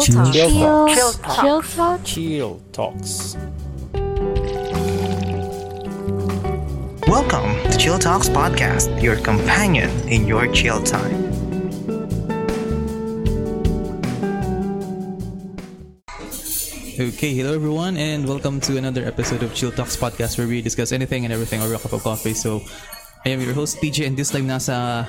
Chill 0.00 0.32
Chill 0.32 0.50
Talk. 0.50 0.88
Talk. 1.22 1.40
Chill 1.40 1.62
Talk. 1.62 2.04
Chill 2.04 2.60
Talks. 2.72 3.36
Welcome 7.08 7.54
to 7.70 7.76
Chill 7.78 7.98
Talks 7.98 8.28
Podcast, 8.28 9.02
your 9.02 9.16
companion 9.16 9.90
in 10.08 10.26
your 10.26 10.52
chill 10.52 10.82
time. 10.82 11.24
Okay, 16.98 17.34
hello 17.34 17.54
everyone, 17.54 17.96
and 17.96 18.26
welcome 18.26 18.60
to 18.60 18.76
another 18.76 19.04
episode 19.04 19.42
of 19.42 19.54
Chill 19.54 19.70
Talks 19.70 19.96
Podcast 19.96 20.36
where 20.38 20.46
we 20.46 20.60
discuss 20.62 20.92
anything 20.92 21.24
and 21.24 21.32
everything 21.32 21.62
over 21.62 21.74
a 21.74 21.78
cup 21.78 21.92
of 21.92 22.02
coffee. 22.02 22.34
So, 22.34 22.62
I 23.26 23.34
am 23.34 23.42
your 23.42 23.58
host 23.58 23.82
PJ, 23.82 24.06
and 24.06 24.14
this 24.14 24.30
time 24.30 24.46
nasa 24.46 25.02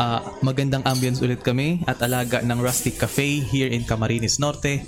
ah, 0.00 0.20
magandang 0.40 0.80
ambience 0.88 1.20
ulit 1.20 1.44
kami 1.44 1.84
at 1.84 2.00
alaga 2.00 2.40
ng 2.40 2.56
Rustic 2.56 2.96
Cafe 2.96 3.44
here 3.44 3.68
in 3.68 3.84
Camarines 3.84 4.40
Norte. 4.40 4.80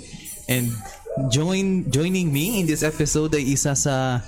And 0.49 0.73
join 1.29 1.85
joining 1.93 2.33
me 2.33 2.57
in 2.57 2.65
this 2.65 2.81
episode 2.81 3.37
ay 3.37 3.45
isa 3.45 3.77
sa 3.77 4.25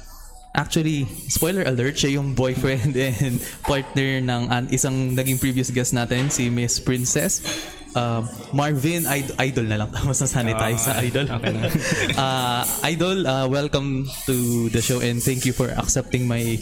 Actually, 0.56 1.04
spoiler 1.28 1.68
alert, 1.68 2.00
siya 2.00 2.16
yung 2.16 2.32
boyfriend 2.32 2.96
and 3.28 3.44
partner 3.68 4.24
ng 4.24 4.48
an, 4.48 4.72
isang 4.72 5.12
naging 5.12 5.36
previous 5.36 5.68
guest 5.68 5.92
natin, 5.92 6.32
si 6.32 6.48
Miss 6.48 6.80
Princess. 6.80 7.44
Um, 7.92 8.24
Marvin, 8.56 9.04
Id- 9.04 9.36
idol 9.36 9.68
na 9.68 9.84
lang. 9.84 9.92
Mas 10.08 10.24
nasanay 10.24 10.56
tayo 10.56 10.80
sa 10.80 10.96
idol. 11.04 11.28
okay 11.28 11.52
na. 11.52 11.68
Ah, 12.16 12.64
idol, 12.88 13.28
ah, 13.28 13.52
welcome 13.52 14.08
to 14.24 14.72
the 14.72 14.80
show 14.80 15.04
and 15.04 15.20
thank 15.20 15.44
you 15.44 15.52
for 15.52 15.68
accepting 15.76 16.24
my 16.24 16.56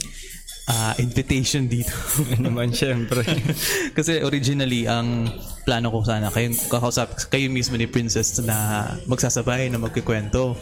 ah, 0.67 0.95
invitation 0.99 1.67
dito. 1.67 1.91
naman 2.44 2.71
syempre. 2.71 3.23
Kasi 3.98 4.23
originally, 4.23 4.88
ang 4.88 5.27
plano 5.63 5.91
ko 5.91 6.04
sana, 6.04 6.31
kayo, 6.31 6.52
kakausap, 6.71 7.16
kayo 7.31 7.48
mismo 7.52 7.76
ni 7.80 7.88
Princess 7.88 8.40
na 8.44 8.88
magsasabay 9.07 9.68
na 9.71 9.80
magkikwento. 9.80 10.55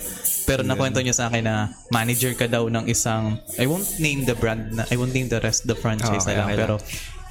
Pero 0.45 0.65
nakwento 0.65 1.01
niya 1.01 1.13
sa 1.13 1.25
akin 1.29 1.45
na 1.45 1.70
manager 1.93 2.34
ka 2.34 2.49
daw 2.49 2.65
ng 2.70 2.89
isang, 2.89 3.37
I 3.61 3.70
won't 3.70 4.01
name 4.01 4.26
the 4.26 4.34
brand, 4.34 4.73
na, 4.73 4.85
I 4.89 4.98
won't 4.98 5.13
name 5.13 5.29
the 5.29 5.41
rest 5.41 5.70
the 5.70 5.77
franchise 5.77 6.26
Okay, 6.26 6.33
na 6.33 6.45
lang. 6.45 6.49
okay 6.49 6.57
pero 6.57 6.76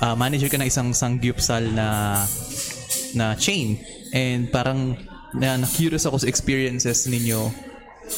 ah, 0.02 0.14
manager 0.14 0.46
ka 0.46 0.58
ng 0.58 0.68
isang 0.70 0.94
sangyupsal 0.94 1.62
na 1.74 2.18
na 3.14 3.34
chain. 3.34 3.78
And 4.14 4.50
parang 4.50 4.98
na, 5.34 5.58
na-curious 5.58 6.06
ako 6.06 6.22
sa 6.22 6.26
experiences 6.26 7.06
ninyo 7.06 7.69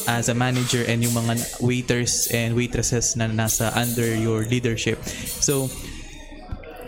as 0.05 0.27
a 0.27 0.35
manager 0.35 0.83
and 0.85 1.03
yung 1.03 1.15
mga 1.15 1.39
waiters 1.63 2.27
and 2.33 2.53
waitresses 2.57 3.15
na 3.15 3.29
nasa 3.29 3.71
under 3.73 4.07
your 4.15 4.43
leadership. 4.45 4.99
So, 5.39 5.69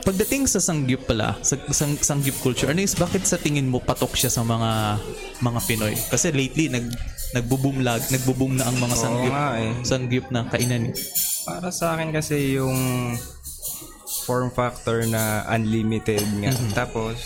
pagdating 0.06 0.46
sa 0.46 0.62
sangyup 0.62 1.10
pala, 1.10 1.34
sa 1.42 1.58
sang, 1.74 1.98
sangyup 1.98 2.38
culture, 2.46 2.70
ano 2.70 2.82
is 2.84 2.94
bakit 2.94 3.26
sa 3.26 3.42
tingin 3.42 3.66
mo 3.66 3.82
patok 3.82 4.14
siya 4.14 4.30
sa 4.30 4.46
mga 4.46 5.02
mga 5.42 5.60
Pinoy? 5.66 5.96
Kasi 5.98 6.30
lately 6.30 6.70
nag 6.70 6.86
nagbo-boom 7.36 7.84
lag, 7.84 8.00
nagbo-boom 8.14 8.56
na 8.56 8.70
ang 8.70 8.78
mga 8.80 8.96
sangyup. 8.96 9.34
eh. 9.34 9.74
Sangyup 9.84 10.28
na 10.32 10.48
kainan. 10.48 10.94
Para 11.44 11.68
sa 11.74 11.98
akin 11.98 12.14
kasi 12.14 12.56
yung 12.56 12.78
form 14.26 14.50
factor 14.50 15.06
na 15.06 15.46
unlimited 15.54 16.24
nga. 16.42 16.54
Mm-hmm. 16.54 16.74
Tapos, 16.74 17.18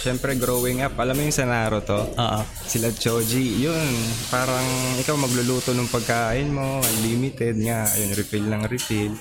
syempre 0.00 0.36
growing 0.36 0.84
up, 0.84 0.96
alam 1.00 1.16
mo 1.16 1.22
yung 1.24 1.34
sa 1.34 1.48
Naruto? 1.48 2.12
Ah. 2.16 2.44
Sila 2.44 2.92
Choji, 2.92 3.62
yun, 3.64 3.92
parang 4.28 4.64
ikaw 5.00 5.16
magluluto 5.16 5.72
ng 5.72 5.88
pagkain 5.88 6.52
mo, 6.52 6.80
unlimited 6.82 7.56
nga, 7.62 7.88
yun, 7.96 8.12
refill 8.12 8.46
ng 8.46 8.64
refill. 8.68 9.14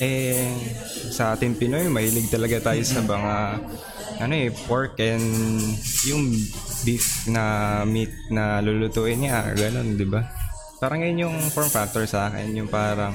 Eh, 0.00 0.56
sa 1.12 1.36
ating 1.36 1.60
Pinoy, 1.60 1.84
mahilig 1.92 2.32
talaga 2.32 2.72
tayo 2.72 2.80
sa 2.86 3.04
mga, 3.04 3.34
ano 4.24 4.32
eh, 4.32 4.48
pork 4.64 4.96
and 4.96 5.28
yung 6.08 6.32
beef 6.88 7.28
na 7.28 7.44
meat 7.84 8.12
na 8.32 8.64
lulutuin 8.64 9.20
niya, 9.20 9.52
ganun, 9.52 10.00
di 10.00 10.08
ba? 10.08 10.24
Parang 10.80 11.04
yun 11.04 11.28
yung 11.28 11.36
form 11.52 11.68
factor 11.68 12.08
sa 12.08 12.32
akin, 12.32 12.48
yung 12.56 12.70
parang, 12.72 13.12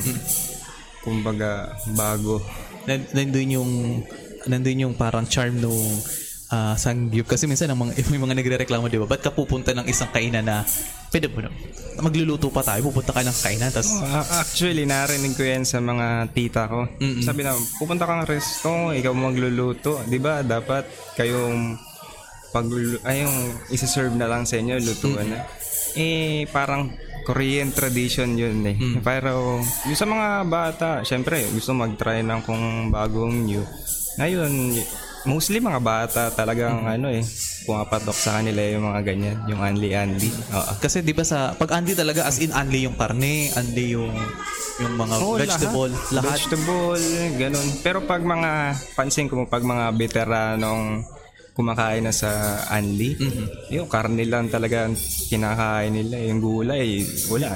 kumbaga, 1.01 1.73
bago. 1.97 2.37
Nan- 2.85 3.09
nandun 3.17 3.49
yung 3.49 3.71
nandun 4.45 4.83
yung 4.85 4.93
parang 4.93 5.25
charm 5.25 5.57
nung 5.57 5.89
ah, 6.55 6.73
sangyup 6.79 7.27
kasi 7.27 7.43
minsan 7.45 7.67
ang 7.67 7.79
mga, 7.83 7.99
may 8.11 8.21
mga 8.21 8.35
nagrereklamo 8.39 8.87
di 8.87 8.95
ba 8.95 9.05
ba't 9.05 9.19
ka 9.19 9.35
pupunta 9.35 9.75
ng 9.75 9.83
isang 9.85 10.07
kainan 10.09 10.47
na 10.47 10.63
pwede 11.11 11.27
mo 11.27 11.43
na 11.43 11.51
magluluto 11.99 12.47
pa 12.47 12.63
tayo 12.63 12.87
pupunta 12.87 13.11
ka 13.11 13.23
ng 13.23 13.37
kainan 13.43 13.71
tas 13.71 13.91
Ah, 13.99 14.23
actually, 14.39 14.83
narinig 14.83 15.35
ko 15.35 15.43
yan 15.43 15.63
sa 15.63 15.79
mga 15.79 16.31
tita 16.31 16.67
ko. 16.67 16.87
Sabi 17.19 17.43
na, 17.43 17.51
pupunta 17.75 18.03
kang 18.03 18.23
resto, 18.23 18.91
ikaw 18.91 19.11
magluluto. 19.11 19.99
Di 20.05 20.19
ba, 20.19 20.39
dapat 20.39 20.83
kayong 21.15 21.75
pag 22.51 22.67
ay 23.03 23.23
yung 23.23 23.35
isa-serve 23.67 24.15
na 24.15 24.27
lang 24.27 24.43
sa 24.43 24.55
inyo, 24.55 24.79
lutuan 24.79 25.27
na. 25.27 25.43
Eh, 25.95 26.47
parang 26.51 26.91
Korean 27.25 27.71
tradition 27.71 28.37
yun 28.37 28.61
eh. 28.63 28.75
Pero 29.01 29.59
yung 29.87 29.97
sa 29.97 30.05
mga 30.05 30.27
bata, 30.45 30.89
syempre, 31.01 31.41
gusto 31.49 31.73
mag-try 31.73 32.21
ng 32.21 32.41
kung 32.43 32.63
bagong 32.89 33.43
new. 33.43 33.63
Ngayon, 34.15 34.51
mostly 35.25 35.59
mga 35.61 35.81
bata 35.81 36.21
talagang 36.31 36.85
ano 36.85 37.09
eh, 37.09 37.25
pumapatok 37.65 38.15
sa 38.15 38.39
kanila 38.39 38.61
yung 38.61 38.85
mga 38.89 39.01
ganyan, 39.01 39.37
yung 39.49 39.61
anli-anli. 39.61 40.29
Oo. 40.53 40.73
kasi 40.79 41.01
di 41.01 41.13
ba 41.13 41.25
sa 41.25 41.57
pag 41.57 41.77
anli 41.77 41.97
talaga 41.97 42.25
as 42.29 42.37
in 42.41 42.53
anli 42.53 42.85
yung 42.85 42.95
karne 42.95 43.49
anli 43.57 43.97
yung 43.97 44.13
yung 44.79 44.93
mga 44.99 45.15
Oo, 45.23 45.39
vegetable 45.39 45.93
lahat, 46.11 46.35
Vegetable, 46.35 46.99
ganun. 47.39 47.67
Pero 47.79 48.03
pag 48.03 48.19
mga, 48.19 48.75
pansin 48.91 49.31
ko 49.31 49.47
pag 49.47 49.63
mga 49.63 49.95
veteranong 49.95 50.99
kumakain 51.55 52.03
na 52.03 52.11
sa 52.11 52.59
Anli, 52.67 53.15
yung 53.71 53.87
karne 53.87 54.27
lang 54.27 54.51
talaga 54.51 54.91
kinakain 55.31 55.95
nila. 55.95 56.19
Yung 56.27 56.43
gulay, 56.43 57.07
wala. 57.31 57.55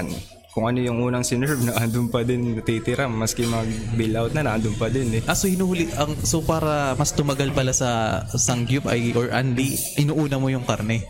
Kung 0.50 0.66
ano 0.66 0.82
yung 0.82 0.98
unang 0.98 1.22
sinerve, 1.22 1.62
na 1.66 1.78
andun 1.78 2.10
pa 2.10 2.26
din 2.26 2.58
natitira. 2.58 3.06
Maski 3.06 3.46
mag-bill 3.46 4.14
out 4.18 4.32
na, 4.34 4.42
nandun 4.42 4.74
pa 4.74 4.90
din 4.90 5.18
eh. 5.18 5.22
Ah, 5.30 5.38
so 5.38 5.46
hinuhuli 5.46 5.90
ang 5.94 6.14
so 6.26 6.42
para 6.42 6.94
mas 6.98 7.14
tumagal 7.14 7.54
pala 7.54 7.70
sa 7.70 8.22
sangyup 8.34 8.90
ay 8.90 9.14
or 9.14 9.30
anli 9.30 9.78
inuuna 9.98 10.42
mo 10.42 10.50
yung 10.50 10.66
karne 10.66 11.06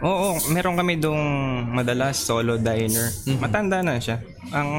Oo, 0.00 0.40
meron 0.48 0.80
kami 0.80 0.96
dong 0.96 1.20
madalas 1.76 2.24
solo 2.24 2.56
diner. 2.56 3.12
Matanda 3.36 3.84
na 3.84 4.00
siya. 4.00 4.24
Ang 4.48 4.70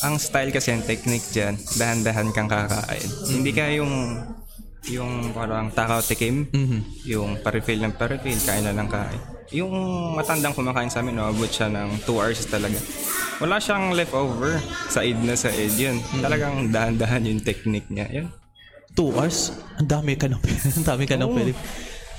ang 0.00 0.14
style 0.16 0.48
kasi 0.48 0.72
ang 0.72 0.80
technique 0.80 1.28
diyan, 1.28 1.60
dahan-dahan 1.76 2.32
kang 2.32 2.48
kakain. 2.48 3.04
Hindi 3.28 3.52
ka 3.52 3.68
yung 3.76 3.92
yung 4.88 5.32
parang 5.36 5.68
takaw 5.72 6.00
tikim, 6.00 6.48
yung 7.04 7.40
pa-refill 7.40 7.84
ng 7.84 7.96
pa-refill, 8.00 8.40
kain 8.44 8.64
na 8.64 8.72
lang 8.72 8.88
kain. 8.88 9.33
Yung 9.52 9.72
matandang 10.14 10.54
kumakain 10.54 10.88
sa 10.88 11.04
amin, 11.04 11.18
naabot 11.18 11.50
siya 11.50 11.68
ng 11.68 12.06
2 12.06 12.16
hours 12.16 12.46
talaga. 12.46 12.78
Wala 13.36 13.58
siyang 13.58 13.92
leftover. 13.92 14.62
Said 14.88 15.18
na 15.20 15.34
said 15.34 15.74
yun. 15.74 15.98
Talagang 16.22 16.70
dahan-dahan 16.70 17.26
yung 17.26 17.42
technique 17.42 17.90
niya. 17.90 18.08
Yun. 18.08 18.28
two 18.94 19.10
hours 19.10 19.50
ang 19.74 19.90
dami 19.90 20.14
ka 20.14 20.30
nang 20.30 20.38
ang 20.78 20.86
dami 20.86 21.02
ka 21.02 21.18
nang 21.18 21.26
Oo. 21.26 21.34
pwede 21.34 21.50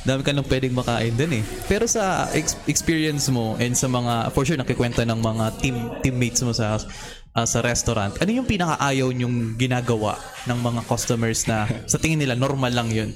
dami 0.03 0.21
ka 0.27 0.35
nang 0.35 0.43
pwedeng 0.43 0.75
makain 0.75 1.15
dun 1.15 1.39
eh 1.39 1.43
pero 1.71 1.87
sa 1.87 2.27
ex- 2.35 2.59
experience 2.67 3.31
mo 3.31 3.55
and 3.57 3.79
sa 3.79 3.87
mga 3.87 4.27
for 4.35 4.43
sure 4.43 4.59
nakikwenta 4.59 5.07
ng 5.07 5.15
mga 5.15 5.45
team 5.63 5.75
teammates 6.03 6.43
mo 6.43 6.51
sa 6.51 6.75
ah, 7.31 7.47
sa 7.47 7.63
restaurant 7.63 8.19
ano 8.19 8.27
yung 8.27 8.43
pinakaayaw 8.43 9.07
nyong 9.07 9.55
ginagawa 9.55 10.19
ng 10.45 10.59
mga 10.59 10.81
customers 10.83 11.47
na 11.47 11.63
sa 11.87 11.95
tingin 11.95 12.19
nila 12.19 12.35
normal 12.35 12.75
lang 12.75 12.91
yun 12.91 13.15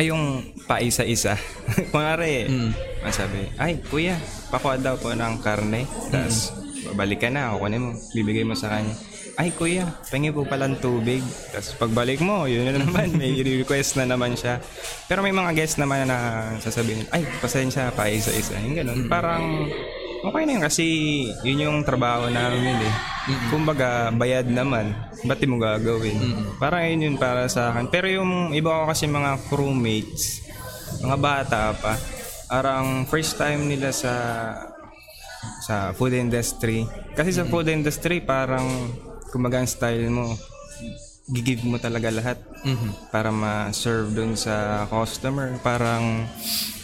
ay 0.00 0.08
yung 0.08 0.40
paisa-isa. 0.64 1.36
Kunwari, 1.92 2.48
masabi, 3.04 3.52
ay, 3.60 3.84
kuya, 3.84 4.16
pakuha 4.48 4.80
daw 4.80 4.96
po 4.96 5.12
ng 5.12 5.44
karne. 5.44 5.84
Tapos, 6.08 6.56
babalik 6.88 7.20
ka 7.20 7.28
na, 7.28 7.52
kukunin 7.52 7.84
mo, 7.84 7.90
bibigay 8.16 8.48
mo 8.48 8.56
sa 8.56 8.72
kanya. 8.72 8.96
Ay, 9.36 9.52
kuya, 9.52 9.84
pengi 10.08 10.32
po 10.32 10.48
palang 10.48 10.80
tubig. 10.80 11.20
Tapos, 11.52 11.76
pagbalik 11.76 12.24
mo, 12.24 12.48
yun 12.48 12.64
na 12.64 12.80
naman, 12.80 13.12
may 13.20 13.44
request 13.44 14.00
na 14.00 14.08
naman 14.08 14.40
siya. 14.40 14.64
Pero 15.04 15.20
may 15.20 15.36
mga 15.36 15.52
guests 15.52 15.76
naman 15.76 16.08
na 16.08 16.48
sasabihin, 16.64 17.04
ay, 17.12 17.28
pasensya, 17.44 17.92
paisa-isa. 17.92 18.56
Yung 18.56 18.80
ganun. 18.80 19.04
Parang, 19.04 19.68
okay 20.24 20.42
na 20.44 20.52
yun 20.56 20.62
kasi 20.64 20.84
yun 21.44 21.64
yung 21.64 21.78
trabaho 21.84 22.28
namin 22.28 22.76
eh. 22.80 22.94
Kumbaga, 23.48 24.10
bayad 24.10 24.48
naman. 24.48 24.92
Ba't 25.24 25.38
di 25.38 25.46
mo 25.46 25.60
gagawin? 25.60 26.16
Parang 26.56 26.82
yun 26.88 27.12
yun 27.12 27.16
para 27.20 27.46
sa 27.46 27.70
akin. 27.70 27.92
Pero 27.92 28.08
yung 28.08 28.56
iba 28.56 28.82
ko 28.82 28.82
kasi 28.88 29.06
mga 29.06 29.38
crewmates, 29.52 30.42
mga 31.04 31.16
bata 31.20 31.60
pa, 31.76 31.94
parang 32.50 33.06
first 33.06 33.38
time 33.38 33.68
nila 33.70 33.94
sa 33.94 34.14
sa 35.62 35.92
food 35.96 36.16
industry. 36.16 36.84
Kasi 37.14 37.30
sa 37.32 37.46
food 37.46 37.68
industry, 37.70 38.20
parang 38.20 38.66
kumbaga 39.30 39.62
ang 39.62 39.68
style 39.70 40.10
mo, 40.10 40.34
gigive 41.30 41.62
mo 41.62 41.78
talaga 41.78 42.10
lahat 42.10 42.38
para 43.14 43.30
ma-serve 43.30 44.10
dun 44.10 44.34
sa 44.34 44.84
customer. 44.90 45.54
Parang 45.62 46.26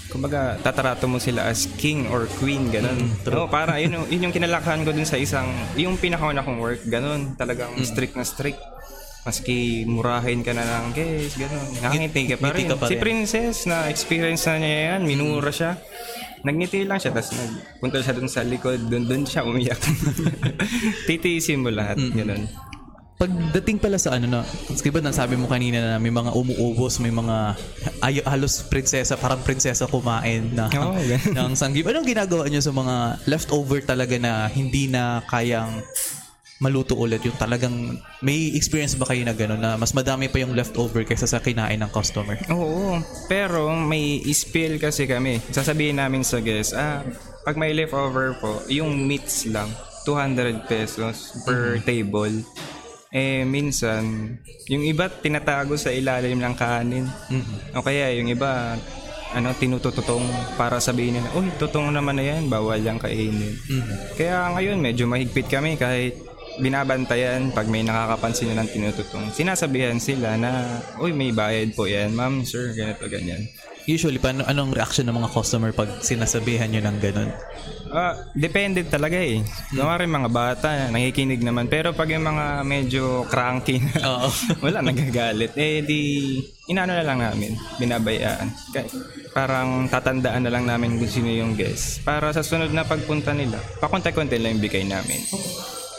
kumbaga 0.09 0.57
tatarato 0.59 1.05
mo 1.05 1.17
sila 1.17 1.45
as 1.45 1.67
king 1.75 2.07
or 2.07 2.27
queen 2.37 2.69
ganun. 2.69 3.11
Oo, 3.27 3.47
para 3.47 3.77
yun, 3.77 3.97
yung- 3.97 4.09
yun 4.09 4.21
yung 4.25 4.35
kinalakahan 4.35 4.83
ko 4.83 4.91
dun 4.91 5.05
sa 5.05 5.17
isang 5.17 5.47
yung 5.75 5.97
pinakauna 5.97 6.41
kong 6.41 6.59
work 6.59 6.83
ganun, 6.85 7.35
talagang 7.35 7.75
strict 7.81 8.15
na 8.15 8.23
strict. 8.23 8.59
Maski 9.23 9.83
murahin 9.83 10.39
ka 10.41 10.55
na 10.55 10.63
lang, 10.63 10.95
guys, 10.95 11.35
gano'n. 11.35 11.83
Nakangiti 11.83 12.31
ka 12.31 12.37
pa 12.39 12.55
rin. 12.55 12.71
ka 12.71 12.79
pa 12.79 12.87
Si 12.87 12.95
rin. 12.95 13.03
Princess, 13.03 13.67
na 13.67 13.91
experience 13.91 14.47
na 14.47 14.55
niya 14.57 14.79
yan, 14.89 15.01
minura 15.03 15.51
siya. 15.51 15.83
Nagngiti 16.47 16.87
lang 16.87 17.03
siya, 17.03 17.11
tapos 17.11 17.35
nagpunta 17.35 17.99
siya 17.99 18.15
dun 18.15 18.31
sa 18.31 18.47
likod, 18.47 18.87
dun, 18.87 19.03
dun 19.03 19.27
siya 19.27 19.43
umiyak. 19.43 19.83
Titiisin 21.07 21.59
mo 21.59 21.71
lahat, 21.71 21.99
ganun. 21.99 22.47
Pagdating 23.17 23.81
pala 23.81 23.97
sa 23.97 24.13
ano 24.13 24.29
na, 24.29 24.41
di 24.69 24.91
ba 24.93 25.01
nasabi 25.01 25.41
mo 25.41 25.49
kanina 25.49 25.81
na 25.81 25.97
may 25.97 26.13
mga 26.13 26.37
umuubos, 26.37 27.01
may 27.01 27.09
mga 27.09 27.57
ay, 28.05 28.21
halos 28.29 28.61
prinsesa, 28.69 29.17
parang 29.17 29.41
prinsesa 29.41 29.89
kumain 29.89 30.53
na 30.53 30.69
Oo, 30.77 31.01
ganun. 31.01 31.33
ng 31.33 31.53
sanggip. 31.57 31.89
Anong 31.89 32.05
ginagawa 32.05 32.45
niyo 32.53 32.61
sa 32.61 32.77
mga 32.77 33.25
leftover 33.25 33.81
talaga 33.81 34.21
na 34.21 34.53
hindi 34.53 34.93
na 34.93 35.25
kayang 35.33 35.81
maluto 36.61 36.93
ulit? 36.93 37.25
Yung 37.25 37.41
talagang, 37.41 37.97
may 38.21 38.53
experience 38.53 38.93
ba 38.93 39.09
kayo 39.09 39.25
na 39.25 39.33
gano'n 39.33 39.61
na 39.61 39.81
mas 39.81 39.97
madami 39.97 40.29
pa 40.29 40.37
yung 40.37 40.53
leftover 40.53 41.01
kaysa 41.09 41.25
sa 41.25 41.41
kinain 41.41 41.81
ng 41.81 41.89
customer? 41.89 42.37
Oo, 42.53 43.01
pero 43.33 43.73
may 43.73 44.21
spill 44.29 44.77
kasi 44.77 45.09
kami. 45.09 45.41
Sasabihin 45.49 45.97
namin 45.97 46.21
sa 46.21 46.37
guest, 46.45 46.77
ah, 46.77 47.01
pag 47.49 47.57
may 47.57 47.73
leftover 47.73 48.37
po, 48.37 48.61
yung 48.69 49.09
meats 49.09 49.49
lang, 49.49 49.73
200 50.05 50.69
pesos 50.69 51.33
per 51.49 51.81
table. 51.81 52.45
Eh, 53.15 53.47
minsan, 53.47 54.35
yung 54.67 54.83
iba 54.83 55.07
tinatago 55.07 55.79
sa 55.79 55.95
ilalim 55.95 56.43
ng 56.43 56.55
kanin. 56.59 57.07
O 57.73 57.83
kaya 57.87 58.11
yung 58.19 58.27
iba, 58.27 58.75
ano, 59.31 59.55
tinutututong 59.55 60.27
para 60.59 60.83
sabihin 60.83 61.23
nila, 61.23 61.31
uy, 61.39 61.47
tutong 61.55 61.95
naman 61.95 62.19
na 62.19 62.25
yan, 62.27 62.51
bawal 62.51 62.83
yung 62.83 62.99
kainin. 62.99 63.55
Kaya 64.19 64.51
ngayon, 64.59 64.83
medyo 64.83 65.07
mahigpit 65.07 65.47
kami 65.47 65.79
kahit 65.79 66.19
binabantayan 66.59 67.53
pag 67.53 67.69
may 67.69 67.85
nakakapansin 67.85 68.53
na 68.53 68.65
ng 68.65 68.71
tinututong. 68.73 69.31
Sinasabihan 69.33 69.99
sila 70.01 70.37
na, 70.41 70.81
uy, 71.01 71.13
may 71.13 71.33
bayad 71.33 71.73
po 71.77 71.85
yan, 71.89 72.13
ma'am, 72.13 72.43
sir, 72.45 72.73
ganito, 72.73 73.05
ganyan. 73.09 73.45
Usually, 73.87 74.19
paano, 74.19 74.43
anong 74.43 74.75
reaction 74.75 75.07
ng 75.07 75.15
mga 75.15 75.31
customer 75.31 75.71
pag 75.71 76.03
sinasabihan 76.03 76.67
nyo 76.67 76.83
ng 76.83 76.99
gano'n? 76.99 77.31
Ah, 77.95 78.19
depende 78.35 78.83
talaga 78.83 79.15
eh. 79.15 79.47
Kunwari 79.71 80.11
mga 80.11 80.27
bata, 80.27 80.91
nakikinig 80.91 81.39
naman. 81.39 81.71
Pero 81.71 81.95
pag 81.95 82.11
yung 82.11 82.27
mga 82.27 82.67
medyo 82.67 83.23
cranky 83.31 83.79
na, 83.79 83.95
Oo. 84.03 84.29
wala, 84.67 84.83
nagagalit. 84.83 85.55
Eh 85.55 85.87
di, 85.87 86.35
inano 86.67 86.99
na 86.99 87.07
lang 87.07 87.23
namin, 87.23 87.55
binabayaan. 87.79 88.51
Kaya, 88.75 88.91
parang 89.31 89.87
tatandaan 89.87 90.43
na 90.43 90.51
lang 90.51 90.67
namin 90.67 90.99
kung 90.99 91.07
sino 91.07 91.31
yung 91.31 91.55
guest. 91.55 92.03
Para 92.03 92.35
sa 92.35 92.43
sunod 92.43 92.75
na 92.75 92.83
pagpunta 92.83 93.31
nila, 93.31 93.63
pakunti-kunti 93.79 94.35
lang 94.43 94.59
yung 94.59 94.65
bigay 94.67 94.83
namin. 94.83 95.23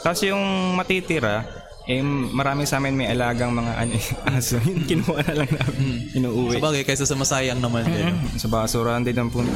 Tapos 0.05 0.21
yung 0.25 0.75
matitira, 0.77 1.45
eh, 1.87 2.03
marami 2.03 2.67
sa 2.67 2.83
amin 2.83 2.99
may 2.99 3.07
alagang 3.07 3.55
mga 3.55 3.73
ano, 3.79 3.95
aso. 4.35 4.59
Yun, 4.59 4.83
kinuha 4.83 5.23
na 5.23 5.33
lang 5.39 5.51
namin. 5.55 6.11
Inuuwi. 6.19 6.59
Sa 6.59 6.67
bagay, 6.67 6.83
kaysa 6.83 7.07
sa 7.07 7.15
masayang 7.15 7.63
naman 7.63 7.87
din. 7.87 8.11
Sa 8.35 8.51
basurahan 8.51 8.99
din 9.07 9.15
ang 9.15 9.31
punta. 9.31 9.55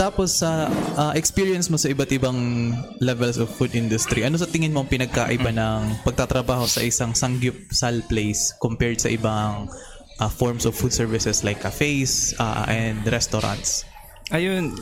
Tapos 0.00 0.40
sa 0.40 0.72
ah, 0.96 1.12
experience 1.12 1.68
mo 1.68 1.76
sa 1.76 1.92
iba't 1.92 2.08
ibang 2.16 2.72
levels 3.04 3.36
of 3.36 3.52
food 3.52 3.76
industry, 3.76 4.24
ano 4.24 4.40
sa 4.40 4.48
tingin 4.48 4.72
mo 4.72 4.82
ang 4.84 4.88
pinagkaiba 4.88 5.52
ng 5.52 6.00
pagtatrabaho 6.00 6.64
sa 6.64 6.80
isang 6.80 7.12
sangyupsal 7.12 8.00
place 8.08 8.56
compared 8.56 8.96
sa 8.96 9.12
ibang 9.12 9.68
ah, 10.16 10.32
forms 10.32 10.64
of 10.64 10.72
food 10.72 10.96
services 10.96 11.44
like 11.44 11.60
cafes 11.60 12.32
ah, 12.40 12.64
and 12.72 13.04
restaurants? 13.04 13.84
Ayun, 14.32 14.72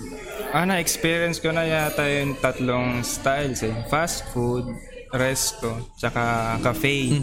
ana 0.55 0.79
experience 0.79 1.43
ko 1.43 1.51
na 1.51 1.67
yata 1.67 2.07
yung 2.07 2.39
tatlong 2.39 3.03
styles 3.03 3.67
eh. 3.67 3.75
Fast 3.91 4.31
food, 4.31 4.71
resto, 5.15 5.95
tsaka 5.95 6.57
cafe. 6.59 7.15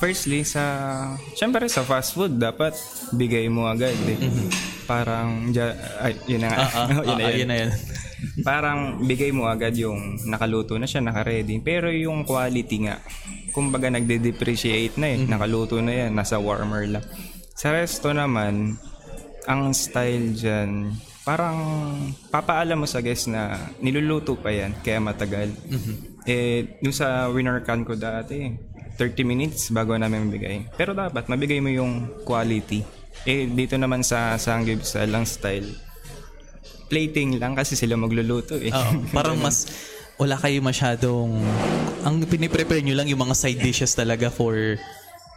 Firstly, 0.00 0.42
sa... 0.42 0.64
Siyempre 1.36 1.68
sa 1.68 1.84
fast 1.84 2.16
food, 2.16 2.40
dapat 2.40 2.72
bigay 3.12 3.46
mo 3.52 3.68
agad 3.68 3.92
eh. 4.08 4.18
Parang... 4.88 5.52
dya- 5.52 5.76
ay, 6.00 6.16
yun 6.24 6.40
na 6.40 6.48
nga. 6.48 6.58
Ah, 6.64 6.88
yun 7.08 7.20
ah, 7.20 7.28
yun. 7.28 7.38
yun 7.44 7.48
na 7.52 7.56
yun. 7.60 7.70
Parang 8.40 8.78
bigay 9.04 9.30
mo 9.36 9.44
agad 9.46 9.76
yung 9.76 10.16
nakaluto 10.24 10.80
na 10.80 10.88
siya, 10.88 11.04
naka-ready. 11.04 11.60
Pero 11.60 11.92
yung 11.92 12.24
quality 12.24 12.88
nga, 12.88 12.96
kumbaga 13.52 13.92
nagde-depreciate 13.92 14.96
na 14.96 15.12
eh. 15.12 15.18
Nakaluto 15.20 15.76
na 15.84 15.92
yan, 15.92 16.16
nasa 16.16 16.40
warmer 16.40 16.88
lang. 16.88 17.04
Sa 17.52 17.72
resto 17.72 18.12
naman, 18.16 18.80
ang 19.44 19.76
style 19.76 20.32
dyan, 20.32 20.96
parang 21.22 21.58
papaalam 22.32 22.80
mo 22.80 22.86
sa 22.88 23.04
guest 23.04 23.28
na 23.28 23.56
niluluto 23.84 24.36
pa 24.36 24.52
yan, 24.52 24.72
kaya 24.80 25.00
matagal. 25.00 25.52
Eh, 26.26 26.78
yung 26.82 26.94
sa 26.94 27.30
winner 27.30 27.62
can 27.62 27.86
ko 27.86 27.94
dati, 27.94 28.50
30 28.98 29.22
minutes 29.22 29.70
bago 29.70 29.94
namin 29.94 30.28
bigay. 30.32 30.74
Pero 30.74 30.92
dapat 30.92 31.30
mabigay 31.30 31.62
mo 31.62 31.70
yung 31.70 32.22
quality. 32.26 32.82
Eh, 33.26 33.46
dito 33.46 33.78
naman 33.78 34.02
sa 34.02 34.34
Sanggib 34.36 34.82
sa 34.82 35.06
lang 35.06 35.24
style, 35.24 35.70
plating 36.90 37.38
lang 37.38 37.54
kasi 37.54 37.74
sila 37.78 37.94
magluluto 37.94 38.58
eh. 38.58 38.74
Oo, 38.74 38.92
parang 39.16 39.38
mas 39.38 39.66
wala 40.16 40.34
kayo 40.40 40.64
masyadong 40.64 41.44
ang 42.06 42.22
piniprepare 42.24 42.80
nyo 42.80 42.96
lang 42.96 43.10
yung 43.10 43.20
mga 43.20 43.36
side 43.36 43.60
dishes 43.60 43.92
talaga 43.92 44.32
for 44.32 44.78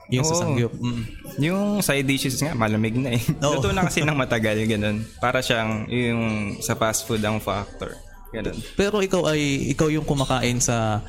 yung 0.10 0.26
sa 0.26 0.34
Oo. 0.34 0.42
sangyup. 0.42 0.74
Mm. 0.74 1.04
Yung 1.38 1.62
side 1.86 2.08
dishes 2.10 2.42
nga, 2.42 2.58
malamig 2.58 2.98
na 2.98 3.14
eh. 3.14 3.22
Oo. 3.46 3.62
Luto 3.62 3.70
na 3.70 3.86
kasi 3.86 4.02
ng 4.02 4.18
matagal, 4.18 4.58
ganun. 4.66 5.06
Para 5.22 5.38
siyang 5.46 5.86
yung 5.86 6.22
sa 6.66 6.74
fast 6.74 7.06
food 7.06 7.22
ang 7.22 7.38
factor. 7.38 7.94
Ganun. 8.30 8.58
Pero 8.78 9.02
ikaw 9.02 9.34
ay 9.34 9.74
ikaw 9.74 9.90
yung 9.90 10.06
kumakain 10.06 10.62
sa 10.62 11.02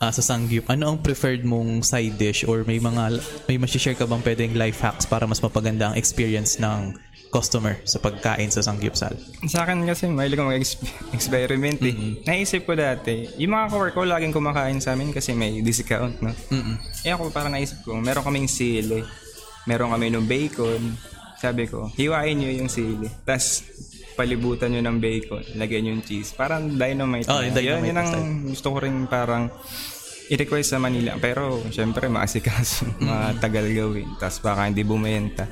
ah, 0.00 0.12
sa 0.12 0.22
sangyup. 0.22 0.68
Ano 0.68 0.92
ang 0.92 0.98
preferred 1.00 1.44
mong 1.44 1.84
side 1.84 2.20
dish 2.20 2.44
or 2.44 2.64
may 2.68 2.76
mga 2.76 3.20
may 3.48 3.56
ma-share 3.56 3.96
ka 3.96 4.04
bang 4.04 4.22
pwedeng 4.24 4.52
life 4.56 4.80
hacks 4.80 5.08
para 5.08 5.24
mas 5.24 5.40
mapaganda 5.40 5.92
ang 5.92 5.96
experience 5.96 6.60
ng 6.60 6.96
customer 7.32 7.76
sa 7.84 7.98
pagkain 8.00 8.48
sa 8.52 8.62
sangyupsal? 8.64 9.12
Sa 9.50 9.66
akin 9.66 9.84
kasi, 9.84 10.08
mahilig 10.08 10.38
ako 10.40 10.48
mag-experiment 10.52 11.80
eh. 11.84 11.94
Naisip 12.24 12.64
ko 12.64 12.72
dati, 12.78 13.28
yung 13.36 13.52
mga 13.52 13.66
kawork 13.72 13.94
ko 13.96 14.02
laging 14.06 14.32
kumakain 14.32 14.78
sa 14.80 14.94
amin 14.94 15.10
kasi 15.12 15.36
may 15.36 15.60
discount, 15.60 16.16
no? 16.22 16.32
Mm. 16.52 16.76
Eh 17.04 17.12
ako 17.12 17.28
parang 17.34 17.52
naisip 17.52 17.82
ko, 17.82 17.98
meron 17.98 18.24
kaming 18.24 18.48
sili, 18.48 19.02
meron 19.68 19.92
kami 19.92 20.08
ng 20.12 20.24
bacon. 20.24 20.96
Sabi 21.36 21.68
ko, 21.68 21.92
hiwain 21.92 22.40
nyo 22.40 22.48
yung 22.48 22.70
sili. 22.72 23.12
Tapos, 23.28 23.60
palibutan 24.16 24.72
nyo 24.72 24.82
ng 24.82 24.98
bacon, 24.98 25.44
lagyan 25.60 25.86
nyo 25.86 25.92
yung 26.00 26.04
cheese. 26.04 26.32
Parang 26.32 26.72
dynamite. 26.74 27.28
Oh, 27.28 27.44
na. 27.44 27.52
dynamite 27.52 27.60
Yun, 27.60 27.84
yun 27.84 27.98
ang 28.00 28.10
gusto 28.48 28.72
ko 28.72 28.78
rin 28.80 29.04
parang 29.04 29.52
i-request 30.32 30.74
sa 30.74 30.78
Manila. 30.80 31.14
Pero, 31.20 31.62
syempre, 31.70 32.08
maasikaso. 32.08 32.88
Matagal 33.04 33.70
gawin. 33.76 34.08
Tapos, 34.18 34.40
baka 34.42 34.66
hindi 34.66 34.82
bumenta. 34.82 35.46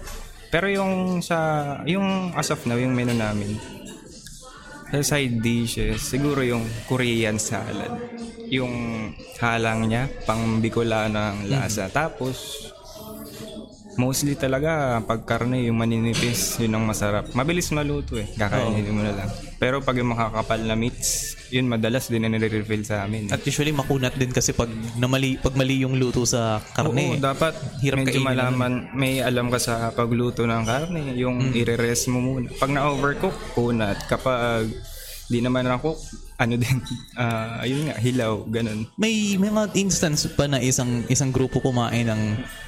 Pero 0.50 0.66
yung 0.70 1.20
sa, 1.20 1.78
yung 1.84 2.32
as 2.34 2.50
of 2.50 2.64
now, 2.66 2.78
yung 2.78 2.94
menu 2.94 3.14
namin, 3.14 3.58
sa 4.94 5.18
side 5.18 5.42
dishes, 5.42 5.98
siguro 5.98 6.46
yung 6.46 6.62
Korean 6.86 7.38
salad. 7.42 7.90
Yung 8.50 9.10
halang 9.42 9.90
niya, 9.90 10.06
pang 10.22 10.62
Bicolano 10.62 11.18
ang 11.18 11.38
lasa. 11.50 11.90
Tapos, 11.90 12.70
mostly 13.96 14.34
talaga, 14.34 15.00
pag 15.04 15.22
karne, 15.26 15.68
yung 15.68 15.78
maninipis, 15.78 16.58
yun 16.62 16.74
ang 16.74 16.84
masarap. 16.84 17.30
Mabilis 17.32 17.70
maluto 17.70 18.18
eh, 18.18 18.28
kakainin 18.34 18.90
mo 18.90 19.02
na 19.02 19.12
lang. 19.12 19.28
Pero 19.58 19.80
pag 19.80 19.96
yung 19.96 20.12
makakapal 20.12 20.60
na 20.60 20.76
meats, 20.76 21.38
yun 21.54 21.70
madalas 21.70 22.10
din 22.10 22.26
na 22.26 22.30
nire-refill 22.32 22.82
sa 22.82 23.06
amin. 23.06 23.30
At 23.30 23.46
usually 23.46 23.70
makunat 23.70 24.18
din 24.18 24.34
kasi 24.34 24.50
pag 24.50 24.68
namali 24.98 25.38
pag 25.38 25.54
mali 25.54 25.86
yung 25.86 25.94
luto 25.96 26.26
sa 26.26 26.58
karne. 26.74 27.14
Oo, 27.14 27.22
dapat 27.22 27.54
Hirap 27.78 28.02
medyo 28.02 28.18
kainin 28.18 28.26
malaman, 28.26 28.72
may 28.92 29.22
alam 29.22 29.48
ka 29.48 29.58
sa 29.62 29.94
pagluto 29.94 30.42
ng 30.44 30.62
karne, 30.66 31.14
yung 31.14 31.54
ire-rest 31.54 32.10
mo 32.10 32.18
muna. 32.18 32.50
Pag 32.58 32.74
na-overcook, 32.74 33.54
kunat. 33.54 34.10
Kapag 34.10 34.66
di 35.30 35.38
naman 35.40 35.64
na-cook, 35.70 35.96
ano 36.44 36.54
din, 36.60 36.78
ah, 37.20 37.64
ayun 37.64 37.88
nga, 37.88 37.96
hilaw, 37.98 38.44
ganun. 38.46 38.86
May 39.00 39.34
mga 39.40 39.72
instance 39.80 40.28
pa 40.30 40.44
na 40.44 40.60
isang 40.60 41.02
isang 41.08 41.32
grupo 41.32 41.58
kumain 41.64 42.06
ng 42.06 42.22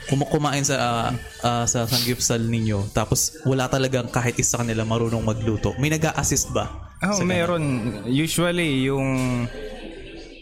kum- 0.08 0.28
kumain 0.28 0.64
sa 0.64 0.76
ah, 0.80 1.08
ah, 1.44 1.64
sa 1.68 1.84
sangyupsal 1.84 2.40
ninyo 2.40 2.90
tapos 2.96 3.44
wala 3.44 3.68
talagang 3.68 4.08
kahit 4.08 4.34
isa 4.40 4.58
kanila 4.58 4.82
marunong 4.88 5.22
magluto. 5.22 5.76
May 5.76 5.92
nag-a-assist 5.92 6.50
ba? 6.56 6.88
Oh, 7.04 7.20
meron. 7.28 7.64
Usually, 8.08 8.88
yung 8.88 9.44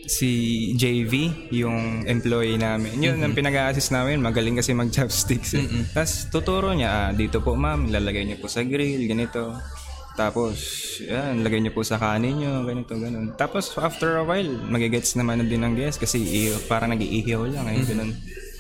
si 0.05 0.31
JV, 0.77 1.33
yung 1.51 2.05
employee 2.05 2.61
namin. 2.61 3.01
Yun 3.01 3.25
ang 3.25 3.33
pinag-assist 3.33 3.91
namin. 3.91 4.21
Magaling 4.21 4.61
kasi 4.61 4.77
mag-chopsticks. 4.77 5.57
Eh. 5.57 5.67
Tapos 5.97 6.29
tuturo 6.29 6.77
niya, 6.77 7.09
ah, 7.09 7.11
dito 7.11 7.41
po 7.41 7.57
ma'am, 7.57 7.89
lalagay 7.89 8.29
niyo 8.29 8.37
po 8.39 8.47
sa 8.47 8.63
grill, 8.63 9.09
ganito. 9.09 9.57
Tapos, 10.15 10.55
yan, 11.01 11.43
lagay 11.43 11.59
niyo 11.59 11.75
po 11.75 11.83
sa 11.83 11.99
kanin 11.99 12.39
niyo, 12.39 12.63
ganito, 12.63 12.95
ganun. 12.95 13.35
Tapos, 13.35 13.75
after 13.75 14.17
a 14.17 14.25
while, 14.25 14.47
magigets 14.65 15.15
naman 15.15 15.43
na 15.43 15.45
din 15.45 15.59
ng 15.59 15.75
guest 15.75 15.99
kasi 15.99 16.23
i- 16.23 16.59
parang 16.65 16.91
nag-iihaw 16.91 17.43
lang, 17.45 17.67
eh, 17.67 17.83
ganun. 17.83 18.15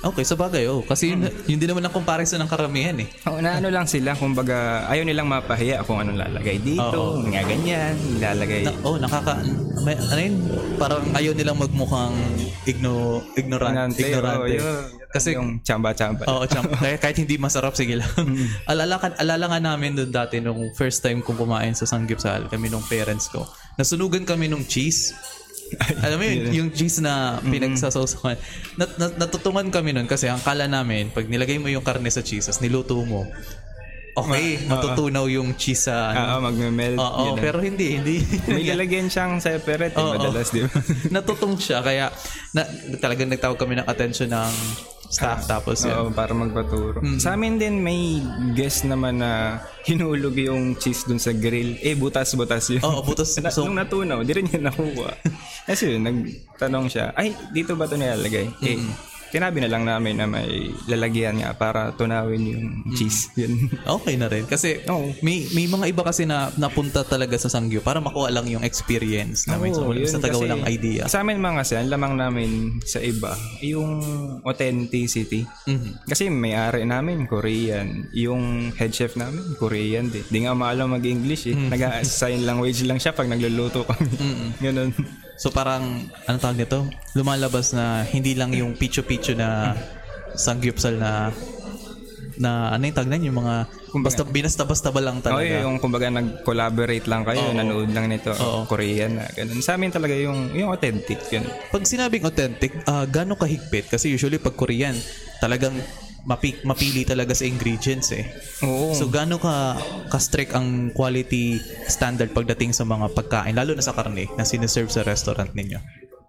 Okay, 0.05 0.21
sa 0.21 0.37
bagay, 0.37 0.67
oh. 0.67 0.83
Kasi 0.83 1.15
yun, 1.15 1.25
yun 1.47 1.57
din 1.57 1.65
naman 1.65 1.81
ang 1.81 1.95
comparison 1.95 2.37
ng 2.37 2.51
karamihan 2.51 2.93
eh. 2.99 3.09
Oo, 3.25 3.39
na 3.39 3.57
ano 3.57 3.71
lang 3.71 3.87
sila, 3.87 4.13
kumbaga, 4.13 4.85
ayaw 4.85 5.01
nilang 5.01 5.25
mapahiya 5.25 5.81
kung 5.81 5.97
anong 5.97 6.21
lalagay 6.21 6.59
dito, 6.59 7.23
nga 7.25 7.41
ganyan, 7.41 7.95
ilalagay. 8.19 8.67
Na, 8.67 8.73
oh, 8.83 8.99
nakaka... 8.99 9.41
May, 9.81 9.95
ano 9.95 10.17
yun? 10.19 10.37
Parang 10.77 11.05
ayaw 11.13 11.33
nilang 11.33 11.57
magmukhang 11.57 12.17
igno, 12.65 13.21
ignorant, 13.33 13.95
Ignorante, 13.95 14.01
ignorante. 14.03 14.37
oo, 14.37 14.61
yun. 14.61 15.04
Kasi 15.15 15.39
yung 15.39 15.63
chamba-chamba. 15.63 16.27
Oo, 16.27 16.43
champ. 16.51 16.67
Kaya 16.83 16.99
kahit 16.99 17.15
hindi 17.23 17.39
masarap, 17.39 17.79
sige 17.79 18.03
lang. 18.03 18.11
alala, 18.67 18.99
ka- 18.99 19.15
alala 19.15 19.47
nga 19.47 19.61
namin 19.63 19.95
doon 19.95 20.11
dati 20.11 20.43
nung 20.43 20.75
first 20.75 21.07
time 21.07 21.23
kong 21.23 21.39
kumain 21.39 21.71
sa 21.71 21.87
Sanggipsal, 21.87 22.51
kami 22.51 22.67
nung 22.67 22.83
parents 22.83 23.31
ko. 23.31 23.47
Nasunugan 23.79 24.27
kami 24.27 24.51
nung 24.51 24.67
cheese. 24.67 25.15
Alam 26.05 26.19
mo 26.19 26.25
yun, 26.27 26.39
yung 26.51 26.69
cheese 26.75 26.99
na 26.99 27.39
pinagsasawsawan. 27.41 28.37
Nat, 28.75 28.91
nat, 28.99 29.13
natutungan 29.17 29.71
kami 29.71 29.95
nun 29.95 30.11
kasi 30.11 30.27
ang 30.27 30.43
kala 30.43 30.67
namin, 30.67 31.15
pag 31.15 31.31
nilagay 31.31 31.63
mo 31.63 31.71
yung 31.71 31.87
karne 31.87 32.11
sa 32.11 32.21
cheese, 32.21 32.47
tapos 32.51 32.61
niluto 32.61 32.99
mo, 33.03 33.25
okay, 34.15 34.61
matutunaw 34.71 35.27
yung 35.27 35.57
cheese 35.59 35.91
sa 35.91 36.15
Oo, 36.15 36.39
ano. 36.39 36.53
magme-melt. 36.53 36.99
Oo, 37.01 37.23
yun. 37.33 37.37
pero 37.41 37.59
hindi, 37.63 37.99
hindi. 37.99 38.23
May 38.51 38.67
lalagyan 38.67 39.11
siyang 39.11 39.43
separate, 39.43 39.95
eh, 39.95 40.05
madalas, 40.05 40.51
di 40.55 40.63
ba? 40.63 40.71
Natutong 41.11 41.55
siya, 41.59 41.83
kaya 41.83 42.11
na, 42.55 42.63
talagang 42.99 43.31
nagtawag 43.31 43.59
kami 43.59 43.79
ng 43.79 43.87
attention 43.89 44.31
ng 44.31 44.53
staff 45.15 45.47
tapos 45.47 45.87
yun. 45.87 45.95
Oo, 45.95 46.11
para 46.11 46.35
magpaturo. 46.35 46.99
Sa 47.17 47.33
amin 47.33 47.57
din, 47.57 47.79
may 47.79 48.19
guest 48.53 48.83
naman 48.85 49.23
na 49.23 49.63
hinulog 49.87 50.35
yung 50.35 50.75
cheese 50.75 51.07
dun 51.07 51.17
sa 51.17 51.31
grill. 51.31 51.79
Eh, 51.79 51.95
butas-butas 51.95 52.67
yun. 52.69 52.83
Oo, 52.83 53.01
butas. 53.01 53.31
Na, 53.41 53.49
So- 53.49 53.65
nung 53.65 53.79
natunaw, 53.79 54.27
di 54.27 54.33
rin 54.35 54.51
yun 54.51 54.67
nakuha. 54.67 55.15
Kasi 55.71 55.95
yun, 55.95 56.03
nagtanong 56.03 56.91
siya, 56.91 57.15
ay, 57.15 57.31
dito 57.51 57.73
ba 57.73 57.87
ito 57.87 57.95
nilalagay? 57.95 58.47
Eh, 58.61 58.79
tinabi 59.35 59.59
na 59.59 59.67
lang 59.67 59.83
namin 59.83 60.15
na 60.15 60.31
may 60.31 60.47
lalagyan 60.87 61.43
nga 61.43 61.51
para 61.53 61.91
tunawin 61.91 62.43
yung 62.47 62.65
cheese. 62.95 63.27
Yun. 63.41 63.67
Okay 63.83 64.15
na 64.15 64.31
rin. 64.31 64.47
Kasi 64.47 64.87
Oo. 64.87 65.11
may 65.21 65.51
may 65.51 65.67
mga 65.67 65.91
iba 65.91 66.07
kasi 66.07 66.23
na 66.23 66.55
napunta 66.55 67.03
talaga 67.03 67.35
sa 67.35 67.51
Sangyo 67.51 67.83
para 67.83 67.99
makuha 67.99 68.31
lang 68.31 68.47
yung 68.47 68.63
experience 68.63 69.51
namin. 69.51 69.75
so, 69.75 69.85
Oo, 69.85 69.93
yun 69.93 70.07
sa 70.07 70.23
taga 70.23 70.39
kasi- 70.39 70.47
walang 70.47 70.63
idea. 70.65 71.11
Sa 71.11 71.21
amin 71.21 71.43
mga 71.43 71.67
kasi, 71.67 71.75
ang 71.75 71.91
lamang 71.91 72.15
namin 72.15 72.51
sa 72.83 73.03
iba, 73.03 73.35
yung 73.59 73.99
authenticity. 74.45 75.43
Mhm. 75.67 76.07
Kasi 76.07 76.31
may-ari 76.31 76.85
namin, 76.85 77.27
Korean. 77.27 78.07
Yung 78.13 78.71
head 78.75 78.93
chef 78.93 79.17
namin, 79.17 79.57
Korean 79.57 80.09
din. 80.09 80.23
Di 80.25 80.45
nga 80.45 80.55
maalam 80.55 80.93
mag-English 80.93 81.49
eh. 81.49 81.57
Nag-sign 81.57 82.45
language 82.45 82.85
lang 82.85 83.01
siya 83.01 83.11
pag 83.11 83.27
nagluluto 83.27 83.83
kami. 83.83 84.07
Ganun. 84.61 84.93
So 85.35 85.51
parang, 85.51 86.07
ano 86.27 86.37
tawag 86.39 86.59
nito? 86.59 86.87
Lumalabas 87.19 87.75
na 87.75 88.07
hindi 88.07 88.39
lang 88.39 88.55
yung 88.55 88.79
picho-picho 88.79 89.35
na 89.35 89.75
sangyupsal 90.35 90.99
na 90.99 91.31
na 92.35 92.75
ano 92.75 92.83
yung 92.83 92.97
tawag 92.99 93.11
na 93.11 93.17
yun? 93.19 93.31
yung 93.31 93.39
mga 93.47 93.55
basta 94.03 94.27
binasta-basta 94.27 94.91
ba 94.91 94.99
lang 94.99 95.23
Oo, 95.23 95.27
talaga. 95.31 95.55
yung 95.63 95.79
kumbaga 95.79 96.11
nag-collaborate 96.11 97.07
lang 97.07 97.23
kayo, 97.23 97.55
nanood 97.55 97.95
lang 97.95 98.11
nito, 98.11 98.35
Oo. 98.35 98.67
Korean 98.67 99.23
na. 99.23 99.31
Ganun. 99.31 99.63
Sa 99.63 99.79
amin 99.79 99.95
talaga 99.95 100.19
yung, 100.19 100.51
yung 100.51 100.75
authentic. 100.75 101.23
Yun. 101.31 101.47
Pag 101.71 101.87
sinabing 101.87 102.27
authentic, 102.27 102.75
ah 102.91 103.07
gano'ng 103.07 103.39
kahigpit? 103.39 103.87
Kasi 103.87 104.11
usually 104.11 104.43
pag 104.43 104.59
Korean, 104.59 104.99
talagang 105.39 105.79
mapi- 106.25 106.61
mapili 106.65 107.05
talaga 107.05 107.33
sa 107.37 107.45
ingredients 107.45 108.13
eh. 108.13 108.25
Oo. 108.65 108.97
So 108.97 109.09
gaano 109.09 109.37
ka 109.41 109.77
ka-strict 110.09 110.57
ang 110.57 110.93
quality 110.93 111.61
standard 111.89 112.33
pagdating 112.33 112.73
sa 112.73 112.85
mga 112.85 113.13
pagkain 113.13 113.57
lalo 113.57 113.77
na 113.77 113.85
sa 113.85 113.97
karne 113.97 114.29
na 114.37 114.45
sineserve 114.45 114.93
sa 114.93 115.05
restaurant 115.05 115.53
ninyo? 115.53 115.81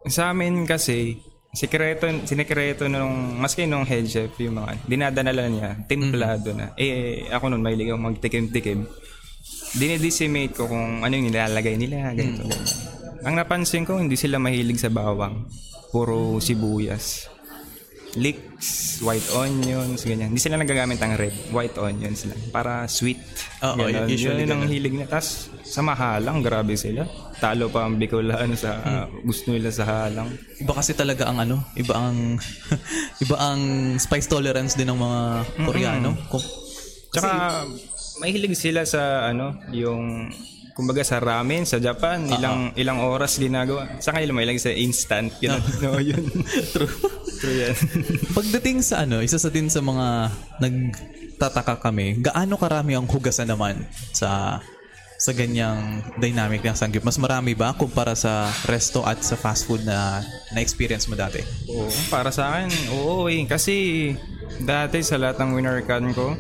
Sa 0.06 0.30
amin 0.30 0.70
kasi, 0.70 1.18
sikreto, 1.56 2.06
sinikreto 2.30 2.86
nung, 2.86 3.42
maski 3.42 3.66
nung 3.66 3.88
head 3.90 4.06
chef, 4.06 4.38
yung 4.38 4.62
mga, 4.62 4.86
dinadanala 4.86 5.50
niya, 5.50 5.70
templado 5.90 6.54
na. 6.54 6.78
Eh, 6.78 7.26
ako 7.34 7.50
nun, 7.50 7.66
mahilig 7.66 7.90
ako 7.90 8.00
magtikim-tikim. 8.14 8.86
Dinidecimate 9.74 10.54
ko 10.54 10.70
kung 10.70 11.02
ano 11.02 11.14
yung 11.16 11.34
nilalagay 11.34 11.74
nila, 11.80 12.14
ganito, 12.14 12.46
ganyan. 12.46 12.70
Ang 13.26 13.34
napansin 13.42 13.82
ko, 13.82 13.98
hindi 13.98 14.14
sila 14.14 14.38
mahilig 14.38 14.78
sa 14.78 14.94
bawang. 14.94 15.50
Puro 15.90 16.38
sibuyas. 16.38 17.34
Leeks, 18.16 19.00
white 19.04 19.28
onions, 19.36 20.08
ganyan. 20.08 20.32
Hindi 20.32 20.40
sila 20.40 20.56
nagagamit 20.56 21.00
ng 21.04 21.14
red, 21.20 21.36
white 21.52 21.76
onions 21.76 22.24
lang. 22.24 22.40
Para 22.50 22.88
sweet. 22.88 23.20
Oo, 23.60 23.76
Ganon. 23.76 24.08
usually 24.08 24.48
Yun 24.48 24.56
ang 24.56 24.64
hilig 24.72 24.96
na. 24.96 25.06
Tapos, 25.08 25.52
sa 25.68 25.84
mahalang, 25.84 26.40
grabe 26.40 26.80
sila. 26.80 27.04
Talo 27.44 27.68
pa 27.68 27.84
ang 27.84 28.00
Bicolano 28.00 28.56
sa 28.64 28.72
ah, 28.80 29.08
gusto 29.24 29.52
nila 29.52 29.68
sa 29.70 29.84
halang. 29.84 30.32
Iba 30.64 30.74
kasi 30.80 30.96
talaga 30.96 31.28
ang 31.28 31.44
ano, 31.44 31.68
iba 31.76 31.92
ang 31.92 32.40
iba 33.24 33.36
ang 33.36 33.62
spice 34.00 34.32
tolerance 34.32 34.80
din 34.80 34.88
ng 34.88 35.00
mga 35.00 35.22
Koreano. 35.68 36.16
Kung, 36.32 36.44
Tsaka, 37.16 37.64
mahilig 38.20 38.60
sila 38.60 38.84
sa 38.84 39.32
ano, 39.32 39.56
yung 39.72 40.32
kumbaga 40.76 41.02
sa 41.08 41.24
ramen 41.24 41.64
sa 41.64 41.80
Japan, 41.80 42.28
ilang 42.28 42.76
ilang 42.76 43.00
oras 43.00 43.40
ginagawa. 43.40 43.88
Sa 44.04 44.12
kanila 44.12 44.36
mahilig 44.36 44.60
sa 44.60 44.76
instant. 44.76 45.32
Yun, 45.40 45.64
no, 45.82 45.98
yun. 46.04 46.20
true. 46.76 46.92
True 47.40 47.56
yan. 47.64 47.76
Pagdating 48.38 48.84
sa 48.84 49.08
ano, 49.08 49.24
isa 49.24 49.40
sa 49.40 49.48
din 49.48 49.72
sa 49.72 49.80
mga 49.80 50.36
nagtataka 50.60 51.80
kami, 51.80 52.20
gaano 52.20 52.60
karami 52.60 53.00
ang 53.00 53.08
hugasan 53.08 53.48
naman 53.48 53.88
sa 54.12 54.60
sa 55.16 55.32
ganyang 55.32 56.04
dynamic 56.20 56.60
ng 56.60 56.76
sanggip? 56.76 57.08
Mas 57.08 57.16
marami 57.16 57.56
ba 57.56 57.72
kumpara 57.72 58.12
sa 58.12 58.52
resto 58.68 59.08
at 59.08 59.24
sa 59.24 59.40
fast 59.40 59.64
food 59.64 59.88
na 59.88 60.20
na-experience 60.52 61.08
mo 61.08 61.16
dati? 61.16 61.40
Oo, 61.72 61.88
para 62.12 62.36
sa 62.36 62.52
akin, 62.52 62.68
oo 62.92 63.32
eh. 63.32 63.48
Kasi 63.48 64.12
dati 64.60 65.00
sa 65.08 65.16
lahat 65.16 65.40
ng 65.40 65.56
winner 65.56 65.80
can 65.88 66.12
ko, 66.12 66.36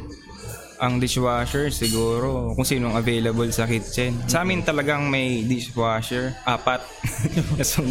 ang 0.80 1.00
dishwasher 1.00 1.72
siguro 1.72 2.52
kung 2.56 2.68
sinong 2.68 2.96
available 3.00 3.48
sa 3.52 3.66
kitchen. 3.68 4.16
Sa 4.28 4.44
amin 4.44 4.62
talagang 4.62 5.08
may 5.08 5.44
dishwasher, 5.48 6.36
apat. 6.44 6.84
so, 7.68 7.84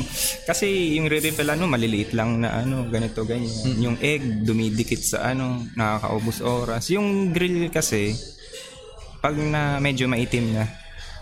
kasi 0.45 0.97
yung 1.01 1.09
re-refill 1.09 1.53
ano, 1.53 1.65
maliliit 1.69 2.13
lang 2.13 2.45
na 2.45 2.61
ano, 2.61 2.85
ganito, 2.89 3.25
ganyan. 3.25 3.51
Yung 3.81 3.97
egg, 4.01 4.45
dumidikit 4.45 5.01
sa 5.01 5.33
ano, 5.33 5.65
nakakaubos 5.77 6.45
oras. 6.45 6.93
Yung 6.93 7.33
grill 7.33 7.73
kasi, 7.73 8.13
pag 9.25 9.37
na 9.37 9.81
medyo 9.81 10.05
maitim 10.05 10.53
na, 10.53 10.65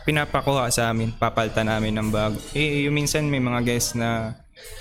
pinapakuha 0.02 0.66
sa 0.74 0.90
amin, 0.90 1.14
papalta 1.14 1.62
namin 1.62 1.94
ng 1.94 2.08
bago. 2.10 2.38
Eh, 2.54 2.86
yung 2.86 2.94
minsan 2.98 3.26
may 3.30 3.38
mga 3.38 3.62
guests 3.62 3.94
na 3.94 4.34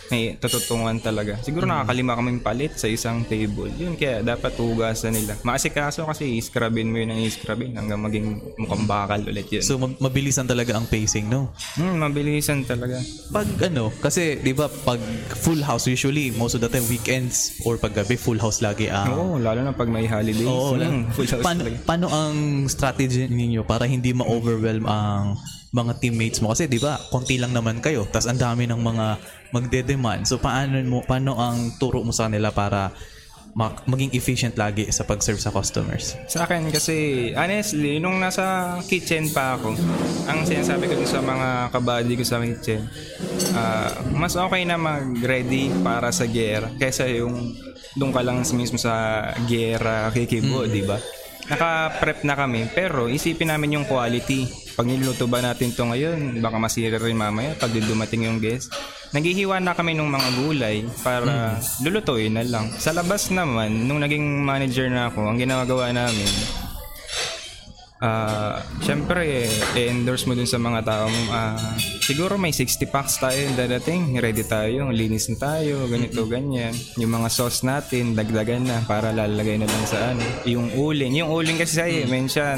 may 0.09 0.35
tututungan 0.35 1.00
talaga. 1.00 1.39
Siguro 1.39 1.63
nakakalima 1.63 2.19
kaming 2.19 2.43
palit 2.43 2.75
sa 2.75 2.91
isang 2.91 3.23
table. 3.23 3.71
Yun, 3.71 3.95
kaya 3.95 4.19
dapat 4.19 4.51
hugasan 4.59 5.15
nila. 5.15 5.39
Maasikaso 5.39 6.03
kasi 6.03 6.35
iskrabin 6.35 6.91
mo 6.91 7.00
yun 7.00 7.15
ang 7.15 7.23
iskrabin 7.23 7.71
hanggang 7.71 8.03
maging 8.03 8.27
mukhang 8.59 8.83
bakal 8.83 9.23
ulit 9.23 9.47
yun. 9.47 9.63
So 9.63 9.79
mab- 9.79 9.95
mabilisan 10.03 10.51
talaga 10.51 10.75
ang 10.75 10.83
pacing, 10.83 11.31
no? 11.31 11.55
hmm, 11.79 11.95
mabilisan 11.95 12.67
talaga. 12.67 13.00
Pag 13.31 13.47
ano, 13.63 13.88
kasi 14.03 14.35
'di 14.35 14.51
ba 14.51 14.67
pag 14.67 15.00
full 15.31 15.63
house 15.63 15.88
usually 15.88 16.35
most 16.35 16.53
of 16.53 16.61
the 16.61 16.67
time 16.67 16.83
weekends 16.91 17.55
or 17.63 17.79
pag 17.79 17.95
gabi 17.95 18.19
full 18.19 18.35
house 18.35 18.59
lagi 18.59 18.91
ang 18.91 19.15
Oo, 19.15 19.39
lalo 19.39 19.63
na 19.63 19.71
pag 19.71 19.88
may 19.88 20.03
holidays. 20.03 20.43
Oo, 20.43 20.75
Hmm, 20.75 21.07
full 21.15 21.23
house 21.23 21.39
paano, 21.39 21.61
paano 21.88 22.05
ang 22.11 22.35
strategy 22.67 23.31
ninyo 23.31 23.63
para 23.63 23.88
hindi 23.88 24.11
ma-overwhelm 24.11 24.83
ang 24.83 25.39
mga 25.71 26.03
teammates 26.03 26.39
mo. 26.43 26.51
Kasi 26.51 26.67
'di 26.67 26.79
ba 26.79 26.99
konti 27.11 27.39
lang 27.39 27.55
naman 27.55 27.79
kayo. 27.79 28.07
Tapos 28.07 28.27
ang 28.27 28.39
dami 28.39 28.67
ng 28.67 28.79
mga 28.79 29.05
magde-demand. 29.55 30.27
So 30.27 30.39
paano 30.39 30.79
mo 30.83 31.03
paano 31.03 31.39
ang 31.39 31.75
turo 31.79 32.03
mo 32.03 32.11
sa 32.11 32.27
kanila 32.27 32.51
para 32.51 32.91
ma- 33.55 33.75
maging 33.87 34.11
efficient 34.15 34.55
lagi 34.55 34.87
sa 34.91 35.03
pag-serve 35.03 35.39
sa 35.39 35.51
customers? 35.51 36.15
Sa 36.27 36.47
akin 36.47 36.71
kasi, 36.71 37.29
honestly, 37.35 37.99
nung 37.99 38.19
nasa 38.19 38.77
kitchen 38.87 39.27
pa 39.31 39.59
ako, 39.59 39.75
ang 40.27 40.47
sinasabi 40.47 40.87
ko 40.87 41.03
sa 41.03 41.19
mga 41.19 41.71
kabady 41.75 42.13
ko 42.15 42.23
sa 42.23 42.39
kitchen, 42.39 42.87
ah, 43.55 43.91
mas 44.15 44.35
okay 44.35 44.63
na 44.63 44.79
mag-ready 44.79 45.71
para 45.83 46.11
sa 46.15 46.27
gera 46.27 46.71
kaysa 46.79 47.07
yung 47.11 47.55
doon 47.99 48.15
ka 48.15 48.23
lang 48.23 48.39
mismo 48.55 48.79
sa 48.79 49.27
gera 49.51 50.07
kikibo, 50.15 50.63
di 50.63 50.83
ba? 50.87 50.95
Naka-prep 51.51 52.24
na 52.24 52.39
kami, 52.39 52.72
pero 52.72 53.12
isipin 53.12 53.51
namin 53.51 53.75
yung 53.75 53.86
quality. 53.86 54.48
Pag 54.72 54.88
niluto 54.88 55.27
ba 55.27 55.43
natin 55.43 55.75
to 55.75 55.84
ngayon, 55.84 56.39
baka 56.39 56.55
masira 56.55 56.96
rin 56.96 57.20
mamaya 57.20 57.60
pag 57.60 57.75
dumating 57.75 58.24
yung 58.24 58.39
guest. 58.39 58.72
Naghihiwa 59.12 59.60
na 59.60 59.75
kami 59.75 59.91
ng 59.91 60.08
mga 60.08 60.29
gulay 60.39 60.88
para 61.03 61.60
lulutuin 61.84 62.39
na 62.39 62.48
lang. 62.48 62.72
Sa 62.79 62.96
labas 62.96 63.27
naman, 63.36 63.84
nung 63.84 64.00
naging 64.00 64.24
manager 64.48 64.88
na 64.88 65.12
ako, 65.12 65.27
ang 65.27 65.38
ginagawa 65.43 65.91
namin, 65.91 66.31
Ah, 68.01 68.65
syempre, 68.81 69.46
i-endorse 69.77 70.25
mo 70.25 70.34
dun 70.34 70.50
sa 70.50 70.58
mga 70.58 70.81
tao 70.81 71.05
mo. 71.05 71.22
ah, 71.29 71.53
siguro 72.01 72.34
may 72.34 72.50
60 72.50 72.89
packs 72.89 73.22
tayo 73.22 73.38
dadating. 73.53 74.17
Ready 74.17 74.41
tayo, 74.41 74.89
linis 74.89 75.29
na 75.29 75.38
tayo, 75.38 75.86
ganito, 75.86 76.25
ganyan. 76.25 76.74
Yung 76.98 77.13
mga 77.13 77.29
sauce 77.29 77.62
natin, 77.62 78.17
dagdagan 78.17 78.65
na 78.65 78.81
para 78.89 79.13
lalagay 79.13 79.62
na 79.62 79.70
lang 79.70 79.86
sa 79.86 80.17
ano. 80.17 80.25
Yung 80.50 80.74
uling. 80.74 81.22
Yung 81.22 81.29
uling 81.29 81.62
kasi 81.62 81.77
sa'yo, 81.77 82.10
mention, 82.10 82.58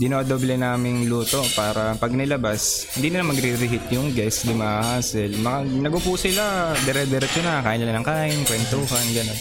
dinodoble 0.00 0.56
naming 0.56 1.12
luto 1.12 1.44
para 1.52 1.92
pag 2.00 2.16
nilabas, 2.16 2.88
hindi 2.96 3.12
na 3.12 3.28
magre-reheat 3.28 3.92
yung 3.92 4.16
guest, 4.16 4.48
di 4.48 4.56
ma-hassle. 4.56 5.44
Mga, 5.44 5.58
nagupo 5.76 6.16
sila, 6.16 6.72
dire-diretso 6.88 7.44
na, 7.44 7.60
kain 7.60 7.84
nila 7.84 8.00
ng 8.00 8.06
kain, 8.08 8.40
kwentuhan, 8.48 9.06
gano'n. 9.12 9.40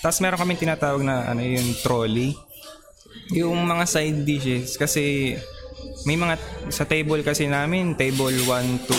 Tapos 0.00 0.16
meron 0.24 0.40
kami 0.40 0.56
tinatawag 0.56 1.04
na 1.04 1.28
ano 1.28 1.44
yung 1.44 1.76
trolley 1.84 2.32
yung 3.30 3.58
mga 3.62 3.84
side 3.86 4.20
dishes 4.26 4.74
kasi 4.74 5.34
may 6.04 6.16
mga 6.18 6.36
sa 6.72 6.84
table 6.84 7.22
kasi 7.22 7.46
namin 7.46 7.94
table 7.94 8.34
1 8.34 8.88
to 8.88 8.98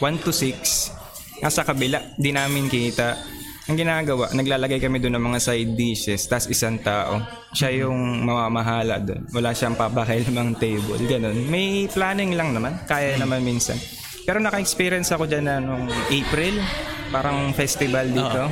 1 0.00 0.24
to 0.24 0.32
6 0.32 1.42
nasa 1.44 1.62
kabila 1.66 2.00
di 2.16 2.32
namin 2.32 2.70
kita 2.72 3.36
ang 3.66 3.74
ginagawa, 3.74 4.30
naglalagay 4.30 4.78
kami 4.78 5.02
doon 5.02 5.18
ng 5.18 5.26
mga 5.26 5.40
side 5.42 5.74
dishes, 5.74 6.30
tas 6.30 6.46
isang 6.46 6.78
tao. 6.78 7.18
Siya 7.50 7.82
yung 7.82 8.22
mamamahala 8.22 9.02
doon. 9.02 9.26
Wala 9.34 9.50
siyang 9.50 9.74
papakailamang 9.74 10.54
table. 10.54 11.02
Ganun. 11.02 11.50
May 11.50 11.90
planning 11.90 12.38
lang 12.38 12.54
naman. 12.54 12.78
Kaya 12.86 13.18
naman 13.18 13.42
minsan. 13.42 13.74
Pero 14.22 14.38
naka-experience 14.38 15.10
ako 15.10 15.26
dyan 15.26 15.50
na 15.50 15.58
nung 15.58 15.90
April. 16.14 16.62
Parang 17.10 17.50
festival 17.58 18.06
dito. 18.14 18.46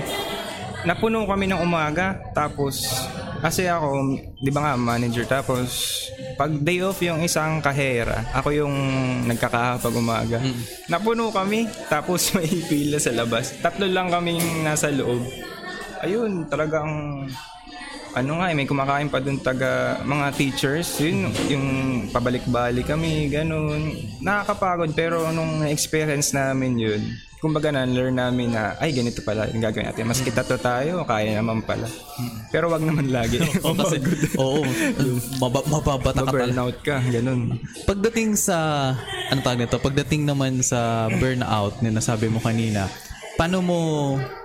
Napuno 0.82 1.22
kami 1.30 1.46
ng 1.46 1.62
umaga. 1.62 2.18
Tapos, 2.34 2.82
kasi 3.44 3.68
ako, 3.68 4.16
di 4.40 4.48
ba 4.48 4.64
nga, 4.64 4.72
manager. 4.72 5.28
Tapos, 5.28 5.68
pag 6.40 6.48
day 6.48 6.80
off 6.80 6.96
yung 7.04 7.20
isang 7.20 7.60
kahera, 7.60 8.24
ako 8.32 8.48
yung 8.56 8.74
nagkakahapag 9.28 9.92
umaga. 9.92 10.40
Napuno 10.88 11.28
kami, 11.28 11.68
tapos 11.92 12.30
may 12.40 12.48
pila 12.48 12.96
sa 12.96 13.12
labas. 13.12 13.52
Tatlo 13.60 13.84
lang 13.84 14.08
kaming 14.08 14.64
nasa 14.64 14.88
loob. 14.88 15.28
Ayun, 16.00 16.48
talagang 16.48 16.88
ano 18.14 18.30
nga, 18.40 18.46
eh, 18.48 18.56
may 18.56 18.64
kumakain 18.64 19.12
pa 19.12 19.20
dun 19.20 19.36
taga 19.36 20.00
mga 20.06 20.26
teachers, 20.38 20.88
yun, 21.04 21.28
yung 21.50 21.66
pabalik-balik 22.14 22.88
kami, 22.88 23.28
ganun. 23.28 23.92
Nakakapagod, 24.24 24.96
pero 24.96 25.28
nung 25.36 25.66
experience 25.68 26.32
namin 26.32 26.80
yun, 26.80 27.02
kumbaga 27.44 27.68
na-learn 27.68 28.16
namin 28.16 28.56
na, 28.56 28.72
ay, 28.80 28.96
ganito 28.96 29.20
pala 29.20 29.44
yung 29.52 29.60
gagawin 29.60 29.92
natin. 29.92 30.08
Mas 30.08 30.24
kita 30.24 30.40
to 30.40 30.56
tayo, 30.56 31.04
kaya 31.04 31.36
naman 31.36 31.60
pala. 31.60 31.84
Pero 32.48 32.72
wag 32.72 32.80
naman 32.80 33.12
lagi. 33.12 33.36
O 33.60 33.76
kasi, 33.76 34.00
oo, 34.40 34.64
mab- 35.36 35.68
mababata 35.68 36.24
ka 36.24 36.32
burnout 36.32 36.80
ka, 36.80 37.04
ganun. 37.04 37.60
Pagdating 37.84 38.32
sa, 38.40 38.56
ano 39.28 39.44
tawag 39.44 39.60
nito, 39.60 39.76
pagdating 39.76 40.24
naman 40.24 40.64
sa 40.64 41.12
burnout 41.20 41.84
na 41.84 41.92
nasabi 41.92 42.32
mo 42.32 42.40
kanina, 42.40 42.88
paano 43.36 43.60
mo 43.60 43.78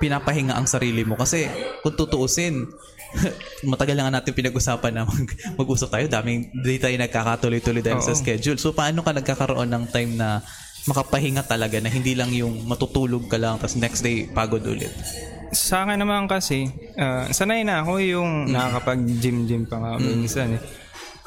pinapahinga 0.03 0.59
ang 0.59 0.67
sarili 0.67 1.07
mo? 1.07 1.15
Kasi 1.15 1.47
kung 1.79 1.95
tutuusin, 1.95 2.67
matagal 3.71 3.95
na 3.95 4.11
nga 4.11 4.15
natin 4.19 4.35
pinag-usapan 4.35 4.91
na 4.91 5.07
mag, 5.07 5.27
mag-usap 5.55 5.89
tayo. 5.89 6.05
Daming, 6.11 6.51
di 6.51 6.77
tayo 6.77 6.99
nagkakatuloy-tuloy 6.99 7.79
dahil 7.81 8.03
sa 8.03 8.11
Oo. 8.11 8.19
schedule. 8.19 8.59
So, 8.59 8.75
paano 8.75 9.01
ka 9.01 9.15
nagkakaroon 9.15 9.71
ng 9.71 9.85
time 9.89 10.19
na 10.19 10.43
makapahinga 10.87 11.43
talaga 11.43 11.81
na 11.83 11.91
hindi 11.91 12.15
lang 12.15 12.31
yung 12.31 12.63
matutulog 12.63 13.27
ka 13.27 13.35
lang 13.35 13.59
tapos 13.59 13.75
next 13.75 14.05
day 14.05 14.29
pagod 14.31 14.63
ulit? 14.63 14.93
Sa 15.49 15.83
akin 15.83 15.97
naman 15.97 16.29
kasi, 16.29 16.69
ah, 16.95 17.25
sanay 17.33 17.65
na 17.65 17.81
ako 17.81 17.97
yung 17.99 18.53
nakakapag-gym-gym 18.53 19.65
pa 19.65 19.81
nga 19.81 19.91
minsan 19.97 20.55
eh. 20.55 20.61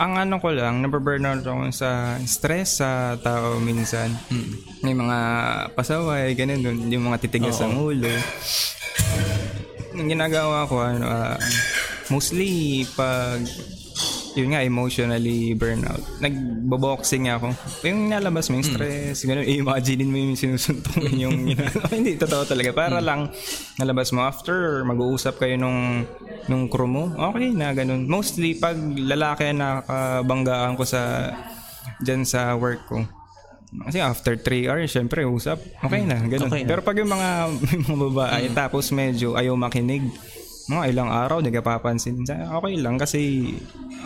Ang 0.01 0.17
ano 0.19 0.41
ko 0.41 0.51
lang, 0.55 0.81
nababurnout 0.81 1.45
ako 1.45 1.69
sa 1.75 2.17
stress 2.25 2.81
sa 2.81 3.19
tao 3.21 3.61
minsan. 3.61 4.09
May 4.81 4.97
mga 4.97 5.19
pasaway, 5.77 6.33
ganun 6.33 6.63
dun, 6.65 6.79
yung 6.89 7.13
mga 7.13 7.21
titigas 7.29 7.61
ng 7.61 7.77
ulo. 7.77 8.11
Yung 9.99 10.09
ginagawa 10.09 10.65
ko, 10.71 10.81
ano, 10.81 11.07
ah, 11.07 11.37
mostly 12.09 12.83
pag 12.97 13.43
yun 14.33 14.57
nga, 14.57 14.65
emotionally 14.65 15.53
burnout. 15.53 16.01
Nagbo-boxing 16.21 17.29
ako. 17.29 17.53
Yung 17.85 18.09
nalabas 18.09 18.49
mo 18.49 18.57
yung 18.61 18.67
stress, 18.67 19.25
ganun, 19.29 19.45
imagine 19.45 20.09
mo 20.09 20.17
yung 20.17 20.37
sinusuntok 20.39 21.05
yung. 21.23 21.53
Hindi, 21.93 22.17
totoo 22.17 22.49
talaga. 22.49 22.73
Para 22.73 22.99
lang 23.05 23.29
nalabas 23.77 24.11
mo. 24.17 24.25
After, 24.25 24.83
mag-uusap 24.89 25.37
kayo 25.43 25.61
nung, 25.61 26.09
nung 26.49 26.67
crew 26.73 26.89
mo, 26.89 27.13
okay 27.33 27.53
na, 27.53 27.77
ganun. 27.77 28.09
Mostly, 28.09 28.57
pag 28.57 28.77
lalaki 28.81 29.53
na 29.53 29.85
nakabanggaan 29.85 30.75
ko 30.81 30.85
sa, 30.89 31.33
dyan 32.01 32.25
sa 32.25 32.57
work 32.57 32.89
ko, 32.89 33.05
kasi 33.73 34.05
after 34.05 34.37
3 34.37 34.69
hours, 34.69 34.93
syempre, 34.93 35.25
usap. 35.25 35.57
Okay 35.81 36.05
na, 36.05 36.21
ganun. 36.29 36.53
Okay 36.53 36.61
na. 36.61 36.69
Pero 36.69 36.81
pag 36.85 36.97
yung 37.01 37.09
mga, 37.09 37.29
yung 37.73 37.85
mga 37.89 37.99
babae, 38.13 38.45
tapos 38.53 38.93
medyo 38.93 39.33
ayaw 39.33 39.57
makinig, 39.57 40.05
mga 40.69 40.85
ilang 40.95 41.11
araw, 41.11 41.43
di 41.43 41.51
ka 41.51 41.65
papansin. 41.65 42.23
Okay 42.29 42.75
lang 42.79 43.01
kasi 43.01 43.51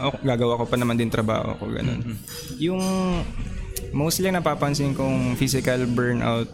ako, 0.01 0.21
gagawa 0.25 0.61
ko 0.61 0.65
pa 0.69 0.77
naman 0.77 0.97
din 0.97 1.13
trabaho 1.13 1.57
ko, 1.57 1.69
ganun. 1.69 2.17
Yung 2.61 2.81
mostly 3.93 4.29
ang 4.29 4.41
napapansin 4.41 4.97
kong 4.97 5.37
physical 5.37 5.85
burnout, 5.89 6.49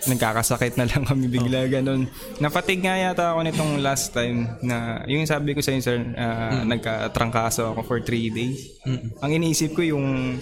nagkakasakit 0.00 0.80
na 0.80 0.88
lang 0.88 1.04
kami 1.04 1.28
bigla, 1.28 1.68
ganun. 1.68 2.08
Nafatig 2.40 2.80
nga 2.80 2.96
yata 2.96 3.36
ako 3.36 3.40
nitong 3.44 3.72
last 3.84 4.16
time 4.16 4.48
na, 4.64 5.04
yung 5.04 5.28
sabi 5.28 5.52
ko 5.52 5.60
sa 5.60 5.76
inyo, 5.76 5.82
sir, 5.84 5.98
ah, 6.16 6.64
nagkatrangkaso 6.64 7.76
ako 7.76 7.80
for 7.84 7.98
3 8.00 8.32
days. 8.32 8.80
Ang 9.20 9.30
iniisip 9.36 9.76
ko 9.76 9.84
yung 9.84 10.40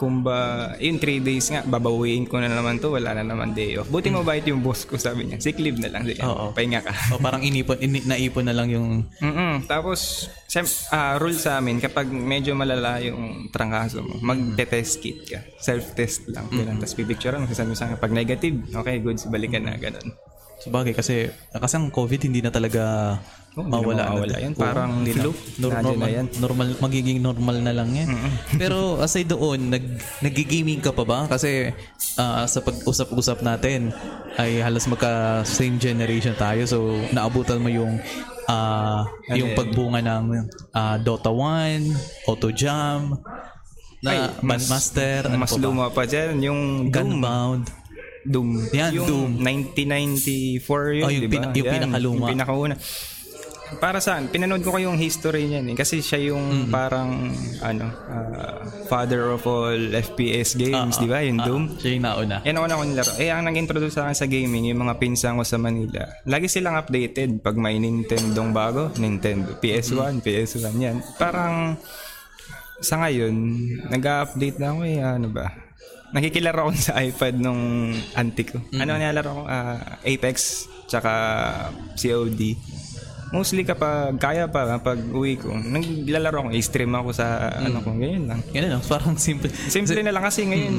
kumba, 0.00 0.72
yun 0.80 0.96
3 0.96 1.20
days 1.20 1.52
nga, 1.52 1.60
babawiin 1.60 2.24
ko 2.24 2.40
na 2.40 2.48
naman 2.48 2.80
to, 2.80 2.88
wala 2.88 3.12
na 3.12 3.20
naman 3.20 3.52
day 3.52 3.76
off. 3.76 3.92
Buti 3.92 4.08
mabait 4.08 4.40
yung 4.48 4.64
boss 4.64 4.88
ko, 4.88 4.96
sabi 4.96 5.28
niya. 5.28 5.36
Sick 5.36 5.60
leave 5.60 5.76
na 5.76 5.92
lang. 5.92 6.08
Sige, 6.08 6.24
Oo. 6.24 6.56
pahinga 6.56 6.80
ka. 6.80 6.96
O 7.12 7.20
parang 7.20 7.44
inipon, 7.44 7.76
ini, 7.84 8.00
naipon 8.08 8.48
na 8.48 8.56
lang 8.56 8.72
yung... 8.72 9.04
mm 9.20 9.68
Tapos, 9.68 10.32
sem- 10.48 10.88
ah, 10.88 11.20
rule 11.20 11.36
sa 11.36 11.60
amin, 11.60 11.76
kapag 11.84 12.08
medyo 12.08 12.56
malala 12.56 12.96
yung 13.04 13.52
trangkaso 13.52 14.00
mo, 14.00 14.16
mag-test 14.24 15.04
kit 15.04 15.28
ka. 15.28 15.44
Self-test 15.60 16.32
lang. 16.32 16.48
Ganun. 16.48 16.80
Tapos 16.80 16.96
pipicturean 16.96 17.44
sasabi 17.44 17.74
mo 17.74 17.76
sa 17.76 17.92
akin, 17.92 18.00
pag 18.00 18.16
negative, 18.16 18.56
okay, 18.72 19.04
goods, 19.04 19.28
balikan 19.28 19.68
na, 19.68 19.76
ganun. 19.76 20.16
Sabagay 20.60 20.96
kasi, 20.96 21.28
kasi 21.52 21.74
ang 21.76 21.92
COVID 21.92 22.24
hindi 22.24 22.40
na 22.40 22.52
talaga 22.52 23.16
Hindi 23.50 23.66
mawala. 23.66 23.98
na 23.98 24.10
mawala 24.10 24.36
yan. 24.38 24.52
Parang. 24.54 24.90
Nor- 24.94 25.04
Nandiyan 25.04 25.34
normal, 25.58 25.96
na 25.96 26.08
yan. 26.08 26.26
normal, 26.38 26.66
magiging 26.78 27.18
normal 27.18 27.56
na 27.58 27.72
lang 27.72 27.90
yan. 27.90 28.08
Pero 28.62 28.98
aside 28.98 29.26
doon, 29.26 29.68
nag, 29.68 29.84
nagigaming 30.20 30.78
ka 30.78 30.90
pa 30.90 31.02
ba? 31.02 31.20
Kasi 31.26 31.74
ah, 32.14 32.46
sa 32.46 32.60
pag-usap-usap 32.60 33.42
natin, 33.42 33.90
ay 34.36 34.58
halos 34.58 34.86
magka 34.86 35.10
same 35.42 35.76
generation 35.76 36.32
tayo. 36.34 36.62
So, 36.64 36.78
naabutan 37.10 37.58
mo 37.58 37.66
yung 37.66 37.98
ah, 38.46 39.02
yung 39.28 39.52
pagbunga 39.52 39.98
ng 39.98 40.24
ah, 40.70 40.96
Dota 40.96 41.28
1, 41.28 41.90
Auto 42.26 42.50
Jam, 42.50 43.18
na 44.00 44.32
Bandmaster, 44.40 45.28
ano 45.28 45.36
mas 45.36 45.50
pa 45.50 45.58
luma 45.58 45.90
pa 45.90 46.06
dyan, 46.06 46.40
yung 46.40 46.60
Doom. 46.86 47.20
Gunbound. 47.20 47.64
Doom. 48.22 48.48
Yan, 48.70 48.94
yung 48.94 49.06
Doom. 49.06 49.30
1994 49.36 50.56
yun, 50.94 51.04
Oh, 51.04 51.10
yung 51.10 51.20
di 51.20 51.26
ba? 51.26 51.32
pina- 51.34 51.52
yung 51.52 51.66
Yan, 51.66 51.74
pinakaluma. 51.76 52.16
Yung 52.16 52.32
pinakauna. 52.32 52.74
Para 53.78 54.02
saan? 54.02 54.26
Pinanood 54.26 54.60
ko 54.60 54.72
kayong 54.72 54.96
history 54.96 55.46
niyan 55.46 55.70
eh. 55.70 55.76
Kasi 55.76 56.00
siya 56.00 56.32
yung 56.32 56.42
Mm-hmm. 56.50 56.72
parang, 56.72 57.30
ano, 57.60 57.86
ah, 58.10 58.58
father 58.86 59.30
of 59.30 59.44
all 59.44 59.78
FPS 59.92 60.58
games, 60.58 60.96
di 60.96 61.06
ba? 61.06 61.22
Yung 61.22 61.38
Doom. 61.38 61.62
Ah, 61.66 61.78
siya 61.78 61.90
yung 61.94 62.04
nauna. 62.04 62.36
Yan 62.42 62.56
ako 62.56 62.66
na 62.66 62.74
ako 62.74 62.82
nilaro. 62.84 63.12
Eh, 63.16 63.28
ang 63.28 63.44
nag-introduce 63.44 63.94
sa 63.94 64.02
akin 64.02 64.16
sa 64.16 64.26
gaming, 64.26 64.66
yung 64.66 64.82
mga 64.82 64.98
pinsan 64.98 65.36
ko 65.36 65.44
sa 65.44 65.56
Manila. 65.56 66.02
Lagi 66.24 66.50
silang 66.50 66.74
updated 66.74 67.38
pag 67.38 67.54
may 67.54 67.78
Nintendo 67.78 68.42
bago. 68.50 68.90
Nintendo. 68.98 69.54
PS1, 69.54 70.18
PS1, 70.18 70.74
yan. 70.74 70.96
Parang, 71.14 71.78
sa 72.80 72.98
ngayon, 72.98 73.34
nag-update 73.88 74.56
na 74.56 74.72
ako 74.72 74.80
eh. 74.82 74.98
Ano 74.98 75.28
ba? 75.28 75.46
Nakikilaro 76.10 76.66
ako 76.66 76.72
sa 76.90 76.98
iPad 76.98 77.38
nung 77.38 77.94
auntie 78.18 78.48
ko. 78.48 78.58
Ano 78.74 78.98
nilalaro 78.98 79.30
ko? 79.30 79.42
Ah, 79.46 80.00
Apex, 80.02 80.66
tsaka 80.90 81.12
COD. 81.94 82.58
Mostly 83.30 83.62
kapag 83.62 84.18
kaya 84.18 84.50
pa, 84.50 84.82
pag 84.82 84.98
uwi 84.98 85.38
ko, 85.38 85.54
naglalaro 85.54 86.46
ako, 86.46 86.48
i-stream 86.50 86.90
ako 86.98 87.14
sa 87.14 87.54
ano 87.62 87.78
ko, 87.78 87.94
ganyan 87.94 88.26
lang. 88.26 88.40
Ganun 88.50 88.70
lang, 88.78 88.82
parang 88.82 89.14
simple. 89.14 89.46
Simple 89.50 90.02
na 90.02 90.10
lang 90.10 90.26
kasi 90.26 90.50
ngayon, 90.50 90.74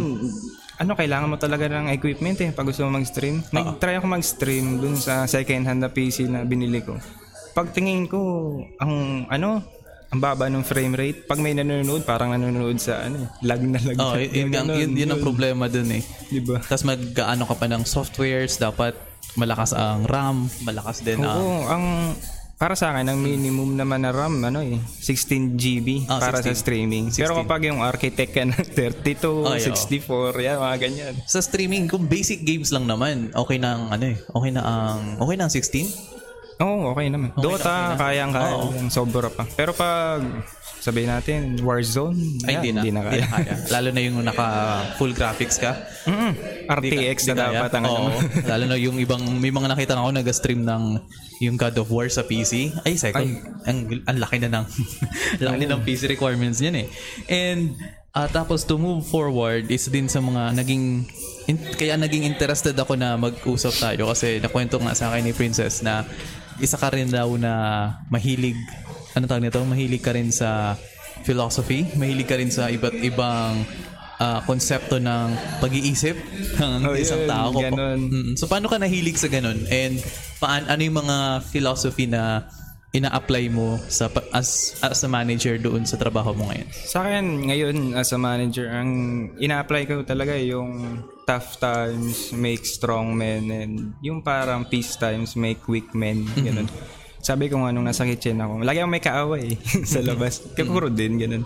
ano, 0.81 0.91
kailangan 0.97 1.31
mo 1.31 1.37
talaga 1.39 1.71
ng 1.71 1.95
equipment 1.95 2.35
eh 2.43 2.51
pag 2.51 2.67
gusto 2.67 2.83
mo 2.83 2.99
mag-stream. 2.99 3.39
Nag-try 3.55 4.03
ako 4.03 4.07
mag-stream 4.11 4.83
dun 4.83 4.99
sa 4.99 5.23
second 5.31 5.63
hand 5.63 5.79
na 5.79 5.89
PC 5.93 6.27
na 6.27 6.43
binili 6.43 6.83
ko. 6.83 6.99
Pagtingin 7.55 8.11
ko, 8.11 8.19
ang 8.83 9.23
ano, 9.31 9.63
ang 10.11 10.19
baba 10.19 10.51
ng 10.51 10.67
frame 10.67 10.91
rate. 10.91 11.19
Pag 11.23 11.39
may 11.39 11.55
nanonood, 11.55 12.03
parang 12.03 12.35
nanonood 12.35 12.75
sa 12.83 13.07
ano, 13.07 13.23
eh, 13.23 13.27
lag 13.47 13.63
na 13.63 13.79
lag. 13.79 13.95
Oh, 13.95 14.19
yun, 14.19 14.51
yun, 14.51 14.67
yun, 14.75 14.91
yun 14.91 15.09
ang 15.15 15.23
problema 15.23 15.71
dun 15.71 15.87
eh. 15.87 16.03
Diba? 16.27 16.59
Tapos 16.59 16.83
mag-ano 16.83 17.47
ka 17.47 17.55
pa 17.55 17.71
ng 17.71 17.87
softwares, 17.87 18.59
dapat 18.59 18.91
malakas 19.39 19.71
ang 19.71 20.03
RAM, 20.03 20.51
malakas 20.67 20.99
din 20.99 21.23
ang... 21.23 21.39
Oo, 21.39 21.63
ang 21.71 21.85
para 22.61 22.77
sa 22.77 22.93
akin, 22.93 23.09
ang 23.09 23.17
minimum 23.17 23.73
naman 23.73 24.05
na 24.05 24.13
RAM, 24.13 24.37
ano 24.45 24.61
eh, 24.61 24.77
16 25.01 25.57
GB 25.57 26.05
Ah, 26.05 26.21
para 26.21 26.45
16. 26.45 26.45
sa 26.45 26.53
streaming. 26.53 27.05
Pero 27.09 27.33
16. 27.33 27.41
kapag 27.41 27.61
yung 27.65 27.81
architect 27.81 28.31
ka 28.37 28.45
ng 28.45 28.53
32, 28.77 29.49
Ay, 29.49 29.65
oo. 29.65 29.73
64, 29.73 30.37
yan, 30.37 30.61
mga 30.61 30.77
ganyan. 30.77 31.13
Sa 31.25 31.41
streaming, 31.41 31.89
kung 31.89 32.05
basic 32.05 32.45
games 32.45 32.69
lang 32.69 32.85
naman, 32.85 33.33
okay 33.33 33.57
na 33.57 33.73
ang 33.73 33.83
ano 33.89 34.05
eh, 34.13 34.17
okay 34.21 34.51
na 34.53 34.61
ang, 34.61 35.17
okay 35.17 35.35
na 35.41 35.49
ang 35.49 35.53
16? 35.57 36.21
Oo, 36.61 36.93
okay 36.93 37.09
naman. 37.09 37.33
Dota, 37.33 37.97
kayang 37.97 38.29
kaya. 38.29 38.53
Yung 38.77 38.93
sobra 38.93 39.33
pa. 39.33 39.49
Pero 39.57 39.73
pag, 39.73 40.21
sabihin 40.81 41.07
natin, 41.07 41.61
Warzone, 41.61 42.17
Ay, 42.43 42.57
hindi 42.57 42.69
na. 42.73 42.81
Hindi 42.81 42.91
na 42.91 43.01
kaya. 43.05 43.25
Lalo 43.69 43.93
na 43.93 44.01
yung 44.01 44.17
naka 44.19 44.45
full 44.97 45.13
graphics 45.13 45.61
ka. 45.61 45.77
Mm-mm. 46.03 46.33
RTX 46.67 47.17
Hindi 47.23 47.37
na 47.37 47.45
kaya. 47.45 47.53
dapat 47.55 47.71
ang 47.77 47.83
Oo. 47.85 47.95
ano. 48.09 48.17
Lalo 48.51 48.63
na 48.65 48.75
yung 48.75 48.97
ibang, 48.97 49.21
may 49.37 49.53
mga 49.53 49.69
nakita 49.69 49.93
ako 49.93 50.09
nag-stream 50.11 50.65
ng 50.65 50.83
yung 51.39 51.55
God 51.55 51.77
of 51.77 51.87
War 51.87 52.09
sa 52.09 52.25
PC. 52.25 52.73
Ay, 52.81 52.97
second. 52.97 53.29
Ang, 53.63 54.03
ang 54.03 54.17
laki 54.17 54.41
na 54.41 54.49
ng, 54.51 54.65
laki 55.45 55.55
na 55.61 55.77
ng 55.77 55.81
PC 55.85 56.09
requirements 56.09 56.57
niyan 56.57 56.83
eh. 56.83 56.87
And, 57.29 57.77
Ah, 58.11 58.27
tapos 58.27 58.67
to 58.67 58.75
move 58.75 59.07
forward 59.07 59.71
is 59.71 59.87
din 59.87 60.11
sa 60.11 60.19
mga 60.19 60.51
naging 60.51 61.07
in- 61.47 61.63
kaya 61.79 61.95
naging 61.95 62.27
interested 62.27 62.75
ako 62.75 62.99
na 62.99 63.15
mag-usap 63.15 63.71
tayo 63.71 64.11
kasi 64.11 64.35
nakwento 64.43 64.75
nga 64.83 64.91
sa 64.91 65.07
akin 65.07 65.23
ni 65.23 65.31
Princess 65.31 65.79
na 65.79 66.03
isa 66.59 66.75
ka 66.75 66.91
rin 66.91 67.07
daw 67.07 67.31
na 67.39 67.53
mahilig 68.11 68.59
ano 69.13 69.23
tawag 69.25 69.43
nito? 69.43 69.59
Mahilig 69.61 69.99
ka 69.99 70.11
rin 70.11 70.29
sa 70.29 70.75
philosophy, 71.21 71.85
mahilig 71.93 72.25
ka 72.25 72.35
rin 72.35 72.49
sa 72.49 72.67
iba't 72.67 72.95
ibang 72.97 73.61
ah, 74.17 74.41
konsepto 74.41 74.97
ng 74.97 75.27
pag-iisip 75.59 76.15
ng 76.57 76.79
Oh, 76.83 76.95
isang 76.95 77.25
yun, 77.25 77.29
tao. 77.29 77.47
ganun. 77.53 77.99
Mm, 78.07 78.33
So 78.35 78.45
paano 78.45 78.65
ka 78.65 78.77
nahilig 78.77 79.17
sa 79.17 79.27
ganun? 79.27 79.65
And 79.67 79.97
paan 80.37 80.65
ano 80.65 80.81
yung 80.81 80.97
mga 80.97 81.17
philosophy 81.43 82.05
na 82.05 82.45
ina-apply 82.91 83.47
mo 83.47 83.79
sa 83.87 84.11
as 84.29 84.75
as 84.83 84.99
a 84.99 85.07
manager 85.07 85.55
doon 85.55 85.87
sa 85.87 85.95
trabaho 85.95 86.35
mo 86.35 86.51
ngayon? 86.51 86.67
Sa 86.75 86.99
akin, 87.01 87.23
ngayon, 87.47 87.75
as 87.95 88.11
a 88.11 88.19
manager, 88.19 88.67
ang 88.67 88.89
ina-apply 89.39 89.87
ko 89.87 89.95
talaga 90.03 90.35
yung 90.35 90.99
tough 91.23 91.55
times 91.55 92.35
make 92.35 92.67
strong 92.67 93.15
men 93.15 93.47
and 93.47 93.73
yung 94.03 94.19
parang 94.19 94.67
peace 94.67 94.99
times 94.99 95.39
make 95.39 95.63
weak 95.65 95.87
men. 95.95 96.27
Ganun. 96.35 96.67
Sabi 97.21 97.47
ko 97.47 97.61
nga 97.61 97.69
nung 97.69 97.85
nasa 97.85 98.03
kitchen 98.03 98.41
ako, 98.41 98.65
lagi 98.65 98.81
akong 98.81 98.93
may 98.93 99.03
kaaway 99.03 99.45
sa 99.91 100.01
labas. 100.01 100.41
Kakuro 100.57 100.89
din, 100.89 101.21
ganun. 101.21 101.45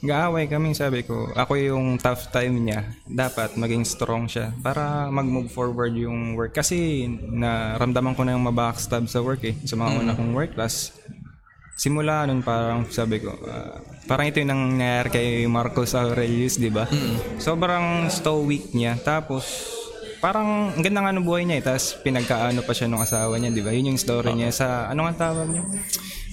Gaaway 0.00 0.48
kami, 0.48 0.72
sabi 0.72 1.04
ko, 1.04 1.28
ako 1.36 1.60
yung 1.60 2.00
tough 2.00 2.32
time 2.32 2.56
niya. 2.56 2.88
Dapat 3.04 3.60
maging 3.60 3.84
strong 3.84 4.24
siya 4.32 4.48
para 4.64 5.12
mag-move 5.12 5.52
forward 5.52 5.92
yung 5.92 6.40
work. 6.40 6.56
Kasi 6.56 7.04
naramdaman 7.12 8.16
ko 8.16 8.24
na 8.24 8.32
yung 8.32 8.48
mabackstab 8.48 9.04
sa 9.12 9.20
work 9.20 9.44
eh. 9.44 9.54
Sa 9.68 9.76
mga 9.76 10.00
una 10.00 10.16
kong 10.16 10.32
work 10.32 10.56
class 10.56 10.96
simula 11.80 12.28
nun 12.28 12.44
parang 12.44 12.84
sabi 12.92 13.24
ko, 13.24 13.32
ah, 13.48 13.80
parang 14.04 14.28
ito 14.28 14.36
yung 14.36 14.52
nangyayari 14.52 15.08
kay 15.08 15.28
Marcos 15.48 15.96
Aurelius, 15.96 16.60
di 16.60 16.68
ba? 16.68 16.84
Sobrang 17.40 18.12
stoic 18.12 18.76
niya. 18.76 19.00
Tapos, 19.00 19.79
parang 20.20 20.76
ang 20.76 20.84
ganda 20.84 21.00
nga 21.00 21.16
ng 21.16 21.24
buhay 21.24 21.48
niya 21.48 21.56
eh. 21.58 21.64
Tapos, 21.64 21.96
pinagkaano 22.04 22.60
pa 22.60 22.72
siya 22.76 22.86
ng 22.92 23.00
asawa 23.00 23.34
niya, 23.40 23.50
di 23.50 23.64
ba? 23.64 23.72
Yun 23.72 23.96
yung 23.96 24.00
story 24.00 24.36
niya 24.36 24.52
sa, 24.52 24.66
ano 24.92 25.08
nga 25.08 25.32
tawag 25.32 25.48
niya? 25.48 25.64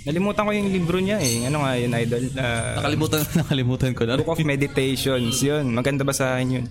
Nalimutan 0.08 0.47
ko 0.47 0.52
yung 0.52 0.69
libro 0.71 0.97
niya 1.00 1.17
eh. 1.19 1.47
Ano 1.47 1.63
nga 1.63 1.76
yun, 1.80 1.91
idol? 1.95 2.23
Ah, 2.36 2.80
Nakalimutan 2.84 3.19
nakalimutan 3.43 3.91
ko. 3.95 4.02
Book 4.19 4.36
of 4.36 4.43
Meditations, 4.43 5.39
yun. 5.39 5.71
Maganda 5.71 6.04
ba 6.04 6.12
sa 6.12 6.36
akin 6.36 6.62
yun? 6.62 6.65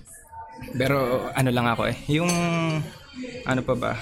Pero 0.73 1.29
ano 1.33 1.49
lang 1.53 1.67
ako 1.69 1.89
eh. 1.89 1.97
Yung, 2.17 2.31
ano 3.45 3.61
pa 3.61 3.73
ba? 3.77 3.93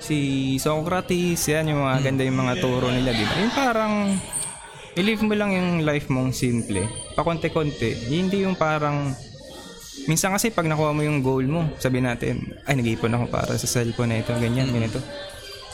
Si 0.00 0.16
Socrates, 0.60 1.40
yan, 1.48 1.72
yung 1.72 1.80
mga 1.84 2.04
ganda 2.04 2.22
yung 2.24 2.36
mga 2.40 2.54
turo 2.60 2.88
nila, 2.92 3.16
di 3.16 3.24
ba? 3.24 3.34
Yung 3.40 3.54
parang, 3.56 3.92
i-live 4.96 5.24
mo 5.24 5.32
lang 5.32 5.56
yung 5.56 5.70
life 5.88 6.12
mong 6.12 6.36
simple. 6.36 6.84
Pakonti-konti. 7.16 8.12
Hindi 8.12 8.44
yung 8.44 8.56
parang, 8.56 9.16
minsan 10.04 10.34
kasi 10.34 10.50
pag 10.50 10.66
nakuha 10.66 10.90
mo 10.90 11.02
yung 11.02 11.22
goal 11.22 11.46
mo, 11.46 11.60
sabi 11.78 12.02
natin, 12.02 12.54
ay, 12.66 12.74
nag-iipon 12.76 13.14
ako 13.14 13.24
para 13.30 13.52
sa 13.54 13.66
cellphone 13.66 14.12
na 14.12 14.20
ito, 14.20 14.34
ganyan, 14.36 14.68
ganito. 14.68 14.98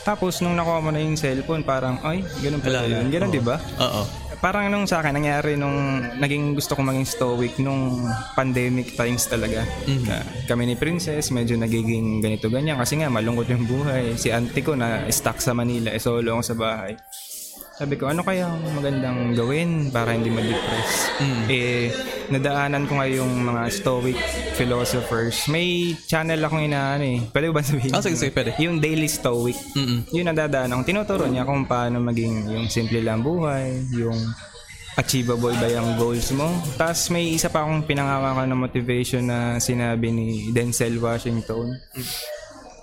Tapos, 0.01 0.41
nung 0.41 0.57
nakuha 0.57 0.81
mo 0.81 0.89
na 0.89 1.01
yung 1.01 1.17
cellphone, 1.17 1.61
parang, 1.61 2.01
ay, 2.01 2.25
ganun 2.41 2.61
pala 2.61 2.89
yun. 2.89 3.09
Ganun, 3.09 3.29
di 3.29 3.43
ba? 3.43 3.57
Oo. 3.79 4.03
parang 4.41 4.73
nung 4.73 4.89
sa 4.89 5.05
akin 5.05 5.13
nangyari 5.13 5.53
nung 5.53 6.01
naging 6.17 6.57
gusto 6.57 6.73
ko 6.73 6.81
maging 6.81 7.05
stoic 7.05 7.61
nung 7.61 8.09
pandemic 8.33 8.97
times 8.97 9.29
talaga. 9.29 9.69
Na 10.09 10.25
kami 10.49 10.65
ni 10.65 10.81
Princess 10.81 11.29
medyo 11.29 11.61
nagiging 11.61 12.25
ganito 12.25 12.49
ganyan 12.49 12.81
kasi 12.81 12.97
nga 12.97 13.13
malungkot 13.13 13.45
yung 13.53 13.69
buhay. 13.69 14.17
Si 14.17 14.33
auntie 14.33 14.65
ko 14.65 14.73
na 14.73 15.05
stuck 15.13 15.45
sa 15.45 15.53
Manila, 15.53 15.93
eh 15.93 16.01
solo 16.01 16.41
ako 16.41 16.43
sa 16.43 16.57
bahay. 16.57 16.97
Sabi 17.81 17.97
ko, 17.97 18.13
ano 18.13 18.21
kaya 18.21 18.45
ang 18.45 18.61
magandang 18.77 19.33
gawin 19.33 19.89
para 19.89 20.13
hindi 20.13 20.29
ma-depress? 20.29 21.17
Eh, 21.49 21.89
nadaanan 22.29 22.85
ko 22.85 23.01
nga 23.01 23.09
yung 23.09 23.41
mga 23.41 23.73
stoic 23.73 24.21
philosophers. 24.53 25.49
May 25.49 25.97
channel 26.05 26.45
akong 26.45 26.61
inaano 26.61 27.01
eh. 27.09 27.25
Pwede 27.33 27.49
ba 27.49 27.65
sabihin? 27.65 27.97
Ah, 27.97 28.05
sige, 28.05 28.21
sige, 28.21 28.37
pwede. 28.37 28.53
Yung 28.61 28.85
Daily 28.85 29.09
Stoic. 29.09 29.57
Mm-mm. 29.73 30.13
Yun 30.13 30.29
nadadaan 30.29 30.77
ako. 30.77 30.81
Tinuturo 30.85 31.25
niya 31.25 31.49
kung 31.49 31.65
paano 31.65 32.05
maging 32.05 32.53
yung 32.53 32.69
simple 32.69 33.01
lang 33.01 33.25
buhay, 33.25 33.73
yung 33.97 34.29
achievable 35.01 35.57
ba 35.57 35.73
yung 35.73 35.97
goals 35.97 36.29
mo. 36.37 36.53
Tapos 36.77 37.09
may 37.09 37.33
isa 37.33 37.49
pa 37.49 37.65
akong 37.65 37.89
pinangawakan 37.89 38.45
na 38.45 38.61
motivation 38.61 39.25
na 39.25 39.57
sinabi 39.57 40.13
ni 40.13 40.53
Denzel 40.53 41.01
Washington. 41.01 41.81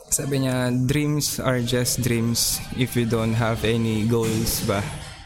Sabi 0.07 0.47
niya, 0.47 0.71
dreams 0.87 1.37
are 1.43 1.59
just 1.59 1.99
dreams 1.99 2.63
if 2.79 2.95
you 2.95 3.03
don't 3.03 3.35
have 3.35 3.61
any 3.67 4.07
goals 4.07 4.63
ba. 4.63 4.79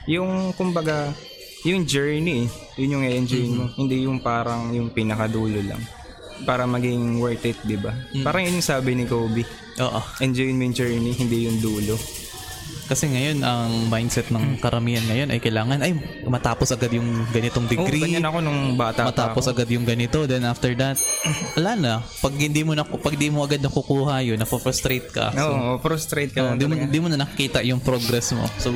Yung 0.10 0.52
kumbaga, 0.58 1.13
yung 1.62 1.86
journey, 1.86 2.50
yun 2.76 2.98
yung 2.98 3.06
i-enjoy 3.06 3.46
mo. 3.54 3.70
Hindi 3.78 4.10
yung 4.10 4.17
parang 4.20 4.74
yung 4.74 4.89
pinakadulo 4.89 5.62
lang. 5.62 5.82
Para 6.41 6.65
maging 6.65 7.22
worth 7.22 7.46
it, 7.46 7.58
di 7.62 7.78
ba? 7.78 7.94
Parang 8.26 8.41
yun 8.41 8.58
yung 8.58 8.65
sabi 8.65 8.98
ni 8.98 9.06
Kobe. 9.06 9.46
Oo. 9.78 10.02
Enjoy 10.20 10.50
mo 10.50 10.65
yung 10.65 10.76
journey, 10.76 11.13
hindi 11.13 11.46
yung 11.46 11.62
dulo. 11.62 11.96
Kasi 12.92 13.08
ngayon, 13.08 13.40
ang 13.40 13.88
mindset 13.88 14.28
ng 14.36 14.60
karamihan 14.60 15.00
ngayon 15.08 15.32
ay 15.32 15.40
kailangan, 15.40 15.80
ay, 15.80 15.96
matapos 16.28 16.76
agad 16.76 16.92
yung 16.92 17.24
ganitong 17.32 17.64
Oo, 17.64 17.72
degree. 17.72 18.04
ganyan 18.04 18.28
ako 18.28 18.44
nung 18.44 18.76
bata 18.76 19.08
matapos 19.08 19.48
ako. 19.48 19.56
agad 19.56 19.72
yung 19.72 19.88
ganito. 19.88 20.28
Then 20.28 20.44
after 20.44 20.76
that, 20.76 21.00
wala 21.56 21.72
na. 21.80 21.94
Pag 22.20 22.36
hindi 22.36 22.68
mo 22.68 22.76
na, 22.76 22.84
pag 22.84 23.16
di 23.16 23.32
mo 23.32 23.48
agad 23.48 23.64
nakukuha 23.64 24.28
yun, 24.28 24.36
napofrustrate 24.36 25.08
ka. 25.08 25.32
So, 25.32 25.56
Oo, 25.56 25.72
frustrate 25.80 26.36
ka 26.36 26.52
oh, 26.52 26.60
di, 26.60 26.68
mo, 26.68 26.76
di 26.76 27.00
mo 27.00 27.08
na 27.08 27.24
nakikita 27.24 27.64
yung 27.64 27.80
progress 27.80 28.36
mo. 28.36 28.44
So, 28.60 28.76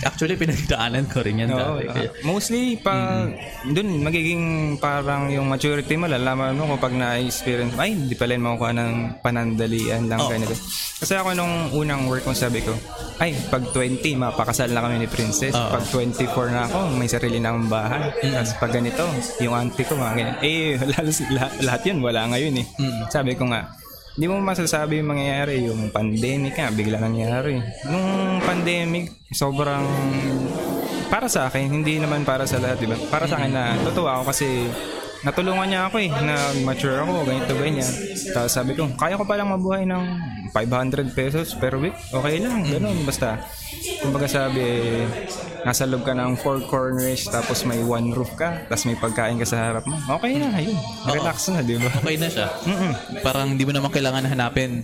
actually, 0.00 0.40
pinagdaanan 0.40 1.12
ko 1.12 1.20
rin 1.20 1.44
yan 1.44 1.52
Oo, 1.52 1.76
dati. 1.84 2.08
ah, 2.08 2.08
mostly 2.24 2.80
pa 2.80 3.28
dun 3.68 4.00
magiging 4.00 4.76
parang 4.80 5.28
yung 5.28 5.44
maturity 5.44 5.92
mo 6.00 6.08
lalaman 6.08 6.56
mo 6.56 6.72
kapag 6.80 6.96
na-experience 6.96 7.76
ay 7.76 7.92
di 8.08 8.16
pala 8.16 8.40
ako 8.40 8.64
ng 8.72 9.20
panandalian 9.20 10.08
lang 10.08 10.24
Oo. 10.24 10.32
ganito. 10.32 10.56
Kasi 11.04 11.20
ako 11.20 11.36
nung 11.36 11.68
unang 11.76 12.08
work 12.08 12.24
kong 12.24 12.38
sabi 12.38 12.64
ko, 12.64 12.72
ay 13.20 13.41
pag 13.48 13.62
20 13.70 14.02
mapakasal 14.18 14.70
na 14.70 14.84
kami 14.84 15.02
ni 15.02 15.08
Princess. 15.08 15.54
Oo. 15.56 15.74
Pag 15.74 15.84
24 15.90 16.54
na 16.54 16.68
ako, 16.68 16.78
may 16.98 17.08
sarili 17.08 17.38
na 17.40 17.54
akong 17.54 17.70
bahay. 17.70 18.12
Tapos 18.20 18.52
pag 18.58 18.72
ganito, 18.74 19.04
yung 19.42 19.54
auntie 19.56 19.86
ko 19.86 19.96
mga 19.98 20.14
ganyan. 20.14 20.36
Eh 20.44 20.76
lahat, 20.90 21.06
lahat, 21.32 21.52
lahat 21.62 21.82
yun 21.88 21.98
wala 22.02 22.20
ngayon 22.30 22.54
eh. 22.62 22.66
Sabi 23.10 23.34
ko 23.34 23.48
nga, 23.50 23.72
Di 24.12 24.28
mo 24.28 24.36
masasabi 24.44 25.00
yung 25.00 25.08
mangyayari, 25.08 25.64
yung 25.72 25.88
pandemic 25.88 26.60
nga, 26.60 26.68
bigla 26.68 27.00
nangyari. 27.00 27.56
Nung 27.88 28.44
pandemic, 28.44 29.08
sobrang 29.32 29.88
para 31.08 31.32
sa 31.32 31.48
akin, 31.48 31.80
hindi 31.80 31.96
naman 31.96 32.20
para 32.20 32.44
sa 32.44 32.60
lahat, 32.60 32.76
di 32.76 32.92
ba? 32.92 32.96
Para 33.08 33.24
sa 33.24 33.40
akin 33.40 33.52
na 33.56 33.72
totoo 33.88 34.04
ako 34.04 34.22
kasi 34.28 34.68
natulungan 35.22 35.66
niya 35.70 35.80
ako 35.88 35.96
eh, 36.02 36.10
na 36.10 36.34
mature 36.66 36.98
ako, 37.02 37.26
ganito, 37.26 37.52
ganyan. 37.54 37.92
Tapos 38.34 38.52
sabi 38.52 38.74
ko, 38.74 38.90
kaya 38.94 39.14
ko 39.18 39.24
palang 39.26 39.50
mabuhay 39.50 39.86
ng 39.86 40.04
500 40.50 41.16
pesos 41.16 41.54
per 41.56 41.78
week. 41.78 41.94
Okay 42.10 42.42
lang, 42.42 42.66
ganun, 42.66 43.06
basta. 43.06 43.38
Kumbaga 44.02 44.26
sabi, 44.26 44.62
eh, 44.62 45.06
nasa 45.62 45.86
loob 45.86 46.02
ka 46.02 46.12
ng 46.12 46.34
four 46.38 46.66
corners, 46.66 47.30
tapos 47.30 47.62
may 47.62 47.78
one 47.80 48.10
roof 48.10 48.34
ka, 48.34 48.66
tapos 48.66 48.84
may 48.84 48.98
pagkain 48.98 49.38
ka 49.38 49.46
sa 49.46 49.70
harap 49.70 49.84
mo. 49.86 49.94
Okay 50.20 50.42
na, 50.42 50.50
ayun. 50.52 50.78
Relax 51.06 51.50
na, 51.54 51.62
di 51.62 51.78
ba? 51.78 51.90
Okay 52.02 52.16
na 52.18 52.28
siya. 52.28 52.50
Parang 53.22 53.54
di 53.54 53.62
mo 53.62 53.72
naman 53.72 53.90
kailangan 53.94 54.26
hanapin 54.26 54.82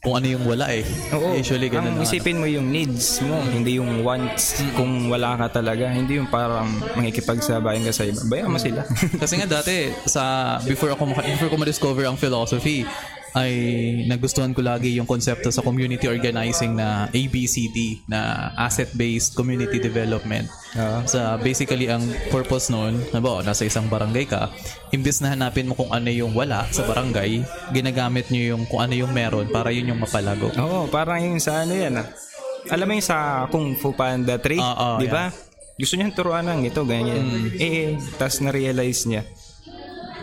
kung 0.00 0.16
ano 0.16 0.32
yung 0.32 0.48
wala 0.48 0.72
eh. 0.72 0.80
Oo. 1.12 1.36
Usually 1.36 1.68
ganun 1.68 1.92
Ang 1.92 2.00
isipin 2.00 2.40
mo 2.40 2.48
yung 2.48 2.72
needs 2.72 3.20
mo, 3.20 3.36
hindi 3.44 3.76
yung 3.76 4.00
wants. 4.00 4.64
Kung 4.72 5.12
wala 5.12 5.36
ka 5.36 5.60
talaga, 5.60 5.92
hindi 5.92 6.16
yung 6.16 6.24
parang 6.24 6.72
makikipagsabayan 6.96 7.84
ka 7.84 7.92
sa 7.92 8.08
iba. 8.08 8.16
Bayan 8.24 8.48
mo 8.48 8.56
sila. 8.56 8.80
Kasi 9.20 9.36
nga 9.36 9.44
dati 9.44 9.92
sa 10.08 10.56
before 10.64 10.96
ako 10.96 11.04
maka- 11.04 11.28
before 11.28 11.52
ko 11.52 11.56
ma-discover 11.60 12.08
ang 12.08 12.16
philosophy 12.16 12.88
ay 13.34 13.52
nagustuhan 14.10 14.50
ko 14.50 14.60
lagi 14.62 14.98
yung 14.98 15.06
konsepto 15.06 15.50
sa 15.54 15.62
community 15.62 16.10
organizing 16.10 16.74
na 16.74 17.06
ABCD 17.12 18.02
na 18.10 18.50
asset-based 18.58 19.38
community 19.38 19.78
development. 19.78 20.50
Oo. 20.78 20.98
Sa 21.06 21.38
basically 21.38 21.86
ang 21.90 22.02
purpose 22.34 22.70
noon, 22.70 22.98
nabo, 23.14 23.42
nasa 23.42 23.66
isang 23.66 23.86
barangay 23.86 24.26
ka, 24.26 24.50
imbes 24.90 25.22
na 25.22 25.34
hanapin 25.34 25.70
mo 25.70 25.78
kung 25.78 25.90
ano 25.90 26.10
yung 26.10 26.34
wala 26.34 26.66
sa 26.74 26.82
barangay, 26.86 27.42
ginagamit 27.70 28.30
nyo 28.34 28.56
yung 28.56 28.62
kung 28.66 28.82
ano 28.82 28.94
yung 28.94 29.12
meron 29.14 29.46
para 29.50 29.70
yun 29.70 29.94
yung 29.94 30.00
mapalago. 30.02 30.50
Oo, 30.58 30.90
parang 30.90 31.22
yung 31.22 31.38
sa 31.38 31.62
ano 31.62 31.74
yan 31.74 32.02
ah. 32.02 32.08
Alam 32.68 32.92
mo 32.92 32.92
yung 32.92 33.06
sa 33.06 33.48
Kung 33.48 33.72
Fu 33.72 33.96
Panda 33.96 34.36
3, 34.36 34.60
Oo, 34.60 34.88
di 35.00 35.08
ba? 35.08 35.32
Gusto 35.80 35.96
niya 35.96 36.12
turuan 36.12 36.44
ng 36.44 36.68
ito, 36.68 36.84
ganyan. 36.84 37.56
Eh, 37.56 37.96
eh, 37.96 37.96
tas 38.20 38.44
na-realize 38.44 39.08
niya. 39.08 39.24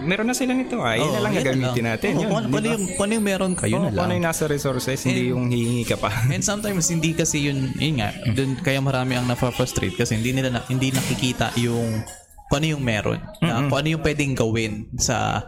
Meron 0.01 0.27
na 0.29 0.35
sila 0.37 0.53
nito 0.53 0.77
ah. 0.79 0.93
Yun 0.93 1.09
na 1.09 1.21
lang 1.21 1.33
gagamitin 1.33 1.85
natin. 1.85 2.09
Oo, 2.13 2.21
yun, 2.21 2.29
kung, 2.29 2.37
ano- 2.37 2.49
ano 2.49 2.57
ba? 2.59 2.73
yung, 2.73 2.83
kung 2.93 3.03
ano 3.03 3.13
yung 3.13 3.27
meron 3.27 3.53
ka, 3.53 3.65
yun 3.65 3.77
Oo, 3.77 3.83
na 3.83 3.89
kung 3.89 3.97
lang. 3.97 4.05
ano 4.05 4.13
yung 4.13 4.27
nasa 4.27 4.43
resources, 4.45 4.99
hindi 5.01 5.31
yung 5.31 5.49
hihingi 5.49 5.85
ka 5.85 5.97
pa. 5.97 6.09
And 6.29 6.43
sometimes 6.43 6.85
hindi 6.87 7.13
kasi 7.13 7.49
yun, 7.49 7.73
yun 7.75 7.99
nga, 7.99 8.13
dun 8.29 8.57
kaya 8.57 8.77
marami 8.77 9.17
ang 9.17 9.25
na-frustrate 9.25 9.95
kasi 9.95 10.17
hindi 10.17 10.33
nila 10.33 10.53
na, 10.53 10.59
hindi 10.65 10.93
nakikita 10.93 11.57
yung 11.57 12.01
kung 12.47 12.63
ano 12.63 12.67
yung 12.77 12.83
meron. 12.83 13.19
Na, 13.43 13.67
kung 13.67 13.79
ano 13.79 13.87
yung 13.91 14.03
pwedeng 14.03 14.33
gawin 14.33 14.73
sa 14.95 15.43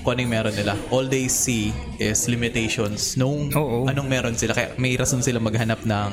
kung 0.00 0.16
ano 0.16 0.24
yung 0.24 0.32
meron 0.32 0.54
nila. 0.56 0.72
All 0.88 1.04
they 1.04 1.28
see 1.28 1.68
is 2.00 2.24
limitations 2.24 3.20
nung 3.20 3.52
Oo. 3.52 3.84
anong 3.84 4.08
meron 4.08 4.32
sila. 4.32 4.56
Kaya 4.56 4.72
may 4.80 4.96
rason 4.96 5.20
sila 5.20 5.36
maghanap 5.36 5.84
ng 5.84 6.10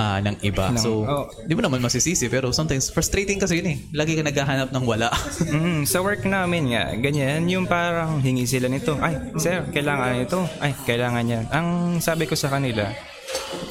ah, 0.00 0.18
ng 0.24 0.36
iba. 0.40 0.72
Ng- 0.72 0.80
so, 0.80 1.04
oh. 1.04 1.28
di 1.44 1.52
mo 1.52 1.60
naman 1.60 1.84
masisisi 1.84 2.32
pero 2.32 2.48
sometimes 2.56 2.88
frustrating 2.88 3.36
kasi 3.36 3.60
yun 3.60 3.68
eh. 3.68 3.76
Lagi 3.92 4.16
ka 4.16 4.24
naghahanap 4.24 4.72
ng 4.72 4.84
wala. 4.88 5.12
Mm, 5.50 5.82
sa 5.82 5.98
work 5.98 6.22
namin 6.30 6.72
nga, 6.72 6.94
ganyan, 6.94 7.42
yung 7.50 7.66
parang 7.66 8.22
hingi 8.22 8.46
sila 8.46 8.70
nito. 8.70 8.94
Ay, 9.02 9.18
sir, 9.34 9.66
kailangan 9.74 10.22
nito. 10.22 10.46
Ay, 10.62 10.72
kailangan 10.86 11.26
yan. 11.26 11.44
Ang 11.50 11.98
sabi 11.98 12.30
ko 12.30 12.38
sa 12.38 12.46
kanila, 12.46 12.86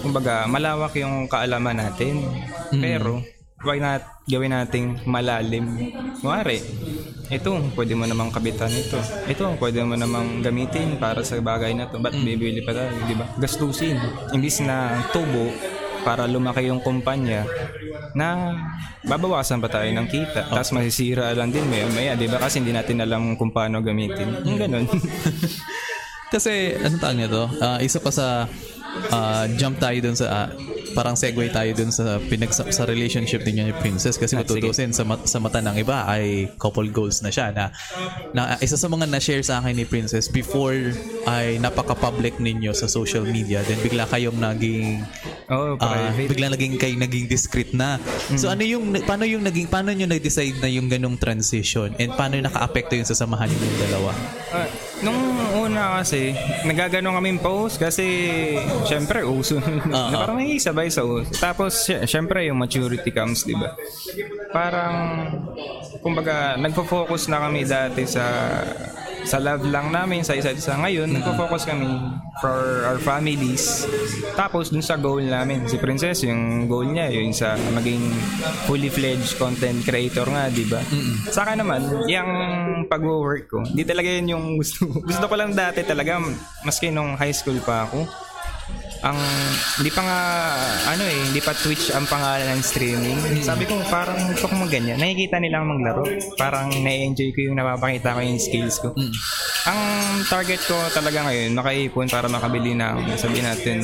kumbaga, 0.04 0.44
malawak 0.44 0.92
yung 1.00 1.32
kaalaman 1.32 1.80
natin. 1.80 2.20
Pero, 2.76 3.24
why 3.63 3.80
not 3.80 4.04
gawin 4.28 4.52
nating 4.52 5.08
malalim? 5.08 5.72
Kunwari, 6.20 6.60
ito, 7.30 7.52
pwede 7.78 7.94
mo 7.94 8.10
namang 8.10 8.34
kabitan 8.34 8.74
ito. 8.74 8.98
Ito, 9.30 9.54
pwede 9.62 9.86
mo 9.86 9.94
namang 9.94 10.42
gamitin 10.42 10.98
para 10.98 11.22
sa 11.22 11.38
bagay 11.38 11.78
na 11.78 11.86
to. 11.86 12.02
Ba't 12.02 12.18
bibili 12.18 12.65
pa 12.65 12.74
tayo, 12.74 12.89
di 13.06 13.15
ba? 13.15 13.30
Gastusin. 13.38 14.02
Imbis 14.34 14.65
na 14.65 15.06
tubo, 15.13 15.54
para 16.03 16.25
lumaki 16.25 16.67
yung 16.67 16.79
kumpanya 16.79 17.43
na 18.15 18.55
babawasan 19.05 19.62
pa 19.62 19.69
tayo 19.69 19.89
ng 19.91 20.07
kita. 20.09 20.49
Tapos 20.49 20.71
masisira 20.73 21.31
lang 21.35 21.53
din 21.53 21.65
maya 21.67 21.88
maya, 21.91 22.13
di 22.17 22.27
ba? 22.27 22.41
Kasi 22.41 22.63
hindi 22.63 22.73
natin 22.73 23.03
alam 23.03 23.35
kung 23.38 23.53
paano 23.53 23.83
gamitin. 23.83 24.43
Yung 24.45 24.57
ganun. 24.57 24.85
Kasi, 26.29 26.77
ano 26.77 26.93
tawag 27.01 27.17
nito? 27.17 27.49
Ah, 27.57 27.81
isa 27.81 27.97
pa 27.97 28.13
sa 28.13 28.45
ah, 29.10 29.45
jump 29.52 29.78
tayo 29.78 29.97
dun 29.99 30.13
sa 30.13 30.25
ah, 30.28 30.47
parang 30.89 31.13
segue 31.13 31.47
tayo 31.47 31.69
dun 31.71 31.89
sa 31.89 32.17
pinag 32.19 32.49
sa, 32.49 32.65
relationship 32.84 33.41
ninyo 33.41 33.63
ni 33.63 33.75
Princess 33.75 34.15
kasi 34.15 34.34
Ah, 34.34 34.41
kung 34.41 34.58
tutusin 34.58 34.89
sa, 34.89 35.04
mat- 35.04 35.23
sa 35.23 35.38
mata 35.38 35.60
ng 35.60 35.78
iba 35.78 36.04
ay 36.04 36.49
couple 36.56 36.89
goals 36.89 37.19
na 37.19 37.30
siya 37.30 37.49
na, 37.49 37.69
na 38.32 38.58
isa 38.58 38.73
sa 38.73 38.88
mga 38.88 39.06
na-share 39.06 39.41
sa 39.41 39.60
akin 39.60 39.73
ni 39.73 39.86
Princess 39.86 40.25
before 40.28 40.73
ay 41.25 41.58
napaka-public 41.58 42.38
ninyo 42.38 42.71
sa 42.71 42.86
social 42.86 43.21
media 43.21 43.62
then 43.63 43.78
bigla 43.80 44.06
kayong 44.06 44.36
naging 44.36 45.06
oh, 45.47 45.78
Ah, 45.78 46.10
private. 46.10 46.28
bigla 46.28 46.47
naging 46.49 46.73
kay 46.75 46.93
naging 46.95 47.25
discreet 47.25 47.71
na. 47.71 48.02
So 48.34 48.49
ano 48.49 48.62
yung 48.62 48.84
paano 49.04 49.23
yung 49.23 49.41
naging 49.41 49.67
paano 49.67 49.89
niyo 49.89 50.06
nag-decide 50.06 50.58
na 50.58 50.67
yung 50.67 50.88
ganung 50.88 51.15
transition 51.15 51.93
and 51.95 52.10
paano 52.12 52.34
yung 52.34 52.45
naka-apekto 52.45 52.93
yun 52.93 53.06
sa 53.06 53.13
samahan 53.13 53.45
niyo 53.47 53.69
dalawa? 53.80 54.12
Ah, 54.49 54.65
nung 54.99 55.17
una 55.69 56.01
kasi, 56.01 56.34
nagagano 56.65 57.13
kami 57.13 57.38
post 57.38 57.77
kasi 57.77 58.05
syempre 58.89 59.21
uso. 59.21 59.62
na 59.91 60.25
parang 60.25 60.41
may 60.41 60.58
sabay 60.58 60.89
sa 60.89 61.05
uso. 61.05 61.29
Tapos 61.38 61.86
sy- 61.86 62.01
syempre 62.10 62.43
yung 62.49 62.58
maturity 62.58 63.13
comes, 63.13 63.45
di 63.45 63.53
ba? 63.53 63.77
Parang 64.49 64.95
kumbaga 66.01 66.58
nagfo-focus 66.58 67.29
na 67.29 67.45
kami 67.45 67.69
dati 67.69 68.03
sa 68.10 68.25
sa 69.25 69.38
love 69.38 69.65
lang 69.65 69.91
namin 69.91 70.21
sa 70.21 70.36
isa't 70.36 70.55
isa. 70.55 70.75
Ngayon, 70.75 71.10
nagfo-focus 71.12 71.67
kami 71.67 71.88
for 72.39 72.86
our 72.88 72.99
families. 72.99 73.84
Tapos 74.34 74.71
dun 74.71 74.84
sa 74.84 74.95
goal 74.95 75.23
namin, 75.23 75.67
si 75.67 75.75
Princess, 75.75 76.23
yung 76.23 76.67
goal 76.67 76.88
niya, 76.88 77.12
yung 77.12 77.36
sa 77.36 77.60
maging 77.73 78.01
fully 78.65 78.88
fledged 78.88 79.36
content 79.36 79.84
creator 79.84 80.25
nga, 80.25 80.47
di 80.47 80.65
ba? 80.65 80.79
Sa 81.29 81.43
akin 81.43 81.60
naman, 81.60 81.82
yung 82.08 82.32
pag-work 82.88 83.45
ko, 83.49 83.60
di 83.65 83.84
talaga 83.84 84.08
yun 84.08 84.36
yung 84.38 84.45
gusto. 84.60 84.88
gusto 84.88 85.25
ko 85.27 85.36
lang 85.36 85.51
dati 85.51 85.84
talaga, 85.84 86.19
maski 86.63 86.89
nung 86.89 87.15
high 87.15 87.34
school 87.34 87.58
pa 87.62 87.86
ako, 87.86 88.08
ang 88.99 89.15
hindi 89.79 89.91
pa 89.91 90.01
nga 90.03 90.19
ano 90.91 91.03
eh 91.07 91.19
hindi 91.31 91.39
pa 91.39 91.55
Twitch 91.55 91.95
ang 91.95 92.03
pangalan 92.03 92.57
ng 92.57 92.62
streaming. 92.63 93.19
Sabi 93.39 93.63
ko 93.63 93.79
parang 93.88 94.19
gusto 94.35 94.51
ko 94.51 94.55
magganyan 94.59 94.99
nakikita 94.99 95.39
nila 95.39 95.63
maglaro. 95.63 96.03
Parang 96.35 96.67
na-enjoy 96.71 97.31
ko 97.31 97.39
yung 97.51 97.57
napapakita 97.59 98.15
ko 98.15 98.19
yung 98.19 98.39
skills 98.41 98.75
ko. 98.83 98.89
Ang 99.69 99.81
target 100.27 100.62
ko 100.67 100.75
talaga 100.91 101.31
ngayon 101.31 101.55
makaipon 101.55 102.07
para 102.12 102.27
makabili 102.27 102.75
ng 102.75 103.15
sabihin 103.15 103.47
natin 103.47 103.79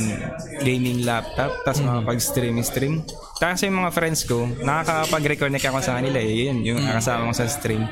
gaming 0.60 1.04
laptop 1.08 1.64
tapos 1.64 1.80
makapag-stream 1.80 2.60
stream 2.60 2.94
kasi 3.40 3.68
yung 3.68 3.84
mga 3.84 3.92
friends 3.92 4.24
ko 4.28 4.44
nakakapag-reconnect 4.64 5.64
ako 5.68 5.78
sa 5.80 5.96
kanila 5.96 6.20
eh. 6.20 6.48
Yun 6.48 6.60
yung 6.60 6.80
kasama 6.84 7.32
ko 7.32 7.34
sa 7.36 7.48
stream 7.48 7.88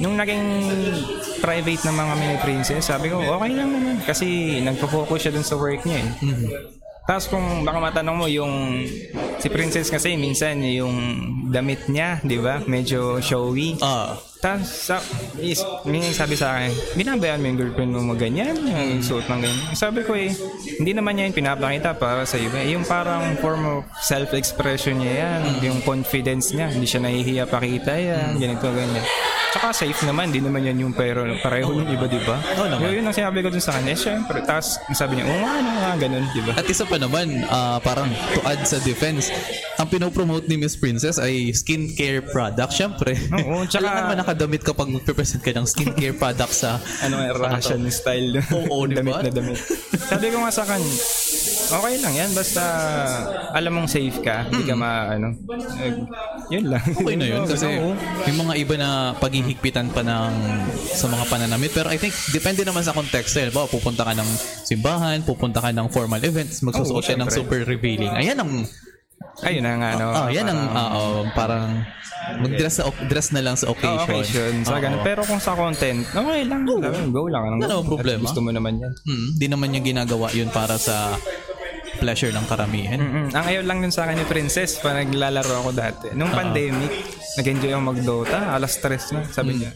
Nung 0.00 0.16
naging 0.16 0.44
private 1.38 1.82
naman 1.84 2.04
kami 2.08 2.24
ni 2.26 2.36
Princess, 2.40 2.88
sabi 2.88 3.12
ko, 3.12 3.20
okay 3.20 3.52
lang 3.52 3.68
naman. 3.68 4.00
Kasi 4.00 4.26
nagpo-focus 4.60 5.20
siya 5.20 5.32
dun 5.32 5.44
sa 5.44 5.56
work 5.56 5.84
niya 5.84 6.00
eh. 6.00 6.08
Tapos 7.04 7.26
kung 7.26 7.42
baka 7.66 7.78
matanong 7.82 8.16
mo 8.16 8.26
yung 8.30 8.86
si 9.36 9.50
Princess 9.50 9.90
kasi 9.90 10.14
minsan 10.14 10.62
yung 10.62 10.94
damit 11.50 11.90
niya, 11.90 12.22
'di 12.22 12.38
ba? 12.38 12.62
Medyo 12.62 13.18
showy. 13.18 13.74
Ah, 13.82 14.14
Tapos 14.38 14.70
sa 14.70 15.02
is, 15.36 15.58
may 15.82 16.06
sabi 16.14 16.38
sa 16.38 16.54
akin, 16.54 16.70
binabayaan 16.94 17.42
mo 17.42 17.46
yung 17.50 17.58
girlfriend 17.58 17.90
mo 17.92 18.14
maganyan, 18.14 18.54
yung 18.62 19.02
suot 19.02 19.26
ng 19.26 19.42
ganyan. 19.42 19.74
Sabi 19.74 20.06
ko 20.06 20.14
eh, 20.14 20.30
hindi 20.78 20.94
naman 20.94 21.18
niya 21.18 21.28
yung 21.28 21.36
pinapakita 21.36 21.98
para 21.98 22.22
sa 22.22 22.38
iba. 22.38 22.62
Yung 22.62 22.86
parang 22.86 23.34
form 23.42 23.62
of 23.66 23.80
self-expression 24.00 25.02
niya 25.02 25.12
yan, 25.18 25.40
yung 25.66 25.78
confidence 25.82 26.54
niya, 26.54 26.70
hindi 26.70 26.86
siya 26.86 27.02
nahihiya 27.02 27.44
pakita 27.44 27.92
yan, 27.98 28.38
ganito, 28.38 28.70
ganyan. 28.70 29.04
Tsaka 29.50 29.74
safe 29.74 30.06
naman, 30.06 30.30
di 30.30 30.38
naman 30.38 30.62
yan 30.62 30.78
yung 30.78 30.94
pero 30.94 31.26
pareho 31.42 31.74
yung 31.74 31.90
iba, 31.90 32.06
di 32.06 32.22
ba? 32.22 32.38
Oo 32.54 32.70
naman. 32.70 32.86
Yun 32.86 33.02
ang 33.02 33.10
sinabi 33.10 33.42
ko 33.42 33.50
dun 33.50 33.58
sa 33.58 33.74
kanya, 33.74 33.98
syempre. 33.98 34.38
Tapos 34.40 34.78
sabi 34.94 35.18
niya, 35.18 35.26
oo 35.26 35.38
nga, 35.42 35.52
ano 35.58 35.70
nga, 35.74 35.90
ganun, 35.98 36.24
di 36.30 36.40
ba? 36.40 36.52
At 36.54 36.66
isa 36.66 36.86
pa 36.86 36.96
naman, 36.96 37.26
ah, 37.50 37.82
parang 37.82 38.06
to 38.30 38.40
add 38.46 38.62
sa 38.62 38.78
defense, 38.78 39.34
ang 39.74 39.90
pinopromote 39.90 40.46
ni 40.46 40.54
Miss 40.54 40.78
Princess 40.78 41.18
ay 41.18 41.50
skincare 41.50 42.22
product. 42.22 42.70
Siyempre. 42.70 43.18
Oo, 43.42 43.64
tsaka- 43.70 43.82
Alam 43.82 43.94
naman 44.06 44.18
nakadamit 44.22 44.62
kapag 44.62 44.86
magpe-present 44.86 45.42
ka 45.42 45.50
ng 45.50 45.66
skincare 45.66 46.14
product 46.14 46.54
sa... 46.54 46.78
ano 47.04 47.18
nga, 47.18 47.34
Russian 47.34 47.82
style. 47.90 48.38
Oo, 48.70 48.86
di 48.86 48.94
damit 48.94 49.12
ba? 49.12 49.26
na 49.26 49.34
damit. 49.34 49.58
Sabi 50.14 50.30
ko 50.30 50.46
nga 50.46 50.54
sa 50.54 50.62
kanya, 50.62 50.94
okay 51.72 51.94
lang 51.98 52.14
yan, 52.14 52.30
basta 52.30 52.62
alam 53.50 53.72
mong 53.72 53.88
safe 53.88 54.18
ka, 54.20 54.46
hindi 54.46 54.64
ka 54.64 54.74
ma, 54.74 55.10
ano, 55.10 55.34
eh, 55.78 55.92
yun 56.50 56.66
lang. 56.66 56.82
Okay 56.82 57.14
na 57.14 57.26
yun 57.26 57.42
kasi 57.44 57.66
Oo. 57.78 57.94
may 58.26 58.34
mga 58.34 58.52
iba 58.58 58.74
na 58.74 58.88
paghihigpitan 59.16 59.90
pa 59.90 60.02
ng 60.02 60.32
sa 60.90 61.06
mga 61.06 61.24
pananamit 61.26 61.70
pero 61.70 61.88
I 61.88 61.96
think 61.96 62.12
depende 62.30 62.62
naman 62.62 62.82
sa 62.82 62.90
context 62.90 63.34
eh. 63.36 63.48
Ba, 63.48 63.64
pupunta 63.64 64.02
ka 64.02 64.12
ng 64.12 64.28
simbahan, 64.64 65.22
pupunta 65.22 65.58
ka 65.58 65.70
ng 65.70 65.86
formal 65.88 66.20
events, 66.20 66.60
magsusuot 66.60 67.00
Oo, 67.00 67.06
ka 67.06 67.14
ng 67.14 67.30
syempre. 67.30 67.38
super 67.38 67.60
revealing. 67.64 68.10
Ayan 68.12 68.38
ang 68.38 68.66
Ayun 69.40 69.64
na 69.64 69.72
nga, 69.76 69.88
ano. 69.96 70.06
ah, 70.12 70.28
yan 70.28 70.44
ang 70.44 70.60
ah, 70.68 70.88
oh, 70.96 71.24
parang 71.32 71.80
mag-dress 72.40 72.76
sa 72.76 72.88
dress 73.08 73.32
na 73.32 73.40
lang 73.40 73.56
sa 73.56 73.68
Oh, 73.68 73.72
occasion. 73.72 74.04
occasion. 74.04 74.52
Sa 74.68 74.76
Oo. 74.76 74.82
ganun. 74.84 75.00
Pero 75.00 75.24
kung 75.24 75.40
sa 75.40 75.56
content, 75.56 76.04
okay 76.04 76.44
lang. 76.44 76.68
Go 76.68 76.76
lang. 76.76 76.92
Anong 77.48 77.60
Wala 77.64 77.72
namang 77.72 77.88
problema. 77.88 78.24
Gusto 78.28 78.44
mo 78.44 78.52
naman 78.52 78.76
yan. 78.76 78.92
Hmm, 78.92 79.28
di 79.36 79.46
naman 79.48 79.72
niya 79.72 79.80
ginagawa 79.80 80.28
yun 80.32 80.52
para 80.52 80.76
sa 80.76 81.16
pleasure 82.00 82.32
ng 82.32 82.46
karamihan. 82.48 82.96
Mm-mm. 82.96 83.26
Ang 83.36 83.44
ayaw 83.44 83.62
lang 83.68 83.78
nun 83.84 83.92
sa 83.92 84.08
akin 84.08 84.16
ni 84.16 84.26
Princess, 84.26 84.80
pa 84.80 84.96
naglalaro 84.96 85.60
ako 85.60 85.70
dati. 85.76 86.06
Nung 86.16 86.32
pandemic, 86.32 86.90
nag-enjoy 87.36 87.76
ako 87.76 87.82
mag-Dota, 87.84 88.56
alas 88.56 88.80
stress 88.80 89.12
na. 89.12 89.22
Sabi 89.28 89.60
niya, 89.60 89.70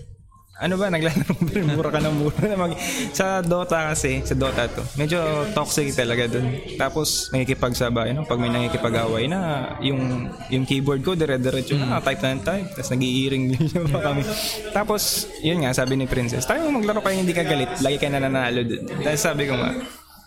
ano 0.55 0.79
ba, 0.79 0.87
naglalaro 0.87 1.35
ba 1.35 1.51
rin? 1.51 1.67
Mura 1.67 1.91
ka 1.91 1.99
ng 1.99 2.15
mura 2.15 2.47
na 2.47 2.55
mag... 2.55 2.79
Sa 3.11 3.43
Dota 3.43 3.91
kasi, 3.91 4.23
sa 4.23 4.39
Dota 4.39 4.71
to, 4.71 4.87
medyo 4.95 5.19
toxic 5.51 5.91
talaga 5.99 6.31
dun. 6.31 6.47
Tapos, 6.79 7.27
nakikipagsabay, 7.35 8.15
no? 8.15 8.23
Pag 8.23 8.39
may 8.39 8.55
nakikipag-away 8.55 9.27
na, 9.27 9.75
yung, 9.83 10.31
yung 10.55 10.63
keyboard 10.63 11.03
ko, 11.03 11.19
dire-diretso 11.19 11.75
na, 11.75 11.99
type 11.99 12.23
na 12.23 12.39
ng 12.39 12.45
type. 12.47 12.69
Tapos, 12.71 12.91
nag-i-earring 12.95 13.45
din 13.51 13.67
pa 13.91 13.99
kami. 13.99 14.23
Tapos, 14.71 15.27
yun 15.43 15.67
nga, 15.67 15.75
sabi 15.75 15.99
ni 15.99 16.07
Princess, 16.07 16.47
tayo 16.47 16.71
maglaro 16.71 17.03
kayo 17.03 17.19
hindi 17.19 17.35
ka 17.35 17.43
galit, 17.43 17.75
lagi 17.83 17.99
ka 17.99 18.07
nananalo 18.07 18.63
dun. 18.63 18.87
Tapos 19.03 19.21
sabi 19.27 19.51
ko 19.51 19.59
nga, 19.59 19.75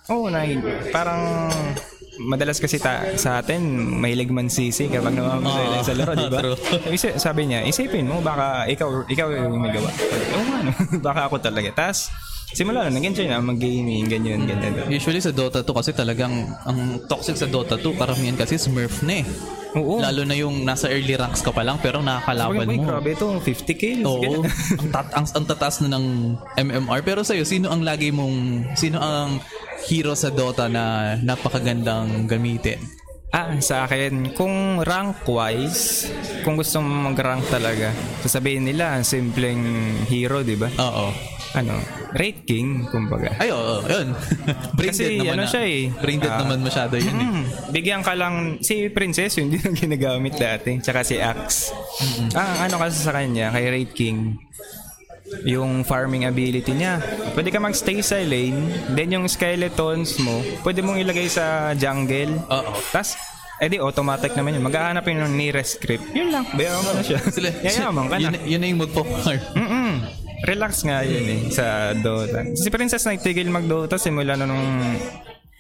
Oo, 0.07 0.31
na, 0.31 0.43
parang 0.95 1.51
madalas 2.17 2.57
kasi 2.57 2.81
ta, 2.81 3.13
sa 3.19 3.43
atin 3.43 3.61
mahilig 4.01 4.33
man 4.33 4.49
sisi 4.49 4.89
kapag 4.89 5.13
naman 5.13 5.43
sa 5.85 5.93
laro, 5.93 6.17
di 6.17 6.27
ba? 6.31 6.39
True. 6.41 6.57
Isi- 6.89 7.17
sabi 7.19 7.45
niya, 7.45 7.61
isipin 7.67 8.09
mo 8.09 8.23
baka 8.23 8.65
ikaw 8.65 9.05
ikaw 9.05 9.27
yung 9.29 9.61
may 9.61 9.71
gawa. 9.75 9.89
Oo 10.33 10.43
nga, 10.49 10.57
no? 10.65 10.71
baka 11.07 11.21
ako 11.29 11.35
talaga. 11.43 11.69
Tapos 11.75 12.09
simula 12.55 12.87
na 12.87 12.95
nag-enjoy 12.95 13.27
na 13.27 13.43
mag-gaming, 13.43 14.07
ganyan, 14.07 14.47
ganyan. 14.47 14.87
Usually 14.89 15.21
sa 15.21 15.35
Dota 15.35 15.61
2 15.61 15.67
kasi 15.77 15.91
talagang 15.93 16.33
ang 16.65 17.03
toxic 17.05 17.37
sa 17.37 17.45
Dota 17.45 17.77
2 17.77 17.99
karamihan 17.99 18.39
kasi 18.39 18.57
Smurf 18.57 19.03
na 19.03 19.21
eh. 19.21 19.25
Oo. 19.77 20.01
Lalo 20.01 20.25
na 20.25 20.33
yung 20.33 20.65
nasa 20.65 20.89
early 20.89 21.13
ranks 21.13 21.45
ka 21.45 21.53
pa 21.53 21.61
lang 21.61 21.77
pero 21.77 22.01
nakakalaban 22.01 22.65
Sabi 22.65 22.65
ko, 22.65 22.71
"Uy, 22.73 22.79
mo. 22.81 22.87
grabe 22.89 23.09
ito, 23.13 23.27
50 23.39 23.73
kills. 23.77 24.07
Oo. 24.09 24.21
ganyan. 24.21 24.43
ang, 24.81 24.89
tat 24.89 25.07
ang, 25.13 25.25
ang 25.29 25.45
tataas 25.45 25.75
na 25.85 25.89
ng 25.93 26.05
MMR. 26.57 26.99
Pero 27.05 27.21
sa'yo, 27.21 27.45
sino 27.45 27.69
ang 27.69 27.85
lagi 27.85 28.09
mong, 28.09 28.73
sino 28.73 28.97
ang 28.97 29.37
hero 29.85 30.17
sa 30.17 30.33
Dota 30.33 30.65
na 30.65 31.15
napakagandang 31.21 32.25
gamitin? 32.25 32.81
Ah, 33.27 33.51
sa 33.59 33.83
akin, 33.83 34.31
kung 34.33 34.79
rank-wise, 34.81 36.07
kung 36.47 36.55
gusto 36.55 36.79
mo 36.79 37.11
mag-rank 37.11 37.43
talaga, 37.51 37.91
sasabihin 38.23 38.63
nila, 38.63 39.03
simpleng 39.03 39.61
hero, 40.07 40.47
di 40.47 40.55
ba? 40.55 40.71
Oo. 40.79 41.37
Ano, 41.53 41.79
Rate 42.12 42.43
King, 42.43 42.86
kumbaga. 42.86 43.31
Ay, 43.38 43.49
oo, 43.49 43.79
yun. 43.81 44.12
brain 44.77 44.89
Kasi 44.89 45.03
naman 45.15 45.33
ano 45.33 45.43
na. 45.43 45.49
siya 45.49 45.63
eh. 45.63 45.81
Brain 45.93 46.19
dead 46.19 46.29
Ah. 46.29 46.39
naman 46.41 46.60
masyado 46.62 46.95
yun 46.95 47.07
eh. 47.10 47.27
Mm, 47.29 47.43
bigyan 47.71 48.01
ka 48.01 48.13
lang, 48.13 48.36
si 48.60 48.89
Princess, 48.89 49.36
yun 49.36 49.49
din 49.49 49.62
ang 49.62 49.73
ginagamit 49.73 50.36
dati. 50.36 50.77
Tsaka 50.77 51.01
si 51.01 51.15
Axe. 51.15 51.71
Ah, 52.33 52.65
ano 52.65 52.77
kasi 52.77 52.99
sa 52.99 53.12
kanya, 53.12 53.49
kay 53.49 53.65
Raid 53.65 53.91
King, 53.91 54.36
yung 55.43 55.83
farming 55.83 56.23
ability 56.23 56.71
niya. 56.71 56.99
Pwede 57.31 57.47
ka 57.47 57.60
mag-stay 57.60 57.99
sa 57.99 58.15
lane, 58.17 58.67
then 58.89 59.12
yung 59.12 59.25
skeletons 59.25 60.19
mo, 60.19 60.39
pwede 60.62 60.79
mong 60.79 60.99
ilagay 60.99 61.27
sa 61.27 61.71
jungle. 61.73 62.36
Oo. 62.45 62.73
Tapos, 62.89 63.15
Eh 63.57 63.73
di, 63.73 63.81
automatic 63.81 64.38
naman 64.38 64.53
yun. 64.53 64.62
Maghahanap 64.62 65.01
yun 65.01 65.17
ng 65.17 65.33
nearest 65.33 65.81
script. 65.81 66.05
Yun 66.13 66.29
lang. 66.29 66.45
Bayaran 66.53 66.77
mo 66.77 66.93
na 66.93 67.01
siya. 67.01 67.17
Sila, 67.25 67.49
Yayaman 67.65 68.05
ka 68.05 68.21
yun, 68.21 68.29
na. 68.29 68.39
yun 68.45 68.60
na 68.62 68.67
yung 68.69 68.81
magpo-farm. 68.86 69.41
Relax 70.45 70.86
nga 70.86 71.02
yun 71.02 71.26
eh, 71.26 71.39
sa 71.50 71.97
Dota. 71.97 72.45
Si 72.54 72.69
Princess 72.69 73.08
nagtigil 73.10 73.50
mag-Dota 73.50 73.97
simula 73.97 74.38
na 74.38 74.45
nung 74.45 74.65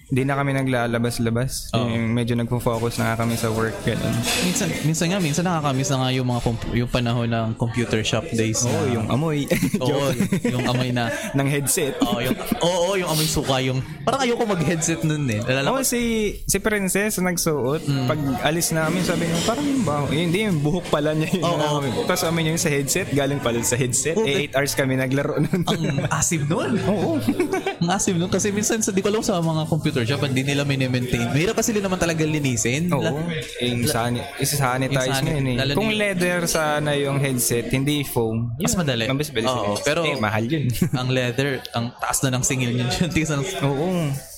di 0.07 0.23
na 0.23 0.33
kami 0.33 0.55
naglalabas-labas. 0.55 1.75
Oo. 1.75 1.87
Yung 1.87 2.15
medyo 2.15 2.33
nagpo-focus 2.33 2.97
na 2.97 3.13
kami 3.13 3.35
sa 3.35 3.51
work. 3.51 3.75
Ganun. 3.83 4.15
minsan, 4.41 4.67
minsan 4.83 5.07
nga, 5.09 5.19
minsan 5.19 5.43
nakakamiss 5.43 5.91
na 5.91 5.97
nga 5.99 6.09
yung 6.11 6.27
mga 6.27 6.41
comp- 6.41 6.71
yung 6.71 6.87
panahon 6.87 7.27
ng 7.27 7.47
computer 7.55 7.99
shop 8.01 8.23
days. 8.31 8.63
Oo, 8.63 8.71
na- 8.71 8.91
yung 8.93 9.05
amoy. 9.07 9.43
Oo, 9.83 10.07
Joke. 10.07 10.47
yung 10.47 10.63
amoy 10.63 10.89
na 10.89 11.07
ng 11.37 11.47
headset. 11.47 11.99
Oo, 11.99 12.23
yung 12.23 12.35
oo, 12.57 12.95
yung 12.95 13.09
amoy 13.09 13.27
suka 13.27 13.59
yung 13.59 13.79
parang 14.01 14.23
ayoko 14.23 14.43
mag-headset 14.47 15.03
nun 15.03 15.27
eh. 15.27 15.43
Nalala 15.43 15.75
ko 15.75 15.79
Oo, 15.79 15.83
si, 15.83 15.99
si 16.43 16.57
Princess 16.57 17.19
nagsuot. 17.19 17.83
Mm. 17.83 18.07
Pag 18.07 18.19
alis 18.43 18.71
namin, 18.71 19.03
sabi 19.03 19.27
niya, 19.27 19.43
parang 19.43 19.65
yung 19.65 19.83
baho. 19.83 20.05
Eh, 20.07 20.23
Hindi, 20.23 20.47
yung 20.47 20.59
buhok 20.59 20.87
pala 20.87 21.11
niya 21.11 21.29
yun. 21.29 21.43
Oo. 21.43 21.83
Tapos 22.07 22.23
amin 22.23 22.55
yung 22.55 22.59
sa 22.59 22.71
headset, 22.71 23.11
galing 23.11 23.39
pala 23.39 23.59
sa 23.59 23.75
headset. 23.75 24.15
Oo, 24.15 24.23
eh, 24.23 24.47
8 24.47 24.55
hours 24.55 24.73
kami 24.73 24.95
naglaro 24.95 25.35
nun. 25.37 25.61
ang 25.63 25.83
asim 26.09 26.47
nun. 26.47 26.79
Oo. 26.87 27.19
Ang 27.77 27.89
asim 27.91 28.15
nun 28.15 28.31
kasi 28.31 28.49
minsan 28.49 28.79
sa 28.79 28.89
di 28.89 28.99
ko 28.99 29.11
alam 29.11 29.19
sa 29.19 29.37
mga 29.37 29.67
computer 29.67 29.96
shop 30.03 30.21
hindi 30.23 30.43
nila 30.43 30.61
mini-maintain. 30.61 31.29
Mahirap 31.29 31.55
kasi 31.55 31.71
nila 31.71 31.87
naman 31.87 31.97
talaga 31.97 32.21
linisin. 32.21 32.91
Oo. 32.91 32.99
La- 32.99 33.13
Yung 33.63 33.85
sani- 33.85 34.25
isa-sanitize 34.37 35.21
mo 35.21 35.29
yun 35.31 35.47
eh. 35.47 35.57
lalo 35.57 35.71
Kung 35.73 35.89
leather 35.89 36.45
sana 36.45 36.93
yung 36.93 37.17
headset, 37.17 37.69
hindi 37.69 38.03
foam. 38.03 38.53
Mas 38.57 38.73
madali. 38.73 39.07
Mas 39.07 39.29
bilis 39.29 39.47
Oo, 39.47 39.79
pero- 39.81 40.03
eh, 40.03 40.13
mahal 40.13 40.43
yun. 40.43 40.67
ang 40.99 41.07
leather, 41.07 41.63
ang 41.71 41.95
taas 41.95 42.19
na 42.21 42.29
ng 42.29 42.43
singil 42.43 42.75
niyan. 42.75 42.89
Tigas 43.09 43.29
na 43.29 43.39
ng- 43.39 43.49
Oo. 43.63 43.87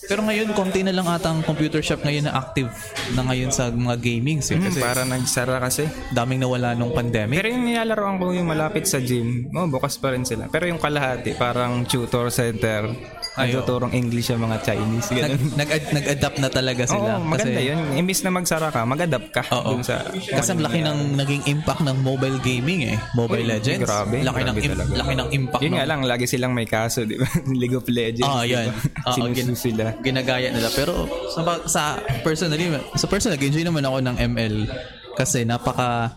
Pero 0.01 0.25
ngayon, 0.25 0.57
konti 0.57 0.81
na 0.81 0.89
lang 0.89 1.05
ata 1.05 1.29
ang 1.29 1.45
computer 1.45 1.79
shop 1.79 2.01
ngayon 2.01 2.25
na 2.25 2.33
active 2.33 2.65
na 3.13 3.21
ngayon 3.21 3.53
sa 3.53 3.69
mga 3.69 3.93
gaming. 3.99 4.41
Eh. 4.41 4.57
Mm, 4.57 4.65
Kasi 4.65 4.79
para 4.79 5.05
nagsara 5.05 5.61
kasi. 5.61 5.85
daming 6.09 6.41
nawala 6.41 6.73
nung 6.73 6.89
pandemic. 6.89 7.37
Pero 7.37 7.53
yung 7.53 7.61
nilalaroan 7.63 8.17
ko 8.17 8.33
yung 8.33 8.49
malapit 8.49 8.89
sa 8.89 8.97
gym, 8.97 9.53
oh, 9.53 9.69
bukas 9.69 10.01
pa 10.01 10.09
rin 10.09 10.25
sila. 10.25 10.49
Pero 10.49 10.65
yung 10.65 10.81
kalahati, 10.81 11.37
parang 11.37 11.85
tutor 11.85 12.33
center, 12.33 12.89
Ay, 13.39 13.49
nagtuturong 13.49 13.91
English 13.91 14.28
yung 14.28 14.41
mga 14.41 14.58
Chinese. 14.62 15.08
Nag, 15.10 15.19
Ganun. 15.21 15.52
nag, 15.56 15.69
nag-adapt 15.89 16.38
na 16.38 16.49
talaga 16.49 16.82
Oo, 16.84 16.91
sila. 16.91 17.10
maganda 17.17 17.56
kasi, 17.56 17.69
yun. 17.69 17.80
Imbis 17.95 18.19
na 18.19 18.30
magsara 18.30 18.67
ka, 18.67 18.84
mag-adapt 18.84 19.30
ka 19.32 19.41
Oo. 19.49 19.69
dun 19.71 19.82
sa... 19.82 20.04
Kasi 20.12 20.49
ang 20.52 20.60
laki 20.60 20.80
ng 20.82 20.99
naging 21.15 21.43
impact 21.47 21.82
ng 21.82 21.97
mobile 21.99 22.38
gaming 22.39 22.86
eh. 22.86 22.97
Mobile 23.13 23.41
Uy, 23.41 23.52
Legends. 23.52 23.82
grabe, 23.82 24.19
laki 24.19 24.41
ng 24.41 24.45
grabe 24.45 24.60
im- 24.62 24.73
talaga. 24.73 24.91
laki 24.93 25.13
ng 25.15 25.30
impact. 25.32 25.62
Yun 25.62 25.71
ng- 25.71 25.78
nga 25.78 25.86
lang, 25.88 25.99
lagi 26.04 26.25
silang 26.25 26.52
may 26.52 26.67
kaso, 26.67 27.04
di 27.04 27.15
ba? 27.15 27.28
League 27.62 27.73
of 27.73 27.88
Legends. 27.88 28.28
Ah, 28.28 28.43
di 28.43 28.52
yan. 28.52 28.67
ba? 28.67 29.08
Ah, 29.08 29.13
Sinusu 29.13 29.36
gin- 29.36 29.56
sila. 29.56 29.86
Ginagaya 29.99 30.52
nila. 30.52 30.67
Pero 30.69 31.08
sa, 31.30 31.39
sa 31.65 31.82
personally, 32.21 32.67
sa 32.93 33.08
personal, 33.08 33.36
nag-enjoy 33.36 33.63
naman 33.63 33.82
ako 33.82 33.97
ng 34.02 34.15
ML. 34.30 34.56
Kasi 35.13 35.43
napaka, 35.43 36.15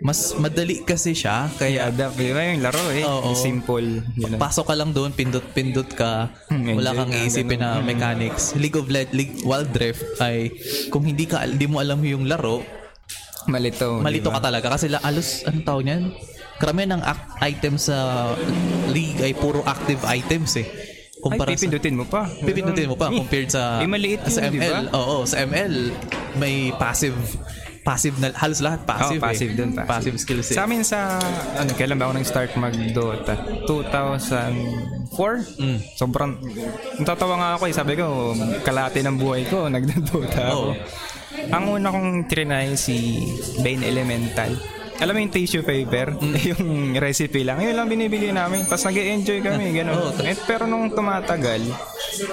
mas 0.00 0.34
madali 0.34 0.80
kasi 0.80 1.12
siya. 1.12 1.46
Kaya 1.52 1.88
Adapt, 1.88 2.14
ba? 2.14 2.42
Yung 2.42 2.60
laro 2.60 2.84
eh. 2.90 3.02
Oo. 3.02 3.32
Simple. 3.32 4.02
Yun. 4.14 4.36
pasok 4.36 4.66
ka 4.66 4.74
lang 4.74 4.90
doon, 4.90 5.10
pindot-pindot 5.10 5.90
ka, 5.92 6.30
Hmm, 6.46 6.74
wala 6.74 6.90
kang 6.92 7.08
ka, 7.08 7.18
iisipin 7.18 7.58
na 7.58 7.78
mechanics. 7.78 8.52
League 8.54 8.74
of 8.74 8.86
Legends, 8.86 9.12
League, 9.12 9.34
Wild 9.42 9.72
Rift 9.72 10.02
ay 10.18 10.50
kung 10.88 11.02
hindi 11.02 11.24
ka 11.24 11.42
hindi 11.42 11.64
mo 11.64 11.78
alam 11.78 12.00
yung 12.00 12.24
laro, 12.24 12.62
Malito. 13.44 13.98
malito 13.98 14.28
ba? 14.28 14.38
ka 14.38 14.48
talaga 14.48 14.66
kasi 14.70 14.86
la, 14.86 15.00
alos 15.00 15.42
anong 15.42 15.64
tawag 15.64 15.82
niyan? 15.82 16.02
Karamihan 16.54 16.94
ng 16.94 17.02
act- 17.02 17.42
items 17.42 17.90
sa 17.90 18.30
league 18.88 19.18
ay 19.18 19.32
puro 19.32 19.62
active 19.64 19.98
items 20.04 20.54
eh. 20.56 20.66
Ay, 20.66 21.18
Kumpara 21.20 21.50
sa 21.50 21.54
pipindutin 21.56 21.94
mo 21.94 22.04
pa. 22.04 22.26
pipindutin 22.26 22.86
mo 22.86 22.94
pa 22.94 23.06
compared 23.08 23.46
sa 23.46 23.78
Eh, 23.78 23.86
maliit 23.86 24.22
sa 24.26 24.42
yun, 24.44 24.58
ba? 24.58 24.66
ML. 24.78 24.86
Oo, 24.92 25.16
sa 25.22 25.38
ML 25.40 25.74
may 26.34 26.70
passive 26.72 27.14
passive 27.82 28.16
na 28.22 28.30
halos 28.38 28.62
lahat 28.62 28.86
passive. 28.86 29.18
oh, 29.18 29.26
passive 29.26 29.52
eh. 29.52 29.58
dun. 29.58 29.70
Passive, 29.74 29.90
Passive 29.90 30.16
skills. 30.22 30.46
Eh. 30.50 30.56
Sa 30.56 30.64
amin 30.64 30.82
sa, 30.86 31.18
ano, 31.58 31.70
kailan 31.74 31.98
ba 31.98 32.06
ako 32.08 32.14
nag-start 32.22 32.50
mag-Dota? 32.56 33.34
2004? 33.66 35.58
Mm. 35.58 35.78
Sobrang, 35.98 36.38
natatawa 37.02 37.34
nga 37.38 37.50
ako 37.58 37.64
eh. 37.68 37.74
Sabi 37.74 37.92
ko, 37.98 38.32
kalate 38.62 39.02
ng 39.02 39.18
buhay 39.18 39.42
ko, 39.50 39.66
nagdodota 39.66 40.40
ako. 40.54 40.72
Oo. 40.72 40.74
Ang 41.52 41.64
una 41.74 41.88
kong 41.90 42.30
trinay 42.30 42.78
si 42.78 43.26
Bane 43.60 43.82
Elemental. 43.82 44.54
Alam 45.02 45.18
mo 45.18 45.20
yung 45.26 45.34
tissue 45.34 45.66
paper? 45.66 46.14
Mm. 46.14 46.34
yung 46.54 46.64
recipe 47.02 47.42
lang. 47.42 47.58
Yun 47.58 47.74
lang 47.74 47.90
binibili 47.90 48.30
namin. 48.30 48.62
Tapos 48.70 48.86
nag 48.86 48.94
enjoy 48.94 49.42
kami. 49.42 49.74
Ganun. 49.74 49.98
Oo. 49.98 50.10
Eh, 50.22 50.38
pero 50.46 50.70
nung 50.70 50.86
tumatagal, 50.94 51.66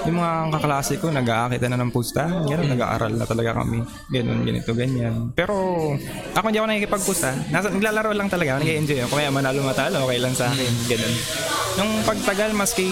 yung 0.06 0.18
mga 0.20 0.32
kaklase 0.58 1.00
ko, 1.00 1.08
nag-aakita 1.08 1.66
na 1.70 1.78
ng 1.80 1.92
pustahan. 1.92 2.44
Ganun, 2.44 2.70
nag-aaral 2.72 3.12
na 3.16 3.24
talaga 3.24 3.56
kami. 3.62 3.80
Ganun, 4.12 4.40
ganito, 4.44 4.70
ganyan. 4.76 5.32
Pero 5.32 5.54
ako 6.36 6.44
hindi 6.48 6.58
ako 6.60 6.68
nakikipagpusta. 6.68 7.28
Nasa, 7.48 7.72
naglalaro 7.72 8.10
lang 8.12 8.28
talaga. 8.28 8.60
Nag-enjoy 8.60 9.08
ako. 9.08 9.14
Kaya 9.16 9.30
manalo 9.32 9.60
matalo, 9.64 10.04
okay 10.04 10.18
lang 10.20 10.34
sa 10.36 10.52
akin. 10.52 10.72
Ganun. 10.90 11.14
Nung 11.78 11.92
pagtagal, 12.02 12.50
maski 12.52 12.88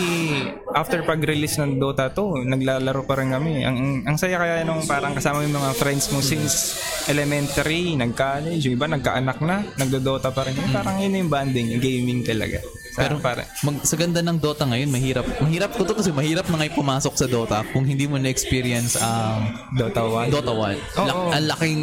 after 0.72 1.03
pag-release 1.03 1.59
ng 1.59 1.83
Dota 1.83 2.14
2, 2.14 2.46
naglalaro 2.46 3.03
pa 3.05 3.18
rin 3.18 3.35
kami. 3.35 3.66
Ang, 3.66 4.07
ang 4.07 4.16
saya 4.16 4.38
kaya 4.38 4.62
nung 4.62 4.87
parang 4.87 5.18
kasama 5.18 5.42
yung 5.42 5.59
mga 5.59 5.74
friends 5.74 6.14
mo 6.14 6.22
since 6.22 6.79
elementary, 7.11 7.98
nag-college, 7.98 8.62
yung 8.64 8.79
iba 8.79 8.87
nagkaanak 8.87 9.38
na, 9.42 9.66
nagdo-Dota 9.77 10.31
pa 10.31 10.46
rin. 10.46 10.55
Yung 10.55 10.70
Parang 10.70 10.96
yun 11.03 11.27
yung 11.27 11.33
banding, 11.33 11.74
yung 11.74 11.83
gaming 11.83 12.20
talaga. 12.22 12.62
Pero 12.99 13.15
para, 13.19 13.43
mag, 13.63 13.77
sa 13.81 13.95
ganda 13.95 14.21
ng 14.21 14.37
Dota 14.37 14.67
ngayon, 14.67 14.91
mahirap. 14.91 15.25
Mahirap 15.39 15.71
ko 15.73 15.83
to 15.83 15.95
kasi 15.95 16.11
mahirap 16.11 16.47
na 16.51 16.59
ngayon 16.59 16.75
pumasok 16.75 17.15
sa 17.15 17.27
Dota 17.27 17.63
kung 17.71 17.87
hindi 17.87 18.05
mo 18.05 18.19
na-experience 18.19 18.99
ang 18.99 19.55
Dota 19.73 20.03
1. 20.03 20.35
Dota 20.35 20.53
1. 20.53 20.59
Oo. 20.59 21.07
Lak- 21.07 21.27
ang 21.33 21.47
laking 21.47 21.81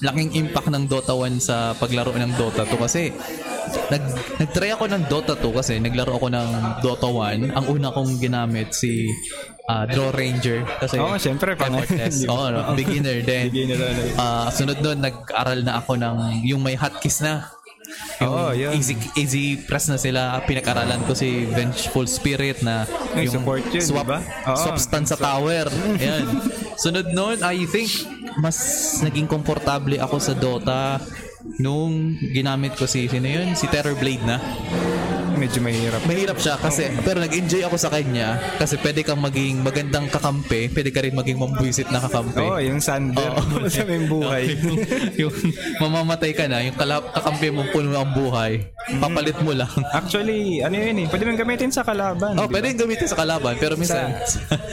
laking 0.00 0.30
impact 0.34 0.68
ng 0.68 0.84
Dota 0.86 1.12
1 1.12 1.38
sa 1.38 1.56
paglaro 1.74 2.12
ng 2.12 2.32
Dota 2.34 2.64
2 2.64 2.74
kasi 2.80 3.12
nag 3.90 4.04
nagtry 4.38 4.70
ako 4.70 4.84
ng 4.86 5.02
Dota 5.08 5.34
2 5.36 5.44
kasi 5.52 5.80
naglaro 5.80 6.16
ako 6.16 6.28
ng 6.30 6.48
Dota 6.80 7.08
1. 7.08 7.52
Ang 7.52 7.64
una 7.68 7.88
kong 7.90 8.18
ginamit 8.18 8.72
si 8.72 9.08
ah, 9.66 9.84
Draw 9.84 10.12
Ranger 10.12 10.64
kasi 10.78 10.96
Oo, 11.00 11.16
syempre, 11.16 11.56
pang- 11.56 11.76
effortless. 11.76 12.28
Oo, 12.28 12.52
no, 12.52 12.76
beginner 12.76 13.24
din. 13.24 13.48
Beginner. 13.50 14.14
Ah, 14.16 14.48
sunod 14.48 14.78
doon 14.80 15.00
nag-aral 15.00 15.64
na 15.64 15.80
ako 15.80 15.96
ng 15.96 16.16
yung 16.44 16.60
may 16.60 16.76
hotkeys 16.76 17.24
na. 17.24 17.48
Yung 18.22 18.30
Oo, 18.30 18.50
yun. 18.54 18.72
easy 18.78 18.94
easy 19.18 19.44
press 19.58 19.90
na 19.90 19.98
sila 19.98 20.38
pinag-aralan 20.46 21.02
ko 21.02 21.18
si 21.18 21.50
Vengeful 21.50 22.06
Spirit 22.06 22.62
na 22.62 22.86
Ay, 23.12 23.26
support 23.26 23.64
yun, 23.74 23.82
swap, 23.82 24.06
di 24.06 24.12
ba? 24.14 24.18
Oo. 24.54 24.58
swap 24.58 24.78
sa 24.78 25.16
tower. 25.18 25.66
Ayan. 25.98 26.26
Sunod 26.78 27.10
noon, 27.10 27.42
I 27.42 27.66
think 27.66 27.90
mas 28.38 28.58
naging 29.02 29.26
komportable 29.26 29.98
ako 29.98 30.16
sa 30.18 30.34
Dota 30.34 30.98
nung 31.60 32.16
ginamit 32.32 32.74
ko 32.74 32.88
si 32.88 33.06
sino 33.06 33.28
yun? 33.28 33.52
Si 33.54 33.68
Terrorblade 33.68 34.24
na. 34.24 34.40
Medyo 35.34 35.60
mahirap. 35.60 36.02
Mahirap 36.06 36.38
siya 36.38 36.54
kasi 36.56 36.88
pero 37.02 37.18
nag-enjoy 37.18 37.66
ako 37.66 37.76
sa 37.76 37.90
kanya 37.90 38.38
kasi 38.56 38.78
pwede 38.80 39.02
kang 39.02 39.18
maging 39.18 39.66
magandang 39.66 40.06
kakampi, 40.06 40.70
pwede 40.70 40.90
ka 40.94 41.02
rin 41.02 41.12
maging 41.12 41.36
mambuisit 41.42 41.90
na 41.90 41.98
kakampi. 41.98 42.38
Oo, 42.38 42.56
oh, 42.56 42.62
yung 42.62 42.78
Sander. 42.78 43.34
Oo. 43.34 43.66
sa 43.74 43.82
may 43.82 44.06
buhay. 44.06 44.46
yung, 44.54 44.78
yung 45.20 45.34
mamamatay 45.82 46.32
ka 46.32 46.46
na, 46.46 46.62
yung 46.62 46.78
kalap, 46.78 47.10
kakampi 47.12 47.50
mo 47.50 47.66
puno 47.74 47.98
ang 47.98 48.14
buhay, 48.14 48.62
papalit 49.02 49.36
mo 49.42 49.52
lang. 49.52 49.70
Actually, 49.90 50.62
ano 50.62 50.74
yun 50.78 51.02
eh, 51.02 51.06
pwede 51.10 51.22
mong 51.26 51.40
gamitin 51.42 51.70
sa 51.74 51.82
kalaban. 51.82 52.38
Oh, 52.38 52.46
di 52.46 52.48
ba? 52.48 52.54
pwede 52.54 52.78
gamitin 52.78 53.08
sa 53.10 53.18
kalaban, 53.18 53.54
pero 53.58 53.74
minsan 53.74 54.14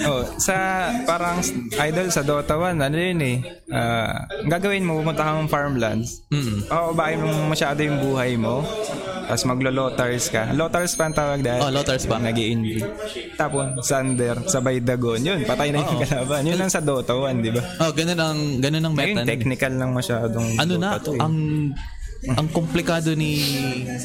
oh, 0.05 0.23
sa 0.37 0.87
parang 1.09 1.41
idol 1.89 2.07
sa 2.13 2.21
Dota 2.21 2.53
1, 2.53 2.77
ano 2.77 2.95
yun 2.95 3.19
eh, 3.25 3.37
ang 3.73 4.45
gagawin 4.45 4.85
mo, 4.85 5.01
pupunta 5.01 5.25
kang 5.25 5.49
farmlands. 5.49 6.21
Mm. 6.29 6.60
Oo, 6.69 6.93
babain 6.93 7.17
mo 7.17 7.29
masyado 7.49 7.79
yung 7.81 7.97
buhay 7.97 8.37
mo. 8.37 8.61
Tapos 9.31 9.47
maglo-lotars 9.47 10.27
ka. 10.27 10.51
Lotars 10.51 10.91
pa 10.99 11.07
ang 11.07 11.15
tawag 11.15 11.39
dahil. 11.39 11.63
Oh, 11.63 11.71
Lotars 11.71 12.03
pa. 12.03 12.19
nag 12.19 12.35
Tapos, 13.39 13.79
Sander, 13.87 14.35
sabay 14.43 14.83
dagon. 14.83 15.23
Yun, 15.23 15.47
patay 15.47 15.71
na 15.71 15.87
yung 15.87 16.03
kalaban. 16.03 16.43
Yun 16.43 16.59
lang 16.59 16.67
sa 16.67 16.83
Dota 16.83 17.15
1, 17.15 17.39
di 17.39 17.51
ba? 17.55 17.63
Oh, 17.79 17.95
ganun 17.95 18.19
ang 18.19 18.39
ganun 18.59 18.83
ang 18.83 18.93
meta. 18.93 19.07
Ngayon, 19.07 19.17
nun. 19.23 19.31
technical 19.31 19.73
lang 19.79 19.91
masyadong 19.95 20.47
ano 20.59 20.71
Dota 20.75 20.83
na 20.83 20.99
2 20.99 21.15
eh. 21.15 21.19
ang 21.23 21.35
ang 22.21 22.47
komplikado 22.47 23.17
ni 23.17 23.41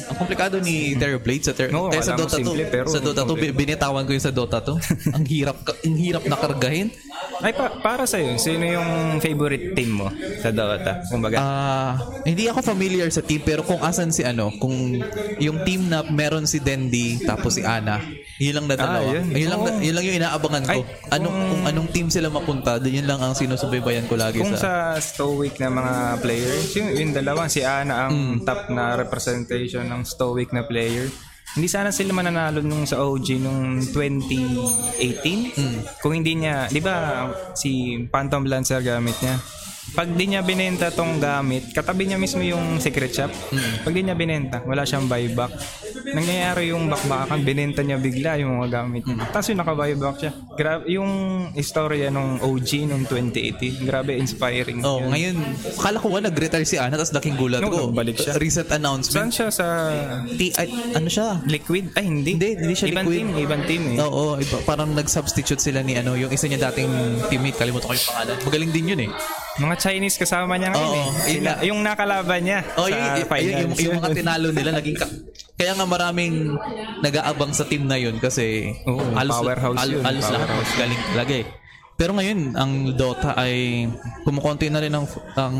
ang 0.03 0.17
komplikado 0.17 0.57
ni 0.57 0.97
Terrorblade 0.97 1.43
sa 1.43 1.53
ter- 1.53 1.69
Oo, 1.69 1.93
eh, 1.93 2.01
sa 2.01 2.17
Dota 2.17 2.33
2 2.33 2.41
simple, 2.41 2.65
pero 2.65 2.89
sa 2.89 2.97
Dota 2.97 3.21
2 3.21 3.37
bi- 3.37 3.53
binitawan 3.53 4.03
ko 4.03 4.11
yung 4.11 4.25
sa 4.25 4.33
Dota 4.33 4.57
2 4.57 5.13
ang 5.13 5.21
hirap 5.23 5.57
ang 5.61 5.97
hirap 5.97 6.23
na 6.25 6.33
kargahin 6.35 6.89
Ay, 7.37 7.53
pa, 7.53 7.69
para 7.77 8.09
sa'yo, 8.09 8.33
sino 8.41 8.65
yung 8.65 8.89
favorite 9.21 9.77
team 9.77 10.01
mo 10.01 10.09
sa 10.41 10.49
Dota? 10.49 11.05
Kumbaga, 11.05 11.37
ah 11.37 11.93
hindi 12.25 12.49
ako 12.49 12.65
familiar 12.65 13.05
sa 13.13 13.21
team 13.21 13.45
pero 13.45 13.61
kung 13.61 13.77
asan 13.79 14.09
si 14.09 14.25
ano 14.25 14.49
kung 14.57 14.97
yung 15.37 15.61
team 15.61 15.85
na 15.85 16.01
meron 16.01 16.49
si 16.49 16.57
Dendi 16.57 17.21
tapos 17.21 17.53
si 17.53 17.61
Ana 17.61 18.01
yun 18.37 18.53
lang 18.53 18.65
na 18.65 18.75
dalawa 18.75 19.05
yun. 19.13 19.29
yun 19.29 19.49
lang 19.49 19.61
Oo. 19.61 19.77
yun 19.77 19.93
lang 19.93 20.05
yung 20.05 20.17
inaabangan 20.17 20.63
ko 20.65 20.71
Ay, 20.73 20.81
anong 21.11 21.37
kung 21.37 21.63
anong 21.65 21.89
team 21.89 22.07
sila 22.09 22.29
mapunta 22.29 22.81
yun 22.81 23.05
lang 23.05 23.21
ang 23.21 23.33
sinusubaybayan 23.33 24.05
ko 24.05 24.17
lagi 24.17 24.41
Kung 24.41 24.53
sa 24.53 24.57
sa 24.57 24.73
Stoic 24.99 25.57
na 25.57 25.69
mga 25.69 25.93
players, 26.19 26.69
yung, 26.73 26.89
yung 26.91 27.11
dalawa, 27.11 27.45
si 27.47 27.61
Ana 27.61 28.06
ang 28.07 28.39
Mm. 28.39 28.47
top 28.47 28.71
na 28.71 28.95
representation 28.95 29.83
ng 29.85 30.01
Stoic 30.03 30.55
na 30.55 30.63
player. 30.63 31.07
Hindi 31.53 31.67
sana 31.67 31.91
sila 31.91 32.13
mananalo 32.13 32.59
nung 32.61 32.83
sa 32.83 33.01
OG 33.01 33.39
nung 33.39 33.79
2018. 33.81 35.57
Mm. 35.57 35.79
Kung 35.99 36.13
hindi 36.13 36.33
niya, 36.37 36.67
di 36.67 36.79
ba 36.79 37.27
si 37.53 38.01
Phantom 38.07 38.45
Lancer 38.45 38.79
gamit 38.81 39.17
niya? 39.19 39.37
pag 39.87 40.11
di 40.11 40.27
niya 40.27 40.43
binenta 40.43 40.91
tong 40.91 41.15
gamit, 41.15 41.71
katabi 41.71 42.11
niya 42.11 42.19
mismo 42.19 42.43
yung 42.43 42.75
secret 42.75 43.07
shop. 43.07 43.31
Pag 43.87 43.95
di 43.95 44.03
niya 44.03 44.19
binenta, 44.19 44.59
wala 44.67 44.83
siyang 44.83 45.07
buyback. 45.07 45.47
Nangyayari 46.07 46.71
yung 46.71 46.87
bakbakan, 46.87 47.39
binenta 47.41 47.81
niya 47.81 47.97
bigla 47.97 48.37
yung 48.37 48.57
mga 48.57 48.79
gamit. 48.79 49.03
Tapos 49.27 49.47
yung 49.47 49.59
naka-buyback 49.59 50.15
siya. 50.17 50.31
Grabe, 50.53 50.83
yung 50.87 51.11
istorya 51.53 52.07
nung 52.07 52.39
OG 52.39 52.69
nung 52.85 53.03
2018, 53.03 53.83
grabe 53.83 54.13
inspiring. 54.13 54.79
Oh, 54.81 54.99
Yun. 54.99 55.09
ngayon, 55.09 55.35
kala 55.75 55.97
ko 55.97 56.07
nga 56.09 56.21
nag-retire 56.23 56.63
si 56.63 56.77
Ana 56.77 56.95
tapos 56.95 57.11
laking 57.11 57.35
gulat 57.35 57.59
No, 57.59 57.67
ko. 57.67 57.79
nagbalik 57.89 58.15
siya. 58.15 58.33
Recent 58.37 58.67
Saan 58.67 58.79
announcement. 58.79 59.29
siya 59.29 59.47
sa 59.49 59.65
T- 60.29 60.55
ay, 60.55 60.67
ano 60.93 61.07
siya? 61.07 61.43
Liquid? 61.45 61.91
Ay, 61.93 62.05
hindi. 62.05 62.31
Hindi, 62.33 62.49
hindi 62.55 62.73
siya 62.73 62.87
ibang 62.87 63.05
Liquid. 63.05 63.17
team, 63.17 63.27
ibang 63.37 63.63
team 63.65 63.83
eh. 63.89 63.97
Oo, 63.99 64.37
iba, 64.37 64.57
parang 64.63 64.89
nag-substitute 64.91 65.59
sila 65.59 65.81
ni 65.81 65.93
ano, 65.93 66.13
yung 66.13 66.29
isa 66.29 66.45
niya 66.45 66.71
dating 66.71 66.89
teammate, 67.27 67.57
kalimutan 67.57 67.85
ko 67.85 67.93
yung 67.93 68.07
pangalan. 68.07 68.35
Magaling 68.41 68.71
din 68.71 68.85
yun 68.87 69.01
eh. 69.03 69.11
Mga 69.57 69.75
Chinese 69.79 70.15
kasama 70.15 70.53
niya 70.53 70.69
ngayon 70.69 70.85
Oo, 70.87 71.01
eh. 71.01 71.09
Sila, 71.27 71.51
yung 71.65 71.79
nakalaban 71.81 72.41
niya 72.41 72.61
Oh, 72.75 72.85
sa 72.85 72.93
yung, 72.93 73.01
yung, 73.09 73.25
yung, 73.41 73.71
yung, 73.75 73.95
mga 73.97 74.09
tinalo 74.13 74.47
nila 74.51 74.69
naging 74.71 74.93
ka- 74.95 75.09
kaya 75.57 75.73
nga 75.73 75.85
maraming 75.85 76.53
nag-aabang 77.01 77.49
sa 77.49 77.65
team 77.65 77.85
na 77.85 77.97
yun 77.97 78.21
kasi 78.21 78.77
Oo, 78.85 79.01
powerhouse 79.11 79.77
al- 79.77 79.89
yun, 79.91 80.03
alos 80.05 80.25
lahat 80.25 80.47
powerhouse. 80.47 80.73
galing 80.77 81.01
talaga 81.11 81.33
eh. 81.33 81.47
Pero 81.97 82.13
ngayon, 82.13 82.53
ang 82.53 82.71
Dota 82.93 83.33
ay 83.33 83.89
kumukonti 84.21 84.69
na 84.69 84.77
rin 84.77 84.93
ang, 84.93 85.09
ang 85.33 85.55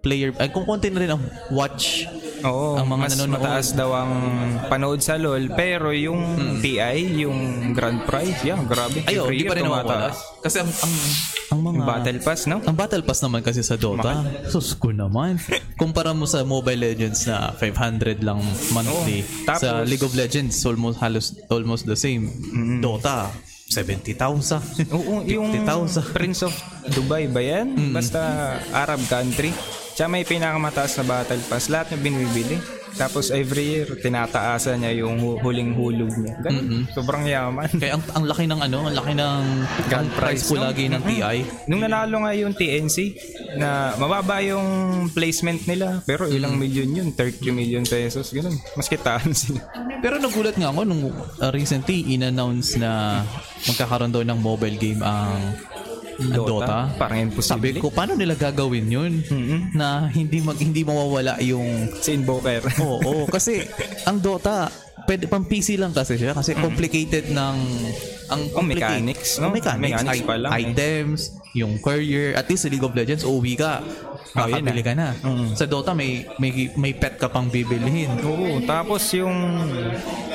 player, 0.00 0.32
ay 0.40 0.48
kumukonti 0.48 0.88
na 0.88 0.98
rin 0.98 1.12
ang 1.12 1.20
watch. 1.52 2.08
Oo, 2.42 2.74
ang 2.74 2.86
mga 2.86 3.00
mas 3.00 3.12
nanonood. 3.14 3.34
mataas 3.36 3.66
daw 3.72 3.90
ang 3.92 4.12
panood 4.66 4.98
sa 4.98 5.14
LoL. 5.14 5.50
Pero 5.52 5.90
yung 5.90 6.20
PI, 6.58 6.98
yung 7.20 7.38
grand 7.70 8.02
prize, 8.02 8.42
yeah, 8.42 8.58
grabe. 8.58 9.02
Ay, 9.04 9.16
oh, 9.16 9.26
Every 9.26 9.38
di 9.38 9.44
pa 9.44 9.54
rin 9.54 9.64
nawawala. 9.64 10.10
tumataas. 10.12 10.16
Kasi 10.40 10.56
ang, 10.58 10.70
ang, 10.72 10.94
ang 11.48 11.60
mga... 11.60 11.76
Yung 11.76 11.86
battle 11.86 12.18
pass, 12.20 12.40
no? 12.44 12.58
Ang 12.58 12.74
Battle 12.74 13.02
Pass 13.02 13.20
naman 13.20 13.40
kasi 13.40 13.60
sa 13.60 13.74
Dota, 13.74 14.12
sus 14.46 14.74
ko 14.74 14.90
naman. 14.90 15.38
Kumpara 15.80 16.10
mo 16.10 16.24
sa 16.24 16.42
Mobile 16.42 16.82
Legends 16.82 17.24
na 17.24 17.54
500 17.54 18.20
lang 18.20 18.42
monthly. 18.70 19.22
Oo. 19.22 19.46
Tapos- 19.46 19.62
sa 19.62 19.82
League 19.82 20.02
of 20.02 20.12
Legends, 20.12 20.58
almost 20.62 20.98
halos 20.98 21.38
almost 21.46 21.84
the 21.84 21.94
same. 21.94 22.26
Dota, 22.78 23.30
70,000. 23.68 24.90
Oo, 24.90 25.22
yung 25.24 25.48
50,000. 25.48 26.12
Prince 26.12 26.42
of 26.42 26.52
Dubai 26.88 27.24
ba 27.24 27.40
yan? 27.40 27.72
Basta 27.90 28.20
Arab 28.70 29.00
country. 29.06 29.48
Tsaka 29.92 30.08
may 30.08 30.24
pinakamataas 30.24 31.00
na 31.00 31.04
battle 31.04 31.42
pass. 31.46 31.68
Lahat 31.68 31.92
na 31.92 31.98
binibili. 32.00 32.56
Tapos 32.92 33.32
every 33.32 33.72
year, 33.72 33.88
tinataasan 33.88 34.84
niya 34.84 35.00
yung 35.00 35.16
hu- 35.16 35.40
huling 35.40 35.72
hulog 35.72 36.12
niya. 36.12 36.36
Ganun. 36.44 36.84
Sobrang 36.92 37.24
yaman. 37.24 37.72
Kaya 37.80 37.96
ang, 37.96 38.04
ang 38.12 38.24
laki 38.28 38.44
ng 38.44 38.60
ano, 38.60 38.78
ang 38.84 38.92
laki 38.92 39.12
ng 39.16 39.42
Grand 39.88 40.12
ang 40.12 40.16
price 40.16 40.44
prize, 40.44 40.48
po 40.52 40.54
no? 40.60 40.68
lagi 40.68 40.84
ng 40.92 41.00
TI. 41.00 41.36
Nung 41.72 41.80
nanalo 41.80 42.20
nga 42.20 42.32
yung 42.36 42.52
TNC, 42.52 42.96
na 43.56 43.96
mababa 43.96 44.44
yung 44.44 44.68
placement 45.08 45.64
nila, 45.64 46.04
pero 46.04 46.28
ilang 46.28 46.60
million 46.60 46.84
yun, 46.84 47.08
30 47.16 47.48
million 47.52 47.84
pesos, 47.84 48.28
ganun. 48.28 48.60
Mas 48.76 48.92
kitaan 48.92 49.32
sila. 49.40 49.64
Pero 50.04 50.20
nagulat 50.20 50.56
nga 50.60 50.68
ako 50.68 50.80
nung 50.84 51.02
uh, 51.08 51.48
recently 51.48 52.12
in-announce 52.12 52.76
na 52.76 53.22
magkakaroon 53.64 54.12
daw 54.12 54.20
ng 54.20 54.36
mobile 54.36 54.76
game 54.76 55.00
ang 55.00 55.56
ang 56.14 56.30
Dota. 56.30 56.90
Parang 56.94 57.18
Sabi 57.34 57.72
imposible. 57.72 57.78
ko, 57.78 57.88
paano 57.88 58.12
nila 58.12 58.34
gagawin 58.34 58.86
yun? 58.86 59.12
Na 59.72 60.08
hindi 60.08 60.38
mag 60.38 60.56
hindi 60.56 60.82
mawawala 60.82 61.40
yung 61.40 61.92
Si 61.94 62.12
Invoker. 62.12 62.60
Oo, 62.82 62.98
oo, 62.98 63.24
kasi 63.26 63.64
ang 64.04 64.18
Dota 64.18 64.68
pwede 65.02 65.26
pang 65.26 65.42
PC 65.42 65.74
lang 65.74 65.90
kasi 65.90 66.14
siya 66.14 66.30
kasi 66.30 66.54
complicated 66.54 67.28
ng 67.28 67.56
ang 68.28 68.40
Oh, 68.48 68.62
complicate- 68.62 69.02
mechanics, 69.02 69.36
no? 69.36 69.48
Oh, 69.48 69.52
mechanics, 69.52 69.98
Mechanics 69.98 70.24
pa 70.24 70.34
lang, 70.36 70.50
eh. 70.50 70.56
Yung 71.54 71.76
courier, 71.78 72.32
at 72.32 72.46
least 72.46 72.62
sa 72.62 72.68
League 72.68 72.80
of 72.80 72.90
Legends, 72.90 73.22
OV 73.22 73.46
ka. 73.54 73.84
Oh, 74.32 74.40
Makakabili 74.40 74.80
na. 74.80 74.82
ka 74.82 74.92
na. 74.94 75.08
Sa 75.52 75.64
Dota 75.64 75.92
may 75.92 76.24
may 76.36 76.50
may 76.72 76.92
pet 76.92 77.16
ka 77.16 77.28
pang 77.28 77.46
bibilhin. 77.46 78.08
Oo, 78.22 78.64
tapos 78.64 79.04
yung 79.12 79.36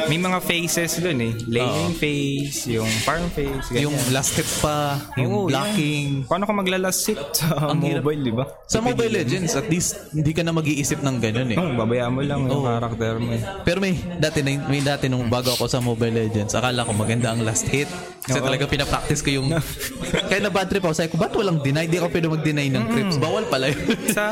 may 0.06 0.16
mga 0.16 0.38
phases 0.40 1.02
dun 1.02 1.18
eh. 1.20 1.34
Laning 1.44 1.94
phase, 1.94 2.70
yung 2.70 2.86
farm 3.02 3.26
phase, 3.28 3.66
ganyan. 3.68 3.90
Yung 3.90 3.96
last 4.10 4.38
hit 4.38 4.46
pa, 4.60 4.96
yung 5.16 5.34
Oo, 5.36 5.48
blocking. 5.48 6.22
yan. 6.22 6.30
Paano 6.30 6.46
ka 6.46 6.54
maglalast 6.54 7.02
hit 7.04 7.18
sa 7.34 7.68
Ang 7.68 7.82
hirap. 7.82 8.06
mobile, 8.06 8.22
di 8.22 8.32
ba? 8.32 8.46
Sa 8.66 8.78
Mobile 8.80 9.14
Legends, 9.16 9.52
at 9.52 9.66
least 9.66 10.14
hindi 10.14 10.32
ka 10.32 10.42
na 10.42 10.54
mag-iisip 10.54 11.02
ng 11.02 11.18
ganun 11.18 11.50
eh. 11.50 11.58
Oo, 11.58 11.74
babayaan 11.76 12.12
mo 12.12 12.22
lang 12.22 12.46
yung 12.46 12.54
Oo. 12.56 12.70
character 12.70 13.18
mo. 13.18 13.34
eh. 13.34 13.42
Pero 13.64 13.78
may 13.80 13.94
dati 14.16 14.40
na, 14.40 14.50
may 14.64 14.80
dati 14.80 15.06
nung 15.08 15.26
bago 15.26 15.50
ako 15.52 15.66
sa 15.66 15.80
Mobile 15.80 16.14
Legends, 16.22 16.54
akala 16.54 16.86
ko 16.86 16.94
maganda 16.94 17.34
ang 17.34 17.42
last 17.42 17.66
hit. 17.66 17.90
Kasi 18.28 18.40
Oo. 18.40 18.46
talaga 18.46 18.64
pinapractice 18.68 19.24
ko 19.24 19.30
yung... 19.32 19.48
Kaya 20.30 20.40
na 20.44 20.52
bad 20.52 20.68
trip 20.68 20.84
ako. 20.84 20.94
Sabi 20.94 21.10
ko, 21.10 21.18
ba't 21.18 21.32
walang 21.32 21.64
deny? 21.64 21.88
Di 21.88 21.96
ako 21.96 22.12
pwede 22.12 22.28
mag-deny 22.28 22.68
ng 22.68 22.86
trips. 22.92 23.16
Bawal 23.18 23.48
pala 23.48 23.72
yun. 23.72 23.80
Sa 24.12 24.24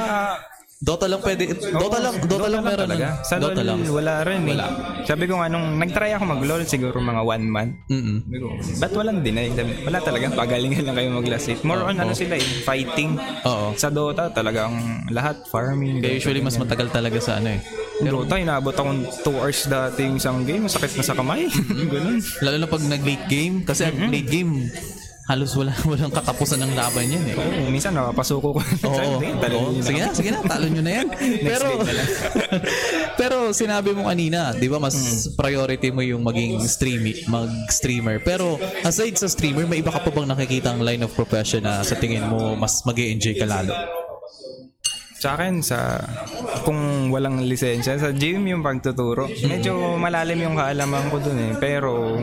Dota 0.75 1.07
lang 1.07 1.23
pwede. 1.23 1.55
Dota 1.55 1.97
lang, 2.03 2.19
Dota, 2.27 2.51
lang 2.51 2.61
meron. 2.61 2.83
talaga. 2.83 3.07
nun. 3.15 3.23
Sa 3.23 3.35
Dota 3.39 3.63
LoL, 3.63 3.79
lang. 3.79 3.79
wala 3.89 4.13
rin 4.27 4.41
eh. 4.43 4.57
Sabi 5.07 5.23
ko 5.23 5.39
nga, 5.39 5.47
nung 5.47 5.79
nag-try 5.79 6.11
ako 6.13 6.23
mag-LoL, 6.27 6.61
siguro 6.67 6.99
mga 6.99 7.21
one 7.23 7.45
month. 7.47 7.73
Mm-mm. 7.87 8.17
Sabi 8.21 8.37
ko, 8.37 8.47
ba't 8.83 8.93
walang 8.93 9.23
deny? 9.23 9.55
Sabi, 9.55 9.71
Wala 9.87 9.97
talaga, 10.03 10.25
pagalingan 10.35 10.83
lang 10.83 10.95
kayo 10.99 11.09
mag-last 11.15 11.47
hit. 11.47 11.63
More 11.63 11.79
on 11.79 11.95
ano 11.95 12.11
sila 12.11 12.35
eh, 12.35 12.43
fighting. 12.61 13.15
Oo. 13.47 13.71
Sa 13.73 13.87
Dota, 13.87 14.27
talagang 14.29 14.75
lahat, 15.09 15.47
farming. 15.47 16.03
Kaya 16.03 16.19
usually 16.19 16.43
mas 16.43 16.59
matagal 16.59 16.91
talaga 16.91 17.23
sa 17.23 17.39
ano 17.39 17.55
eh. 17.55 17.59
Pero 17.95 18.23
Dota, 18.23 18.35
inabot 18.35 18.71
akong 18.71 19.07
2 19.23 19.39
hours 19.39 19.59
dati 19.65 20.03
yung 20.03 20.17
isang 20.17 20.43
game, 20.43 20.67
masakit 20.67 20.91
na 20.93 21.03
sa 21.03 21.15
kamay. 21.15 21.47
Ganun. 21.93 22.19
Lalo 22.43 22.55
na 22.57 22.67
pag 22.67 22.83
nag-late 22.83 23.25
game. 23.27 23.55
Kasi 23.61 23.87
ang 23.87 24.11
late 24.11 24.27
game, 24.27 24.67
halos 25.25 25.57
wala, 25.57 25.73
walang 25.89 26.13
katapusan 26.13 26.59
ng 26.59 26.75
laban 26.75 27.07
yan 27.07 27.23
eh. 27.23 27.35
Oo, 27.35 27.71
minsan 27.71 27.95
napapasuko 27.95 28.53
ko. 28.53 28.61
Oo. 28.61 29.17
Talo 29.41 29.55
Oo. 29.57 29.81
Sige 29.81 29.99
na, 30.03 30.11
sige 30.13 30.29
na, 30.29 30.43
talo 30.43 30.67
nyo 30.67 30.83
na 30.83 30.91
yan. 31.01 31.07
pero, 31.49 31.67
pero 33.15 33.37
sinabi 33.49 33.95
mo 33.95 34.05
kanina, 34.05 34.53
di 34.53 34.67
ba 34.67 34.77
mas 34.77 34.93
Hmm. 34.95 35.33
priority 35.35 35.89
mo 35.89 36.01
yung 36.01 36.21
maging 36.21 36.61
streamy, 36.65 37.25
mag-streamer. 37.25 38.19
Pero 38.21 38.57
aside 38.81 39.15
sa 39.15 39.25
streamer, 39.25 39.65
may 39.65 39.79
iba 39.79 39.89
ka 39.89 39.99
pa 39.99 40.11
bang 40.11 40.27
nakikita 40.29 40.71
ang 40.71 40.83
line 40.83 41.03
of 41.03 41.11
profession 41.13 41.63
na 41.63 41.81
sa 41.81 41.95
tingin 41.95 42.25
mo 42.25 42.53
mas 42.55 42.85
mag 42.85 42.95
enjoy 42.95 43.33
ka 43.33 43.47
lalo? 43.47 43.73
Sa 45.15 45.39
akin, 45.39 45.63
sa 45.63 46.03
kung 46.67 47.09
walang 47.09 47.47
lisensya, 47.47 47.95
sa 47.95 48.11
gym 48.11 48.45
yung 48.51 48.59
pagtuturo. 48.59 49.31
Medyo 49.31 49.95
malalim 49.95 50.43
yung 50.43 50.59
kaalaman 50.59 51.07
ko 51.07 51.17
dun 51.23 51.39
eh. 51.39 51.53
Pero 51.55 52.19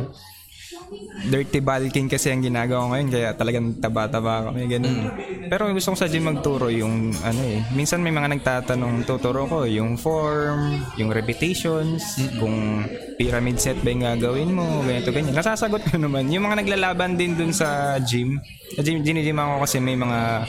dirty 1.22 1.64
bulking 1.64 2.10
kasi 2.10 2.28
ang 2.28 2.44
ginagawa 2.44 2.84
ko 2.84 2.88
ngayon 2.92 3.08
kaya 3.08 3.28
talagang 3.32 3.66
taba-taba 3.80 4.50
kami 4.50 4.68
ganun. 4.68 5.08
Pero 5.48 5.72
gusto 5.72 5.94
ko 5.94 5.96
sa 5.96 6.08
gym 6.10 6.28
magturo 6.28 6.68
yung 6.68 7.16
ano 7.24 7.42
eh. 7.48 7.64
Minsan 7.72 8.04
may 8.04 8.12
mga 8.12 8.28
nagtatanong 8.36 9.08
tuturo 9.08 9.48
ko 9.48 9.64
yung 9.64 9.96
form, 9.96 10.84
yung 11.00 11.08
repetitions, 11.08 12.20
kung 12.36 12.84
pyramid 13.16 13.56
set 13.56 13.78
ba 13.80 13.88
yung 13.88 14.04
gagawin 14.04 14.50
mo, 14.52 14.84
ganito 14.84 15.08
ganyan. 15.14 15.32
Nasasagot 15.32 15.80
ko 15.88 15.96
naman. 15.96 16.28
Yung 16.28 16.44
mga 16.44 16.60
naglalaban 16.60 17.16
din 17.16 17.40
dun 17.40 17.56
sa 17.56 17.96
gym. 18.04 18.36
Sa 18.76 18.84
gym, 18.84 19.00
gym 19.00 19.38
ako 19.38 19.64
kasi 19.64 19.80
may 19.80 19.96
mga 19.96 20.44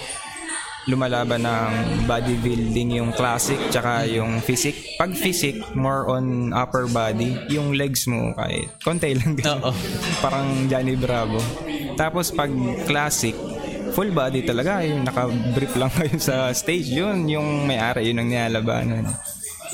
lumalaban 0.88 1.48
ng 1.48 1.72
bodybuilding 2.04 3.00
yung 3.00 3.12
classic 3.16 3.60
tsaka 3.72 4.04
yung 4.08 4.44
physic. 4.44 4.76
Pag 5.00 5.16
physic, 5.16 5.60
more 5.76 6.08
on 6.12 6.52
upper 6.52 6.88
body. 6.92 7.40
Yung 7.48 7.76
legs 7.76 8.08
mo 8.08 8.36
kahit 8.36 8.68
konti 8.84 9.16
lang. 9.16 9.40
Oo. 9.40 9.72
Parang 10.24 10.68
Johnny 10.68 11.00
Bravo. 11.00 11.40
Tapos 11.96 12.34
pag 12.34 12.52
classic, 12.90 13.36
full 13.94 14.10
body 14.12 14.44
talaga. 14.44 14.82
Yung 14.84 15.06
naka-brief 15.06 15.74
lang 15.78 15.92
kayo 15.94 16.18
sa 16.18 16.50
stage. 16.52 16.90
Yun, 16.90 17.30
yung 17.30 17.70
may-ari. 17.70 18.10
Yun 18.10 18.26
ang 18.26 18.30
nilalabanan. 18.30 19.06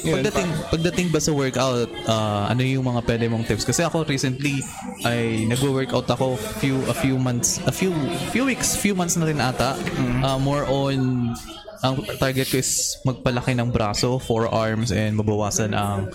Yun, 0.03 0.23
Pagdating, 0.23 0.49
pagdating 0.71 1.07
ba 1.11 1.19
sa 1.19 1.31
workout, 1.35 1.89
ah, 2.07 2.47
ano 2.47 2.63
yung 2.63 2.87
mga 2.87 3.03
pwede 3.03 3.25
mong 3.27 3.43
tips? 3.43 3.67
Kasi 3.67 3.83
ako 3.83 4.07
recently 4.07 4.63
ay 5.03 5.43
nagwo-workout 5.47 6.07
ako 6.07 6.39
few 6.63 6.79
a 6.87 6.95
few 6.95 7.19
months, 7.19 7.59
a 7.67 7.73
few 7.73 7.91
few 8.31 8.47
weeks, 8.47 8.79
few 8.79 8.95
months 8.95 9.19
na 9.19 9.27
rin 9.27 9.39
ata. 9.43 9.75
Ah, 10.23 10.39
more 10.39 10.63
on 10.71 11.31
ang 11.79 12.03
target 12.19 12.47
ko 12.51 12.59
is 12.59 12.99
magpalaki 13.07 13.55
ng 13.55 13.71
braso, 13.71 14.19
forearms, 14.19 14.91
and 14.91 15.15
mabawasan 15.15 15.71
ang 15.71 16.11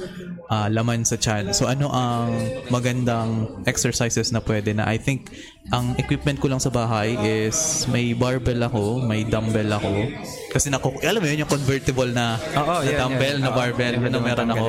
ah, 0.52 0.68
laman 0.68 1.08
sa 1.08 1.16
chan. 1.16 1.56
So 1.56 1.64
ano 1.64 1.88
ang 1.88 2.36
magandang 2.68 3.64
exercises 3.64 4.28
na 4.28 4.44
pwede 4.44 4.76
na 4.76 4.84
I 4.84 5.00
think 5.00 5.32
ang 5.72 5.96
equipment 5.96 6.40
ko 6.40 6.52
lang 6.52 6.60
sa 6.60 6.68
bahay 6.68 7.16
is 7.48 7.88
may 7.88 8.12
barbell 8.12 8.60
ako, 8.60 9.00
may 9.00 9.24
dumbbell 9.24 9.72
ako. 9.72 10.12
Kasi 10.52 10.68
naku, 10.68 10.92
alam 11.00 11.24
mo 11.24 11.26
yun 11.32 11.48
yung 11.48 11.52
convertible 11.52 12.12
na, 12.12 12.36
Oo, 12.60 12.84
na 12.84 12.88
yan, 12.88 13.00
dumbbell 13.00 13.36
yan. 13.40 13.44
na 13.44 13.50
barbell 13.50 13.94
na 13.96 14.08
yan, 14.12 14.20
meron 14.20 14.50
ako. 14.52 14.68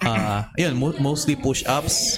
Ah, 0.00 0.48
yun, 0.56 0.72
mo- 0.80 0.96
mostly 0.96 1.36
push-ups, 1.36 2.16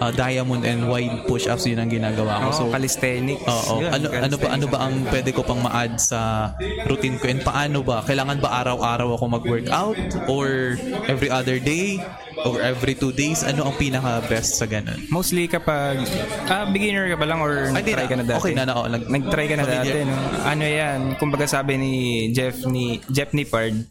ah, 0.00 0.10
diamond 0.10 0.64
and 0.64 0.84
wide 0.84 1.24
push-ups 1.24 1.64
yun 1.64 1.76
ang 1.76 1.88
ginagawa 1.88 2.40
ko. 2.40 2.46
Oo, 2.46 2.56
So, 2.56 2.62
calisthenics. 2.68 3.44
Oo. 3.44 3.80
Yun, 3.80 3.90
Ano 3.92 4.06
ano 4.10 4.36
ba 4.36 4.48
ano 4.50 4.66
ba 4.66 4.78
ang 4.82 4.94
pwede 5.06 5.30
ko 5.30 5.40
pang 5.40 5.60
ma-add 5.60 5.96
sa 5.96 6.50
routine 6.84 7.16
ko 7.16 7.28
and 7.28 7.40
paano 7.40 7.80
ba? 7.80 8.00
Kailangan 8.02 8.40
ba 8.40 8.60
araw-araw 8.60 9.14
ako 9.14 9.24
mag-workout 9.30 9.98
or 10.26 10.76
every 11.06 11.28
other 11.28 11.56
day 11.56 12.00
or 12.40 12.58
every 12.58 12.92
two 12.94 13.12
days? 13.12 13.42
Ano 13.42 13.68
ang 13.68 13.76
pinaka-best 13.76 14.56
sa 14.56 14.64
ganun? 14.64 14.96
Mostly 15.08 15.44
kapag 15.44 16.00
ah, 16.46 16.64
beginner 16.64 17.06
ka 17.06 17.16
pa 17.16 17.26
lang 17.26 17.38
or 17.38 17.68
Ay, 17.70 17.84
di 17.84 17.92
nag-try 17.92 18.06
ka 18.06 18.16
na 18.16 18.24
dati. 18.24 18.40
Okay 18.40 18.52
na, 18.56 18.64
na, 18.64 18.74
nag, 18.88 19.02
Nag-try 19.04 19.46
ka 19.46 19.54
na 19.54 19.64
dati, 19.64 19.88
Familiar. 19.92 20.08
no? 20.08 20.16
Ano 20.42 20.64
yan, 20.64 20.98
kumbaga 21.16 21.44
sabi 21.44 21.76
ni 21.76 21.92
Jeff 22.30 22.64
ni 22.64 23.04
Jeff 23.06 23.30
Nippard, 23.30 23.84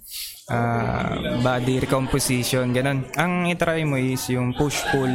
ah, 0.49 1.13
body 1.39 1.79
recomposition, 1.79 2.73
ganun. 2.73 3.05
Ang 3.15 3.47
itry 3.47 3.85
mo 3.85 3.95
is 3.95 4.25
yung 4.27 4.53
push-pull 4.53 5.13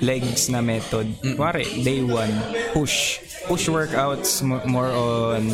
legs 0.00 0.48
na 0.48 0.62
method. 0.62 1.10
Kuwari, 1.34 1.66
day 1.82 2.02
one, 2.02 2.32
push. 2.72 3.20
Push 3.46 3.70
workouts 3.70 4.42
mo- 4.42 4.62
more 4.66 4.90
on 4.90 5.46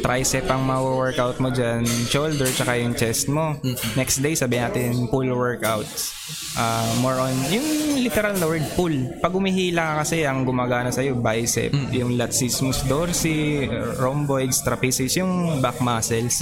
tricep 0.00 0.48
ang 0.48 0.64
ma-workout 0.64 1.36
mo 1.38 1.52
dyan, 1.52 1.84
shoulder, 1.84 2.48
tsaka 2.48 2.80
yung 2.80 2.96
chest 2.96 3.28
mo. 3.28 3.52
Next 3.94 4.18
day, 4.18 4.32
sabi 4.32 4.56
natin, 4.56 5.12
pull 5.12 5.28
workouts. 5.28 6.16
Ah, 6.56 6.88
more 7.04 7.20
on, 7.20 7.36
yung 7.52 7.66
literal 8.00 8.32
na 8.32 8.48
word, 8.48 8.64
pull. 8.72 8.94
Pag 9.20 9.32
umihila 9.36 9.82
ka 9.84 9.94
kasi, 10.02 10.24
ang 10.24 10.48
gumagana 10.48 10.88
sa'yo, 10.88 11.20
bicep, 11.20 11.70
yung 11.92 12.16
latissimus 12.16 12.80
dorsi, 12.88 13.68
rhomboids, 14.00 14.64
trapezius, 14.64 15.20
yung 15.20 15.60
back 15.60 15.84
muscles. 15.84 16.40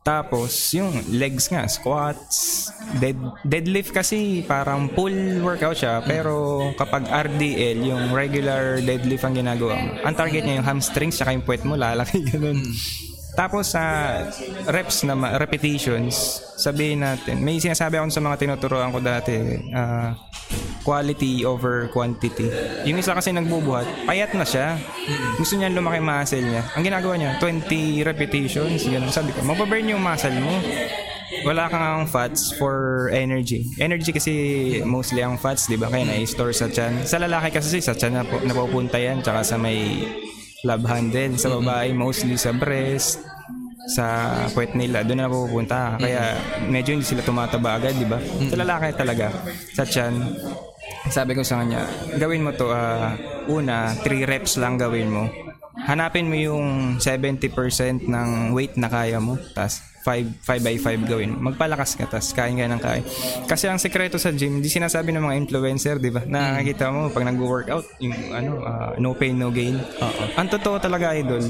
Tapos, 0.00 0.72
yung 0.72 0.96
legs 1.12 1.52
nga, 1.52 1.68
squats, 1.68 2.68
dead, 2.96 3.20
deadlift 3.44 3.92
kasi 3.92 4.40
parang 4.48 4.88
pull 4.88 5.12
workout 5.44 5.76
siya. 5.76 6.00
Pero 6.00 6.64
kapag 6.80 7.04
RDL, 7.04 7.84
yung 7.84 8.16
regular 8.16 8.80
deadlift 8.80 9.28
ang 9.28 9.36
ginagawa 9.36 9.76
mo, 9.76 9.92
ang 10.00 10.16
target 10.16 10.48
niya 10.48 10.64
yung 10.64 10.68
hamstrings 10.68 11.20
tsaka 11.20 11.36
yung 11.36 11.44
puwet 11.44 11.68
mo, 11.68 11.76
lalaki 11.76 12.24
ganun. 12.32 12.64
Tapos 13.36 13.76
sa 13.76 14.16
reps 14.72 15.04
na 15.04 15.14
repetitions, 15.36 16.42
sabihin 16.56 17.04
natin, 17.04 17.44
may 17.44 17.60
sinasabi 17.60 18.00
ako 18.00 18.10
sa 18.10 18.24
mga 18.24 18.36
tinuturoan 18.40 18.90
ko 18.90 18.98
dati, 19.04 19.36
ah, 19.76 20.16
quality 20.82 21.44
over 21.44 21.88
quantity. 21.92 22.48
Yung 22.88 23.00
isa 23.00 23.12
kasi 23.12 23.32
nagbubuhat, 23.32 23.86
payat 24.08 24.32
na 24.32 24.44
siya. 24.44 24.80
Gusto 25.36 25.56
niya 25.56 25.72
lumaki 25.72 26.00
muscle 26.00 26.44
niya. 26.44 26.62
Ang 26.76 26.84
ginagawa 26.84 27.14
niya, 27.16 27.36
20 27.38 28.04
repetitions, 28.04 28.84
ganun. 28.88 29.12
Sabi 29.12 29.32
ko, 29.36 29.44
mababurn 29.44 29.86
yung 29.88 30.02
muscle 30.02 30.36
mo. 30.40 30.54
Wala 31.46 31.70
kang 31.70 32.10
fats 32.10 32.50
for 32.58 33.06
energy. 33.14 33.62
Energy 33.78 34.10
kasi 34.10 34.32
mostly 34.82 35.22
ang 35.22 35.38
fats, 35.38 35.70
di 35.70 35.78
ba? 35.78 35.86
Kaya 35.86 36.04
na-store 36.04 36.50
sa 36.50 36.66
chan. 36.66 37.06
Sa 37.06 37.22
lalaki 37.22 37.54
kasi 37.54 37.78
sa 37.78 37.94
chan 37.94 38.12
na 38.12 38.26
napupunta 38.26 38.98
yan, 38.98 39.22
tsaka 39.22 39.46
sa 39.46 39.56
may 39.56 40.04
love 40.66 40.84
handle. 40.90 41.38
Sa 41.38 41.54
babae, 41.60 41.94
mostly 41.94 42.34
sa 42.34 42.50
breast, 42.50 43.22
sa 43.94 44.30
puwet 44.52 44.74
nila, 44.74 45.06
doon 45.06 45.22
na 45.22 45.26
napupunta. 45.30 45.96
Kaya 46.02 46.34
medyo 46.66 46.98
hindi 46.98 47.06
sila 47.06 47.22
tumataba 47.22 47.78
agad, 47.78 47.94
di 47.94 48.04
ba? 48.10 48.18
Sa 48.50 48.56
lalaki 48.58 48.90
talaga, 48.98 49.30
sa 49.72 49.86
chan, 49.86 50.12
sabi 51.08 51.32
ko 51.32 51.40
sa 51.40 51.64
kanya, 51.64 51.88
gawin 52.20 52.44
mo 52.44 52.52
to, 52.52 52.68
ah, 52.68 53.16
una, 53.48 53.96
3 54.04 54.28
reps 54.28 54.60
lang 54.60 54.76
gawin 54.76 55.08
mo. 55.08 55.24
Hanapin 55.88 56.28
mo 56.28 56.36
yung 56.36 57.00
70% 57.00 58.04
ng 58.04 58.52
weight 58.52 58.76
na 58.76 58.92
kaya 58.92 59.16
mo, 59.16 59.40
tas 59.56 59.80
5, 60.04 60.44
5 60.44 60.60
by 60.60 60.76
5 60.76 61.08
gawin. 61.08 61.40
Magpalakas 61.40 61.96
ka, 61.96 62.04
tas 62.04 62.32
kain 62.36 62.60
ka 62.60 62.68
ng 62.68 62.80
kain. 62.80 63.04
Kasi 63.48 63.68
ang 63.68 63.80
sekreto 63.80 64.20
sa 64.20 64.32
gym, 64.32 64.60
di 64.60 64.68
sinasabi 64.68 65.12
ng 65.12 65.24
mga 65.24 65.36
influencer, 65.40 65.96
di 65.96 66.12
ba? 66.12 66.20
Nakakita 66.24 66.92
mo, 66.92 67.08
pag 67.08 67.24
nag-workout, 67.24 67.86
yung 68.04 68.16
ano, 68.36 68.52
ah, 68.64 68.92
no 69.00 69.16
pain, 69.16 69.36
no 69.36 69.48
gain. 69.48 69.80
Ang 70.36 70.48
totoo 70.52 70.76
talaga, 70.80 71.16
idol, 71.16 71.44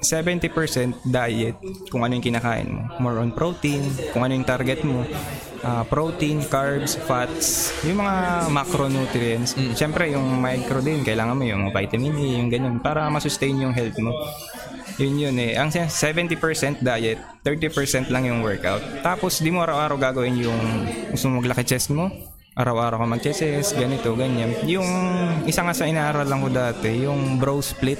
70% 0.00 1.04
diet 1.04 1.56
kung 1.92 2.02
ano 2.04 2.16
yung 2.16 2.24
kinakain 2.24 2.68
mo. 2.68 2.82
More 3.00 3.20
on 3.20 3.32
protein, 3.32 3.84
kung 4.12 4.24
ano 4.24 4.32
yung 4.36 4.48
target 4.48 4.80
mo. 4.84 5.04
Ah, 5.60 5.84
protein, 5.84 6.40
carbs, 6.40 6.96
fats, 6.96 7.76
yung 7.84 8.00
mga 8.00 8.48
macronutrients. 8.48 9.52
Siyempre, 9.76 10.08
yung 10.08 10.40
micro 10.40 10.80
din, 10.80 11.04
kailangan 11.04 11.36
mo 11.36 11.44
yung 11.44 11.68
vitamin 11.68 12.16
A, 12.16 12.26
yung 12.40 12.48
ganun, 12.48 12.76
para 12.80 13.04
masustain 13.12 13.60
yung 13.60 13.76
health 13.76 14.00
mo. 14.00 14.16
Yun 14.96 15.20
yun 15.20 15.36
eh. 15.36 15.60
Ang 15.60 15.68
70% 15.68 16.80
diet, 16.80 17.20
30% 17.44 18.08
lang 18.08 18.24
yung 18.24 18.40
workout. 18.40 18.80
Tapos, 19.04 19.40
di 19.44 19.52
mo 19.52 19.60
araw-araw 19.60 20.00
gagawin 20.00 20.40
yung 20.40 20.60
gusto 21.12 21.28
mo 21.28 21.44
maglaki 21.44 21.64
chest 21.64 21.92
mo, 21.92 22.08
araw-araw 22.60 23.00
ka 23.00 23.06
mag-chest, 23.08 23.72
ganito, 23.72 24.12
ganyan. 24.12 24.52
Yung 24.68 24.84
isa 25.48 25.64
nga 25.64 25.72
sa 25.72 25.88
inaaral 25.88 26.28
lang 26.28 26.44
ko 26.44 26.52
dati, 26.52 27.08
yung 27.08 27.40
bro 27.40 27.64
split. 27.64 27.96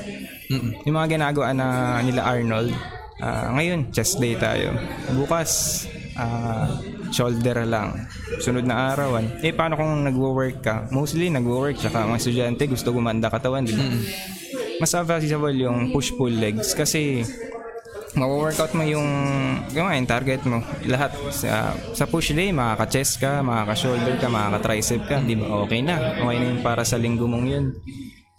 Yung 0.84 0.96
mga 1.00 1.16
ginagawa 1.16 1.56
na 1.56 1.66
nila 2.04 2.28
Arnold. 2.28 2.76
Ah, 3.20 3.52
ngayon, 3.56 3.88
chest 3.92 4.20
day 4.20 4.36
tayo. 4.36 4.76
Bukas, 5.16 5.84
ah, 6.16 6.76
shoulder 7.08 7.64
lang. 7.64 8.04
Sunod 8.40 8.68
na 8.68 8.92
arawan. 8.92 9.40
Eh, 9.40 9.52
paano 9.52 9.80
kung 9.80 10.04
nagwo-work 10.04 10.60
ka? 10.60 10.76
Mostly, 10.92 11.32
nagwo-work. 11.32 11.80
Tsaka 11.80 12.04
mga 12.04 12.20
estudyante 12.20 12.64
gusto 12.68 12.92
gumanda 12.92 13.32
katawan, 13.32 13.64
di 13.64 13.76
ba? 13.76 13.84
Mas 14.80 14.96
advisable 14.96 15.56
yung 15.56 15.92
push-pull 15.92 16.32
legs 16.32 16.72
kasi 16.72 17.24
mawo-workout 18.14 18.72
mo 18.74 18.82
yung 18.82 19.06
yung 19.70 19.88
target 20.06 20.42
mo. 20.46 20.62
Lahat 20.86 21.14
sa 21.30 21.74
sa 21.94 22.04
push 22.06 22.34
day 22.34 22.50
makaka-chest 22.50 23.22
ka 23.22 23.44
makaka-shoulder 23.44 24.18
ka 24.18 24.26
makaka-tricep 24.26 25.02
ka 25.06 25.16
di 25.22 25.38
ba? 25.38 25.66
Okay 25.66 25.80
na. 25.84 26.18
Okay 26.18 26.36
na 26.38 26.46
yun 26.50 26.58
para 26.64 26.82
sa 26.82 26.98
linggo 26.98 27.26
mong 27.30 27.46
yun. 27.46 27.66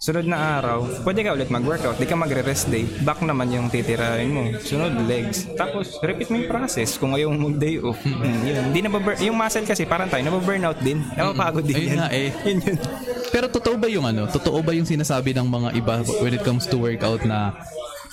Sunod 0.02 0.26
na 0.26 0.58
araw 0.58 0.82
pwede 1.06 1.22
ka 1.22 1.30
ulit 1.30 1.46
mag-workout 1.46 1.94
di 1.94 2.10
ka 2.10 2.18
magre-rest 2.18 2.66
day 2.66 2.82
back 3.06 3.22
naman 3.22 3.54
yung 3.54 3.70
titirahin 3.70 4.34
mo. 4.34 4.42
Sunod 4.58 4.98
legs. 5.06 5.46
Tapos 5.54 5.94
repeat 6.02 6.26
mo 6.26 6.42
yung 6.42 6.50
process 6.50 6.98
kung 6.98 7.14
mo 7.14 7.48
mag-day 7.48 7.78
off. 7.78 8.00
Mm, 8.22 8.38
yun. 8.46 8.62
Hindi 8.70 8.80
na 8.86 8.90
yung 9.18 9.34
muscle 9.38 9.66
kasi 9.66 9.82
parang 9.86 10.06
tayo 10.06 10.22
nababurnout 10.22 10.78
din. 10.82 11.02
Napapagod 11.14 11.66
din 11.66 11.90
yan. 11.90 11.98
nga 11.98 12.08
eh. 12.10 12.30
yun 12.50 12.58
yun. 12.62 12.78
Pero 13.30 13.46
totoo 13.50 13.78
ba 13.78 13.88
yung 13.90 14.06
ano? 14.06 14.26
Totoo 14.30 14.58
ba 14.62 14.74
yung 14.74 14.86
sinasabi 14.86 15.34
ng 15.34 15.48
mga 15.48 15.68
iba 15.78 15.94
when 16.22 16.34
it 16.34 16.42
comes 16.42 16.66
to 16.66 16.78
workout 16.78 17.22
na 17.22 17.54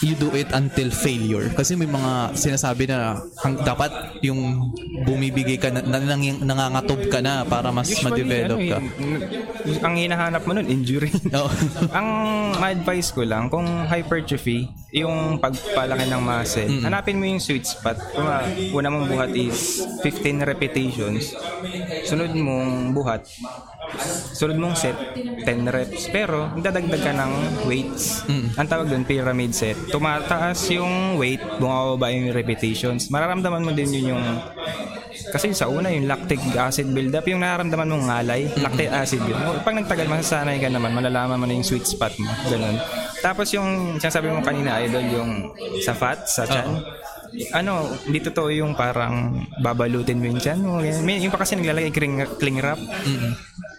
you 0.04 0.16
do 0.16 0.32
it 0.36 0.48
until 0.56 0.88
failure? 0.92 1.52
Kasi 1.52 1.76
may 1.76 1.88
mga 1.88 2.36
sinasabi 2.36 2.88
na 2.88 3.20
hang, 3.44 3.60
dapat 3.64 3.92
yung 4.24 4.72
bumibigay 5.04 5.60
ka 5.60 5.72
na, 5.72 5.84
na, 5.84 5.98
nang, 6.00 6.24
nangangatob 6.44 7.02
ka 7.12 7.20
na 7.20 7.44
para 7.44 7.72
mas 7.72 7.92
ma-develop 8.00 8.60
ano 8.60 8.72
ka. 8.72 8.80
eh, 9.68 9.84
ang 9.84 9.96
hinahanap 10.00 10.42
mo 10.48 10.52
nun, 10.56 10.68
injury. 10.68 11.12
Oo. 11.38 11.52
ang 11.98 12.08
ma-advise 12.56 13.12
ko 13.12 13.28
lang, 13.28 13.52
kung 13.52 13.68
hypertrophy, 13.88 14.72
yung 14.96 15.38
pagpalaki 15.38 16.10
ng 16.10 16.22
muscle, 16.24 16.70
hanapin 16.82 17.20
mo 17.20 17.26
yung 17.30 17.42
sweet 17.42 17.68
spot. 17.68 18.00
Kung 18.16 18.26
ah, 18.26 18.46
una 18.74 18.88
mong 18.90 19.08
buhat 19.12 19.32
is 19.36 19.84
15 20.02 20.42
repetitions, 20.48 21.36
sunod 22.08 22.34
mong 22.34 22.96
buhat, 22.96 23.28
sunod 24.36 24.58
mong 24.58 24.76
set, 24.78 24.98
10 25.16 25.68
reps. 25.70 26.10
Pero, 26.10 26.54
dadagdag 26.58 27.02
ka 27.02 27.14
ng 27.14 27.32
weights. 27.66 28.24
Ang 28.30 28.68
tawag 28.68 28.88
doon, 28.90 29.04
pyramid 29.04 29.52
set. 29.54 29.78
Tumataas 29.90 30.60
yung 30.74 31.18
weight, 31.20 31.42
bumababa 31.58 32.14
yung 32.14 32.32
repetitions. 32.32 33.10
Mararamdaman 33.10 33.66
mo 33.66 33.72
din 33.74 33.90
yun 34.00 34.16
yung 34.16 34.26
kasi 35.30 35.54
sa 35.54 35.70
una, 35.70 35.94
yung 35.94 36.10
lactic 36.10 36.42
acid 36.58 36.90
buildup, 36.90 37.26
yung 37.30 37.42
nararamdaman 37.42 37.86
mong 37.86 38.06
ngalay, 38.10 38.42
lactic 38.66 38.90
acid 38.90 39.22
yun. 39.30 39.38
Pag 39.62 39.78
nagtagal, 39.78 40.08
masasanay 40.10 40.58
ka 40.58 40.70
naman, 40.72 40.94
malalaman 40.94 41.38
mo 41.38 41.46
na 41.46 41.54
yung 41.54 41.66
sweet 41.66 41.86
spot 41.86 42.14
mo. 42.18 42.30
Ganun. 42.50 42.78
Tapos 43.20 43.52
yung 43.54 44.00
sinasabi 44.00 44.32
mo 44.32 44.42
kanina, 44.42 44.80
idol, 44.82 45.06
yung 45.06 45.32
sa 45.84 45.94
fat, 45.94 46.26
sa 46.26 46.48
chan. 46.50 46.82
Ano, 47.54 47.94
hindi 48.10 48.26
totoo 48.26 48.50
yung 48.50 48.74
parang 48.74 49.46
babalutin 49.62 50.18
mo 50.18 50.26
yung 50.34 50.42
chan 50.42 50.58
mo. 50.58 50.82
May, 50.82 51.22
yung 51.22 51.30
pa 51.30 51.46
kasi 51.46 51.54
naglalagay 51.54 51.94
cling, 51.94 52.26
cling 52.42 52.58
wrap. 52.58 52.80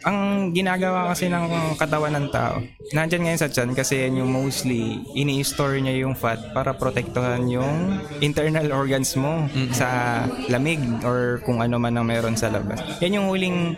Ang 0.00 0.50
ginagawa 0.56 1.12
kasi 1.12 1.28
ng 1.28 1.76
katawan 1.76 2.16
ng 2.16 2.26
tao, 2.32 2.64
nandyan 2.96 3.28
ngayon 3.28 3.40
sa 3.40 3.52
chan 3.52 3.68
kasi 3.76 4.08
yan 4.08 4.24
yung 4.24 4.32
mostly 4.32 5.04
ini-store 5.12 5.76
niya 5.76 6.08
yung 6.08 6.16
fat 6.16 6.40
para 6.56 6.72
protektuhan 6.72 7.44
yung 7.44 8.00
internal 8.24 8.72
organs 8.72 9.12
mo 9.20 9.44
sa 9.76 10.24
lamig 10.48 10.80
or 11.04 11.44
kung 11.44 11.60
ano 11.60 11.76
man 11.76 12.00
ang 12.00 12.08
meron 12.08 12.32
sa 12.32 12.48
labas. 12.48 12.80
Yan 13.04 13.20
yung 13.20 13.28
huling 13.28 13.76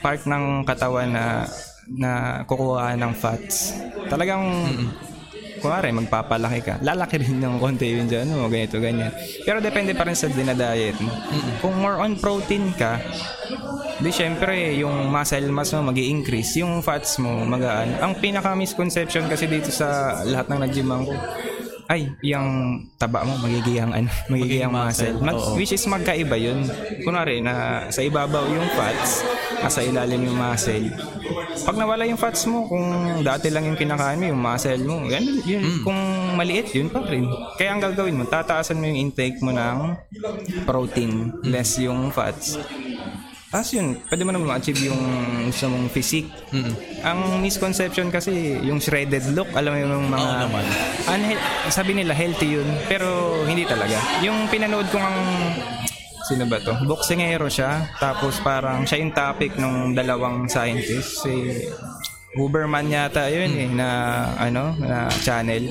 part 0.00 0.24
ng 0.24 0.64
katawan 0.64 1.12
na 1.12 1.44
na 1.90 2.42
kukuha 2.46 2.94
ng 2.96 3.12
fats. 3.12 3.76
Talagang 4.08 4.46
Kunwari, 5.60 5.92
magpapalaki 5.92 6.60
ka. 6.64 6.74
Lalaki 6.80 7.20
rin 7.20 7.38
ng 7.38 7.60
konti 7.60 7.92
yun 7.92 8.08
dyan, 8.08 8.32
o 8.34 8.48
ganito, 8.48 8.80
ganyan. 8.80 9.12
Pero 9.44 9.60
depende 9.60 9.92
pa 9.92 10.08
rin 10.08 10.16
sa 10.16 10.26
dinadiet 10.32 10.96
mo. 10.98 11.12
Kung 11.60 11.76
more 11.76 12.00
on 12.00 12.16
protein 12.16 12.72
ka, 12.74 12.96
di 14.00 14.08
syempre, 14.08 14.74
yung 14.80 15.12
muscle 15.12 15.52
mass 15.52 15.76
mo 15.76 15.92
mag 15.92 15.98
increase 16.00 16.64
yung 16.64 16.80
fats 16.80 17.20
mo 17.20 17.44
magaan. 17.44 18.00
Ang 18.00 18.16
pinaka-misconception 18.18 19.28
kasi 19.28 19.44
dito 19.44 19.68
sa 19.68 20.20
lahat 20.24 20.48
ng 20.48 20.60
nag-gyman 20.64 21.00
ko, 21.04 21.12
ay, 21.90 22.06
yung 22.22 22.46
taba 22.94 23.26
mo, 23.26 23.34
magiging 23.42 23.90
ano, 23.90 24.06
Magiging 24.30 24.70
muscle. 24.70 25.18
Mag, 25.18 25.34
oo. 25.34 25.58
which 25.58 25.74
is 25.74 25.82
magkaiba 25.90 26.38
yun. 26.38 26.62
Kunwari, 27.02 27.42
na 27.42 27.86
sa 27.90 27.98
ibabaw 27.98 28.46
yung 28.46 28.70
fats, 28.78 29.26
nasa 29.58 29.82
ilalim 29.82 30.22
yung 30.22 30.38
muscle. 30.38 30.86
Pag 31.66 31.74
nawala 31.74 32.06
yung 32.06 32.14
fats 32.14 32.46
mo, 32.46 32.70
kung 32.70 32.86
dati 33.26 33.50
lang 33.50 33.66
yung 33.66 33.74
kinakain 33.74 34.22
mo, 34.22 34.30
yung 34.30 34.38
muscle 34.38 34.84
mo, 34.86 35.02
yan, 35.10 35.24
yun, 35.42 35.62
Mm. 35.66 35.82
kung 35.82 36.00
maliit, 36.38 36.70
yun 36.70 36.86
pa 36.86 37.02
rin. 37.02 37.26
Kaya 37.58 37.74
ang 37.74 37.82
gagawin 37.82 38.16
mo, 38.16 38.24
tataasan 38.24 38.78
mo 38.78 38.86
yung 38.86 39.10
intake 39.10 39.42
mo 39.42 39.50
ng 39.50 39.78
protein, 40.62 41.34
Mm. 41.42 41.50
less 41.50 41.74
yung 41.82 42.14
fats. 42.14 42.54
Tapos 43.50 43.74
yun, 43.74 43.98
pwede 44.06 44.22
mo 44.22 44.30
naman 44.30 44.46
ma-achieve 44.46 44.78
yung 44.86 45.02
gusto 45.50 45.66
mong 45.66 45.90
physique. 45.90 46.30
Ang 47.02 47.42
misconception 47.42 48.06
kasi, 48.06 48.54
yung 48.62 48.78
shredded 48.78 49.34
look, 49.34 49.50
alam 49.58 49.74
mo 49.74 49.78
yung 49.82 50.06
mga... 50.06 50.22
Oo 50.22 50.38
naman. 50.46 50.64
Unhe- 51.10 51.42
sabi 51.66 51.98
nila 51.98 52.14
healthy 52.14 52.62
yun, 52.62 52.68
pero 52.86 53.10
hindi 53.42 53.66
talaga. 53.66 53.98
Yung 54.22 54.46
pinanood 54.46 54.86
ko 54.88 55.02
ang... 55.02 55.16
Sino 56.22 56.46
ba 56.46 56.62
to? 56.62 56.78
Boxingero 56.86 57.50
siya, 57.50 57.90
tapos 57.98 58.38
parang 58.38 58.86
siya 58.86 59.02
yung 59.02 59.10
topic 59.10 59.58
ng 59.58 59.98
dalawang 59.98 60.46
scientists. 60.46 61.26
Si 61.26 61.34
Huberman 62.30 62.86
yata 62.86 63.26
yun 63.26 63.50
eh, 63.50 63.66
na 63.66 63.88
ano, 64.38 64.78
na 64.78 65.10
channel. 65.10 65.66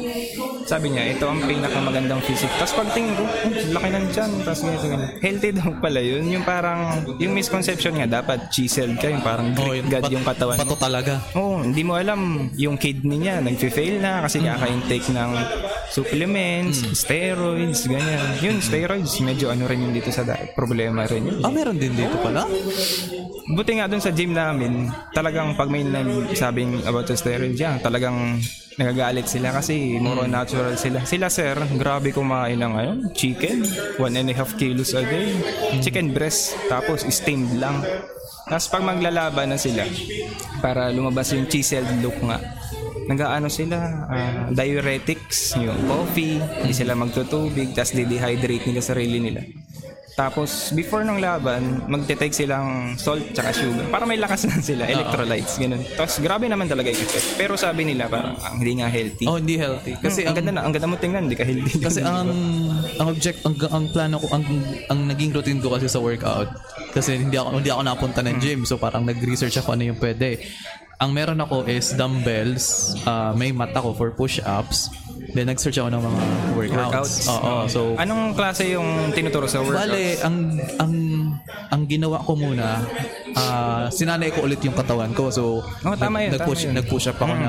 Sabi 0.68 0.92
niya, 0.92 1.08
ito 1.10 1.24
ang 1.24 1.40
pinakamagandang 1.40 2.20
physique. 2.20 2.52
Tapos 2.54 2.76
pagtingin 2.76 3.16
ko, 3.16 3.24
oh, 3.24 3.32
laki 3.72 3.88
ng 3.88 4.06
tiyan. 4.12 4.32
Tapos 4.44 4.60
ganito, 4.62 4.86
ganito. 4.86 5.12
Healthy 5.18 5.50
daw 5.56 5.72
pala 5.80 6.00
yun. 6.00 6.28
Yung 6.28 6.44
parang, 6.44 6.82
yung 7.16 7.32
misconception 7.32 7.96
nga, 7.96 8.22
dapat 8.22 8.52
chiseled 8.52 9.00
ka. 9.00 9.08
Yung 9.08 9.24
parang 9.24 9.56
Oh, 9.56 9.72
Greek 9.72 9.82
yun, 9.82 9.88
god 9.88 10.04
pat- 10.04 10.12
yung 10.12 10.26
katawan 10.28 10.54
mo. 10.54 10.62
Pato 10.62 10.76
talaga. 10.76 11.14
Oo, 11.34 11.64
hindi 11.64 11.82
mo 11.82 11.96
alam 11.96 12.20
yung 12.54 12.76
kidney 12.76 13.18
niya, 13.18 13.40
nag-fail 13.40 13.96
na 13.98 14.22
kasi 14.22 14.44
kaka-intake 14.44 15.10
ng 15.10 15.32
supplements, 15.90 16.84
steroids, 16.94 17.88
ganyan. 17.88 18.22
Yun, 18.40 18.60
steroids, 18.60 19.16
medyo 19.20 19.48
ano 19.48 19.64
rin 19.64 19.80
yun 19.80 19.92
dito 19.92 20.12
sa 20.12 20.22
da- 20.22 20.44
problema 20.54 21.08
rin 21.08 21.24
yun. 21.24 21.40
Ah, 21.40 21.50
meron 21.50 21.76
din 21.76 21.96
dito 21.96 22.20
pala? 22.20 22.44
Buti 23.50 23.72
nga 23.74 23.90
dun 23.90 23.98
sa 23.98 24.12
gym 24.12 24.30
namin, 24.32 24.86
talagang 25.10 25.58
pag 25.58 25.66
may 25.66 25.82
nagsabing 26.50 26.82
about 26.90 27.06
the 27.06 27.14
steroids, 27.14 27.62
yan, 27.62 27.78
talagang 27.78 28.42
nagagalit 28.82 29.30
sila 29.30 29.54
kasi 29.54 30.02
more 30.02 30.26
on 30.26 30.34
natural 30.34 30.74
sila. 30.74 31.06
Sila 31.06 31.30
sir, 31.30 31.54
grabe 31.78 32.10
kumain 32.10 32.58
ng 32.58 32.74
ano, 32.74 32.94
chicken, 33.14 33.62
one 34.02 34.18
and 34.18 34.32
a 34.32 34.34
half 34.34 34.58
kilos 34.58 34.98
a 34.98 35.06
day. 35.06 35.30
Chicken 35.86 36.10
breast, 36.10 36.58
tapos 36.66 37.06
steamed 37.06 37.62
lang. 37.62 37.86
Tapos 38.50 38.66
pag 38.72 38.82
maglalaban 38.82 39.54
na 39.54 39.62
sila, 39.62 39.86
para 40.58 40.90
lumabas 40.90 41.30
yung 41.38 41.46
chiseled 41.46 42.02
look 42.02 42.18
nga, 42.26 42.42
nagaano 43.06 43.46
sila, 43.46 43.78
ah, 44.10 44.50
diuretics, 44.50 45.54
yung 45.62 45.78
coffee, 45.86 46.42
hindi 46.42 46.74
sila 46.74 46.98
magtutubig, 46.98 47.78
tapos 47.78 47.94
di-dehydrate 47.94 48.66
nila 48.74 48.82
sarili 48.82 49.22
nila. 49.22 49.42
Tapos, 50.20 50.76
before 50.76 51.08
ng 51.08 51.24
laban, 51.24 51.80
magte-take 51.88 52.36
silang 52.36 53.00
salt 53.00 53.24
tsaka 53.32 53.56
sugar. 53.56 53.88
Para 53.88 54.04
may 54.04 54.20
lakas 54.20 54.52
na 54.52 54.60
sila, 54.60 54.84
electrolytes, 54.84 55.56
ganun. 55.56 55.80
Tapos, 55.96 56.20
grabe 56.20 56.52
naman 56.52 56.68
talaga 56.68 56.92
yung 56.92 57.00
effect. 57.00 57.40
Pero 57.40 57.56
sabi 57.56 57.88
nila, 57.88 58.12
parang 58.12 58.36
ah, 58.36 58.52
hindi 58.52 58.84
nga 58.84 58.92
healthy. 58.92 59.24
Oh, 59.32 59.40
hindi 59.40 59.56
healthy. 59.56 59.96
Kasi 59.96 60.28
ang, 60.28 60.36
ang, 60.36 60.44
ganda 60.44 60.52
na, 60.52 60.62
ang 60.68 60.74
ganda 60.76 60.92
mo 60.92 61.00
tingnan, 61.00 61.32
hindi 61.32 61.40
ka 61.40 61.48
healthy. 61.48 61.80
kasi 61.80 62.04
ang 62.10 62.28
ang 63.00 63.08
object 63.08 63.40
ang, 63.48 63.56
ang 63.72 63.86
plano 63.96 64.20
ko 64.20 64.28
ang 64.36 64.44
ang 64.92 65.00
naging 65.08 65.32
routine 65.32 65.64
ko 65.64 65.72
kasi 65.72 65.88
sa 65.88 66.04
workout 66.04 66.52
kasi 66.92 67.16
hindi 67.16 67.40
ako 67.40 67.64
hindi 67.64 67.72
ako 67.72 67.82
napunta 67.88 68.20
ng 68.20 68.38
gym 68.44 68.68
so 68.68 68.76
parang 68.76 69.08
nag-research 69.08 69.56
ako 69.64 69.80
ano 69.80 69.88
yung 69.88 70.00
pwede. 70.04 70.44
Ang 71.00 71.16
meron 71.16 71.40
ako 71.40 71.64
is 71.64 71.96
dumbbells, 71.96 72.92
ah, 73.08 73.32
may 73.32 73.56
mat 73.56 73.72
ako 73.72 73.96
for 73.96 74.12
push-ups. 74.12 74.92
Then 75.34 75.46
nag-search 75.48 75.78
ako 75.78 75.90
ng 75.94 76.02
mga 76.02 76.22
workouts. 76.58 76.78
Workouts. 76.90 77.16
Oo, 77.30 77.54
so 77.70 77.80
Anong 77.96 78.34
klase 78.34 78.74
yung 78.74 79.14
tinuturo 79.14 79.46
sa 79.46 79.62
workout? 79.62 79.86
Bale, 79.86 80.18
ang 80.26 80.58
ang 80.82 80.94
ang 81.70 81.82
ginawa 81.86 82.18
ko 82.22 82.34
muna, 82.34 82.82
ah 83.36 83.86
sinanay 83.90 84.30
ko 84.30 84.44
ulit 84.44 84.62
yung 84.62 84.74
katawan 84.74 85.12
ko. 85.12 85.30
So, 85.30 85.62
Oh, 85.82 85.96
tama 85.96 86.22
yun, 86.22 86.34
nag-push, 86.34 86.64
tama 86.64 86.70
yun. 86.70 86.76
nag-push 86.80 87.06
up 87.08 87.18
ako 87.18 87.34
ng, 87.34 87.44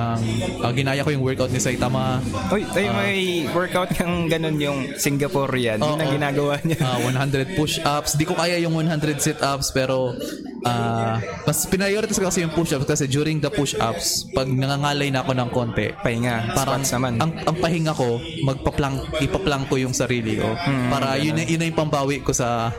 ah, 0.61 0.73
ginaya 0.73 1.01
ko 1.01 1.11
yung 1.11 1.23
workout 1.23 1.49
ni 1.49 1.59
Saitama. 1.59 2.21
Uy, 2.49 2.65
tayo 2.67 2.89
may 2.93 3.21
workout 3.51 3.91
kang 3.93 4.27
ganun 4.27 4.57
yung 4.57 4.79
Singaporean. 4.95 5.79
Oo. 5.79 5.95
Yun 5.95 6.01
ang 6.01 6.13
ginagawa 6.13 6.55
niya. 6.63 6.79
Ah, 6.81 6.99
100 6.99 7.55
push-ups. 7.55 8.17
Di 8.17 8.25
ko 8.25 8.35
kaya 8.35 8.57
yung 8.59 8.75
100 8.75 9.19
sit-ups 9.19 9.71
pero 9.71 10.13
ah 10.61 11.17
mas 11.45 11.65
prioritize 11.65 12.21
ko 12.21 12.29
kasi 12.29 12.45
yung 12.45 12.53
push-ups 12.53 12.85
kasi 12.85 13.05
during 13.07 13.41
the 13.41 13.49
push-ups, 13.49 14.29
pag 14.31 14.45
nangangalay 14.47 15.09
na 15.09 15.25
ako 15.25 15.33
ng 15.33 15.49
konti, 15.51 15.89
Pahinga, 15.97 16.53
parang 16.53 16.83
naman. 16.83 17.17
ang 17.17 17.33
ang 17.41 17.57
pahinga 17.57 17.93
ko 17.93 18.17
magpa-plank 18.45 19.21
ipaplank 19.21 19.65
ko 19.67 19.77
yung 19.77 19.93
sarili 19.93 20.37
ko 20.37 20.53
para 20.89 21.17
yun 21.17 21.37
yun 21.37 21.57
na 21.57 21.65
yung 21.65 21.79
pambawi 21.79 22.21
ko 22.21 22.33
sa 22.33 22.73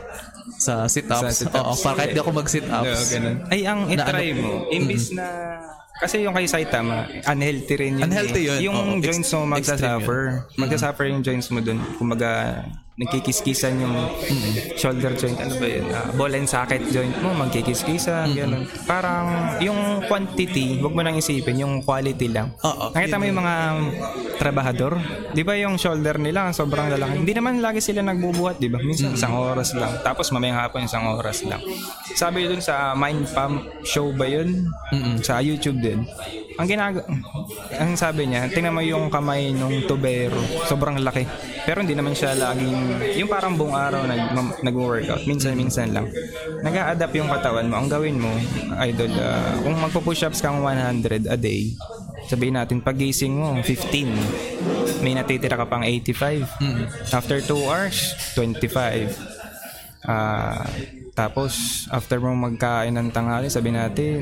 sa 0.62 0.74
sit-ups. 0.86 1.18
Sa 1.20 1.30
sit-ups. 1.34 1.58
Oo, 1.58 1.74
para 1.82 1.94
kahit 1.98 2.14
di 2.14 2.20
ako 2.20 2.30
mag-sit-ups. 2.30 2.86
Oo, 2.86 3.04
ganun. 3.10 3.36
Ay, 3.50 3.60
ang 3.64 3.80
Na 3.84 3.92
itry 3.92 4.28
ano- 4.30 4.40
mo, 4.40 4.52
imbis 4.70 5.10
na... 5.10 5.26
Kasi 5.92 6.26
yung 6.26 6.34
kay 6.34 6.50
Saitama, 6.50 7.06
unhealthy 7.22 7.74
rin 7.78 7.94
yun. 7.94 8.10
Unhealthy 8.10 8.42
eh. 8.42 8.48
yun. 8.48 8.58
Yung 8.66 8.78
Oo, 8.98 8.98
joints 8.98 9.30
mo 9.30 9.46
magsasuffer. 9.46 10.50
Magsasuffer 10.58 11.06
yung 11.06 11.22
joints 11.22 11.46
mo 11.46 11.62
dun. 11.62 11.78
Kumbaga, 11.94 12.58
nagkikiskisan 12.92 13.80
yung 13.80 13.96
shoulder 14.76 15.16
joint. 15.16 15.40
Ano 15.40 15.56
ba 15.56 15.66
yun? 15.66 15.86
Ah, 15.88 16.12
ball 16.12 16.36
and 16.36 16.44
socket 16.44 16.84
joint 16.92 17.16
mo, 17.24 17.32
magkikiskisan. 17.32 18.36
Ganun. 18.36 18.68
Parang 18.84 19.56
yung 19.64 20.04
quantity, 20.04 20.76
wag 20.84 20.92
mo 20.92 21.00
nang 21.00 21.16
isipin, 21.16 21.56
yung 21.64 21.80
quality 21.80 22.28
lang. 22.28 22.52
Nakita 22.92 23.16
mo 23.16 23.24
yung 23.24 23.40
mga 23.40 23.54
trabahador? 24.36 25.00
Di 25.32 25.40
ba 25.40 25.56
yung 25.56 25.80
shoulder 25.80 26.20
nila 26.20 26.52
sobrang 26.52 26.92
lalaki? 26.92 27.24
Hindi 27.24 27.32
naman 27.32 27.64
lagi 27.64 27.80
sila 27.80 28.04
nagbubuhat, 28.04 28.60
di 28.60 28.68
ba? 28.68 28.76
Minsan 28.76 29.16
isang 29.16 29.40
oras 29.40 29.72
lang. 29.72 30.04
Tapos 30.04 30.28
mamayang 30.28 30.60
hapon 30.60 30.84
isang 30.84 31.08
oras 31.08 31.40
lang. 31.48 31.64
Sabi 32.12 32.44
dun 32.44 32.60
sa 32.60 32.92
Mind 32.92 33.24
Pump 33.32 33.64
show 33.88 34.12
ba 34.12 34.28
yun? 34.28 34.68
Sa 35.24 35.40
YouTube 35.40 35.80
din. 35.80 36.04
Ang 36.58 36.66
ginag 36.68 37.04
ang 37.76 37.92
sabi 37.96 38.28
niya, 38.28 38.48
tingnan 38.52 38.76
mo 38.76 38.82
yung 38.84 39.08
kamay 39.08 39.52
nung 39.52 39.84
tubero, 39.88 40.36
sobrang 40.68 41.00
laki. 41.00 41.24
Pero 41.64 41.80
hindi 41.80 41.94
naman 41.94 42.12
siya 42.12 42.34
laging 42.34 43.00
yung 43.16 43.30
parang 43.30 43.54
buong 43.54 43.76
araw 43.76 44.02
nag 44.04 44.34
nag-workout. 44.60 45.24
Minsan-minsan 45.24 45.94
lang. 45.94 46.06
nag 46.62 46.74
adapt 46.74 47.14
yung 47.16 47.30
katawan 47.30 47.70
mo. 47.70 47.78
Ang 47.78 47.88
gawin 47.88 48.16
mo, 48.18 48.30
idol, 48.82 49.12
ah, 49.18 49.56
kung 49.62 49.76
magpo-push-ups 49.78 50.42
kang 50.42 50.60
100 50.60 51.30
a 51.30 51.38
day, 51.38 51.72
sabihin 52.26 52.56
natin 52.58 52.80
pagising 52.80 53.34
mo 53.34 53.58
15 53.60 55.02
may 55.02 55.12
natitira 55.12 55.58
ka 55.58 55.66
pang 55.66 55.82
85 55.82 56.46
after 57.10 57.42
2 57.42 57.66
hours 57.66 58.14
25 58.38 59.10
ah 60.06 60.62
tapos 61.12 61.84
after 61.92 62.16
mo 62.18 62.32
magkain 62.32 62.96
ng 62.96 63.12
tanghali 63.12 63.52
sabi 63.52 63.68
natin 63.68 64.18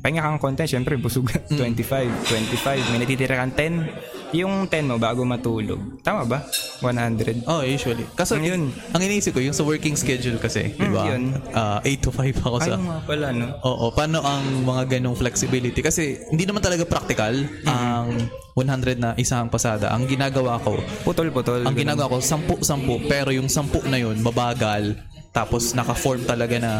pahinga 0.00 0.24
kang 0.24 0.40
konti 0.40 0.64
syempre 0.64 0.96
busog 0.96 1.28
ka. 1.28 1.36
25 1.52 2.32
25 2.56 2.90
may 2.96 2.98
natitira 3.04 3.36
kang 3.36 3.52
10 3.52 4.32
yung 4.32 4.64
10 4.66 4.88
mo 4.88 4.96
bago 4.96 5.20
matulog 5.26 6.00
tama 6.00 6.24
ba 6.24 6.40
100 6.80 7.44
Oh, 7.44 7.60
usually. 7.60 8.04
Kasi 8.16 8.40
Yun. 8.40 8.72
ang 8.92 9.00
iniisip 9.02 9.36
ko, 9.36 9.40
yung 9.42 9.52
sa 9.52 9.64
working 9.64 9.94
schedule 9.94 10.40
kasi, 10.40 10.72
di 10.72 10.88
ba? 10.88 11.12
yun. 11.12 11.36
Ah, 11.52 11.82
8 11.84 12.00
to 12.00 12.10
5 12.14 12.40
ako 12.40 12.56
sa... 12.62 12.74
ay 12.76 12.80
nga 12.80 12.98
pala 13.04 13.26
no 13.34 13.46
Oo, 13.64 13.92
paano 13.92 14.18
ang 14.24 14.64
mga 14.64 14.98
ganong 14.98 15.16
flexibility? 15.18 15.80
Kasi 15.84 16.16
hindi 16.32 16.48
naman 16.48 16.64
talaga 16.64 16.88
practical 16.88 17.34
ang 17.68 18.16
100 18.56 18.98
na 18.98 19.10
isang 19.16 19.48
pasada. 19.48 19.92
Ang 19.94 20.08
ginagawa 20.08 20.58
ko, 20.60 20.80
putol-putol 21.06 21.64
ang 21.64 21.76
ginagawa 21.76 22.18
ko, 22.18 22.18
10-10, 22.18 23.08
pero 23.08 23.30
yung 23.30 23.46
10 23.48 23.88
na 23.88 23.98
yun, 24.00 24.16
mabagal. 24.20 24.96
Tapos 25.30 25.72
naka-form 25.72 26.26
talaga 26.26 26.58
na 26.58 26.72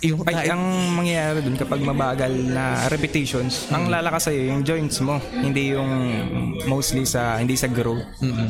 yung 0.00 0.24
Ay, 0.24 0.48
ang 0.48 0.64
mangyayari 0.96 1.44
dun 1.44 1.60
kapag 1.60 1.84
mabagal 1.84 2.32
na 2.48 2.88
repetitions, 2.88 3.68
ang 3.68 3.92
lalakas 3.92 4.28
sa'yo 4.28 4.48
yung 4.48 4.64
joints 4.64 4.96
mo, 5.04 5.20
hindi 5.30 5.76
yung 5.76 5.92
mostly 6.64 7.04
sa 7.04 7.36
hindi 7.36 7.52
sa 7.52 7.68
growth. 7.68 8.00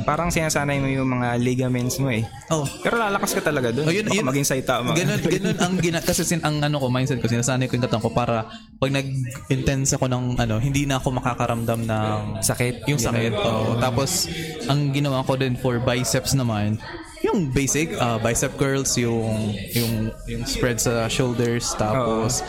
Parang 0.06 0.30
sinasanay 0.30 0.78
mo 0.78 0.86
yung 0.86 1.10
mga 1.10 1.42
ligaments 1.42 1.98
mo 1.98 2.06
eh. 2.06 2.22
Oh, 2.54 2.62
Pero 2.80 3.02
lalakas 3.02 3.34
ka 3.34 3.42
talaga 3.42 3.74
dun. 3.74 3.82
Oh, 3.82 3.90
yun- 3.90 4.06
Baka 4.06 4.14
yun- 4.14 4.28
maging 4.30 4.46
saitama. 4.46 4.94
Ganun, 4.94 5.18
ganun 5.34 5.58
ang 5.58 5.74
gina 5.82 5.98
kasi 5.98 6.22
sin 6.22 6.38
ang 6.42 6.62
ano 6.62 6.78
ko 6.78 6.86
mindset 6.86 7.18
ko 7.18 7.26
sinasanay 7.26 7.66
ko 7.66 7.74
yung 7.74 7.82
katawan 7.82 8.04
ko 8.06 8.10
para 8.14 8.46
pag 8.78 8.90
nag-intense 8.94 9.98
ako 9.98 10.06
ng 10.06 10.24
ano 10.38 10.62
hindi 10.62 10.86
na 10.86 11.02
ako 11.02 11.18
makakaramdam 11.18 11.82
ng 11.82 12.18
Sakit. 12.46 12.86
yung 12.86 13.02
sakit. 13.02 13.34
Oo. 13.34 13.74
Tapos 13.74 14.30
ang 14.70 14.94
ginawa 14.94 15.26
ko 15.26 15.34
din 15.34 15.58
for 15.58 15.82
biceps 15.82 16.38
naman 16.38 16.78
yung 17.20 17.52
basic 17.52 17.92
uh, 18.00 18.16
bicep 18.16 18.56
curls 18.56 18.96
yung 18.96 19.52
yung 19.76 20.08
yung 20.24 20.42
spread 20.48 20.80
sa 20.80 21.04
shoulders 21.06 21.76
tapos 21.76 22.40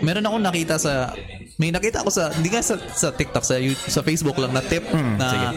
meron 0.00 0.24
akong 0.24 0.44
nakita 0.44 0.80
sa 0.80 1.12
may 1.56 1.72
nakita 1.72 2.04
ako 2.04 2.10
sa 2.12 2.32
hindi 2.32 2.52
nga 2.52 2.60
sa, 2.60 2.76
sa 2.92 3.08
TikTok 3.12 3.44
sa 3.44 3.56
sa 3.88 4.00
Facebook 4.04 4.36
lang 4.36 4.52
na 4.52 4.64
tip 4.64 4.84
na 5.20 5.52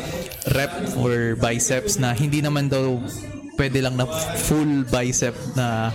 rep 0.55 0.71
for 0.95 1.35
biceps 1.39 1.99
na 1.99 2.15
hindi 2.15 2.39
naman 2.39 2.71
daw 2.71 2.99
pwede 3.59 3.83
lang 3.83 3.99
na 3.99 4.07
full 4.47 4.87
bicep 4.87 5.35
na 5.59 5.91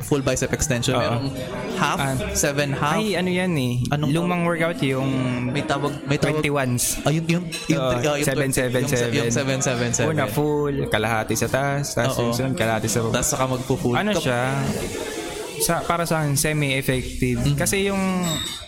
full 0.00 0.20
bicep 0.20 0.52
extension. 0.52 0.94
Merong 0.94 1.32
half, 1.74 1.98
Ah. 1.98 2.14
seven 2.32 2.72
half. 2.72 2.96
Ay, 2.96 3.14
ano 3.14 3.26
yan 3.26 3.52
eh. 3.54 3.74
Anong 3.88 4.10
Lumang 4.10 4.42
workout 4.42 4.76
yung 4.80 5.08
may 5.48 5.62
tawag, 5.62 5.92
may 6.04 6.16
tawag. 6.16 6.40
21s. 6.40 7.00
Ah, 7.02 7.10
yung, 7.10 7.26
yung, 7.26 7.44
yung, 7.66 7.80
Oo, 7.80 7.92
ah, 7.94 8.16
yung, 8.16 8.22
777. 8.22 9.14
Yung 9.14 9.30
777. 9.30 10.06
Una 10.06 10.26
full, 10.26 10.86
kalahati 10.86 11.34
sa 11.34 11.46
taas, 11.46 11.92
tapos 11.92 12.16
yung 12.18 12.32
sunod 12.32 12.54
kalahati 12.54 12.86
sa 12.86 13.00
baba. 13.00 13.12
Tapos 13.14 13.28
saka 13.28 13.44
magpo-full. 13.46 13.94
ano 13.94 14.10
siya 14.12 14.40
sa 15.58 15.82
para 15.82 16.06
sa 16.06 16.22
akin 16.22 16.38
semi-effective 16.38 17.40
Mm-hmm. 17.40 17.58
kasi 17.58 17.90
yung 17.90 17.98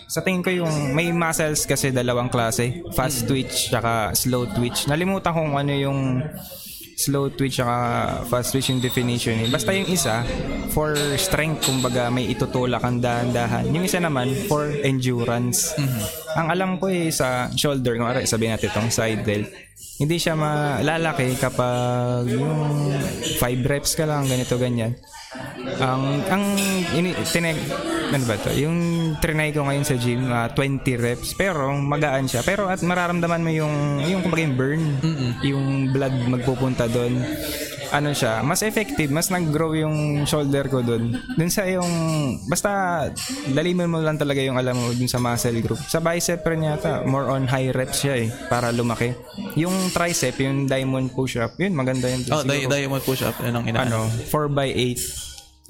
sa 0.05 0.19
tingin 0.19 0.43
ko 0.43 0.51
yung 0.51 0.91
may 0.91 1.07
muscles 1.09 1.63
kasi 1.63 1.87
dalawang 1.89 2.27
klase 2.27 2.67
Mm-hmm. 2.67 2.91
fast 2.91 3.23
twitch 3.23 3.71
tsaka 3.71 4.11
slow 4.11 4.43
twitch 4.45 4.91
nalimutan 4.91 5.31
kung 5.31 5.55
ano 5.55 5.71
yung 5.71 6.19
slow 7.01 7.33
twitch 7.33 7.57
saka 7.57 7.77
fast 8.29 8.53
twitch 8.53 8.69
yung 8.69 8.77
definition 8.77 9.41
eh. 9.41 9.49
Basta 9.49 9.73
yung 9.73 9.89
isa, 9.89 10.21
for 10.69 10.93
strength, 11.17 11.65
kumbaga 11.65 12.13
may 12.13 12.29
itutulak 12.29 12.85
ang 12.85 13.01
dahan-dahan. 13.01 13.73
Yung 13.73 13.81
isa 13.81 13.97
naman, 13.97 14.29
for 14.45 14.69
endurance. 14.85 15.73
Ang 16.37 16.47
alam 16.53 16.77
ko 16.77 16.93
eh, 16.93 17.09
sa 17.09 17.49
shoulder, 17.57 17.97
kung 17.97 18.05
sabihin 18.23 18.53
natin 18.53 18.69
itong 18.69 18.93
side 18.93 19.25
delt, 19.25 19.49
hindi 20.01 20.17
siya 20.17 20.33
malalaki 20.33 21.37
kapag 21.37 22.25
yung 22.25 22.89
5 23.37 23.41
reps 23.69 23.93
ka 23.93 24.09
lang, 24.09 24.25
ganito, 24.25 24.57
ganyan. 24.57 24.97
Ang, 25.77 26.25
ang, 26.27 26.43
ini, 26.97 27.13
tineg, 27.29 27.55
ano 28.11 28.23
ba 28.27 28.35
to? 28.41 28.51
Yung 28.57 28.77
trinay 29.21 29.53
ko 29.55 29.63
ngayon 29.63 29.85
sa 29.85 29.95
gym, 29.95 30.27
ah, 30.27 30.49
20 30.49 30.83
reps, 30.97 31.37
pero 31.37 31.71
magaan 31.77 32.25
siya. 32.25 32.41
Pero 32.41 32.67
at 32.67 32.81
mararamdaman 32.81 33.45
mo 33.45 33.51
yung, 33.53 34.03
yung 34.03 34.21
kumbaga 34.25 34.43
yung 34.43 34.57
burn, 34.57 34.83
yung 35.45 35.65
blood 35.93 36.15
magpupunta 36.27 36.89
doon. 36.89 37.21
Ano 37.91 38.15
siya, 38.15 38.39
mas 38.39 38.63
effective, 38.63 39.11
mas 39.11 39.27
nag-grow 39.27 39.75
yung 39.75 40.23
shoulder 40.23 40.71
ko 40.71 40.79
doon. 40.79 41.11
Dun 41.35 41.51
sa 41.51 41.67
yung, 41.67 41.91
basta 42.47 43.03
dalimin 43.51 43.91
mo 43.91 43.99
lang 43.99 44.15
talaga 44.15 44.39
yung 44.39 44.55
alam 44.55 44.79
mo 44.79 44.95
dun 44.95 45.11
sa 45.11 45.19
muscle 45.19 45.59
group. 45.59 45.79
Sa 45.91 45.99
bicep 45.99 46.39
rin 46.47 46.63
yata, 46.63 47.03
more 47.03 47.27
on 47.27 47.51
high 47.51 47.67
reps 47.75 48.07
siya 48.07 48.15
eh, 48.15 48.27
para 48.47 48.71
lumaki. 48.71 49.11
Yung 49.59 49.91
tricep, 49.91 50.39
yung 50.39 50.71
diamond 50.71 51.11
push-up, 51.11 51.59
yun 51.59 51.75
maganda 51.75 52.07
yun. 52.07 52.23
Oh, 52.31 52.47
di- 52.47 52.67
diamond 52.67 53.03
push-up. 53.03 53.35
Yun 53.43 53.59
ang 53.59 53.65
ina 53.67 53.83
ano, 53.83 54.07
4 54.07 54.47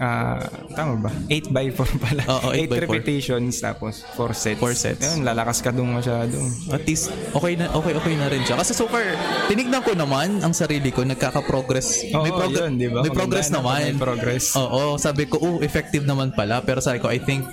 by 0.02 0.04
8 0.04 0.10
Ah, 0.34 0.42
tama 0.74 0.94
ba? 1.00 1.12
8 1.30 1.54
by 1.54 1.66
4 1.70 2.02
pala. 2.02 2.24
Oo, 2.28 2.50
8 2.50 2.66
8 2.66 2.66
by 2.66 2.78
4. 2.80 2.82
repetitions 2.82 3.54
tapos 3.58 4.02
4 4.18 4.34
sets. 4.34 4.58
Four 4.58 4.74
sets. 4.74 5.04
Yun, 5.06 5.22
lalakas 5.22 5.62
ka 5.62 5.70
dun 5.70 5.94
masyado. 5.94 6.42
At 6.68 6.82
least, 6.84 7.14
okay 7.32 7.54
na, 7.54 7.70
okay, 7.72 7.94
okay 7.94 8.14
na 8.16 8.26
rin 8.26 8.42
siya. 8.42 8.58
Kasi 8.58 8.74
so 8.74 8.90
far, 8.90 9.06
tinignan 9.46 9.86
ko 9.86 9.94
naman 9.94 10.42
ang 10.42 10.52
sarili 10.52 10.90
ko, 10.90 11.06
nagkaka-progress. 11.06 12.10
Oo, 12.12 12.24
may, 12.24 12.34
progr- 12.34 12.66
yun, 12.66 12.74
di 12.76 12.90
ba? 12.90 13.02
may 13.02 13.14
progress 13.14 13.48
Maganda 13.48 13.62
na 13.62 13.78
naman. 13.78 13.80
may 13.88 14.02
progress. 14.02 14.46
Oo, 14.56 14.98
sabi 14.98 15.24
ko, 15.26 15.38
oh, 15.38 15.58
effective 15.62 16.02
naman 16.02 16.34
pala. 16.34 16.60
Pero 16.60 16.82
sabi 16.82 16.98
ko, 16.98 17.06
I 17.06 17.22
think, 17.22 17.46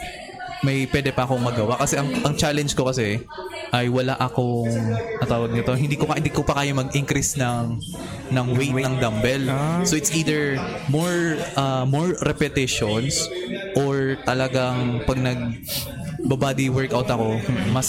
may 0.63 0.87
pwede 0.91 1.15
pa 1.15 1.25
akong 1.27 1.43
magawa. 1.43 1.79
Kasi 1.79 1.99
ang, 1.99 2.11
ang 2.27 2.35
challenge 2.35 2.75
ko 2.75 2.91
kasi, 2.91 3.23
ay 3.73 3.87
wala 3.93 4.17
akong 4.17 4.71
natawag 5.21 5.53
nito. 5.53 5.73
Hindi 5.77 5.97
ko 5.97 6.09
hindi 6.11 6.33
ko 6.33 6.43
pa 6.43 6.61
kaya 6.61 6.73
mag-increase 6.73 7.37
ng 7.37 7.79
ng 8.33 8.47
weight, 8.57 8.77
ng 8.77 8.97
dumbbell. 8.99 9.45
Ah. 9.53 9.85
So 9.85 9.95
it's 9.95 10.13
either 10.13 10.57
more 10.89 11.37
uh, 11.57 11.85
more 11.85 12.17
repetitions 12.25 13.29
or 13.77 14.17
talagang 14.25 15.05
pag 15.05 15.21
nag 15.21 15.41
body 16.25 16.69
workout 16.73 17.09
ako, 17.09 17.39
mas 17.71 17.89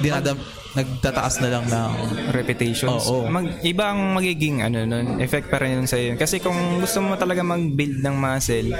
dinadam 0.00 0.36
nagtataas 0.76 1.40
na 1.40 1.48
lang 1.48 1.64
ng 1.64 1.92
repetitions. 2.36 3.08
Oo. 3.08 3.32
Mag, 3.32 3.64
iba 3.64 3.96
ang 3.96 4.12
magiging 4.12 4.60
ano 4.60 4.84
nun, 4.84 5.16
effect 5.24 5.48
pa 5.48 5.56
rin 5.56 5.80
yun 5.80 5.88
sa'yo. 5.88 6.20
Kasi 6.20 6.36
kung 6.36 6.56
gusto 6.84 7.00
mo 7.00 7.16
talaga 7.16 7.40
mag-build 7.40 8.04
ng 8.04 8.16
muscle, 8.16 8.76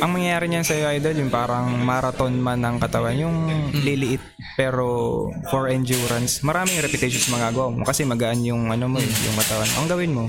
ang 0.00 0.10
mangyayari 0.16 0.48
niyan 0.48 0.64
sa'yo, 0.64 0.88
idol, 0.96 1.20
yung 1.20 1.28
parang 1.28 1.76
marathon 1.84 2.32
man 2.40 2.64
ng 2.64 2.76
katawan, 2.80 3.20
yung 3.20 3.36
liliit 3.84 4.20
pero 4.54 5.28
for 5.50 5.68
endurance, 5.68 6.40
maraming 6.40 6.78
repetitions 6.80 7.26
magagawa 7.28 7.74
mo 7.74 7.82
kasi 7.84 8.06
magaan 8.06 8.40
yung 8.46 8.70
ano 8.70 8.88
mo, 8.88 8.98
yung 9.02 9.36
katawan. 9.36 9.70
Ang 9.76 9.86
gawin 9.90 10.12
mo, 10.14 10.24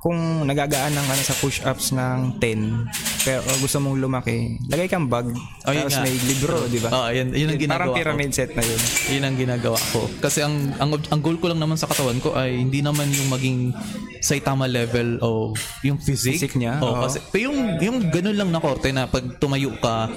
kung 0.00 0.16
nagagaan 0.42 0.90
ng 0.90 1.06
ano 1.06 1.20
sa 1.20 1.36
push-ups 1.36 1.92
ng 1.92 2.40
10 2.40 2.88
pero 3.20 3.44
gusto 3.60 3.76
mong 3.78 3.96
lumaki, 3.96 4.56
lagay 4.64 4.88
kang 4.88 5.04
bag 5.06 5.28
Oh, 5.60 5.70
tapos 5.70 5.92
nga. 5.92 6.02
may 6.02 6.16
libro, 6.24 6.56
di 6.66 6.80
ba? 6.80 6.88
Oo, 6.88 7.08
yun, 7.10 7.28
yun 7.30 7.48
ang 7.48 7.60
ginagawa 7.60 7.76
Parang 7.76 7.92
ko. 7.92 7.98
pyramid 8.00 8.32
set 8.32 8.56
na 8.56 8.64
yun. 8.64 8.80
Yun 9.10 9.22
ang 9.22 9.36
ginagawa 9.36 9.76
ko. 9.92 10.08
Kasi 10.18 10.40
ang, 10.40 10.56
ang 10.74 10.96
ang 10.96 11.20
goal 11.20 11.36
ko 11.36 11.46
lang 11.46 11.60
naman 11.60 11.76
sa 11.76 11.84
katawan 11.84 12.16
ko 12.16 12.32
ay 12.32 12.56
hindi 12.56 12.80
naman 12.80 13.12
yung 13.12 13.28
maging 13.28 13.76
Saitama 14.18 14.64
level 14.64 15.20
of 15.20 15.52
yung 15.80 15.96
physique. 15.96 16.40
Physique 16.40 16.56
niya, 16.56 16.80
Oo, 16.80 16.92
oo. 16.94 17.04
kasi 17.04 17.20
pero 17.26 17.48
yung 17.48 17.58
yung 17.78 18.08
ganun 18.08 18.36
lang 18.36 18.48
na 18.48 18.58
korte 18.58 18.88
na 18.88 19.04
pag 19.04 19.36
tumayo 19.36 19.76
ka 19.76 20.08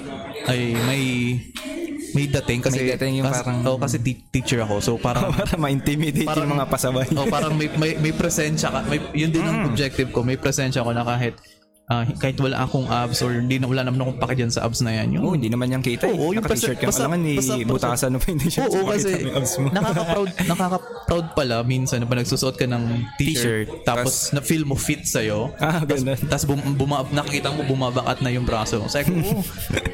ay 0.46 0.72
may 0.82 1.02
may 2.14 2.30
dating 2.30 2.62
kasi 2.62 2.78
May 2.78 2.94
dating 2.94 3.14
yung 3.18 3.26
kasi, 3.26 3.42
parang- 3.42 3.66
oh, 3.66 3.74
kasi 3.74 3.96
te- 3.98 4.22
teacher 4.30 4.62
ako. 4.62 4.78
So 4.78 4.90
parang 4.96 5.28
para 5.34 5.58
ma-intimidate 5.58 6.22
Parang- 6.22 6.46
yung 6.46 6.54
mga 6.54 6.66
pasabay. 6.70 7.10
oh, 7.18 7.26
parang 7.26 7.52
may, 7.52 7.66
may, 7.74 7.98
may 7.98 8.14
presensya 8.14 8.70
ka. 8.70 8.86
May, 8.86 9.02
yun 9.12 9.34
din 9.34 9.42
ang 9.42 9.73
objective 9.74 10.08
ko. 10.14 10.22
May 10.22 10.38
presensya 10.38 10.86
ko 10.86 10.94
na 10.94 11.02
kahit 11.02 11.34
ah, 11.86 12.04
kahit 12.14 12.36
wala 12.36 12.56
akong 12.60 12.86
abs 12.86 13.20
or 13.20 13.34
hindi 13.34 13.56
na 13.56 13.66
wala 13.66 13.82
naman 13.82 14.00
akong 14.00 14.18
paki 14.18 14.34
dyan 14.36 14.48
sa 14.48 14.64
abs 14.64 14.80
na 14.80 14.92
yan. 14.94 15.14
Yung, 15.14 15.22
Oo, 15.22 15.34
hindi 15.34 15.46
naman 15.46 15.68
yung 15.68 15.80
kita 15.80 16.06
eh. 16.06 16.14
Oo, 16.14 16.32
yung 16.32 16.40
Naka-t-shirt 16.40 16.78
ka 16.78 16.88
basta- 16.88 17.06
ni 17.12 17.36
basta- 17.36 17.54
basta- 17.54 17.68
butasan 17.68 18.10
mo 18.10 18.18
pa 18.18 18.26
yung 18.26 18.40
t-shirt. 18.40 18.68
Oo, 18.68 18.84
kasi 18.86 19.10
nakaka-proud, 19.66 20.28
nakaka-proud 20.50 21.26
pala 21.32 21.56
minsan 21.62 22.00
na 22.00 22.06
pa 22.06 22.14
nagsusuot 22.14 22.54
ka 22.54 22.64
ng 22.64 22.82
t-shirt, 23.14 23.68
T-shirt, 23.68 23.68
tapos 23.84 24.32
na 24.32 24.40
feel 24.40 24.64
mo 24.64 24.74
fit 24.74 25.04
sa'yo. 25.04 25.52
Ah, 25.56 25.80
ganun. 25.80 26.16
Tapos 26.24 26.44
bum, 26.44 26.60
buma, 26.74 27.04
nakikita 27.06 27.48
mo 27.48 27.62
bumabakat 27.64 28.18
na 28.20 28.28
yung 28.28 28.44
braso. 28.44 28.80
Sabi 28.86 29.12
ko, 29.12 29.36
oh, 29.36 29.44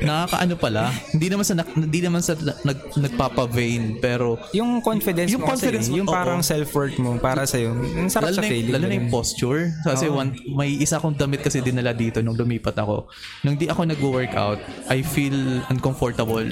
nakakaano 0.00 0.54
pala. 0.54 0.82
Hindi 1.10 1.26
naman 1.26 1.42
sa 1.42 1.54
hindi 1.70 2.00
naman 2.00 2.20
sa 2.20 2.34
nag, 2.38 2.78
nagpapa-vain 2.94 3.98
pero 3.98 4.38
Yung 4.52 4.80
confidence 4.80 5.30
Yung 5.30 5.42
mo 5.42 5.48
confidence 5.48 5.86
kasi, 5.86 5.92
mo, 5.92 5.96
yung 5.98 6.08
parang 6.08 6.38
oo. 6.38 6.46
self-worth 6.46 6.96
mo 6.98 7.18
para 7.18 7.44
sa'yo. 7.44 7.74
Ang 7.74 8.08
sarap 8.08 8.30
lalo 8.30 8.36
sa 8.36 8.40
na, 8.40 8.46
yung- 8.46 8.52
feeling. 8.52 8.72
lalo 8.72 8.84
na 8.86 8.94
yung 8.96 9.10
posture. 9.10 9.62
Kasi 9.82 10.04
one, 10.06 10.30
may 10.50 10.70
isa 10.72 10.96
akong 10.96 11.14
damit 11.14 11.40
kasi 11.40 11.58
dinala 11.80 11.96
dito 11.96 12.20
nung 12.20 12.36
lumipat 12.36 12.76
ako. 12.76 13.08
Nung 13.42 13.56
di 13.56 13.66
ako 13.66 13.88
nag-workout, 13.88 14.60
I 14.92 15.00
feel 15.00 15.64
uncomfortable 15.72 16.44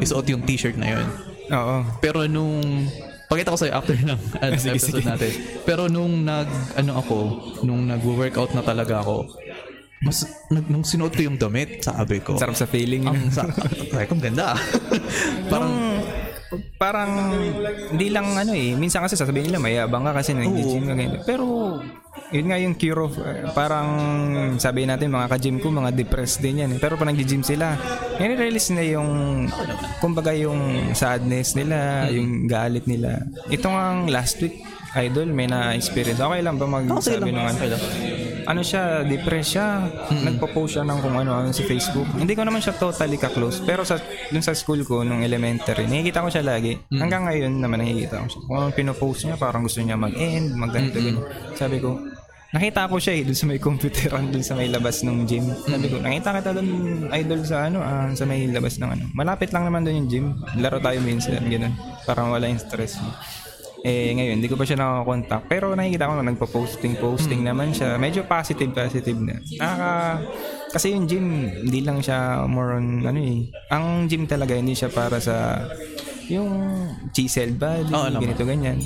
isuot 0.00 0.24
yung 0.32 0.40
t-shirt 0.48 0.80
na 0.80 0.96
yun. 0.96 1.06
Oo. 1.52 1.76
Pero 2.00 2.24
nung 2.24 2.88
Pakita 3.30 3.54
ko 3.54 3.58
sa'yo 3.62 3.78
after 3.78 3.94
ng 3.94 4.10
ano, 4.42 4.58
Sige, 4.58 4.74
episode 4.74 4.98
sige. 4.98 5.06
natin. 5.06 5.30
Pero 5.62 5.86
nung 5.86 6.26
nag, 6.26 6.50
ano 6.74 6.98
ako, 6.98 7.16
nung 7.62 7.86
nag-workout 7.86 8.58
na 8.58 8.62
talaga 8.66 9.06
ako, 9.06 9.22
mas, 10.02 10.26
nag, 10.50 10.66
nung 10.66 10.82
sinuot 10.82 11.14
ko 11.14 11.30
yung 11.30 11.38
damit, 11.38 11.78
sabi 11.78 12.18
ko, 12.18 12.34
Sarap 12.34 12.58
sa 12.58 12.66
feeling. 12.66 13.06
ang 13.06 13.30
sa, 13.30 13.46
ko, 13.46 13.62
ang 14.02 14.18
ganda. 14.18 14.58
Parang, 15.52 15.72
parang 16.74 17.10
hindi 17.94 18.10
lang 18.10 18.34
ano 18.34 18.50
eh. 18.50 18.74
Minsan 18.74 19.06
kasi 19.06 19.14
sasabihin 19.14 19.54
nila 19.54 19.62
mayabang 19.62 20.02
ka 20.02 20.12
kasi 20.18 20.34
nag-gym 20.34 20.82
ka 20.82 20.94
ganyan. 20.98 21.22
Pero 21.22 21.78
yun 22.30 22.46
nga 22.50 22.58
yung 22.58 22.74
cure 22.74 23.06
of 23.06 23.14
eh, 23.22 23.50
parang 23.54 23.88
sabi 24.58 24.86
natin 24.86 25.14
mga 25.14 25.30
ka-gym 25.30 25.58
ko 25.62 25.70
mga 25.70 25.94
depressed 25.94 26.42
din 26.42 26.62
yan 26.62 26.70
eh. 26.74 26.78
Pero 26.82 26.98
pag 26.98 27.10
nag-gym 27.10 27.42
sila, 27.42 27.74
nire-release 28.18 28.70
na 28.74 28.84
yung 28.86 29.10
kumbaga 30.02 30.34
yung 30.34 30.90
sadness 30.94 31.54
nila, 31.54 32.10
yung 32.10 32.50
galit 32.50 32.86
nila. 32.86 33.22
Ito 33.50 33.66
nga 33.70 33.84
last 34.10 34.38
week 34.42 34.62
idol 34.96 35.28
may 35.30 35.46
na-experience. 35.46 36.18
Okay 36.18 36.40
lang 36.42 36.58
ba 36.58 36.66
Okay 36.66 36.86
magsabi 36.90 37.30
lang, 37.30 37.34
nung 37.34 37.46
ano? 37.46 37.58
okay 37.58 38.20
ano 38.50 38.66
siya, 38.66 39.06
depressed 39.06 39.54
siya. 39.54 39.86
Nagpo-post 40.10 40.78
siya 40.78 40.84
ng 40.86 40.98
kung 40.98 41.14
ano-ano 41.14 41.54
sa 41.54 41.62
Facebook. 41.62 42.08
Hindi 42.18 42.34
ko 42.34 42.42
naman 42.42 42.58
siya 42.58 42.74
totally 42.74 43.14
ka-close. 43.14 43.62
Pero 43.62 43.86
sa, 43.86 44.02
dun 44.30 44.42
sa 44.42 44.56
school 44.58 44.82
ko, 44.82 45.06
nung 45.06 45.22
elementary, 45.22 45.86
nakikita 45.86 46.26
ko 46.26 46.28
siya 46.34 46.42
lagi. 46.42 46.74
Hanggang 46.90 47.30
ngayon 47.30 47.52
naman 47.62 47.86
nakikita 47.86 48.18
ko 48.18 48.26
siya. 48.26 48.40
Kung 48.50 48.56
anong 48.58 48.76
pinopost 48.76 49.22
niya, 49.26 49.36
parang 49.38 49.62
gusto 49.62 49.78
niya 49.78 49.94
mag-end, 49.94 50.50
mag-ganito, 50.58 50.98
ganyan. 50.98 51.22
Sabi 51.54 51.78
ko, 51.78 52.00
nakita 52.50 52.90
ko 52.90 52.96
siya 52.98 53.12
eh, 53.14 53.22
dun 53.22 53.38
sa 53.38 53.46
may 53.46 53.60
computeran, 53.68 54.24
dun 54.34 54.42
sa 54.42 54.54
may 54.58 54.66
labas 54.66 55.06
ng 55.06 55.16
gym. 55.30 55.46
Sabi 55.46 55.86
ko, 55.86 55.96
nakita 56.02 56.28
kita 56.42 56.50
dun, 56.56 56.68
idol 57.14 57.40
sa 57.46 57.56
ano, 57.70 57.78
ah, 57.86 58.10
sa 58.18 58.24
may 58.26 58.50
labas 58.50 58.82
ng 58.82 58.90
ano. 58.90 59.04
Malapit 59.14 59.54
lang 59.54 59.62
naman 59.62 59.86
dun 59.86 59.94
yung 60.04 60.08
gym. 60.10 60.26
Laro 60.58 60.82
tayo 60.82 60.98
minsan, 60.98 61.38
gano'n. 61.38 61.74
Parang 62.02 62.34
wala 62.34 62.50
yung 62.50 62.58
stress. 62.58 62.98
Eh, 63.80 64.12
ngayon, 64.12 64.40
hindi 64.40 64.48
ko 64.50 64.60
pa 64.60 64.68
siya 64.68 64.76
nakakontakt. 64.76 65.48
Pero 65.48 65.72
nakikita 65.72 66.08
ko 66.08 66.14
na 66.20 66.28
nagpo-posting, 66.28 67.00
posting 67.00 67.40
naman 67.40 67.72
siya. 67.72 67.96
Medyo 67.96 68.28
positive, 68.28 68.72
positive 68.72 69.16
na. 69.16 69.40
Nakaka... 69.40 69.92
Kasi 70.70 70.94
yung 70.94 71.08
gym, 71.08 71.26
hindi 71.66 71.80
lang 71.82 71.98
siya 71.98 72.44
more 72.46 72.78
on, 72.78 73.02
ano 73.02 73.18
eh. 73.18 73.50
Ang 73.72 74.06
gym 74.06 74.28
talaga, 74.28 74.54
hindi 74.54 74.76
siya 74.76 74.92
para 74.92 75.18
sa 75.18 75.66
yung 76.30 76.86
chisel 77.10 77.58
body, 77.58 77.90
naman. 77.90 78.22
ganito, 78.22 78.46
ganyan. 78.46 78.78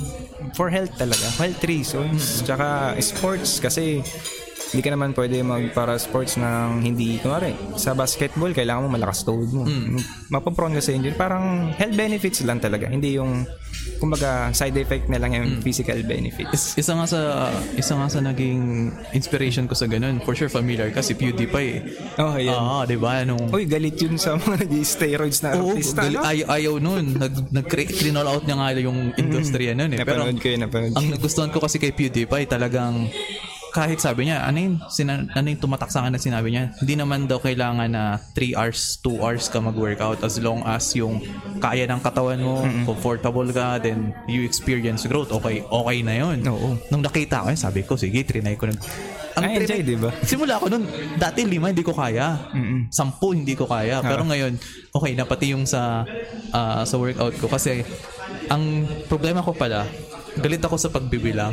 For 0.57 0.73
health 0.73 0.97
talaga. 0.97 1.29
Health 1.37 1.61
reasons. 1.69 2.41
Tsaka 2.41 2.97
sports 2.97 3.61
kasi 3.61 4.01
hindi 4.75 4.83
ka 4.83 4.91
naman 4.91 5.15
pwede 5.15 5.39
magpara 5.39 5.95
sports 5.95 6.35
ng 6.35 6.83
hindi, 6.83 7.15
kunwari, 7.17 7.55
sa 7.73 7.95
basketball, 7.95 8.51
kailangan 8.51 8.83
mo 8.83 8.89
malakas 8.91 9.23
tuhod 9.23 9.47
mo. 9.47 9.63
Mapaprone 10.27 10.75
ka 10.75 10.83
sa 10.83 10.91
injury. 10.91 11.15
Parang 11.15 11.71
health 11.71 11.95
benefits 11.95 12.43
lang 12.43 12.59
talaga. 12.59 12.85
Hindi 12.85 13.15
yung, 13.15 13.47
kumbaga, 13.97 14.51
side 14.51 14.75
effect 14.75 15.07
na 15.07 15.15
lang 15.15 15.31
yung 15.31 15.63
physical 15.63 15.95
benefits. 16.03 16.51
is- 16.51 16.75
isa 16.77 16.91
nga 16.91 17.07
sa 17.07 17.19
isa 17.73 17.95
nga 17.95 18.07
sa 18.07 18.19
naging 18.19 18.91
inspiration 19.11 19.63
ko 19.63 19.73
sa 19.73 19.87
ganun. 19.87 20.19
For 20.19 20.35
sure 20.35 20.51
familiar 20.51 20.91
kasi 20.91 21.15
PewDiePie. 21.15 21.71
eh. 21.71 21.79
Oh, 22.19 22.35
yan. 22.35 22.51
Ah, 22.53 22.83
'di 22.83 22.97
ba? 22.97 23.23
Nung 23.23 23.47
Uy, 23.49 23.63
galit 23.63 23.95
yun 23.95 24.19
sa 24.19 24.35
mga 24.35 24.65
nag-steroids 24.65 25.39
na 25.39 25.55
Oo, 25.55 25.71
artista, 25.71 26.03
gali- 26.03 26.19
no? 26.19 26.21
ay- 26.21 26.43
ayaw 26.45 26.75
nun. 26.77 27.15
Nag, 27.15 27.33
nag 27.49 27.65
clean 27.65 28.17
out 28.17 28.43
niya 28.43 28.55
nga 28.57 28.75
yung 28.75 29.15
industriya 29.15 29.71
nun 29.71 29.93
eh. 29.93 29.99
Pero 30.01 30.19
Napanood 30.19 30.37
ko 30.37 30.47
yun, 30.51 30.59
napanood 30.59 30.91
ang 30.91 31.07
nagustuhan 31.07 31.47
ko 31.47 31.63
kasi 31.63 31.79
kay 31.79 31.95
PewDiePie 31.95 32.43
talagang 32.45 33.07
kahit 33.75 33.99
sabi 33.99 34.31
niya, 34.31 34.47
ano 34.47 34.55
yung, 34.55 34.75
sina, 34.87 35.27
ano 35.27 35.47
yung 35.51 35.59
tumatak 35.59 35.91
sa 35.91 35.99
akin 35.99 36.15
na 36.15 36.21
sinabi 36.21 36.47
niya, 36.47 36.71
hindi 36.79 36.95
naman 36.95 37.27
daw 37.27 37.43
kailangan 37.43 37.91
na 37.91 38.23
3 38.31 38.55
hours, 38.55 39.03
2 39.03 39.19
hours 39.19 39.51
ka 39.51 39.59
mag-workout 39.59 40.23
as 40.23 40.39
long 40.39 40.63
as 40.63 40.95
yung 40.95 41.19
kaya 41.59 41.83
ng 41.83 41.99
katawan 41.99 42.39
mo, 42.39 42.63
comfortable 42.87 43.51
ka, 43.51 43.75
then 43.83 44.15
you 44.31 44.47
experience 44.47 45.03
growth, 45.03 45.27
okay, 45.35 45.59
okay 45.59 45.97
na 46.07 46.15
yun. 46.15 46.39
Oo. 46.47 46.79
Nung 46.87 47.03
nakita 47.03 47.43
ko 47.43 47.51
yun, 47.51 47.59
sabi 47.59 47.83
ko, 47.83 47.99
sige, 47.99 48.23
trinay 48.23 48.55
ko 48.55 48.71
nun. 48.71 48.79
Ay, 49.35 49.59
enjoy, 49.59 49.83
trinay- 49.83 49.83
di 49.83 49.95
ba? 49.99 50.09
Simula 50.31 50.55
ko 50.55 50.71
nun, 50.71 50.87
dati 51.19 51.43
lima 51.43 51.67
hindi 51.67 51.83
ko 51.83 51.91
kaya. 51.91 52.47
Sampu 52.87 53.35
hindi 53.35 53.59
ko 53.59 53.67
kaya. 53.67 53.99
Pero 53.99 54.23
ngayon, 54.23 54.55
okay 54.95 55.11
na 55.19 55.27
pati 55.27 55.51
yung 55.51 55.67
sa 55.67 56.07
ah, 56.55 56.87
sa 56.87 56.95
workout 56.95 57.35
ko 57.43 57.51
kasi 57.51 57.83
ang 58.47 58.87
problema 59.11 59.43
ko 59.43 59.51
pala, 59.51 59.83
galit 60.39 60.63
ako 60.63 60.79
sa 60.79 60.87
pagbibilang. 60.87 61.51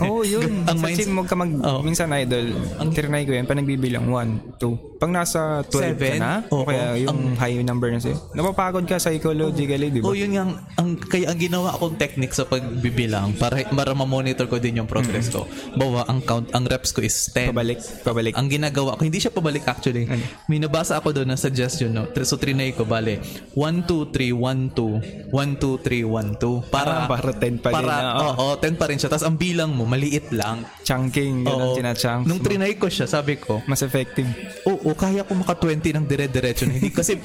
Oo, 0.00 0.20
oh, 0.20 0.22
yun. 0.32 0.64
Ang 0.64 0.78
Sa 0.78 0.88
gym, 0.88 1.12
huwag 1.12 1.28
ka 1.28 1.36
mag... 1.36 1.52
Oo. 1.52 1.80
Minsan, 1.82 2.08
idol, 2.14 2.56
ang 2.80 2.88
tirinay 2.88 3.28
ko 3.28 3.32
yan, 3.32 3.44
pa 3.44 3.52
nagbibilang 3.52 4.08
1, 4.08 4.56
2. 4.56 4.96
Pag 4.96 5.10
nasa 5.10 5.60
12 5.66 5.68
ka 5.68 5.78
Seven? 5.98 6.16
na, 6.16 6.32
o 6.48 6.62
Oo. 6.62 6.64
kaya 6.64 6.96
yung 6.96 7.34
high 7.34 7.58
number 7.60 7.90
na 7.90 7.98
sa'yo, 7.98 8.16
napapagod 8.32 8.86
ka 8.86 8.96
psychologically, 8.96 9.90
di 9.90 10.00
ba? 10.00 10.06
Oh, 10.06 10.16
yun 10.16 10.32
nga, 10.32 10.46
ang, 10.78 10.96
kaya 10.96 11.28
ang 11.28 11.36
ginawa 11.36 11.74
akong 11.74 11.98
technique 11.98 12.32
sa 12.32 12.46
pagbibilang 12.46 13.34
para, 13.36 13.66
para 13.66 13.92
ma-monitor 13.92 14.46
ko 14.46 14.56
din 14.56 14.78
yung 14.78 14.88
progress 14.88 15.28
ko. 15.28 15.44
Bawa, 15.74 16.06
ang 16.06 16.22
count, 16.22 16.48
ang 16.54 16.64
reps 16.64 16.94
ko 16.94 17.02
is 17.02 17.28
10. 17.28 17.50
Pabalik, 17.52 17.82
pabalik. 18.00 18.32
Ang 18.32 18.48
ginagawa 18.48 18.96
ko, 18.96 19.02
hindi 19.02 19.18
siya 19.18 19.28
pabalik 19.28 19.66
actually. 19.66 20.06
May 20.46 20.56
nabasa 20.56 20.96
ako 20.96 21.12
doon 21.12 21.28
na 21.28 21.36
suggestion, 21.36 21.92
no? 21.92 22.06
So, 22.22 22.38
trinay 22.38 22.72
ko, 22.72 22.86
bale, 22.86 23.18
1, 23.58 23.90
2, 23.90 24.14
3, 24.14 24.30
1, 24.32 24.72
2, 24.72 25.34
1, 25.34 25.58
2, 25.58 25.82
3, 25.82 26.06
1, 26.06 26.38
2. 26.38 26.70
Para, 26.70 26.90
Ah, 26.94 27.08
para 27.10 27.34
10 27.34 27.58
pa 27.58 27.68
din 27.68 27.82
para, 27.82 27.94
na, 27.98 28.08
oo. 28.30 28.32
Oo, 28.38 28.54
10 28.54 28.78
pa 28.78 28.86
rin 28.86 28.96
siya. 28.96 29.10
Tapos 29.10 29.26
ang 29.26 29.34
bilang 29.34 29.74
mo, 29.74 29.81
maliit 29.84 30.30
lang. 30.30 30.62
Chunking, 30.82 31.42
Oo. 31.42 31.48
ganun, 31.48 31.68
tinachunks 31.74 32.26
Nung 32.26 32.38
mo. 32.38 32.44
trinay 32.44 32.74
ko 32.74 32.86
siya, 32.86 33.06
sabi 33.06 33.36
ko, 33.36 33.60
Mas 33.64 33.80
effective. 33.80 34.26
oo, 34.64 34.90
kaya 34.92 35.22
ko 35.22 35.32
maka 35.32 35.54
20 35.54 35.92
ng 35.92 36.04
dire-diretso. 36.04 36.64
na 36.64 36.74
Hindi 36.74 36.90
kasi, 36.90 37.16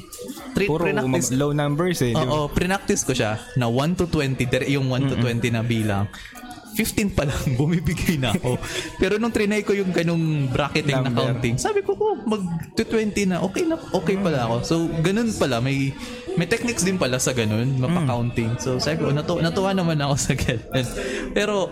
tri- 0.54 0.66
Puro 0.66 0.86
mag- 0.86 1.32
low 1.32 1.50
numbers 1.50 1.98
eh. 2.00 2.12
Oo, 2.12 2.46
pre-practice 2.46 3.02
ko 3.02 3.12
siya 3.12 3.38
na 3.54 3.66
1 3.66 3.94
to 3.94 4.06
20, 4.06 4.38
dire- 4.44 4.70
yung 4.70 4.86
1 4.86 5.10
to 5.10 5.16
20 5.16 5.50
na 5.50 5.60
bilang. 5.60 6.06
15 6.74 7.14
pa 7.14 7.22
lang, 7.22 7.38
bumibigay 7.58 8.18
na 8.18 8.34
ako. 8.34 8.58
Pero 8.98 9.14
nung 9.16 9.30
trinay 9.30 9.62
ko 9.62 9.70
yung 9.70 9.94
ganung 9.94 10.50
bracketing 10.50 10.98
na 10.98 11.06
Number. 11.06 11.30
counting, 11.30 11.54
sabi 11.54 11.80
ko, 11.80 11.94
oh, 11.94 12.18
mag 12.20 12.42
to 12.74 12.82
20 12.82 13.30
na, 13.30 13.38
okay 13.40 13.62
na, 13.62 13.78
okay 13.94 14.18
pala 14.18 14.42
ako. 14.44 14.56
So, 14.62 14.74
ganun 14.98 15.30
pala, 15.32 15.62
may 15.62 15.94
may 16.34 16.46
techniques 16.46 16.82
din 16.82 16.98
pala 16.98 17.16
sa 17.16 17.30
ganun, 17.30 17.78
mapa-counting. 17.78 18.58
So, 18.58 18.82
sabi 18.82 19.00
ko, 19.00 19.14
natu- 19.14 19.38
natuwa 19.38 19.70
naman 19.70 19.98
ako 19.98 20.14
sa 20.16 20.32
ganun. 20.34 20.86
Pero, 21.30 21.70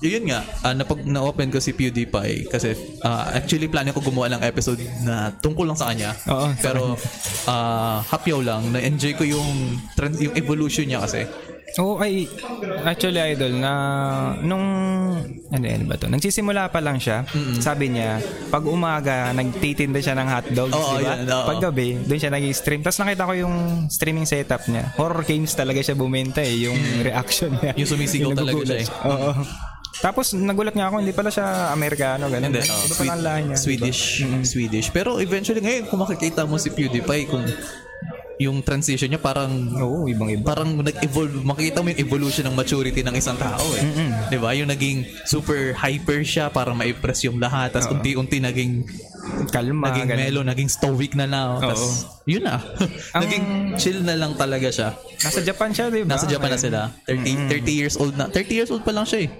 yun 0.00 0.24
nga, 0.24 0.40
ah, 0.64 0.72
napag 0.72 1.04
na-open 1.04 1.52
ko 1.52 1.60
si 1.60 1.76
PewDiePie 1.76 2.48
kasi 2.48 2.72
ah, 3.04 3.28
actually 3.30 3.68
planning 3.68 3.92
ko 3.92 4.00
gumawa 4.00 4.32
ng 4.32 4.42
episode 4.42 4.80
na 5.04 5.28
tungkol 5.36 5.68
lang 5.68 5.76
sa 5.76 5.92
kanya. 5.92 6.16
Oo, 6.26 6.48
Pero 6.60 6.96
ah 7.44 8.00
hapyaw 8.08 8.40
lang, 8.40 8.72
na-enjoy 8.72 9.12
ko 9.14 9.24
yung 9.24 9.76
trend, 9.92 10.16
yung 10.16 10.32
evolution 10.32 10.88
niya 10.88 11.04
kasi. 11.04 11.28
Oo, 11.76 11.96
ay, 11.96 12.26
actually, 12.82 13.22
idol, 13.22 13.54
na 13.54 13.72
nung, 14.40 14.66
ano 15.46 15.64
yan 15.64 15.86
ba 15.86 15.94
to? 15.94 16.10
Nagsisimula 16.10 16.66
pa 16.66 16.82
lang 16.82 16.98
siya, 16.98 17.22
sabi 17.56 17.92
niya, 17.92 18.18
pag 18.48 18.66
umaga, 18.66 19.30
nagtitinda 19.30 20.02
siya 20.02 20.18
ng 20.18 20.28
hotdogs, 20.28 20.74
Oo, 20.74 20.98
di 20.98 21.04
ba? 21.04 21.14
yun, 21.14 21.30
oo. 21.30 21.46
Pag 21.46 21.62
gabi, 21.62 21.88
doon 22.02 22.18
siya 22.18 22.32
nag-stream. 22.32 22.80
Tapos 22.80 22.98
nakita 22.98 23.22
ko 23.22 23.34
yung 23.36 23.54
streaming 23.86 24.26
setup 24.26 24.66
niya. 24.66 24.90
Horror 24.96 25.22
games 25.22 25.54
talaga 25.54 25.78
siya 25.78 25.94
bumenta 25.94 26.42
eh, 26.42 26.66
yung 26.66 26.78
reaction 27.00 27.54
niya. 27.54 27.72
Yung 27.76 27.86
sumisigaw 27.88 28.34
talaga 28.34 28.60
siya 28.64 28.78
eh. 28.82 28.88
Oo. 29.06 29.30
Tapos 30.00 30.32
nagulat 30.32 30.72
nga 30.72 30.88
ako, 30.88 31.04
hindi 31.04 31.12
pala 31.12 31.28
siya 31.28 31.70
Amerikano, 31.70 32.26
ganun. 32.26 32.48
Hindi, 32.48 32.64
Iba 32.64 32.72
oh, 32.72 32.80
pala 32.80 32.96
Swed- 32.96 33.12
ang 33.12 33.22
lahi 33.22 33.42
niya. 33.44 33.56
Swedish. 33.60 34.02
Swedish. 34.42 34.88
Pero 34.88 35.20
eventually 35.20 35.60
ngayon, 35.60 35.86
kung 35.86 36.00
makikita 36.00 36.48
mo 36.48 36.56
si 36.56 36.72
PewDiePie, 36.72 37.28
kung 37.28 37.44
yung 38.40 38.64
transition 38.64 39.12
niya 39.12 39.20
parang 39.20 39.52
Oo, 39.76 40.08
ibang-iba. 40.08 40.40
parang 40.40 40.80
nag-evolve 40.80 41.44
makikita 41.44 41.84
mo 41.84 41.92
yung 41.92 42.00
evolution 42.00 42.48
ng 42.48 42.56
maturity 42.56 43.04
ng 43.04 43.12
isang 43.12 43.36
tao 43.36 43.60
eh. 43.76 43.84
'Di 44.32 44.40
ba? 44.40 44.56
Yung 44.56 44.72
naging 44.72 45.04
super 45.28 45.76
hyper 45.76 46.24
siya 46.24 46.48
para 46.48 46.72
ma-impress 46.72 47.28
yung 47.28 47.36
lahat. 47.36 47.76
Tapos 47.76 47.92
unti-unti 47.92 48.40
naging 48.40 48.88
Kalma, 49.52 49.92
naging 49.92 50.08
ganun. 50.08 50.20
mellow, 50.24 50.42
naging 50.42 50.70
stoic 50.72 51.12
na 51.12 51.28
na. 51.28 51.60
Tapos 51.60 52.08
yun 52.24 52.40
na. 52.42 52.64
naging 53.22 53.76
chill 53.76 54.00
na 54.00 54.16
lang 54.16 54.32
talaga 54.34 54.72
siya. 54.72 54.96
Nasa 55.20 55.44
Japan 55.44 55.70
siya, 55.70 55.92
di 55.92 56.00
ba? 56.02 56.16
Nasa 56.16 56.24
Japan 56.24 56.56
na 56.56 56.58
sila. 56.58 56.80
30 57.04 57.52
30 57.60 57.68
years 57.70 57.94
old 58.00 58.16
na. 58.16 58.32
30 58.32 58.56
years 58.56 58.70
old 58.72 58.80
pa 58.80 58.90
lang 58.90 59.04
siya 59.04 59.28
eh. 59.28 59.30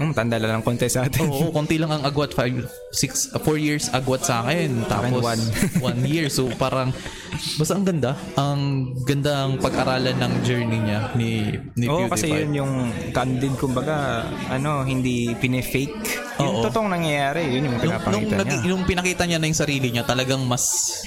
Um, 0.00 0.16
tanda 0.16 0.40
lang 0.40 0.60
ng 0.60 0.64
konti 0.64 0.88
sa 0.88 1.04
atin. 1.04 1.28
Oo, 1.28 1.52
konti 1.52 1.76
lang 1.76 1.92
ang 1.92 2.02
agwat. 2.04 2.32
5, 2.32 2.64
6, 2.92 3.36
4 3.36 3.56
years 3.60 3.92
agwat 3.92 4.24
sa 4.24 4.40
akin. 4.44 4.88
Tapos 4.88 5.20
one. 5.20 5.42
1 6.04 6.12
year. 6.12 6.32
So 6.32 6.48
parang, 6.56 6.92
basta 7.32 7.72
ang 7.74 7.84
ganda. 7.84 8.12
Ang 8.34 8.60
ganda 9.02 9.32
ang 9.44 9.56
pag-aralan 9.56 10.16
ng 10.16 10.32
journey 10.42 10.78
niya 10.80 11.00
ni, 11.14 11.30
ni 11.74 11.86
Oo, 11.86 12.04
PewDiePie. 12.04 12.12
kasi 12.12 12.26
yun 12.28 12.50
yung 12.54 12.72
candid, 13.10 13.54
kumbaga, 13.56 14.22
ano, 14.48 14.82
hindi 14.82 15.32
pinefake. 15.34 15.92
Yung 16.38 16.58
Oo. 16.58 16.64
totoong 16.64 16.90
nangyayari, 16.90 17.44
yun 17.50 17.68
yung 17.68 17.76
Nung, 17.76 17.92
nung, 17.92 18.00
pinapakita 18.00 18.34
nag, 18.34 18.48
niya. 18.48 18.60
nung 18.66 18.84
pinakita 18.84 19.22
niya 19.24 19.38
na 19.38 19.46
yung 19.46 19.58
sarili 19.58 19.88
niya, 19.88 20.02
talagang 20.02 20.42
mas 20.42 20.64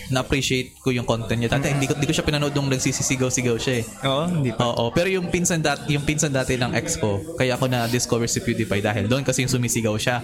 na-appreciate 0.08 0.78
ko 0.80 0.90
yung 0.90 1.04
content 1.04 1.38
niya. 1.38 1.50
Dati, 1.50 1.70
hindi, 1.70 1.86
ko, 1.86 1.98
hindi 1.98 2.08
ko 2.08 2.14
siya 2.14 2.24
pinanood 2.24 2.54
nung 2.54 2.70
nagsisisigaw-sigaw 2.70 3.58
siya 3.58 3.76
eh. 3.82 3.84
Oo, 4.06 4.24
hindi 4.28 4.54
pa. 4.54 4.66
Oo, 4.66 4.90
pero 4.90 5.10
yung 5.10 5.28
pinsan 5.28 5.60
dati, 5.60 5.92
yung 5.92 6.04
pinsan 6.04 6.30
dati 6.30 6.56
ng 6.56 6.74
ex 6.74 6.96
ko, 6.96 7.20
kaya 7.36 7.54
ako 7.54 7.66
na 7.68 7.86
discover 7.86 8.26
si 8.26 8.40
PewDiePie 8.40 8.82
dahil 8.82 9.06
doon 9.06 9.22
kasi 9.22 9.44
yung 9.44 9.52
sumisigaw 9.52 9.98
siya. 9.98 10.22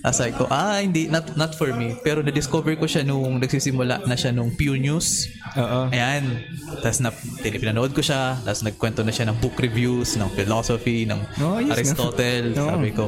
Tapos 0.00 0.16
sabi 0.16 0.32
ko, 0.32 0.44
ah, 0.46 0.78
hindi, 0.78 1.08
not, 1.08 1.32
not 1.34 1.52
for 1.52 1.72
me. 1.72 1.96
Pero 2.00 2.20
na-discover 2.20 2.76
ko 2.76 2.84
siya 2.84 3.02
nung 3.02 3.38
nagsisimula 3.38 4.04
na 4.04 4.14
siya 4.14 4.30
nung 4.30 4.52
Pew 4.52 4.74
News. 4.74 5.28
Oo. 5.52 5.80
Ayan. 5.90 6.42
Tapos 6.80 6.98
na, 6.98 7.10
pinanood 7.42 7.92
ko 7.92 8.00
siya. 8.00 8.38
Tapos 8.40 8.62
nagkwento 8.62 9.02
na 9.02 9.12
siya 9.12 9.28
ng 9.28 9.36
book 9.38 9.58
reviews, 9.58 10.16
ng 10.16 10.30
philosophy, 10.32 11.04
ng 11.04 11.20
Oh, 11.42 11.58
no? 11.60 11.70
Aristotle. 11.70 12.54
Oo. 12.56 12.68
Sabi 12.72 12.88
ko, 12.94 13.04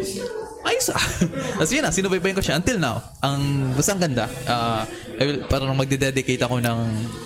ayos 0.64 0.88
ah. 0.90 1.04
Tapos 1.60 1.70
yun 1.70 1.82
na, 1.84 1.92
sinubaybayan 1.92 2.36
ko 2.36 2.44
siya 2.44 2.58
until 2.58 2.76
now. 2.76 3.00
Ang, 3.20 3.72
basta 3.72 3.90
ang 3.94 4.02
ganda. 4.02 4.26
Ah, 4.44 4.82
I 5.14 5.22
will, 5.24 5.40
parang 5.46 5.78
magde-dedicate 5.78 6.42
ako 6.42 6.58
ng 6.58 6.78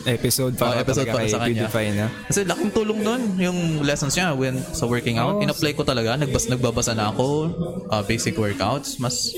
Episode 0.04 0.52
Oh, 0.54 0.68
para, 0.68 0.84
episode 0.84 1.08
para 1.08 1.24
sa 1.24 1.40
kanya. 1.40 1.66
Na. 1.72 2.06
Kasi 2.28 2.44
laking 2.44 2.70
tulong 2.76 3.00
nun 3.00 3.22
yung 3.40 3.58
lessons 3.80 4.12
niya 4.12 4.36
when 4.36 4.60
sa 4.76 4.84
working 4.84 5.16
out. 5.16 5.38
Oo. 5.38 5.42
In-apply 5.42 5.72
ko 5.72 5.82
talaga. 5.82 6.14
Nagbas, 6.14 6.46
nagbabasa 6.46 6.92
na 6.92 7.08
ako. 7.10 7.26
uh, 7.88 8.04
basic 8.04 8.36
workouts. 8.36 9.00
Mas, 9.00 9.32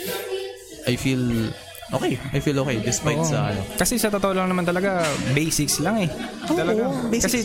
I 0.85 0.99
feel 0.99 1.53
okay. 1.93 2.18
I 2.32 2.38
feel 2.38 2.59
okay 2.62 2.78
despite 2.82 3.20
Oo. 3.20 3.28
sa 3.28 3.55
ano. 3.55 3.61
Kasi 3.76 3.99
sa 3.99 4.09
totoo 4.09 4.32
lang 4.34 4.49
naman 4.51 4.66
talaga, 4.66 5.03
basics 5.34 5.78
lang 5.82 6.07
eh. 6.07 6.09
talaga. 6.47 6.88
basics. 7.11 7.26
Kasi, 7.26 7.38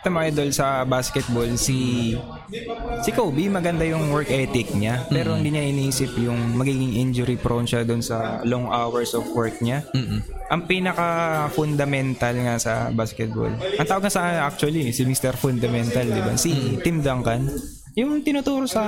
tama 0.00 0.24
idol 0.24 0.48
sa 0.48 0.82
basketball, 0.88 1.48
si 1.60 2.12
si 3.04 3.10
Kobe, 3.12 3.52
maganda 3.52 3.84
yung 3.84 4.08
work 4.08 4.32
ethic 4.32 4.72
niya. 4.72 5.04
Pero 5.12 5.36
hindi 5.36 5.52
niya 5.52 5.64
iniisip 5.68 6.16
yung 6.16 6.56
magiging 6.56 6.96
injury 6.96 7.36
prone 7.36 7.68
siya 7.68 7.84
doon 7.84 8.00
sa 8.00 8.40
long 8.48 8.68
hours 8.72 9.12
of 9.12 9.28
work 9.36 9.60
niya. 9.60 9.84
Mm-mm. 9.92 10.24
Ang 10.50 10.62
pinaka-fundamental 10.66 12.34
nga 12.42 12.56
sa 12.56 12.88
basketball. 12.90 13.52
Ang 13.52 13.86
tawag 13.86 14.08
nga 14.08 14.12
sa 14.12 14.48
actually, 14.48 14.88
si 14.90 15.04
Mr. 15.04 15.36
Fundamental, 15.36 16.08
di 16.08 16.22
ba? 16.24 16.32
Si 16.34 16.80
Tim 16.80 17.04
Duncan. 17.04 17.46
Yung 17.92 18.22
tinuturo 18.22 18.70
sa 18.70 18.86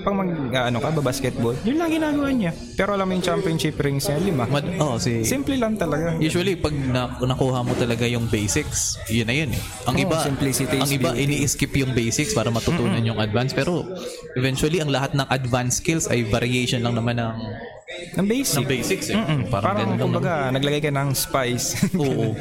pang 0.00 0.12
mag, 0.12 0.28
ano 0.52 0.76
ka, 0.76 0.92
ba 0.92 1.00
basketball, 1.00 1.56
yun 1.64 1.80
lang 1.80 1.88
ginagawa 1.88 2.28
niya. 2.28 2.52
Pero 2.76 2.92
alam 2.92 3.08
mo 3.08 3.16
yung 3.16 3.24
championship 3.24 3.80
rings 3.80 4.04
niya, 4.04 4.20
lima. 4.20 4.44
Mad, 4.44 4.76
oh, 4.76 5.00
si 5.00 5.24
Simple 5.24 5.56
lang 5.56 5.80
talaga. 5.80 6.20
Usually 6.20 6.52
pag 6.54 6.76
na, 6.76 7.16
nakuha 7.16 7.64
mo 7.64 7.72
talaga 7.72 8.04
yung 8.04 8.28
basics, 8.28 9.00
yun 9.08 9.24
na 9.24 9.34
yun 9.34 9.56
eh. 9.56 9.62
Ang 9.88 9.96
iba, 9.98 10.20
simplicity 10.20 10.76
is 10.76 10.84
ang 10.84 10.92
iba 10.92 11.10
beauty. 11.10 11.24
ini-skip 11.24 11.72
yung 11.74 11.92
basics 11.92 12.32
para 12.32 12.48
matutunan 12.48 13.00
yung 13.00 13.16
advance 13.16 13.50
pero 13.50 13.88
eventually 14.34 14.84
ang 14.84 14.92
lahat 14.92 15.16
ng 15.16 15.24
advanced 15.28 15.80
skills 15.80 16.04
ay 16.06 16.20
variation 16.22 16.84
lang 16.84 16.92
naman 16.92 17.16
ng 17.16 17.36
Ng 18.16 18.26
basic. 18.26 18.56
ng 18.60 18.68
basics 18.68 19.06
eh. 19.08 19.16
Mm-mm. 19.16 19.48
Parang, 19.48 19.76
ganun 19.76 19.80
lang 19.80 19.88
naman. 19.90 20.00
kumbaga, 20.02 20.32
naglagay 20.50 20.80
ka 20.80 20.90
ng 20.90 21.08
spice. 21.12 21.66
Oo. 22.00 22.36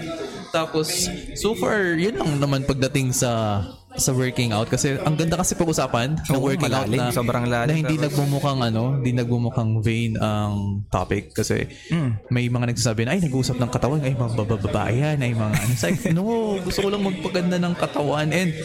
Tapos, 0.52 1.08
so 1.34 1.56
far, 1.56 1.96
yun 1.96 2.16
lang 2.16 2.36
naman 2.36 2.64
pagdating 2.64 3.12
sa 3.12 3.64
sa 3.94 4.12
working 4.12 4.52
out 4.52 4.66
kasi 4.66 4.96
ang 4.98 5.14
ganda 5.14 5.36
kasi 5.36 5.52
pag-usapan 5.52 6.16
ng 6.16 6.32
Oo, 6.34 6.48
working 6.48 6.70
out 6.70 6.88
malalim, 6.88 7.00
na, 7.02 7.12
sobrang 7.12 7.46
lalim. 7.46 7.68
na 7.68 7.80
hindi 7.82 7.96
Tapos- 7.96 8.08
nagmumukhang 8.10 8.60
ano, 8.64 8.84
hindi 8.96 9.12
nagmumukhang 9.12 9.72
vain 9.80 10.14
ang 10.16 10.54
topic 10.88 11.32
kasi 11.32 11.68
Mm. 11.90 12.12
may 12.30 12.48
mga 12.48 12.72
nagsasabi 12.72 13.02
na 13.04 13.12
ay 13.12 13.22
nag-uusap 13.22 13.58
ng 13.58 13.68
katawan, 13.70 14.00
ay 14.00 14.16
mga 14.16 14.34
bababae 14.34 14.96
yan, 14.96 15.18
ay 15.20 15.32
mga 15.34 15.54
ano. 15.54 15.70
It's 15.70 15.84
like, 15.84 16.00
no, 16.10 16.24
gusto 16.58 16.80
ko 16.80 16.90
lang 16.90 17.04
magpaganda 17.04 17.58
ng 17.58 17.76
katawan 17.76 18.30
and 18.30 18.56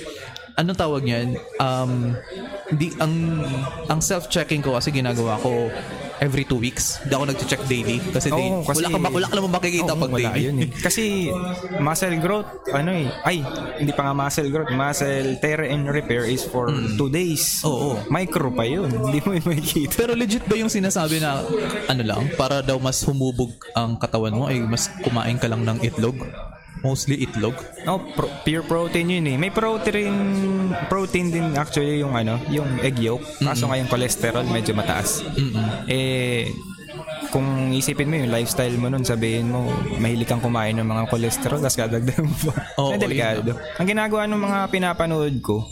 ano 0.55 0.73
tawag 0.73 1.03
niyan? 1.03 1.37
Um, 1.59 2.17
di, 2.71 2.89
ang 2.97 3.13
ang 3.87 4.01
self-checking 4.01 4.63
ko 4.63 4.73
kasi 4.73 4.89
ginagawa 4.89 5.37
ko 5.37 5.69
every 6.21 6.45
two 6.45 6.57
weeks. 6.57 7.01
Hindi 7.03 7.15
ako 7.15 7.25
nag-check 7.29 7.63
daily. 7.67 7.99
Kasi, 8.11 8.29
day, 8.33 8.49
Oo, 8.49 8.65
kasi- 8.65 8.85
wala, 8.85 8.89
ka, 8.89 8.99
wala 9.09 9.27
ka 9.27 9.35
naman 9.35 9.51
makikita 9.53 9.93
Oo, 9.93 10.01
pag 10.01 10.11
wala 10.11 10.29
daily. 10.33 10.43
yun 10.49 10.57
eh. 10.65 10.69
Kasi 10.87 11.03
muscle 11.79 12.17
growth, 12.19 12.51
ano 12.71 12.91
eh, 12.93 13.07
ay, 13.25 13.37
hindi 13.79 13.93
pa 13.93 14.09
nga 14.09 14.15
muscle 14.15 14.49
growth, 14.49 14.73
muscle 14.73 15.31
tear 15.39 15.61
and 15.67 15.85
repair 15.87 16.25
is 16.25 16.43
for 16.43 16.69
two 16.97 17.09
days. 17.09 17.61
Mm. 17.63 17.69
Oo. 17.69 17.91
Micro 18.09 18.49
pa 18.51 18.65
yun, 18.65 18.89
hindi 19.07 19.19
mo 19.23 19.37
makikita. 19.37 19.93
Pero 19.97 20.13
legit 20.17 20.45
ba 20.45 20.57
yung 20.57 20.73
sinasabi 20.73 21.21
na 21.21 21.43
ano 21.87 22.03
lang, 22.03 22.23
para 22.35 22.61
daw 22.61 22.77
mas 22.79 23.01
humubog 23.05 23.53
ang 23.73 23.97
katawan 23.97 24.35
mo 24.35 24.45
ay 24.49 24.61
mas 24.63 24.89
kumain 25.03 25.37
ka 25.37 25.47
lang 25.47 25.63
ng 25.63 25.79
itlog? 25.83 26.17
Mostly 26.85 27.25
itlog? 27.25 27.57
Oh, 27.89 28.01
pro- 28.01 28.33
pure 28.45 28.65
protein 28.65 29.09
yun 29.09 29.27
eh. 29.27 29.37
May 29.37 29.51
protein 29.51 30.13
protein 30.93 31.33
din 31.33 31.47
actually 31.57 32.01
yung 32.01 32.13
ano, 32.13 32.37
yung 32.49 32.81
egg 32.85 33.01
yolk. 33.01 33.25
Kaso 33.41 33.69
nga 33.69 33.81
yung 33.81 33.89
cholesterol 33.89 34.45
medyo 34.47 34.77
mataas. 34.77 35.25
Eh 35.89 36.51
kung 37.31 37.73
isipin 37.75 38.09
mo 38.09 38.17
yung 38.17 38.33
lifestyle 38.33 38.77
mo 38.81 38.89
nun, 38.89 39.05
sabihin 39.05 39.51
mo, 39.53 39.69
mahilig 40.01 40.25
kang 40.25 40.41
kumain 40.41 40.73
ng 40.73 40.87
mga 40.87 41.03
cholesterol, 41.11 41.61
tapos 41.61 41.77
kadagdagan 41.77 42.25
mo 42.25 42.37
pa. 42.49 42.55
Oo, 42.81 42.97
Ay, 42.97 43.01
delikado. 43.03 43.51
Ang 43.77 43.87
ginagawa 43.89 44.25
ng 44.25 44.41
mga 44.41 44.59
pinapanood 44.73 45.35
ko, 45.45 45.69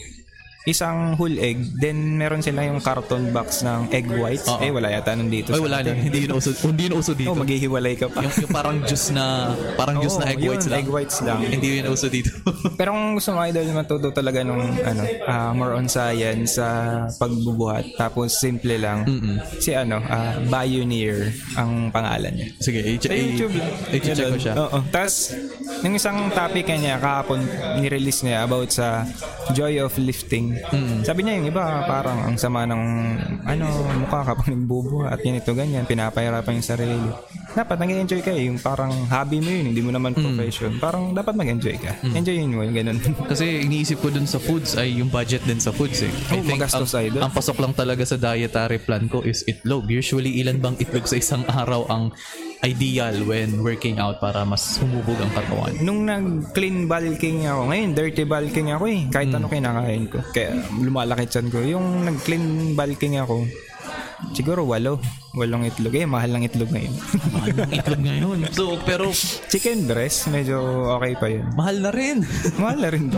isang 0.65 1.13
whole 1.15 1.37
egg, 1.37 1.61
then 1.77 2.17
meron 2.17 2.41
sila 2.41 2.65
yung 2.65 2.81
carton 2.81 3.29
box 3.31 3.61
ng 3.61 3.93
egg 3.93 4.09
whites. 4.09 4.49
Oo. 4.49 4.57
Eh, 4.59 4.73
wala 4.73 4.89
yata 4.89 5.13
nun 5.13 5.29
dito. 5.29 5.53
Ay 5.53 5.61
wala 5.61 5.85
na, 5.85 5.93
hindi 5.93 6.25
yun 6.25 6.33
uso, 6.35 6.57
hindi 6.65 6.89
yun 6.89 6.97
uso 6.97 7.13
dito. 7.13 7.29
Oh, 7.29 7.37
maghihiwalay 7.37 7.95
ka 7.95 8.09
pa. 8.09 8.25
yung, 8.25 8.33
yung 8.35 8.49
parang 8.51 8.81
juice 8.83 9.13
na, 9.13 9.53
parang 9.77 10.01
juice 10.01 10.17
Oo, 10.17 10.21
na 10.21 10.27
egg 10.27 10.41
yun, 10.41 10.51
whites 10.51 10.67
lang. 10.67 10.79
egg 10.81 10.89
whites 10.89 11.19
lang. 11.21 11.39
hindi 11.45 11.69
yun 11.69 11.87
uso 11.87 12.09
dito. 12.09 12.33
Pero 12.81 12.97
kung 12.97 13.13
gusto 13.15 13.31
mo 13.31 13.45
idol 13.45 13.69
matuto 13.71 14.09
talaga 14.11 14.41
nung 14.41 14.65
ano, 14.81 15.03
ah, 15.29 15.53
more 15.53 15.77
on 15.77 15.85
science 15.85 16.57
sa 16.57 16.69
pagbubuhat 17.15 17.85
tapos 17.95 18.33
simple 18.33 18.81
lang. 18.81 19.05
Si 19.61 19.77
ano, 19.77 20.01
ah, 20.01 20.41
Bioneer 20.41 21.29
ang 21.55 21.93
pangalan 21.93 22.33
niya. 22.33 22.49
Sige, 22.57 22.81
i- 22.81 22.97
Sa 22.97 23.13
YouTube 23.13 23.53
lang. 23.53 23.69
i-check 23.93 24.17
ko 24.17 24.39
siya. 24.41 24.55
Oo. 24.57 24.79
Tapos, 24.89 25.37
yung 25.85 25.93
isang 25.93 26.33
topic 26.33 26.65
niya 26.67 26.97
kahapon 26.97 27.45
ni-release 27.79 28.25
niya 28.25 28.49
about 28.49 28.73
sa 28.73 29.05
joy 29.53 29.77
of 29.77 29.93
lifting. 30.01 30.54
Sabi 31.05 31.21
niya 31.25 31.41
yung 31.41 31.49
iba 31.51 31.85
parang 31.87 32.19
ang 32.31 32.37
sama 32.39 32.65
ng 32.65 32.83
ano, 33.45 33.67
mukha 34.01 34.25
kapag 34.25 34.53
nagbubuhat, 34.53 35.19
yan 35.23 35.41
ito 35.41 35.53
ganyan, 35.53 35.85
pinapahirapan 35.89 36.59
yung 36.61 36.67
sarili. 36.67 37.11
Dapat 37.55 37.77
nag-enjoy 37.79 38.21
ka 38.27 38.35
eh, 38.35 38.51
yung 38.51 38.59
parang 38.59 38.91
hobby 39.07 39.39
mo 39.39 39.47
yun, 39.47 39.71
hindi 39.71 39.79
mo 39.79 39.95
naman 39.95 40.11
profession. 40.11 40.75
Parang 40.83 41.15
dapat 41.15 41.39
mag-enjoy 41.39 41.79
ka. 41.79 41.95
Enjoyin 42.11 42.51
mo, 42.51 42.67
yung 42.67 42.75
ganun. 42.75 42.99
Kasi 43.31 43.63
iniisip 43.63 44.03
ko 44.03 44.11
dun 44.11 44.27
sa 44.27 44.43
foods 44.43 44.75
ay 44.75 44.99
yung 44.99 45.07
budget 45.07 45.47
din 45.47 45.63
sa 45.63 45.71
foods 45.71 46.03
eh. 46.03 46.11
Oo, 46.35 46.43
magastos, 46.43 46.91
ang, 46.99 47.07
idol. 47.07 47.23
ang 47.23 47.31
pasok 47.31 47.63
lang 47.63 47.71
talaga 47.71 48.03
sa 48.03 48.19
dietary 48.19 48.83
plan 48.83 49.07
ko 49.07 49.23
is 49.23 49.47
itlog. 49.47 49.87
Usually 49.87 50.43
ilan 50.43 50.59
bang 50.59 50.75
itlog 50.83 51.07
sa 51.07 51.15
isang 51.15 51.47
araw 51.47 51.87
ang 51.87 52.11
ideal 52.65 53.15
when 53.29 53.61
working 53.61 54.01
out 54.01 54.19
para 54.19 54.43
mas 54.43 54.81
humubog 54.81 55.21
ang 55.21 55.31
katawan? 55.37 55.73
Nung 55.85 56.09
nag-clean 56.09 56.89
bulking 56.89 57.45
ako, 57.45 57.71
ngayon 57.71 57.91
dirty 57.93 58.25
bulking 58.25 58.69
ako 58.73 58.85
eh. 58.89 59.01
Kahit 59.13 59.31
ano 59.31 59.47
kinakain 59.47 60.09
ko. 60.09 60.19
Kaya 60.33 60.59
lumalaki 60.81 61.29
chan 61.29 61.47
ko. 61.53 61.61
Yung 61.61 62.09
nag-clean 62.09 62.73
bulking 62.73 63.21
ako, 63.21 63.45
siguro 64.33 64.65
walo. 64.65 64.99
Walong 65.35 65.67
itlog. 65.67 65.91
Eh, 65.93 66.07
mahal 66.07 66.31
ng 66.31 66.47
itlog 66.47 66.71
ngayon. 66.71 66.95
Mahal 67.35 67.53
ng 67.59 67.73
itlog 67.75 68.03
ngayon. 68.03 68.39
So, 68.55 68.79
pero 68.87 69.11
Chicken 69.51 69.91
breast, 69.91 70.31
medyo 70.31 70.63
okay 70.95 71.19
pa 71.19 71.27
yun. 71.27 71.51
mahal 71.55 71.83
na 71.83 71.91
rin. 71.91 72.23
Mahal 72.55 72.79
na 72.79 72.89
rin. 72.89 73.11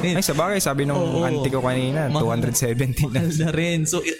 Ay, 0.00 0.24
sa 0.24 0.32
bagay, 0.32 0.56
sabi 0.58 0.88
nung 0.88 0.96
Oo. 0.96 1.28
auntie 1.28 1.52
ko 1.52 1.60
kanina, 1.60 2.08
Mahal. 2.08 2.40
270 2.40 3.12
na. 3.12 3.20
mahal 3.20 3.32
na 3.36 3.50
rin. 3.52 3.84
So, 3.84 4.00
i- 4.00 4.16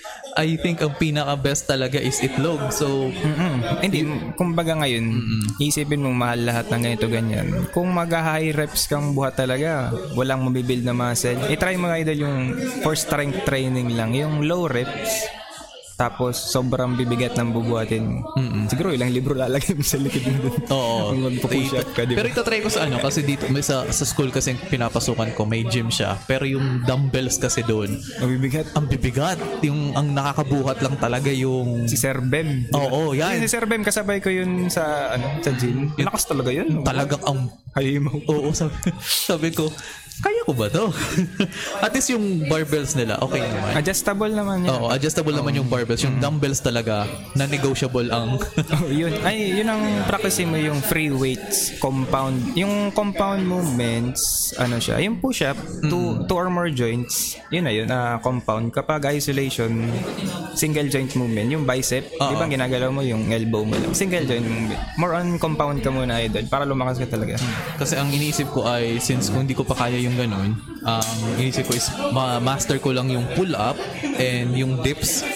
think 0.58 0.84
ang 0.84 0.92
pinaka-best 0.94 1.66
talaga 1.66 1.96
is 1.96 2.20
itlog. 2.20 2.68
So, 2.68 3.08
Mm-mm. 3.08 3.80
Hindi, 3.80 4.04
kumbaga 4.36 4.76
ngayon, 4.76 5.08
isipin 5.56 6.04
mong 6.04 6.16
mahal 6.20 6.40
lahat 6.44 6.68
ng 6.68 6.80
ganito 6.84 7.06
ganyan. 7.08 7.48
Kung 7.72 7.88
mag-high 7.90 8.52
reps 8.52 8.84
kang 8.86 9.16
buhat 9.16 9.34
talaga, 9.34 9.88
walang 10.12 10.44
mabibuild 10.44 10.84
na 10.84 10.92
muscle. 10.92 11.48
I-try 11.48 11.80
mo 11.80 11.88
idol 11.88 12.18
yung 12.18 12.38
for 12.84 12.92
strength 12.92 13.42
training 13.42 13.96
lang. 13.96 14.12
Yung 14.12 14.44
low 14.44 14.68
reps, 14.68 15.37
tapos 15.98 16.38
sobrang 16.38 16.94
bibigat 16.94 17.34
ng 17.34 17.50
bubuhatin 17.50 18.22
mo. 18.22 18.30
Siguro 18.70 18.94
ilang 18.94 19.10
libro 19.10 19.34
lalagay 19.34 19.74
mo 19.74 19.82
sa 19.82 19.98
likod 19.98 20.22
mo 20.30 20.46
dun. 20.46 20.54
Oo. 20.70 21.10
Kung 21.10 21.22
magpo-push 21.26 21.74
up 21.74 21.90
ka, 21.90 22.06
di 22.06 22.14
ba? 22.14 22.22
Pero 22.22 22.28
ito 22.30 22.42
try 22.46 22.62
ko 22.62 22.70
sa 22.70 22.86
ano 22.86 23.02
kasi 23.02 23.26
dito 23.26 23.50
may 23.50 23.66
sa, 23.66 23.82
sa 23.90 24.06
school 24.06 24.30
kasi 24.30 24.54
pinapasukan 24.70 25.34
ko 25.34 25.42
may 25.42 25.66
gym 25.66 25.90
siya. 25.90 26.14
Pero 26.30 26.46
yung 26.46 26.86
dumbbells 26.86 27.42
kasi 27.42 27.66
doon 27.66 27.98
Mabibigat. 28.22 28.70
ang 28.78 28.86
bibigat. 28.86 29.42
Yung 29.66 29.98
ang 29.98 30.14
nakakabuhat 30.14 30.78
lang 30.86 30.94
talaga 31.02 31.34
yung 31.34 31.90
Si 31.90 31.98
Sir 31.98 32.22
Bem. 32.22 32.70
Oo, 32.70 33.10
yan. 33.18 33.42
Si 33.42 33.50
Sir 33.50 33.66
Bem, 33.66 33.82
kasabay 33.82 34.22
ko 34.22 34.30
yun 34.30 34.70
sa, 34.70 35.18
ano, 35.18 35.42
sa 35.42 35.50
gym. 35.50 35.90
Lakas 35.98 36.30
talaga 36.30 36.54
yun. 36.54 36.86
talagang 36.86 37.22
ang 37.26 37.50
Halimaw. 37.74 38.22
Oo, 38.30 38.54
sabi, 38.54 38.74
sabi 39.30 39.48
ko, 39.50 39.66
kaya 40.18 40.42
ko 40.42 40.50
ba 40.50 40.66
to? 40.66 40.90
At 41.84 41.94
least 41.94 42.10
yung 42.10 42.50
barbells 42.50 42.98
nila, 42.98 43.22
okay 43.22 43.38
naman. 43.38 43.70
Adjustable 43.78 44.32
naman 44.34 44.66
yan. 44.66 44.70
Oo, 44.74 44.86
adjustable 44.90 45.30
naman 45.30 45.54
yung 45.54 45.70
barbells. 45.70 46.02
Yung 46.02 46.18
dumbbells 46.18 46.58
talaga, 46.58 47.06
na-negotiable 47.38 48.10
ang... 48.10 48.38
Oh, 48.78 48.86
yun. 48.92 49.10
Ay, 49.26 49.58
yun 49.58 49.66
ang 49.66 49.80
practice 50.06 50.44
mo 50.44 50.54
yung 50.54 50.78
free 50.78 51.10
weights 51.10 51.74
compound. 51.82 52.36
Yung 52.54 52.92
compound 52.94 53.42
movements, 53.42 54.52
ano 54.54 54.78
siya, 54.78 55.02
yung 55.02 55.18
push-up, 55.18 55.56
two, 55.88 56.22
two 56.28 56.36
or 56.36 56.46
more 56.52 56.68
joints, 56.70 57.38
yun 57.48 57.64
na 57.66 57.72
yun, 57.72 57.88
ah, 57.90 58.20
compound. 58.22 58.70
Kapag 58.70 59.08
isolation, 59.14 59.88
single 60.54 60.86
joint 60.92 61.10
movement, 61.16 61.48
yung 61.48 61.64
bicep, 61.64 62.06
di 62.06 62.34
ba 62.36 62.44
ginagalaw 62.46 62.90
mo 62.92 63.02
yung 63.02 63.30
elbow 63.32 63.64
mo 63.66 63.74
lang. 63.74 63.90
Single 63.94 64.26
joint 64.28 64.46
movement. 64.46 64.80
More 65.00 65.14
on 65.16 65.40
compound 65.40 65.80
ka 65.82 65.90
muna, 65.90 66.20
idol, 66.22 66.44
para 66.46 66.62
lumakas 66.68 67.02
ka 67.02 67.08
talaga. 67.08 67.40
Kasi 67.80 67.98
ang 67.98 68.12
iniisip 68.12 68.52
ko 68.52 68.68
ay, 68.68 69.00
since 69.02 69.32
kung 69.32 69.48
hindi 69.48 69.56
ko 69.56 69.64
pa 69.64 69.74
kaya 69.74 69.98
yung 69.98 70.07
ganun, 70.16 70.56
ang 70.86 71.18
iniisip 71.36 71.68
ko 71.68 71.74
is 71.74 71.90
ma-master 72.14 72.78
ko 72.78 72.94
lang 72.94 73.10
yung 73.10 73.26
pull-up 73.34 73.76
and 74.16 74.54
yung 74.54 74.80
dips. 74.80 75.26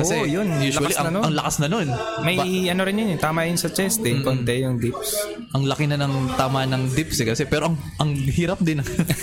Kasi 0.00 0.14
Oo, 0.16 0.26
yun. 0.26 0.46
usually, 0.58 0.88
Lakas 0.88 0.96
na 0.96 1.02
ang, 1.02 1.12
nun. 1.12 1.22
ang 1.22 1.34
lakas 1.34 1.56
na 1.56 1.66
nun. 1.66 1.88
May 2.20 2.34
Ba- 2.34 2.48
ano 2.70 2.80
rin 2.82 2.96
yun, 2.96 3.08
eh, 3.10 3.18
tama 3.18 3.40
yun 3.44 3.56
sa 3.56 3.68
chest 3.68 4.00
eh, 4.02 4.16
konti 4.18 4.54
yung 4.58 4.76
dips. 4.76 5.08
ang 5.50 5.64
laki 5.64 5.84
na 5.84 5.96
ng 5.96 6.14
tama 6.34 6.62
ng 6.64 6.90
dips 6.90 7.16
eh, 7.18 7.26
kasi 7.26 7.42
pero 7.44 7.66
ang 7.66 7.76
ang 7.98 8.10
hirap 8.14 8.58
din 8.60 8.78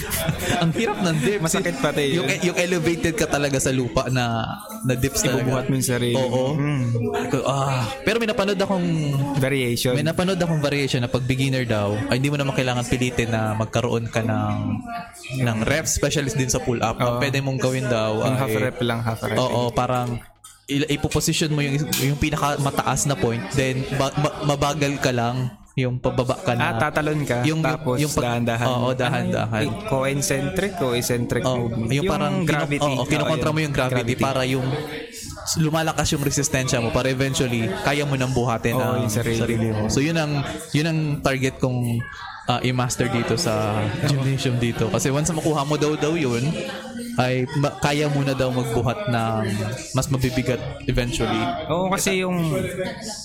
ang 0.61 0.71
hirap 0.71 0.99
ng 0.99 1.15
dips 1.17 1.39
Masakit 1.41 1.75
pati 1.77 2.11
yung, 2.11 2.27
yun. 2.27 2.51
yung 2.51 2.57
elevated 2.57 3.15
ka 3.15 3.25
talaga 3.25 3.57
sa 3.57 3.71
lupa 3.71 4.07
na 4.07 4.43
na 4.83 4.93
dips 4.93 5.21
talaga 5.21 5.41
Ibubuhat 5.41 5.65
mo 5.65 5.73
yung 5.73 5.87
sarili. 5.87 6.13
oo 6.13 6.43
Mm. 6.53 6.83
Ko- 7.29 7.45
ah, 7.45 7.87
pero 8.01 8.17
may 8.17 8.25
napanood 8.25 8.57
akong 8.57 8.87
Variation. 9.37 9.93
may 9.93 10.03
napanood 10.03 10.35
akong 10.37 10.59
variation 10.59 10.99
na 10.99 11.07
pag 11.07 11.23
beginner 11.23 11.63
daw 11.63 11.95
ay 12.07 12.17
hindi 12.17 12.27
mo 12.27 12.35
naman 12.35 12.51
kailangan 12.53 12.83
pilitin 12.83 13.29
na 13.29 13.53
magkaroon 13.53 14.05
ka 14.05 14.19
ng 14.19 14.57
ng 15.39 15.57
rep 15.63 15.85
specialist 15.85 16.35
din 16.35 16.47
sa 16.47 16.59
pull 16.59 16.79
up 16.79 16.97
ang 16.97 17.07
Oo. 17.09 17.19
pwede 17.19 17.39
mong 17.39 17.55
gawin 17.57 17.85
daw 17.85 18.19
yung 18.19 18.35
ay 18.35 18.41
half 18.41 18.55
rep 18.57 18.77
lang, 18.81 18.99
half 18.99 19.21
rep. 19.21 19.37
Oo, 19.37 19.71
parang 19.71 20.19
ipoposition 20.67 21.47
mo 21.49 21.59
yung 21.59 21.79
yung 21.97 22.17
pinaka 22.17 22.59
mataas 22.59 23.07
na 23.07 23.15
point 23.15 23.39
then 23.55 23.87
ba- 23.95 24.11
ma- 24.13 24.43
mabagal 24.45 24.99
ka 24.99 25.09
lang 25.09 25.47
yung 25.73 25.95
pababa 25.95 26.33
ka 26.35 26.51
na 26.51 26.73
Ah, 26.73 26.89
tatalon 26.89 27.21
ka. 27.21 27.45
Yung- 27.45 27.61
tapos 27.61 28.01
yung 28.01 28.09
pag- 28.09 28.41
dahan-dahan. 28.41 28.65
Oo, 28.67 28.87
dahan-dahan. 28.91 29.61
Ano, 29.61 29.85
co-eccentric 29.85 30.73
o 30.81 30.97
eccentric 30.97 31.45
Oh, 31.45 31.69
movement. 31.69 31.93
yung, 31.93 32.05
parang 32.07 32.35
gravity. 32.41 32.81
Kinu- 32.81 32.97
oo, 32.97 33.05
kinukontra 33.05 33.47
Oo, 33.47 33.53
mo 33.53 33.59
yun. 33.59 33.69
yung 33.69 33.75
gravity, 33.77 34.13
para 34.17 34.41
yung 34.43 34.65
lumalakas 35.55 36.11
yung 36.11 36.19
resistensya 36.21 36.81
mo 36.81 36.89
para 36.89 37.07
eventually 37.07 37.69
kaya 37.81 38.03
mo 38.03 38.17
nang 38.17 38.33
buhatin 38.33 38.73
Oo, 38.73 38.81
ang 38.81 38.97
yung 38.99 39.13
sarili 39.13 39.37
sarili 39.37 39.69
mo. 39.69 39.85
So 39.87 40.01
yun 40.01 40.17
ang 40.17 40.43
yun 40.73 40.83
ang 40.83 40.99
target 41.21 41.55
kong 41.55 42.01
ah, 42.45 42.59
i-master 42.59 43.07
dito 43.07 43.37
sa 43.37 43.77
gymnasium 44.03 44.57
dito 44.57 44.89
kasi 44.89 45.07
once 45.07 45.29
makuha 45.29 45.61
mo 45.61 45.75
daw 45.75 45.93
daw 45.93 46.13
yun 46.13 46.41
ay 47.17 47.33
ma- 47.57 47.73
kaya 47.77 48.05
mo 48.07 48.21
na 48.21 48.31
daw 48.31 48.49
magbuhat 48.49 49.09
ng 49.09 49.43
mas 49.91 50.07
mabibigat 50.07 50.57
eventually. 50.85 51.41
Oo, 51.67 51.89
kasi 51.89 52.21
yung 52.21 52.37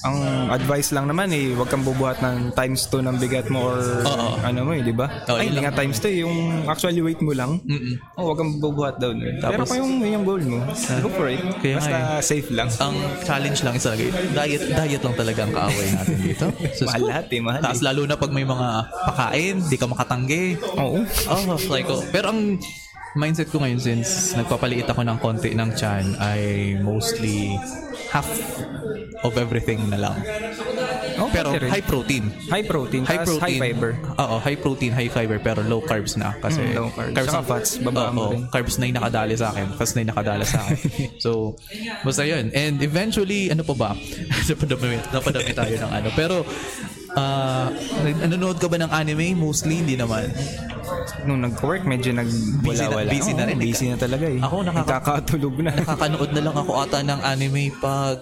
ang 0.02 0.16
advice 0.48 0.90
lang 0.90 1.06
naman 1.06 1.28
eh, 1.28 1.52
wag 1.52 1.68
kang 1.68 1.82
bubuhat 1.82 2.20
ng 2.20 2.52
times 2.52 2.88
2 2.88 3.04
ng 3.04 3.16
bigat 3.18 3.46
mo 3.48 3.68
or 3.68 3.78
Oo. 4.02 4.40
ano 4.40 4.58
mo 4.64 4.72
eh, 4.72 4.80
di 4.80 4.92
ba? 4.92 5.08
Oo, 5.28 5.36
Ay, 5.36 5.48
hindi 5.48 5.60
nga 5.60 5.72
times 5.72 5.98
2 5.98 6.22
yung 6.22 6.36
actually 6.64 7.00
weight 7.00 7.20
mo 7.20 7.32
lang. 7.32 7.60
Mm-mm. 7.62 8.00
Oo, 8.16 8.32
wag 8.32 8.38
kang 8.38 8.52
bubuhat 8.58 8.96
daw 8.96 9.12
nun. 9.12 9.36
Pero 9.38 9.60
Tapos- 9.60 9.68
kung 9.68 9.78
yung, 9.78 9.92
yung 10.02 10.24
goal 10.24 10.42
mo, 10.42 10.58
go 10.98 11.08
for 11.12 11.28
it. 11.28 11.40
Kaya 11.60 11.76
Basta 11.76 11.92
nga 11.92 12.02
eh. 12.16 12.24
safe 12.24 12.48
lang. 12.50 12.68
Ang 12.80 12.94
challenge 13.22 13.60
lang 13.60 13.74
isa 13.76 13.92
lagi, 13.92 14.08
diet 14.08 14.62
diet 14.66 15.02
lang 15.04 15.14
talaga 15.14 15.40
ang 15.44 15.52
kaaway 15.52 15.88
natin 15.92 16.16
dito. 16.18 16.46
So, 16.72 16.88
mahal 16.88 17.04
lahat 17.04 17.26
eh, 17.28 17.40
mahal 17.42 17.60
Tapos 17.60 17.80
eh. 17.80 17.86
lalo 17.86 18.00
na 18.08 18.16
pag 18.16 18.32
may 18.32 18.46
mga 18.46 18.68
pakain, 19.04 19.54
di 19.62 19.76
ka 19.76 19.84
makatanggi. 19.84 20.56
Oo. 20.80 21.04
Oh, 21.28 21.42
like, 21.68 21.86
oh. 21.86 22.00
Pero 22.08 22.32
ang 22.32 22.56
mindset 23.14 23.48
ko 23.48 23.60
ngayon 23.60 23.78
since 23.78 24.32
nagpapaliit 24.32 24.84
ako 24.84 25.02
ng 25.02 25.18
konti 25.18 25.52
ng 25.52 25.70
chan 25.72 26.16
ay 26.18 26.40
mostly 26.78 27.52
half 28.08 28.28
of 29.22 29.36
everything 29.36 29.78
na 29.88 29.98
lang. 30.00 30.16
Oh, 31.14 31.28
Pero 31.28 31.54
rin. 31.54 31.70
high 31.70 31.84
protein. 31.84 32.24
high 32.48 32.64
protein, 32.64 33.04
High 33.04 33.22
protein. 33.22 33.38
high 33.38 33.58
fiber. 33.60 33.90
Oo, 34.18 34.36
high 34.40 34.58
protein, 34.58 34.90
high 34.90 35.06
fiber 35.06 35.38
pero 35.38 35.62
low 35.62 35.78
carbs 35.78 36.16
na 36.16 36.34
kasi 36.40 36.58
Mm, 36.58 36.74
low 36.74 36.88
carbs. 36.90 37.14
Saka 37.14 37.30
ang- 37.36 37.46
fats, 37.46 37.70
baba 37.78 38.10
mo 38.10 38.32
rin. 38.32 38.48
carbs 38.48 38.74
na 38.76 38.88
yung 38.88 38.96
nakadali 38.98 39.34
sa 39.36 39.52
akin. 39.52 39.66
Fats 39.72 39.92
na 39.92 39.98
yung 40.00 40.10
nakadali 40.10 40.42
sa 40.42 40.58
akin. 40.58 40.78
so, 41.24 41.54
basta 42.02 42.24
yun. 42.24 42.50
And 42.50 42.80
eventually, 42.80 43.52
ano 43.52 43.62
pa 43.62 43.74
ba? 43.76 43.90
napadami, 44.48 44.98
napadami 45.06 45.52
tayo 45.52 45.74
ng 45.78 45.92
ano. 45.92 46.08
Pero, 46.12 46.34
ah, 47.14 47.68
nanonood 48.18 48.56
ka 48.56 48.66
ba 48.66 48.76
ng 48.76 48.90
anime? 48.90 49.34
Mostly, 49.34 49.80
hindi 49.80 49.94
naman. 49.94 50.28
Nung 51.24 51.40
nag-work, 51.40 51.82
medyo 51.82 52.10
Busy 52.10 52.16
na- 52.16 52.24
nag-wala-wala. 52.24 53.10
busy 53.10 53.32
na 53.32 53.44
rin. 53.44 53.56
eh. 53.56 53.64
Busy 53.64 53.86
na 53.88 53.96
talaga 53.96 54.26
eh. 54.26 54.38
Ako, 54.38 54.54
nakaka- 54.62 54.88
Nakakatulog 54.92 55.54
na. 55.58 55.70
Nakakanood 55.72 56.30
na 56.30 56.42
lang 56.42 56.56
ako 56.56 56.72
ata 56.78 56.98
ng 57.00 57.20
anime 57.22 57.64
pag 57.76 58.16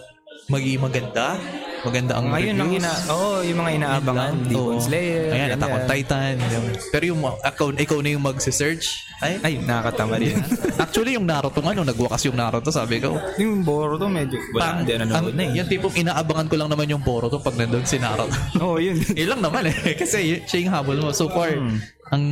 magi 0.46 0.74
maganda. 0.76 1.38
Maganda 1.80 2.12
ang 2.20 2.26
Ngayon 2.28 2.56
ang 2.60 2.70
reviews. 2.70 2.84
ina... 2.84 2.92
Oo, 3.08 3.16
oh, 3.16 3.38
yung 3.40 3.58
mga 3.58 3.70
inaabangan. 3.80 4.32
Demon 4.44 4.76
oo. 4.76 4.84
Slayer. 4.84 5.24
Ayan, 5.32 5.32
ganyan. 5.32 5.50
Attack 5.56 5.72
on 5.72 5.84
Titan. 5.88 6.34
Yung, 6.36 6.66
pero 6.92 7.04
yung 7.08 7.20
ikaw, 7.40 7.66
ikaw 7.72 7.98
na 8.04 8.08
yung 8.12 8.24
magse-search. 8.24 8.84
Ay, 9.20 9.32
Ay, 9.44 9.52
nakakatama 9.60 10.16
rin. 10.16 10.36
Actually, 10.84 11.12
yung 11.16 11.28
Naruto 11.28 11.60
nga, 11.60 11.72
nung 11.72 11.88
nagwakas 11.88 12.22
yung 12.24 12.36
Naruto, 12.36 12.72
sabi 12.72 13.00
ko, 13.00 13.16
yung 13.36 13.64
Boruto 13.64 14.08
medyo... 14.08 14.36
Wala, 14.52 14.80
hindi 14.80 14.96
na 14.96 15.04
nanonood 15.04 15.36
na 15.36 15.44
eh. 15.44 15.52
Yung 15.60 15.68
tipong 15.68 15.94
inaabangan 15.96 16.46
ko 16.48 16.54
lang 16.56 16.68
naman 16.72 16.88
yung 16.88 17.04
Boruto 17.04 17.36
pag 17.40 17.56
nandun 17.56 17.84
si 17.84 18.00
Naruto. 18.00 18.32
Oo, 18.60 18.76
yun. 18.80 18.96
Yun 19.20 19.28
lang 19.36 19.42
naman 19.44 19.68
eh. 19.68 19.76
Kasi 20.00 20.40
siya 20.44 20.58
yung 20.64 20.72
habol 20.72 20.96
mo. 21.00 21.12
So 21.12 21.28
far, 21.28 21.52
Hmm. 21.60 21.82
Ang 22.10 22.22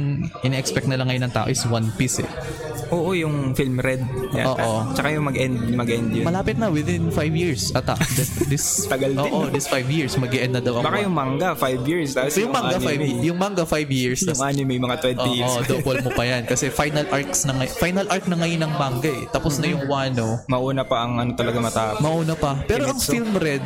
ina-expect 0.42 0.86
na 0.86 0.94
lang 0.94 1.06
ngayon 1.06 1.24
ng 1.24 1.34
tao 1.34 1.46
is 1.46 1.62
One 1.64 1.94
Piece 1.94 2.18
eh. 2.18 2.30
Oo, 2.88 3.12
yung 3.12 3.52
film 3.52 3.76
Red. 3.76 4.00
Yata. 4.32 4.56
Oo. 4.56 4.78
Tsaka 4.90 5.12
yung 5.12 5.28
mag-end, 5.28 5.54
mag-end 5.70 6.08
yun. 6.10 6.24
Malapit 6.24 6.56
na, 6.56 6.66
within 6.66 7.12
5 7.12 7.20
years. 7.32 7.68
Ata, 7.70 7.92
this, 8.16 8.32
this 8.48 8.64
Tagal 8.90 9.12
din, 9.12 9.20
Oo, 9.20 9.44
no? 9.44 9.52
this 9.52 9.68
5 9.68 9.84
years, 9.86 10.16
mag 10.16 10.32
end 10.32 10.56
na 10.56 10.62
daw 10.64 10.80
ang 10.80 10.88
Baka 10.88 11.04
yung 11.04 11.12
manga, 11.12 11.52
5 11.52 11.84
years. 11.84 12.16
Tapos 12.16 12.32
So 12.32 12.40
yung 12.40 12.50
manga 12.50 12.74
5 12.74 12.88
anime, 12.88 13.20
yung 13.22 13.36
manga 13.36 13.62
5 13.62 13.76
years 13.92 14.18
Yung 14.18 14.30
tas 14.32 14.40
anime, 14.40 14.80
mga 14.80 14.96
20 15.04 15.14
Oo, 15.14 15.28
years. 15.30 15.52
oh, 15.52 15.62
double 15.62 16.00
mo 16.00 16.10
pa 16.10 16.24
yan 16.24 16.42
kasi 16.42 16.72
final 16.72 17.04
arcs 17.08 17.44
na 17.44 17.52
ngay- 17.54 17.76
final 17.76 18.06
arc 18.08 18.24
na 18.24 18.36
ngayon 18.36 18.60
ng 18.64 18.72
manga 18.74 19.12
eh. 19.12 19.24
Tapos 19.28 19.60
na 19.60 19.68
yung 19.68 19.84
Wano, 19.84 20.40
Mauna 20.48 20.82
pa 20.82 21.04
ang 21.04 21.20
ano 21.20 21.30
talaga 21.34 21.60
matapos. 21.60 22.00
mauna 22.00 22.34
pa. 22.34 22.56
Pero 22.64 22.88
ang 22.88 22.96
Kimetsu. 22.96 23.12
film 23.12 23.30
Red, 23.36 23.62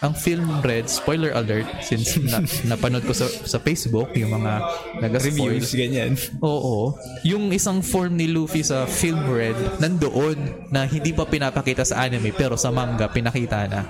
ang 0.00 0.12
film 0.12 0.60
Red, 0.60 0.88
spoiler 0.88 1.28
alert 1.30 1.68
since 1.80 2.16
na, 2.18 2.40
napanood 2.66 3.04
ko 3.04 3.12
sa 3.12 3.28
sa 3.28 3.58
Facebook 3.58 4.08
yung 4.14 4.32
mga 4.32 4.52
naga-spoil. 4.98 5.60
Reviews, 5.60 5.72
ganyan. 5.72 6.16
Oo. 6.40 6.96
Yung 7.22 7.52
isang 7.52 7.80
form 7.80 8.16
ni 8.16 8.26
Luffy 8.26 8.64
sa 8.64 8.84
film 8.84 9.20
Red, 9.26 9.56
nandoon 9.76 10.40
na 10.68 10.84
hindi 10.84 11.12
pa 11.12 11.24
pinapakita 11.24 11.84
sa 11.84 12.00
anime 12.00 12.32
pero 12.32 12.56
sa 12.56 12.68
manga 12.70 13.06
pinakita 13.06 13.68
na. 13.68 13.84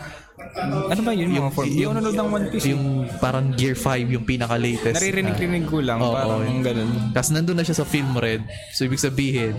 Ano 0.91 1.07
ba 1.07 1.15
yun, 1.15 1.31
mga 1.31 1.53
form? 1.55 1.67
Ako 1.69 1.93
nanonood 1.95 2.17
ng 2.17 2.29
One 2.29 2.47
Piece. 2.51 2.67
Yung 2.67 2.85
parang 3.23 3.55
Gear 3.55 3.79
5 3.79 4.11
yung 4.11 4.27
pinaka-latest. 4.27 4.93
na- 4.93 4.99
Naririnig-rinig 4.99 5.65
ko 5.65 5.79
lang, 5.79 6.03
Oo, 6.03 6.11
parang 6.11 6.43
ganun. 6.59 6.91
Tapos 7.15 7.31
nandun 7.31 7.55
na 7.55 7.63
siya 7.63 7.79
sa 7.79 7.87
film 7.87 8.19
red. 8.19 8.43
So, 8.75 8.83
ibig 8.83 8.99
sabihin, 8.99 9.55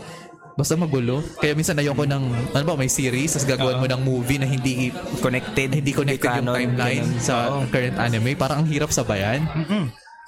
basta 0.58 0.76
magulo. 0.76 1.24
Kaya 1.40 1.56
minsan 1.56 1.80
ayoko 1.80 2.04
ng, 2.04 2.24
ano 2.54 2.64
ba, 2.64 2.76
may 2.76 2.92
series, 2.92 3.36
tapos 3.36 3.48
gagawan 3.48 3.80
mo 3.80 3.88
ng 3.88 4.02
movie 4.02 4.40
na 4.40 4.48
hindi 4.48 4.92
Connected. 5.22 5.72
hindi 5.72 5.92
connected 5.96 6.42
yung 6.42 6.52
timeline 6.52 7.08
sa 7.22 7.64
current 7.70 7.98
anime. 7.98 8.36
Parang 8.36 8.64
ang 8.64 8.70
hirap 8.70 8.92
sabayan. 8.92 9.46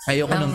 Ayoko 0.08 0.36
ng... 0.36 0.54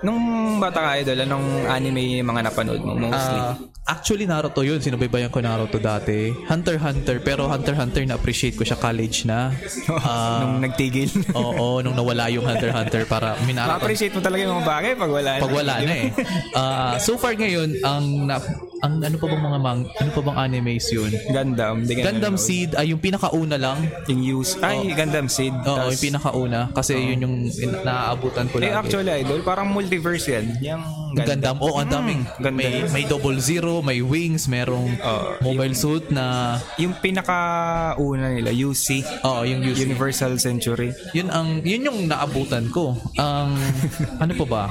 Nung 0.00 0.20
bata 0.56 0.80
ka 0.80 0.90
idol, 0.96 1.18
anong 1.20 1.46
anime 1.66 2.00
yung 2.16 2.26
mga 2.26 2.48
napanood 2.48 2.80
mo 2.80 2.96
mostly? 2.96 3.36
Ah, 3.36 3.52
actually, 3.90 4.24
Naruto 4.24 4.62
yun. 4.62 4.80
Sinubaybayan 4.80 5.28
ko 5.28 5.38
Naruto 5.38 5.76
dati. 5.76 6.32
Hunter 6.48 6.80
Hunter. 6.80 7.20
Pero 7.20 7.44
Hunter 7.44 7.76
Hunter 7.76 8.00
na-appreciate 8.04 8.56
ko 8.56 8.64
siya 8.64 8.76
college 8.76 9.24
na. 9.24 9.52
Ah, 10.00 10.40
nung 10.42 10.62
nagtigil. 10.62 11.10
oo, 11.36 11.82
nung 11.82 11.92
nawala 11.92 12.30
yung 12.30 12.42
Hunter 12.42 12.70
Hunter 12.70 13.02
para 13.04 13.34
minaraton 13.42 13.76
Ma-appreciate 13.76 14.14
mo 14.14 14.22
talaga 14.22 14.40
yung 14.40 14.56
mga 14.56 14.66
bagay 14.66 14.92
pag 14.94 15.10
wala 15.10 15.30
na. 15.30 15.40
pag 15.42 15.52
wala 15.52 15.74
na 15.82 15.92
eh. 15.92 16.08
Ah, 16.52 16.94
so 16.96 17.18
far 17.18 17.34
ngayon, 17.34 17.76
ang 17.82 18.04
na, 18.24 18.38
ang 18.80 18.94
ano 18.98 19.16
pa 19.18 19.26
bang 19.26 19.42
mga 19.42 19.58
mang, 19.60 19.80
ano 19.84 20.10
pa 20.10 20.20
bang 20.22 20.38
animes 20.40 20.88
yun? 20.88 21.10
Gundam. 21.28 21.84
Di 21.84 21.92
Gundam 21.92 22.32
nanonood. 22.32 22.40
Seed 22.40 22.70
ay 22.72 22.86
yung 22.88 23.02
pinakauna 23.02 23.58
lang. 23.58 23.78
Yung 24.08 24.20
use. 24.40 24.56
Ay, 24.60 24.94
Gundam 24.94 25.28
Seed. 25.28 25.52
Oo, 25.58 25.76
Tas- 25.76 25.92
yung 25.92 26.04
pinakauna 26.06 26.60
kasi 26.72 26.94
yun 26.96 27.20
yung 27.20 27.36
in- 27.44 27.76
naaabutan 27.82 28.48
ko 28.48 28.56
Eh, 28.56 28.70
lagi. 28.70 28.78
actually, 28.78 29.12
idol, 29.18 29.40
parang 29.42 29.68
multiverse 29.90 30.30
yan. 30.30 30.46
Yung 30.62 30.82
Gundam. 31.18 31.58
Oo, 31.58 31.82
ang 31.82 31.90
daming. 31.90 32.22
Gundam. 32.38 32.54
May, 32.54 32.86
may 32.86 33.04
double 33.10 33.42
zero, 33.42 33.82
may 33.82 33.98
wings, 33.98 34.46
merong 34.46 34.94
Oo, 35.02 35.42
mobile 35.42 35.74
suit 35.74 36.06
na, 36.14 36.54
Yung 36.78 36.94
pinaka-una 36.94 38.30
nila, 38.30 38.54
UC. 38.54 39.02
oo, 39.26 39.42
yung 39.42 39.66
UC. 39.66 39.82
Universal 39.82 40.38
Century. 40.38 40.94
Yun 41.10 41.34
ang, 41.34 41.66
yun 41.66 41.90
yung 41.90 41.98
naabutan 42.06 42.70
ko. 42.70 42.94
Ang, 43.18 43.58
ano 44.22 44.32
pa 44.38 44.46
ba? 44.46 44.64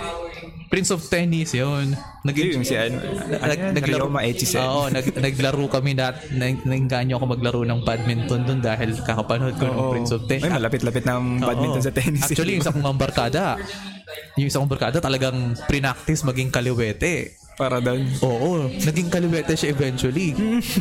Prince 0.69 0.93
of 0.93 1.01
Tennis, 1.09 1.49
yun. 1.57 1.97
Nag- 2.21 2.37
Yung 2.37 2.61
si 2.61 2.77
ano, 2.77 3.01
nag, 3.25 3.73
naglaro 3.73 4.05
Ryoma 4.05 4.21
Echizen. 4.21 4.61
Oo, 4.61 4.85
nag, 4.93 5.17
naglaro 5.17 5.65
kami 5.65 5.97
na 5.97 6.13
nainganyo 6.29 7.17
ako 7.17 7.25
maglaro 7.25 7.61
ng 7.65 7.81
badminton 7.81 8.45
doon 8.45 8.61
dahil 8.61 8.93
kakapanood 9.01 9.57
ko 9.57 9.65
ng 9.65 9.73
Oo. 9.73 9.91
Prince 9.97 10.13
of 10.13 10.29
Tennis. 10.29 10.45
Ay, 10.45 10.53
malapit-lapit 10.53 11.05
ang 11.09 11.41
badminton 11.41 11.81
sa 11.81 11.89
tennis. 11.89 12.21
Actually, 12.21 12.53
yung 12.55 12.61
isa 12.61 12.69
kong 12.69 13.01
barkada, 13.09 13.57
yung 14.37 14.45
kong 14.45 14.69
barkada 14.69 15.01
talagang 15.01 15.57
pre-practice 15.65 16.21
maging 16.21 16.53
kaliwete. 16.53 17.33
Para 17.59 17.77
doon. 17.77 18.07
Oo, 18.23 18.71
naging 18.71 19.11
kaliwete 19.11 19.51
siya 19.51 19.69
eventually. 19.69 20.31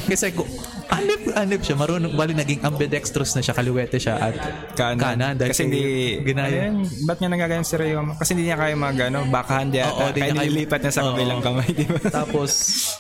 Kasi 0.06 0.30
ko, 0.30 0.46
anip, 0.88 1.26
anip 1.34 1.60
siya. 1.60 1.74
Marunong, 1.74 2.14
bali 2.14 2.32
naging 2.32 2.62
ambidextrous 2.62 3.34
na 3.34 3.42
siya, 3.42 3.50
kaliwete 3.50 3.98
siya 3.98 4.14
at 4.14 4.34
Kanan. 4.72 5.34
dahil 5.34 5.50
Kasi 5.50 5.66
hindi... 5.66 5.82
ginaya. 6.22 6.70
Ano 6.70 6.86
yun? 6.86 7.04
Ba't 7.04 7.18
niya 7.18 7.28
nagagayon 7.28 7.66
si 7.66 7.74
Ryoma? 7.74 8.14
Kasi 8.14 8.30
hindi 8.32 8.46
niya 8.46 8.54
kaya 8.54 8.78
mag, 8.78 8.94
ano, 8.94 9.26
backhand 9.26 9.74
yata. 9.74 9.90
Oo, 9.90 9.98
kaya 10.08 10.30
niya 10.30 10.30
kaya- 10.30 10.46
nililipat 10.46 10.80
niya 10.80 10.92
sa 10.94 11.02
Oo. 11.02 11.08
kabilang 11.12 11.40
kamay, 11.42 11.68
di 11.68 11.84
ba? 11.84 11.98
Tapos, 12.22 12.50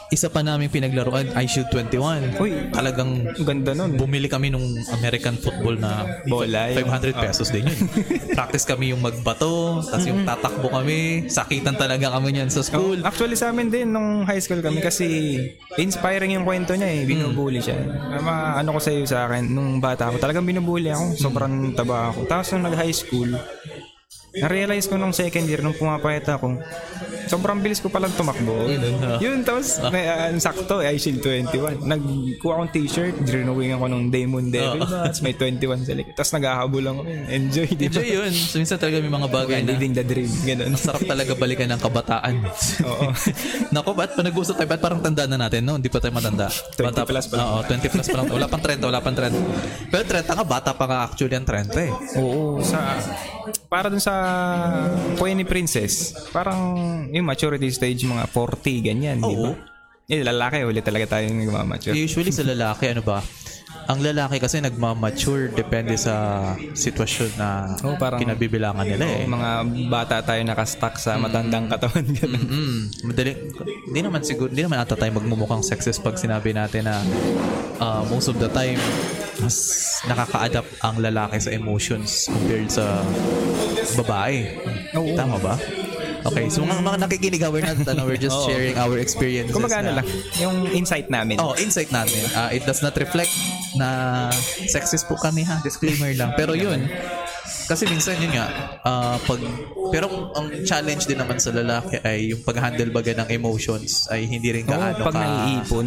isa 0.08 0.26
pa 0.26 0.42
namin 0.42 0.66
pinaglaruan, 0.66 1.30
I 1.32 1.46
Shoot 1.46 1.70
21. 1.70 2.34
Uy. 2.36 2.50
Talagang 2.70 3.30
Ang 3.30 3.46
ganda 3.46 3.72
nun. 3.72 3.94
bumili 3.94 4.26
kami 4.26 4.50
nung 4.50 4.66
American 4.92 5.38
football 5.38 5.78
na 5.78 6.18
Bola, 6.26 6.74
yung- 6.74 6.82
500 6.82 7.14
pesos 7.16 7.54
din 7.54 7.62
yun. 7.64 7.78
Practice 8.38 8.66
kami 8.66 8.90
yung 8.90 8.98
magbato, 8.98 9.78
tapos 9.80 10.02
yung 10.02 10.26
tatakbo 10.26 10.66
kami. 10.66 11.30
Sakitan 11.30 11.78
talaga 11.78 12.10
kami 12.10 12.34
niyan 12.34 12.50
sa 12.50 12.60
school. 12.60 12.98
Oh, 12.98 13.06
actually 13.06 13.38
sa 13.38 13.48
amin 13.48 13.67
din 13.68 13.92
nung 13.92 14.24
high 14.24 14.40
school 14.42 14.60
kami 14.60 14.82
kasi 14.82 15.36
inspiring 15.76 16.34
yung 16.34 16.44
kwento 16.44 16.74
niya 16.74 16.88
eh. 16.88 17.02
Binubuli 17.06 17.62
siya. 17.62 17.78
Ama, 18.18 18.58
ano 18.58 18.76
ko 18.76 18.80
sa 18.80 18.90
iyo 18.90 19.04
sa 19.04 19.28
akin, 19.28 19.48
nung 19.48 19.78
bata 19.78 20.10
ako, 20.10 20.20
talagang 20.20 20.44
binubuli 20.44 20.90
ako. 20.90 21.16
Sobrang 21.16 21.72
taba 21.76 22.10
ako. 22.12 22.26
Tapos 22.26 22.50
nung 22.52 22.66
nag-high 22.66 22.96
school, 22.96 23.30
na-realize 24.38 24.86
ko 24.88 25.00
nung 25.00 25.14
second 25.14 25.46
year, 25.48 25.64
nung 25.64 25.76
pumapayat 25.76 26.26
ako, 26.28 26.60
sobrang 27.28 27.60
bilis 27.62 27.78
ko 27.78 27.92
palang 27.92 28.12
tumakbo. 28.16 28.66
Yun, 29.22 29.44
tapos 29.44 29.78
may 29.92 30.08
uh, 30.08 30.32
sakto, 30.40 30.80
eh, 30.80 30.92
I 30.92 30.98
Shield 30.98 31.22
21. 31.22 31.84
Nagkuha 31.84 32.52
akong 32.58 32.72
t-shirt, 32.74 33.14
drinowing 33.22 33.76
ako 33.76 33.84
nung 33.86 34.08
Demon 34.08 34.48
Devil 34.48 34.82
Bats, 34.84 35.20
may 35.20 35.36
21 35.36 35.84
sa 35.84 35.92
likod. 35.94 36.14
Tapos 36.16 36.32
naghahabol 36.34 36.84
ako. 36.88 37.00
Enjoy, 37.28 37.68
di 37.68 37.86
ba? 37.86 38.00
Enjoy 38.00 38.08
yun. 38.08 38.32
So, 38.32 38.56
minsan 38.58 38.80
talaga 38.80 38.98
may 39.04 39.12
mga 39.12 39.28
bagay 39.28 39.58
na 39.62 39.76
Living 39.76 39.94
the 39.94 40.04
dream. 40.04 40.32
Ganun. 40.42 40.74
sarap 40.74 41.04
talaga 41.04 41.32
balikan 41.36 41.68
ng 41.70 41.80
kabataan. 41.82 42.34
Oo. 42.88 43.12
Nako, 43.74 43.92
ba't 43.92 44.16
pa 44.16 44.22
nag-usap 44.24 44.56
tayo? 44.56 44.68
Ba't 44.72 44.80
parang 44.80 45.00
tanda 45.04 45.28
na 45.28 45.36
natin, 45.36 45.62
no? 45.62 45.76
Hindi 45.76 45.92
pa 45.92 46.00
tayo 46.00 46.16
matanda. 46.16 46.48
20 46.48 47.04
plus 47.04 47.26
pa 47.28 47.34
lang. 47.36 47.48
Oo, 47.52 47.60
20 47.68 47.92
plus 47.92 48.08
pa 48.08 48.16
lang. 48.16 48.26
Wala 48.32 48.46
pang 48.48 48.62
30, 48.64 48.88
wala 48.88 49.00
pang 49.04 49.16
30. 49.16 49.92
Pero 49.92 50.02
30 50.02 50.38
nga, 50.38 50.46
bata 50.46 50.70
pa 50.72 50.84
nga 50.88 50.98
actually 51.04 51.36
ang 51.36 51.46
30 51.46 51.76
eh. 51.76 51.92
Oo, 52.18 52.64
sa 52.64 52.96
para 53.68 53.88
dun 53.88 54.00
sa 54.00 54.14
Puene 55.16 55.44
Princess, 55.44 56.14
parang 56.32 56.76
yung 57.12 57.26
maturity 57.26 57.68
stage 57.68 58.04
mga 58.04 58.26
40 58.30 58.86
ganyan, 58.86 59.16
di 59.20 59.34
ba? 59.36 59.52
Oo. 59.52 59.76
Eh, 60.08 60.24
lalaki 60.24 60.64
ulit 60.64 60.80
talaga 60.88 61.20
tayo 61.20 61.28
nagmamature. 61.28 61.92
Usually 61.92 62.32
sa 62.32 62.40
lalaki, 62.40 62.88
ano 62.96 63.04
ba? 63.04 63.20
Ang 63.88 64.04
lalaki 64.04 64.36
kasi 64.36 64.60
nagmamature 64.60 65.48
depende 65.48 65.96
sa 65.96 66.40
sitwasyon 66.76 67.30
na 67.40 67.72
Oo, 67.80 67.96
parang- 67.96 68.20
kinabibilangan 68.20 68.84
nila 68.84 69.04
eh. 69.04 69.24
Mga 69.24 69.50
bata 69.88 70.20
tayo 70.20 70.40
nakastuck 70.44 71.00
sa 71.00 71.16
matandang 71.16 71.72
katawan 71.72 72.04
ganun. 72.04 72.44
Mm, 72.44 72.80
madali. 73.08 73.32
Hindi 73.88 74.00
naman 74.04 74.20
siguro, 74.20 74.52
hindi 74.52 74.60
naman 74.60 74.80
ata 74.80 74.92
tayo 74.92 75.12
magmumukhang 75.16 75.64
sexist 75.64 76.04
pag 76.04 76.20
sinabi 76.20 76.52
natin 76.52 76.84
na 76.84 77.00
uh, 77.80 78.04
most 78.08 78.28
of 78.28 78.36
the 78.36 78.48
time 78.52 78.76
mas 79.38 79.56
nakaka-adapt 80.04 80.68
ang 80.82 80.98
lalaki 80.98 81.38
sa 81.38 81.48
emotions 81.48 82.26
compared 82.26 82.68
sa 82.68 83.00
babae. 83.96 84.58
Oo. 84.92 85.14
Tama 85.14 85.38
ba? 85.40 85.54
Okay, 86.26 86.50
so 86.50 86.66
mga, 86.66 86.82
mga 86.82 86.98
nakikinig, 87.06 87.42
we're 87.50 87.62
not, 87.62 87.78
ano, 87.78 88.02
we're 88.06 88.20
just 88.20 88.34
Oo. 88.42 88.48
sharing 88.50 88.74
our 88.74 88.98
experiences. 88.98 89.54
Kung 89.54 89.62
magano 89.62 89.94
na- 89.94 90.02
lang, 90.02 90.06
yung 90.42 90.66
insight 90.74 91.06
namin. 91.06 91.38
Oh, 91.38 91.54
insight 91.54 91.90
natin. 91.94 92.22
Ah, 92.34 92.50
it 92.50 92.66
does 92.66 92.82
not 92.82 92.96
reflect 92.98 93.30
na 93.78 94.28
sexist 94.66 95.06
po 95.06 95.14
kami 95.14 95.46
ha. 95.46 95.62
Disclaimer 95.62 96.10
lang. 96.18 96.34
Pero 96.34 96.58
yun, 96.58 96.90
kasi 97.68 97.84
minsan 97.84 98.16
yun 98.16 98.32
nga, 98.32 98.48
ah, 98.82 99.16
pag, 99.20 99.38
pero 99.92 100.32
ang 100.32 100.48
challenge 100.64 101.04
din 101.04 101.20
naman 101.20 101.36
sa 101.36 101.52
lalaki 101.52 102.00
ay 102.00 102.32
yung 102.32 102.40
pag-handle 102.42 102.88
baga 102.90 103.12
ng 103.24 103.28
emotions 103.28 104.08
ay 104.08 104.24
hindi 104.24 104.52
rin 104.52 104.64
Oo, 104.64 104.72
gaano 104.72 105.04
pag 105.04 105.14
ka... 105.14 105.20
naiipon. 105.20 105.86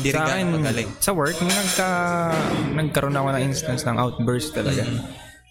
Hindi 0.00 0.08
rin 0.08 0.20
sa 0.20 0.28
gaano 0.28 0.48
magaling. 0.56 0.88
Sa 0.98 1.12
work, 1.12 1.36
nung 1.38 1.52
nagka, 1.52 1.88
nagkaroon 2.74 3.16
ako 3.16 3.28
ng 3.36 3.42
instance 3.44 3.82
ng 3.84 3.96
outburst 3.96 4.56
talaga. 4.56 4.82
Mm. 4.84 5.00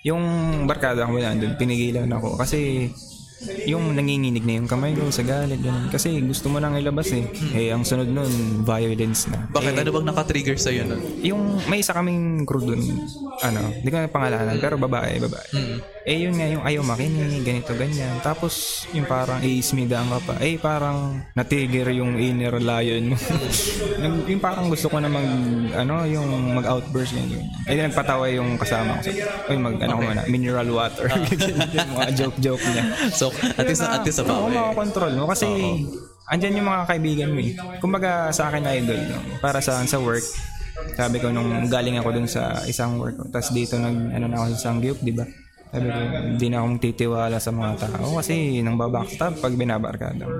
Yung 0.05 0.23
barkada 0.69 1.03
ko 1.05 1.13
nandun, 1.13 1.57
pinigilan 1.57 2.07
ako. 2.09 2.37
Kasi 2.37 2.89
yung 3.69 3.93
nanginginig 3.93 4.41
na 4.41 4.57
yung 4.57 4.67
kamay 4.69 4.97
ko 4.97 5.09
sa 5.13 5.21
galit. 5.21 5.61
Ganun. 5.61 5.93
Kasi 5.93 6.17
gusto 6.25 6.49
mo 6.49 6.57
nang 6.57 6.73
ilabas 6.73 7.13
eh. 7.13 7.25
Eh, 7.53 7.69
ang 7.69 7.85
sunod 7.85 8.09
nun, 8.09 8.63
violence 8.65 9.29
na. 9.29 9.45
Bakit? 9.53 9.73
Eh, 9.77 9.81
ano 9.85 9.89
bang 9.93 10.07
naka-trigger 10.09 10.57
sa'yo 10.57 10.83
nun? 10.87 11.01
yung 11.21 11.59
may 11.67 11.81
isa 11.81 11.93
kaming 11.93 12.45
crew 12.47 12.63
dun, 12.63 12.81
ano, 13.43 13.61
hindi 13.73 13.89
ko 13.89 13.97
na 13.99 14.09
pangalanan, 14.09 14.55
pero 14.57 14.79
babae, 14.79 15.19
babae. 15.21 15.47
Mm. 15.53 15.77
Eh, 16.07 16.23
yun 16.23 16.39
nga 16.39 16.47
yung 16.47 16.63
ayaw 16.63 16.87
makinig, 16.87 17.43
ganito, 17.43 17.75
ganyan. 17.75 18.15
Tapos, 18.23 18.87
yung 18.95 19.03
parang 19.03 19.43
iismidaan 19.43 20.07
ka 20.07 20.19
pa. 20.23 20.33
Eh, 20.39 20.55
parang 20.55 21.19
natigger 21.35 21.91
yung 21.91 22.15
inner 22.15 22.63
lion 22.63 23.11
mo. 23.11 23.17
Yung 24.31 24.39
parang 24.39 24.71
gusto 24.71 24.87
ko 24.87 25.01
na 25.01 25.09
mag, 25.11 25.25
ano, 25.73 26.05
yung 26.07 26.53
mag-outburst 26.55 27.17
ganyan. 27.17 27.43
Eh, 27.65 27.75
nagpatawa 27.75 28.29
yung 28.31 28.55
kasama 28.55 29.01
ko. 29.01 29.09
Sabi, 29.09 29.19
Uy, 29.51 29.57
mag, 29.57 29.75
ano 29.83 29.99
ko 29.99 30.01
muna, 30.05 30.23
mineral 30.29 30.69
water. 30.69 31.11
yung 31.75 31.91
mga 31.97 32.07
joke-joke 32.15 32.63
niya. 32.71 32.83
So, 33.11 33.26
at 33.31 33.65
least, 33.67 33.83
at 33.83 34.01
least 34.03 34.19
sa 34.19 34.25
Oo, 34.27 34.49
makakontrol 34.51 35.13
mo. 35.15 35.25
Kasi, 35.29 35.47
andyan 36.27 36.59
yung 36.59 36.69
mga 36.69 36.83
kaibigan 36.87 37.29
mo 37.31 37.39
eh. 37.41 37.51
Kumbaga, 37.79 38.31
sa 38.35 38.51
akin 38.51 38.63
idol, 38.67 38.99
no? 39.07 39.19
para 39.39 39.63
sa 39.63 39.79
sa 39.87 39.97
work, 39.97 40.23
sabi 40.93 41.17
ko 41.17 41.33
nung 41.33 41.65
galing 41.71 41.97
ako 41.97 42.09
dun 42.13 42.29
sa 42.29 42.61
isang 42.67 43.01
work, 43.01 43.17
tapos 43.33 43.49
dito 43.53 43.79
nag, 43.79 44.13
ano 44.13 44.25
na 44.29 44.35
ako 44.41 44.45
sa 44.55 44.71
Sangyup, 44.71 44.99
di 45.01 45.13
ba? 45.15 45.25
Sabi 45.67 45.87
ko, 45.91 45.99
hindi 45.99 46.47
na 46.47 46.63
akong 46.63 46.79
titiwala 46.79 47.37
sa 47.43 47.51
mga 47.51 47.73
tao 47.75 48.15
kasi 48.15 48.63
nang 48.63 48.79
babackstab 48.79 49.35
pag 49.43 49.51
binabarkada 49.51 50.23
mo. 50.23 50.39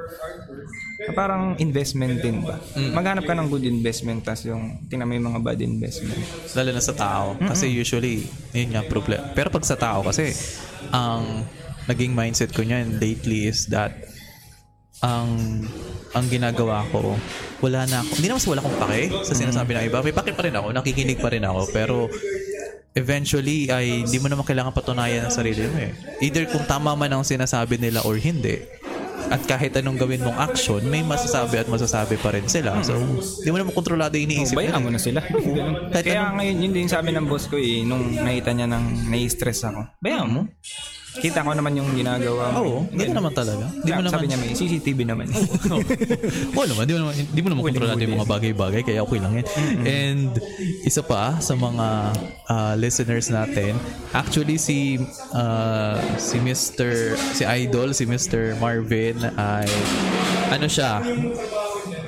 Parang 1.12 1.60
investment 1.60 2.24
din 2.24 2.48
ba? 2.48 2.56
Maghanap 2.74 3.28
ka 3.28 3.36
ng 3.36 3.52
good 3.52 3.68
investment 3.68 4.24
tas 4.24 4.48
yung 4.48 4.88
tingnan 4.88 5.08
mo 5.08 5.14
yung 5.20 5.28
mga 5.36 5.42
bad 5.44 5.60
investment. 5.60 6.24
Lalo 6.56 6.70
na 6.72 6.84
sa 6.84 6.96
tao. 6.96 7.36
Kasi 7.44 7.68
usually, 7.68 8.24
yun 8.56 8.72
nga 8.72 8.88
problem. 8.88 9.20
Pero 9.36 9.52
pag 9.52 9.68
sa 9.68 9.76
tao 9.76 10.00
kasi, 10.08 10.32
ang 10.96 11.44
naging 11.88 12.12
mindset 12.14 12.52
ko 12.52 12.64
niyan 12.64 13.00
lately 13.00 13.48
is 13.48 13.68
that 13.72 13.96
ang 15.04 15.64
ang 16.16 16.26
ginagawa 16.32 16.82
ko, 16.90 17.14
wala 17.62 17.86
na 17.86 18.02
ako. 18.02 18.12
Hindi 18.18 18.28
naman 18.28 18.42
sa 18.42 18.50
wala 18.50 18.62
akong 18.66 18.80
pake 18.82 19.02
sa 19.22 19.34
sinasabi 19.38 19.72
ng 19.78 19.84
iba. 19.92 19.98
May 20.02 20.16
pake 20.16 20.32
pa 20.34 20.42
rin 20.48 20.56
ako, 20.58 20.68
nakikinig 20.74 21.20
pa 21.22 21.30
rin 21.30 21.46
ako. 21.46 21.70
Pero 21.70 21.96
eventually 22.98 23.70
ay 23.70 24.08
hindi 24.08 24.18
mo 24.18 24.26
naman 24.26 24.42
kailangan 24.42 24.74
patunayan 24.74 25.30
ang 25.30 25.34
sarili 25.34 25.70
mo 25.70 25.78
eh. 25.78 25.94
Either 26.26 26.50
kung 26.50 26.66
tama 26.66 26.98
man 26.98 27.14
ang 27.14 27.22
sinasabi 27.22 27.78
nila 27.78 28.02
or 28.10 28.18
hindi. 28.18 28.58
At 29.28 29.44
kahit 29.44 29.76
anong 29.76 30.00
gawin 30.00 30.24
mong 30.24 30.40
action, 30.40 30.80
may 30.88 31.04
masasabi 31.04 31.60
at 31.60 31.68
masasabi 31.68 32.16
pa 32.16 32.32
rin 32.32 32.48
sila. 32.48 32.80
So, 32.80 32.96
hindi 32.96 33.50
mo 33.52 33.60
naman 33.60 33.76
kontrolado 33.76 34.16
yung 34.16 34.32
iniisip 34.32 34.56
Oh, 34.56 34.64
bayaan 34.64 34.80
mo 34.80 34.88
na 34.88 35.02
sila. 35.04 35.20
Kaya 35.92 36.32
ngayon, 36.32 36.56
yun 36.64 36.72
din 36.72 36.88
sabi 36.88 37.12
ng 37.12 37.28
boss 37.28 37.52
ko 37.52 37.60
eh, 37.60 37.84
nung 37.84 38.16
nakita 38.16 38.56
niya 38.56 38.72
nang 38.72 38.88
nai-stress 39.12 39.68
ako. 39.68 40.00
Bayaan 40.00 40.30
mo. 40.32 40.42
Kita 41.18 41.42
ko 41.42 41.52
naman 41.54 41.74
yung 41.78 41.90
ginagawa 41.98 42.54
mo. 42.54 42.58
Oo, 42.62 42.78
hindi 42.94 43.10
naman 43.10 43.34
talaga. 43.34 43.66
Hindi 43.72 43.92
mo 43.92 44.00
Sabi 44.08 44.26
naman 44.26 44.28
niya 44.30 44.40
may 44.40 44.52
CCTV 44.54 45.00
naman. 45.06 45.26
Oo 46.58 46.66
naman, 46.66 46.84
di 46.86 46.94
mo 46.94 47.00
naman, 47.06 47.14
di 47.18 47.40
mo 47.42 47.48
naman 47.52 47.64
kontrolado 47.74 48.02
yung 48.02 48.16
mga 48.22 48.30
bagay-bagay, 48.30 48.82
kaya 48.86 49.00
okay 49.02 49.20
lang 49.20 49.34
yan. 49.42 49.46
And 49.84 50.32
isa 50.86 51.02
pa 51.02 51.38
sa 51.42 51.54
mga 51.58 51.88
ah, 52.48 52.74
listeners 52.78 53.28
natin, 53.34 53.76
actually 54.14 54.62
si 54.62 55.02
ah, 55.34 55.98
si 56.22 56.38
Mr. 56.38 57.18
si 57.34 57.44
Idol, 57.44 57.94
si 57.98 58.06
Mr. 58.06 58.58
Marvin 58.62 59.18
ay 59.36 59.70
ano 60.54 60.68
siya, 60.70 61.04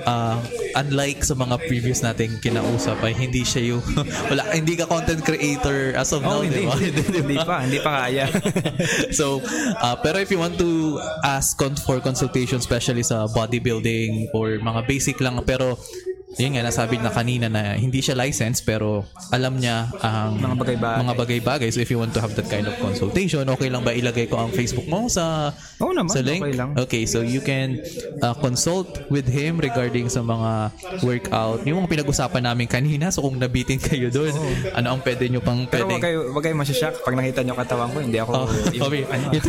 ah, 0.06 0.40
unlike 0.78 1.26
sa 1.26 1.36
mga 1.36 1.56
previous 1.66 2.00
nating 2.06 2.40
kinausap 2.40 3.00
ay 3.04 3.14
hindi 3.16 3.44
siya 3.44 3.76
yung 3.76 3.84
wala 4.32 4.44
hindi 4.54 4.78
ka 4.80 4.86
content 4.86 5.24
creator 5.24 5.96
as 5.96 6.12
of 6.14 6.22
now, 6.24 6.40
Oo, 6.40 6.48
di 6.48 6.64
ba? 6.68 6.76
hindi. 6.80 7.04
hindi 7.04 7.38
pa, 7.40 7.56
hindi 7.64 7.80
pa 7.82 7.92
kaya. 8.06 8.26
so, 9.20 9.42
uh, 9.82 9.96
pero 10.00 10.22
if 10.22 10.30
you 10.30 10.40
want 10.40 10.56
to 10.60 11.00
ask 11.26 11.58
con- 11.58 11.80
for 11.80 12.00
consultation, 12.00 12.60
especially 12.62 13.04
sa 13.04 13.26
bodybuilding 13.32 14.32
or 14.36 14.60
mga 14.60 14.82
basic 14.86 15.18
lang, 15.20 15.40
pero 15.44 15.80
yun 16.38 16.54
nga, 16.54 16.62
nasabi 16.62 17.02
na 17.02 17.10
kanina 17.10 17.50
na 17.50 17.74
hindi 17.74 18.00
siya 18.00 18.14
licensed 18.14 18.62
pero 18.62 19.02
alam 19.34 19.58
niya 19.58 19.90
ang 19.98 20.38
Mga 20.38 20.56
bagay-bagay. 20.62 20.98
mga 21.02 21.14
bagay-bagay. 21.18 21.70
So 21.72 21.80
if 21.80 21.90
you 21.90 21.98
want 21.98 22.14
to 22.14 22.22
have 22.22 22.38
that 22.38 22.46
kind 22.46 22.70
of 22.70 22.78
consultation, 22.78 23.50
okay 23.50 23.72
lang 23.72 23.82
ba 23.82 23.96
ilagay 23.96 24.30
ko 24.30 24.38
ang 24.38 24.54
Facebook 24.54 24.86
mo 24.86 25.10
sa 25.10 25.50
Oo 25.82 25.90
naman, 25.90 26.14
sa 26.14 26.22
link? 26.22 26.46
okay 26.46 26.54
lang. 26.54 26.70
Okay, 26.78 27.04
so 27.10 27.26
you 27.26 27.42
can 27.42 27.82
uh, 28.22 28.38
consult 28.38 29.10
with 29.10 29.26
him 29.26 29.58
regarding 29.58 30.06
sa 30.06 30.22
mga 30.22 30.70
workout. 31.02 31.66
Yung 31.66 31.82
mga 31.82 31.90
pinag-usapan 31.98 32.46
namin 32.46 32.70
kanina, 32.70 33.10
so 33.10 33.26
kung 33.26 33.42
nabitin 33.42 33.82
kayo 33.82 34.14
doon, 34.14 34.30
ano 34.76 34.94
ang 34.94 35.02
pwede 35.02 35.34
nyo 35.34 35.42
pang 35.42 35.66
Pero 35.66 35.88
pwedeng... 35.88 35.98
wag 35.98 36.04
kayo, 36.04 36.20
wag 36.30 36.44
kayo 36.46 36.56
pag 37.00 37.16
nakita 37.18 37.40
niyo 37.42 37.56
katawan 37.58 37.90
ko, 37.90 37.98
hindi 38.06 38.20
ako, 38.22 38.32
Oh, 38.38 38.46
yung, 38.78 38.86
okay. 38.86 39.02
ano, 39.10 39.26
ay, 39.34 39.40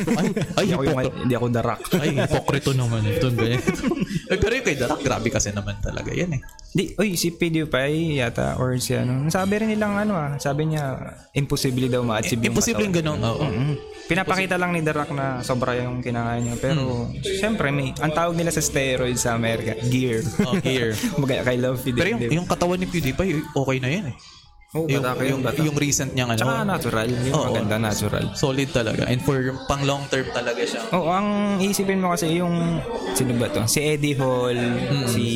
ay, 0.57 0.65
hindi 0.65 0.75
ako, 0.75 0.83
yung, 0.83 0.99
hindi 1.29 1.35
ako 1.37 1.47
darak. 1.53 1.81
ay, 1.93 2.09
hipokrito 2.17 2.73
naman 2.73 3.03
ganyan. 3.51 3.63
Ay, 4.31 4.39
pero 4.39 4.53
yung 4.55 4.67
kay 4.67 4.77
Darak, 4.79 5.01
grabe 5.03 5.29
kasi 5.31 5.51
naman 5.51 5.75
talaga 5.83 6.15
yan 6.15 6.39
eh. 6.39 6.41
Di, 6.71 6.95
oy, 7.03 7.19
si 7.19 7.35
PewDiePie 7.35 8.23
yata, 8.23 8.55
or 8.55 8.79
si 8.79 8.95
ano, 8.95 9.27
sabi 9.27 9.59
rin 9.59 9.75
nilang 9.75 10.07
ano 10.07 10.15
ah, 10.15 10.39
sabi 10.39 10.71
niya, 10.71 11.03
imposible 11.35 11.91
daw 11.91 12.07
ma-achieve 12.07 12.39
yung 12.39 12.55
Imposible 12.55 12.87
yung 12.87 12.95
ganun. 12.95 13.19
Oo. 13.19 13.43
Mm. 13.43 13.75
Pinapakita 14.07 14.55
lang 14.55 14.71
ni 14.75 14.83
The 14.83 14.95
Rock 14.95 15.11
na 15.11 15.43
sobra 15.43 15.75
yung 15.75 15.99
kinakain 15.99 16.47
niya. 16.47 16.57
Pero, 16.63 17.11
syempre, 17.39 17.75
may, 17.75 17.91
ang 17.99 18.15
tawag 18.15 18.39
nila 18.39 18.55
sa 18.55 18.63
steroids 18.63 19.27
sa 19.27 19.35
Amerika, 19.35 19.75
gear. 19.91 20.23
Oh, 20.47 20.59
gear. 20.63 20.95
Kumbaga, 21.15 21.43
kay 21.43 21.59
Love 21.59 21.79
Feed. 21.83 21.99
Pero 21.99 22.09
yung, 22.19 22.43
yung 22.43 22.47
katawan 22.47 22.79
ni 22.79 22.87
PewDiePie, 22.87 23.43
okay 23.51 23.79
na 23.83 23.91
yan 23.91 24.07
eh. 24.15 24.17
Oh, 24.75 24.87
Yung, 24.87 25.03
bata 25.03 25.23
yung, 25.27 25.43
yung 25.43 25.77
recent 25.77 26.15
niyang 26.15 26.31
ano. 26.35 26.41
Tsaka 26.41 26.63
natural. 26.63 27.09
Yung 27.11 27.35
Oo. 27.35 27.47
maganda 27.51 27.77
natural. 27.79 28.25
Solid 28.39 28.69
talaga. 28.71 29.07
And 29.11 29.19
for 29.23 29.39
pang 29.67 29.83
long 29.83 30.07
term 30.07 30.31
talaga 30.31 30.63
siya. 30.63 30.83
Oo, 30.95 31.11
ang 31.11 31.59
isipin 31.59 31.99
mo 31.99 32.15
kasi 32.15 32.39
yung 32.39 32.79
sino 33.15 33.35
ba 33.35 33.51
to? 33.51 33.67
Si 33.67 33.83
Eddie 33.83 34.15
Hall, 34.15 34.59
si 35.11 35.27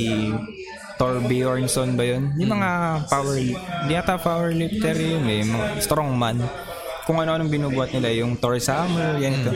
Thor 0.95 1.19
Bjornsson 1.27 1.99
ba 1.99 2.05
yun? 2.07 2.31
Yung 2.39 2.55
mga 2.55 2.71
power, 3.11 3.37
di 3.91 3.93
yata 3.93 4.15
powerlifter 4.15 4.95
yun 4.95 5.27
eh, 5.27 5.43
mga 5.43 5.67
strongman. 5.83 6.39
Kung 7.05 7.21
ano-anong 7.21 7.53
binubuhat 7.53 7.93
nila, 7.93 8.09
yung 8.17 8.41
Thor 8.41 8.57
Summer, 8.57 9.21
yan 9.21 9.37
ito. 9.45 9.53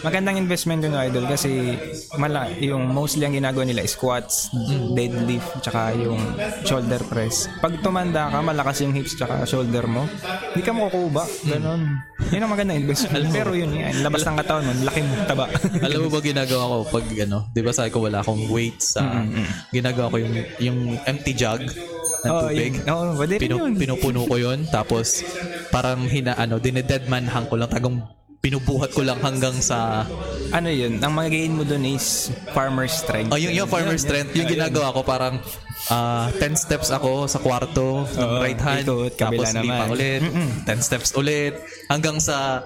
Magandang 0.00 0.40
investment 0.40 0.80
yun, 0.84 0.96
idol, 0.96 1.28
kasi 1.28 1.76
mala, 2.16 2.48
yung 2.56 2.88
mostly 2.88 3.24
ang 3.24 3.36
ginagawa 3.36 3.64
nila 3.68 3.84
is 3.84 3.92
squats, 3.92 4.48
deadlift, 4.96 5.60
tsaka 5.60 5.92
yung 5.96 6.20
shoulder 6.64 7.00
press. 7.04 7.52
Pag 7.60 7.80
tumanda 7.84 8.32
ka, 8.32 8.38
malakas 8.40 8.80
yung 8.84 8.96
hips 8.96 9.16
tsaka 9.16 9.44
shoulder 9.44 9.84
mo, 9.84 10.08
hindi 10.52 10.62
ka 10.64 10.72
makukuba. 10.72 11.24
Ganon. 11.44 12.00
Yun 12.32 12.42
ang 12.42 12.52
magandang 12.52 12.80
investment. 12.80 13.28
Pero 13.28 13.52
yun, 13.52 13.72
yan, 13.76 14.00
labas 14.00 14.24
ng 14.24 14.36
katawan 14.40 14.64
mo, 14.64 14.72
laki 14.88 15.00
mo, 15.04 15.14
taba. 15.28 15.46
Alam 15.86 16.06
mo 16.06 16.08
ba 16.08 16.20
ginagawa 16.24 16.64
ko 16.64 16.76
pag 16.96 17.06
ano, 17.12 17.38
'di 17.52 17.60
ba 17.60 17.72
sabi 17.76 17.90
ko 17.92 17.98
wala 18.02 18.24
akong 18.24 18.48
weight 18.48 18.80
sa 18.80 19.24
ginagawa 19.70 20.10
ko 20.10 20.16
yung 20.18 20.34
yung 20.58 20.78
empty 21.04 21.32
jug 21.36 21.60
ng 22.22 22.30
Oo, 22.30 22.40
tubig. 22.46 22.72
yun. 22.72 22.84
Oo, 22.86 23.04
pwede 23.14 23.32
rin 23.32 23.42
Pinu- 23.42 23.60
yun. 23.60 23.72
pinupuno 23.74 24.20
ko 24.22 24.34
'yon 24.36 24.58
tapos 24.66 25.20
parang 25.68 26.04
hina 26.04 26.32
ano, 26.34 26.56
dinedeadman 26.56 27.24
hang 27.24 27.46
ko 27.46 27.54
lang 27.54 27.68
tagang 27.68 28.00
pinubuhat 28.38 28.94
ko 28.94 29.02
lang 29.02 29.18
hanggang 29.18 29.58
sa 29.58 30.06
ano 30.48 30.68
yun, 30.68 31.02
ang 31.02 31.10
magain 31.10 31.50
mo 31.50 31.66
dun 31.66 31.82
is 31.82 32.30
farmer 32.52 32.86
strength. 32.86 33.28
Oh, 33.28 33.40
yung, 33.40 33.50
yung 33.50 33.66
farmer 33.66 33.98
strength, 33.98 34.30
yung 34.32 34.46
ginagawa 34.46 34.94
ko 34.94 35.02
parang 35.02 35.42
ah 35.86 36.30
10 36.32 36.54
steps 36.54 36.88
ako 36.88 37.26
sa 37.26 37.38
kwarto 37.38 38.06
ng 38.06 38.30
Oo, 38.30 38.38
right 38.38 38.58
hand, 38.58 38.86
ikot, 38.86 39.12
kabila 39.14 39.42
tapos 39.42 39.50
lipa 39.56 39.66
naman. 39.82 39.88
ulit, 39.90 40.22
10 40.62 40.78
steps 40.80 41.10
ulit, 41.14 41.58
hanggang 41.86 42.18
sa, 42.18 42.62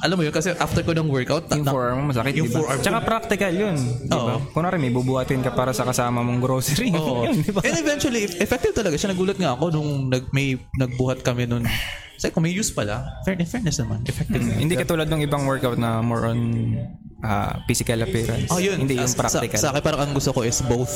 alam 0.00 0.16
mo 0.16 0.22
yun, 0.22 0.32
kasi 0.32 0.50
after 0.50 0.80
ko 0.80 0.92
ng 0.92 1.06
workout, 1.06 1.44
Yung 1.50 1.62
na- 1.62 1.72
forearm 1.72 1.96
mo 2.00 2.04
masakit, 2.08 2.32
Yung 2.32 2.48
di 2.48 2.52
ba? 2.52 2.58
forearm. 2.58 2.80
Tsaka 2.80 2.98
practical 3.00 3.52
yun, 3.52 3.76
di 3.76 4.08
ba? 4.08 4.16
Oo. 4.16 4.36
Kunwari 4.50 4.76
may 4.76 4.88
bubuhatin 4.88 5.40
ka 5.40 5.52
para 5.52 5.70
sa 5.70 5.84
kasama 5.84 6.20
mong 6.20 6.40
grocery. 6.40 6.88
Oo. 6.96 7.22
yun, 7.28 7.38
di 7.38 7.52
ba? 7.52 7.60
And 7.60 7.76
eventually, 7.76 8.24
effective 8.26 8.72
talaga 8.72 8.96
siya. 8.96 9.12
Nagulat 9.12 9.36
nga 9.36 9.52
ako 9.52 9.64
nung 9.70 10.08
nag, 10.08 10.32
may 10.32 10.56
nagbuhat 10.74 11.20
kami 11.20 11.44
nun. 11.44 11.68
Sabi 12.16 12.32
ko, 12.32 12.40
may 12.40 12.52
use 12.52 12.68
pala. 12.68 13.20
Fair, 13.24 13.36
fairness 13.44 13.80
naman. 13.80 14.04
Effective. 14.04 14.40
Hindi 14.40 14.76
katulad 14.76 15.08
ng 15.08 15.24
ibang 15.24 15.44
workout 15.44 15.76
na 15.76 16.00
more 16.00 16.28
on 16.28 16.40
ah, 17.20 17.60
physical 17.64 18.00
appearance. 18.00 18.48
Oh, 18.48 18.60
yun. 18.60 18.76
Hindi 18.76 18.96
yung 18.96 19.08
Sa- 19.08 19.20
practical. 19.20 19.56
Sa, 19.56 19.68
sa 19.68 19.68
akin 19.72 19.80
parang 19.80 20.00
ang 20.04 20.12
gusto 20.12 20.32
ko 20.32 20.44
is 20.44 20.60
both 20.64 20.92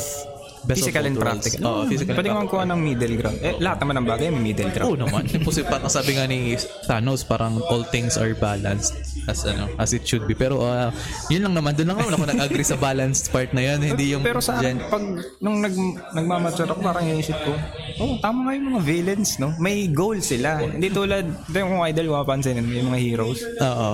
physical 0.67 1.03
and 1.05 1.17
practical. 1.17 1.61
Oo, 1.65 1.81
physical 1.85 2.13
Pwede 2.17 2.29
and 2.33 2.37
ka 2.37 2.43
magkuha 2.45 2.63
ng 2.69 2.79
middle 2.81 3.15
ground. 3.19 3.37
Eh, 3.41 3.53
lahat 3.61 3.77
naman 3.85 3.95
ng 4.01 4.07
bagay 4.07 4.27
may 4.33 4.43
middle 4.53 4.71
ground. 4.73 4.89
Oo 4.89 4.97
naman. 4.97 5.23
Imposible. 5.29 5.69
Parang 5.69 5.91
sabi 5.91 6.17
nga 6.17 6.25
ni 6.25 6.57
Thanos, 6.89 7.21
parang 7.25 7.61
all 7.69 7.85
things 7.89 8.17
are 8.17 8.33
balanced 8.33 8.97
as 9.25 9.41
ano 9.45 9.69
as 9.81 9.93
it 9.93 10.05
should 10.05 10.25
be. 10.29 10.33
Pero 10.37 10.61
ah, 10.61 10.89
yun 11.29 11.45
lang 11.45 11.53
naman. 11.53 11.73
Doon 11.77 11.93
lang 11.93 11.97
naman 12.01 12.13
ako 12.17 12.25
nag-agree 12.31 12.65
sa 12.65 12.77
balanced 12.77 13.29
part 13.29 13.51
na 13.53 13.61
yun. 13.61 13.79
Hindi 13.81 14.05
yung 14.13 14.23
Pero 14.25 14.39
sa 14.41 14.57
gen- 14.61 14.81
akin, 14.81 14.89
pag 14.89 15.03
nung 15.41 15.61
nag, 15.61 15.75
nagmamature 16.13 16.69
ako, 16.69 16.79
parang 16.81 17.05
inisip 17.05 17.37
ko, 17.45 17.53
oh, 18.01 18.17
tama 18.19 18.49
nga 18.49 18.51
yung 18.57 18.67
mga 18.73 18.81
villains, 18.81 19.37
no? 19.37 19.53
May 19.57 19.89
goal 19.89 20.19
sila. 20.19 20.61
Hindi 20.61 20.89
tulad, 20.89 21.25
ito 21.25 21.55
yung 21.55 21.71
kung 21.75 21.83
idol, 21.85 22.05
mapapansin 22.11 22.59
yung 22.59 22.89
mga 22.89 22.99
heroes. 23.01 23.39
Oo. 23.61 23.89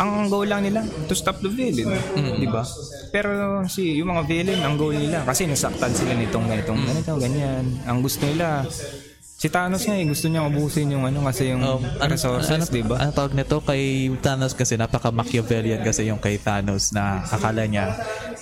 Ang 0.00 0.10
goal 0.30 0.48
lang 0.48 0.62
nila, 0.64 0.80
to 1.10 1.14
stop 1.14 1.38
the 1.40 1.50
villain. 1.50 1.90
Di 2.38 2.48
ba? 2.48 2.62
Pero 3.10 3.62
si 3.66 3.98
yung 3.98 4.10
mga 4.10 4.22
villain, 4.26 4.60
ang 4.62 4.74
goal 4.74 4.94
nila, 4.94 5.22
kasi 5.22 5.46
nasaktan 5.46 5.92
sila 5.94 6.13
nitong 6.16 6.46
ganitong 6.46 6.80
ganito, 6.80 7.12
ganyan. 7.16 7.64
Ang 7.84 7.98
gusto 8.00 8.24
nila, 8.24 8.62
si 9.34 9.46
Thanos 9.48 9.84
nga 9.84 9.94
eh, 9.94 10.06
gusto 10.06 10.26
niya 10.26 10.46
ubusin 10.46 10.88
yung 10.90 11.04
ano 11.04 11.20
kasi 11.22 11.52
yung 11.52 11.60
Um, 11.60 11.82
resources, 12.06 12.48
ano, 12.50 12.64
di 12.64 12.80
ba? 12.80 12.96
Ano 12.98 13.10
tawag 13.10 13.34
nito 13.34 13.60
kay 13.60 13.82
Thanos 14.18 14.54
kasi 14.54 14.74
napaka 14.74 15.10
Machiavellian 15.10 15.82
kasi 15.82 16.08
yung 16.08 16.18
kay 16.18 16.38
Thanos 16.38 16.90
na 16.90 17.20
akala 17.24 17.66
niya 17.66 17.92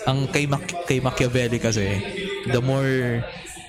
ang 0.03 0.27
kay 0.27 0.47
Mac- 0.47 0.85
kay 0.85 0.99
Machiavelli 0.99 1.59
kasi 1.59 1.87
the 2.47 2.59
more 2.59 3.23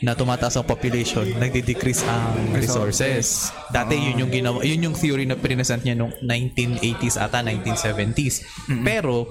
na 0.04 0.12
tumataas 0.12 0.60
ang 0.60 0.68
population, 0.68 1.24
nagde-decrease 1.34 2.04
ang 2.04 2.52
resources. 2.52 3.56
Dati 3.74 3.98
yun 3.98 4.22
yung 4.22 4.32
ginawa, 4.32 4.62
yun 4.62 4.86
yung 4.86 4.96
theory 4.96 5.26
na 5.26 5.34
present 5.34 5.82
niya 5.82 5.98
nung 5.98 6.14
1980s 6.22 7.18
ata 7.18 7.42
1970s. 7.42 8.46
Pero 8.86 9.26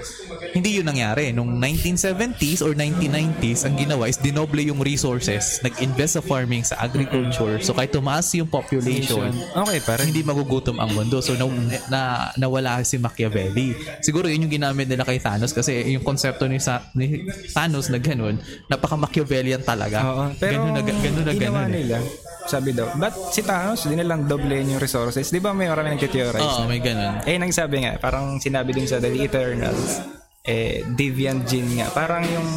hindi 0.51 0.82
yun 0.82 0.86
nangyari. 0.90 1.31
Nung 1.31 1.62
1970s 1.62 2.60
or 2.66 2.74
1990s, 2.74 3.62
ang 3.62 3.78
ginawa 3.78 4.10
is 4.10 4.19
dinoble 4.19 4.66
yung 4.66 4.82
resources. 4.82 5.62
Nag-invest 5.62 6.19
sa 6.19 6.23
farming, 6.27 6.66
sa 6.66 6.82
agriculture. 6.82 7.62
So 7.62 7.70
kahit 7.70 7.94
tumaas 7.94 8.27
yung 8.35 8.51
population, 8.51 9.31
Okay, 9.52 9.78
parang 9.85 10.10
hindi 10.10 10.27
magugutom 10.27 10.82
ang 10.82 10.90
mundo. 10.90 11.23
So 11.23 11.39
na, 11.39 11.47
na 11.86 12.01
nawala 12.35 12.82
si 12.82 12.98
Machiavelli. 12.98 13.78
Siguro 14.02 14.27
yun 14.27 14.48
yung 14.48 14.55
ginamit 14.59 14.90
nila 14.90 15.06
kay 15.06 15.23
Thanos 15.23 15.55
kasi 15.55 15.94
yung 15.94 16.02
konsepto 16.02 16.51
ni, 16.51 16.59
Sa, 16.59 16.82
ni 16.98 17.23
Thanos 17.55 17.93
na 17.93 18.02
ganun, 18.02 18.43
napaka 18.66 18.98
Machiavellian 18.98 19.62
talaga. 19.62 20.02
Oo, 20.02 20.24
pero 20.35 20.66
ganun 20.66 20.74
na 20.74 20.82
ganun 20.82 21.27
na 21.27 21.35
ganun. 21.36 21.69
Eh. 21.69 21.74
nila, 21.85 21.97
sabi 22.44 22.70
daw, 22.70 22.90
ba't 22.94 23.14
si 23.31 23.40
Thanos, 23.40 23.85
di 23.85 23.94
nilang 23.94 24.27
doblein 24.27 24.66
yung 24.66 24.81
resources? 24.81 25.28
Di 25.28 25.39
ba 25.39 25.51
may 25.51 25.66
marami 25.66 25.94
nag-theorize? 25.94 26.43
Oo, 26.59 26.66
may 26.66 26.78
ganun. 26.78 27.23
Eh, 27.23 27.36
nagsabi 27.36 27.77
nga, 27.81 27.93
parang 27.97 28.39
sinabi 28.39 28.73
dun 28.73 28.85
sa 28.85 28.98
The 28.98 29.10
Eternals, 29.16 30.02
eh, 30.43 30.82
deviant 30.89 31.47
gene 31.47 31.78
nga. 31.78 31.89
Parang 31.90 32.27
yung 32.27 32.48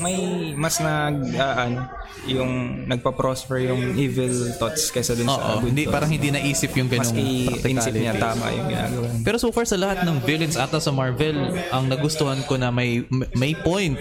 may 0.00 0.16
mas 0.54 0.76
nag, 0.78 1.16
ah, 1.36 1.64
ano, 1.64 1.80
yung 2.24 2.84
nagpa-prosper 2.84 3.64
yung 3.64 3.96
evil 3.96 4.28
thoughts 4.54 4.88
kaysa 4.88 5.16
dun 5.16 5.24
sa 5.24 5.40
Oo, 5.56 5.64
good 5.64 5.72
hindi 5.72 5.84
thoughts. 5.84 5.94
parang 5.94 6.10
hindi 6.10 6.28
naisip 6.28 6.70
yung 6.76 6.88
mas 6.88 7.08
ganung 7.08 7.16
i-inisip 7.16 7.92
niya 7.94 8.12
practicality. 8.12 8.20
tama 8.20 8.44
yung 8.50 8.66
ginagawa. 8.68 9.06
Pero 9.24 9.36
so 9.36 9.48
far 9.50 9.64
sa 9.64 9.76
lahat 9.76 10.04
ng 10.04 10.20
villains 10.20 10.56
ata 10.56 10.76
sa 10.78 10.92
Marvel, 10.92 11.36
ang 11.68 11.88
nagustuhan 11.88 12.44
ko 12.44 12.56
na 12.56 12.68
may 12.68 13.04
may 13.34 13.56
point 13.56 13.96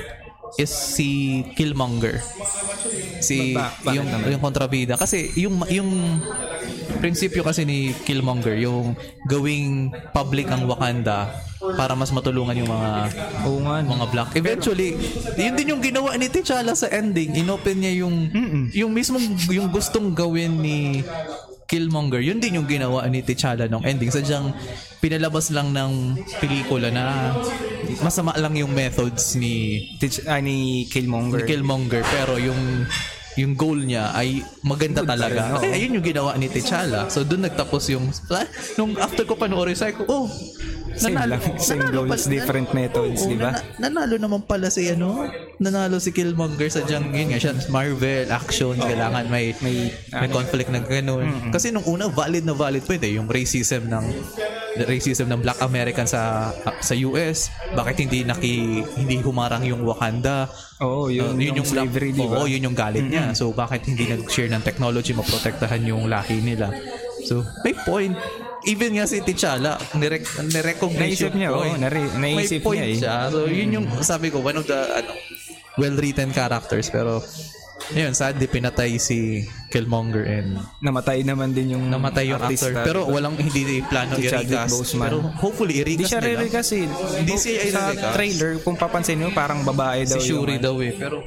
is 0.56 0.70
si 0.70 1.10
Killmonger. 1.54 2.24
Si 3.20 3.54
Ba- 3.54 3.70
bakit 3.78 3.96
yung 3.96 4.08
naman? 4.08 4.32
yung 4.32 4.42
kontrabida 4.42 4.94
kasi 4.96 5.30
yung 5.36 5.62
yung 5.68 6.18
prinsipyo 6.98 7.44
kasi 7.44 7.64
ni 7.64 7.92
Killmonger 8.02 8.58
yung 8.58 8.96
gawing 9.26 9.94
public 10.10 10.48
ang 10.48 10.66
Wakanda 10.66 11.30
para 11.76 11.92
mas 11.92 12.10
matulungan 12.10 12.56
yung 12.56 12.68
mga 12.68 12.92
Oo 13.44 13.60
nga. 13.62 13.84
mga 13.84 14.06
black. 14.10 14.30
Eventually, 14.34 14.96
yun 15.36 15.54
din 15.54 15.76
yung 15.76 15.84
ginawa 15.84 16.16
ni 16.16 16.28
T'Challa 16.28 16.72
sa 16.72 16.88
ending. 16.88 17.36
Inopen 17.36 17.84
niya 17.84 18.00
yung 18.00 18.16
yung 18.72 18.92
mismong 18.92 19.22
yung 19.50 19.68
gustong 19.68 20.12
gawin 20.12 20.56
ni 20.56 21.04
Killmonger. 21.70 22.26
Yun 22.26 22.42
din 22.42 22.58
yung 22.58 22.66
ginawa 22.66 23.06
ni 23.06 23.22
T'Challa 23.22 23.70
nung 23.70 23.86
ending. 23.86 24.10
Sadyang 24.10 24.50
pinalabas 24.98 25.54
lang 25.54 25.70
ng 25.70 26.18
pelikula 26.42 26.90
na 26.90 27.38
masama 28.02 28.34
lang 28.42 28.58
yung 28.58 28.74
methods 28.74 29.38
ni, 29.38 29.86
Teach, 30.02 30.26
ah, 30.26 30.42
ni 30.42 30.50
ni 30.50 30.90
Killmonger. 30.90 31.46
Killmonger 31.46 32.02
pero 32.10 32.42
yung 32.42 32.90
yung 33.38 33.56
goal 33.56 33.86
niya 33.86 34.12
ay 34.18 34.44
maganda 34.66 35.06
talaga. 35.06 35.62
Kasi 35.62 35.72
ayun 35.72 36.02
yung 36.02 36.06
ginawa 36.06 36.36
ni 36.36 36.50
T'Challa. 36.50 37.08
So 37.08 37.24
doon 37.24 37.46
nagtapos 37.48 37.94
yung 37.94 38.10
ah, 38.34 38.44
nung 38.82 38.98
after 38.98 39.24
ko 39.24 39.38
panoorin 39.38 39.78
sabi 39.78 39.96
ko, 39.96 40.04
oh, 40.10 40.26
Same 41.00 41.16
lang. 41.18 41.42
Same 41.58 41.88
goals, 41.90 42.28
different 42.28 42.70
methods, 42.70 43.24
Oo, 43.24 43.32
di 43.32 43.38
ba? 43.38 43.56
nana- 43.56 43.64
nanalo 43.80 44.16
naman 44.20 44.42
pala 44.44 44.68
si 44.68 44.86
ano, 44.86 45.26
nanalo 45.58 45.98
si 45.98 46.12
Killmonger 46.12 46.68
sa 46.68 46.84
diyang 46.84 47.10
yun 47.10 47.32
nga 47.32 47.40
siya, 47.40 47.54
Marvel, 47.68 48.28
action, 48.30 48.76
kailangan 48.76 49.26
may 49.28 49.56
may, 49.60 49.90
May- 50.12 50.30
conflict 50.30 50.70
na 50.70 50.84
gano'n. 50.84 51.50
Kasi 51.50 51.72
nung 51.72 51.88
una, 51.88 52.12
valid 52.12 52.44
na 52.44 52.54
valid 52.54 52.84
po 52.84 52.94
eh, 52.94 53.16
yung 53.16 53.26
racism 53.26 53.88
ng 53.88 54.06
the 54.76 54.86
racism 54.86 55.26
ng 55.26 55.42
black 55.42 55.60
American 55.62 56.06
sa 56.06 56.54
sa 56.80 56.94
US 57.02 57.50
bakit 57.74 58.00
hindi 58.00 58.22
naki 58.22 58.54
hindi 58.96 59.18
humarang 59.18 59.66
yung 59.66 59.82
Wakanda 59.82 60.46
Oo, 60.80 61.12
yun, 61.12 61.36
Uh, 61.36 61.60
yung, 61.60 61.68
slavery, 61.68 62.16
di 62.16 62.24
ba? 62.24 62.40
Oo, 62.40 62.48
yun 62.48 62.64
yung 62.64 62.78
galit 62.78 63.04
niya. 63.04 63.36
So, 63.36 63.52
bakit 63.52 63.84
hindi 63.84 64.08
nag-share 64.08 64.48
ng 64.48 64.64
technology 64.64 65.12
maprotektahan 65.12 65.84
yung 65.84 66.08
lahi 66.08 66.40
nila? 66.40 66.72
So, 67.28 67.44
may 67.68 67.76
point. 67.76 68.16
Even 68.68 68.92
nga 69.00 69.08
si 69.08 69.24
T'Challa, 69.24 69.80
nirec- 69.96 70.36
nirecognize 70.44 71.16
Naisip 71.16 71.32
niya, 71.32 71.50
point. 71.56 71.80
nare- 71.80 72.12
naisip 72.20 72.60
may 72.60 72.66
point 72.66 72.82
niya 72.84 72.90
eh. 72.92 73.00
siya. 73.00 73.16
So, 73.32 73.40
yun 73.48 73.70
yung, 73.72 73.86
sabi 74.04 74.28
ko, 74.28 74.44
one 74.44 74.60
of 74.60 74.68
the, 74.68 74.76
ano, 75.00 75.16
well-written 75.80 76.36
characters. 76.36 76.92
Pero, 76.92 77.24
yun, 77.96 78.12
sadly, 78.12 78.52
pinatay 78.52 79.00
si 79.00 79.48
Killmonger 79.70 80.26
and 80.26 80.58
Namatay 80.80 81.22
naman 81.22 81.54
din 81.54 81.72
yung 81.72 81.86
namatay 81.86 82.26
yung 82.28 82.38
actor. 82.38 82.74
Pero 82.82 83.00
di 83.00 83.08
ba? 83.08 83.14
walang 83.14 83.36
hindi 83.36 83.62
plano 83.82 84.14
Si 84.14 84.26
i-recast. 84.26 84.74
Pero 84.92 85.18
hopefully, 85.38 85.78
Hindi 85.78 85.94
i-recast 85.96 86.10
siya 86.10 86.20
nila. 86.20 86.30
re-recast 86.36 86.72
eh. 86.72 86.86
Hindi 87.16 87.34
siya 87.36 87.52
Sa 87.70 87.82
i-recast. 87.88 88.14
trailer, 88.14 88.52
kung 88.60 88.76
papansin 88.76 89.18
mo, 89.18 89.30
parang 89.30 89.62
babae 89.62 90.04
daw 90.04 90.18
si 90.18 90.28
Shuri 90.28 90.58
yung, 90.58 90.64
daw 90.64 90.76
eh. 90.80 90.92
Pero 90.92 91.18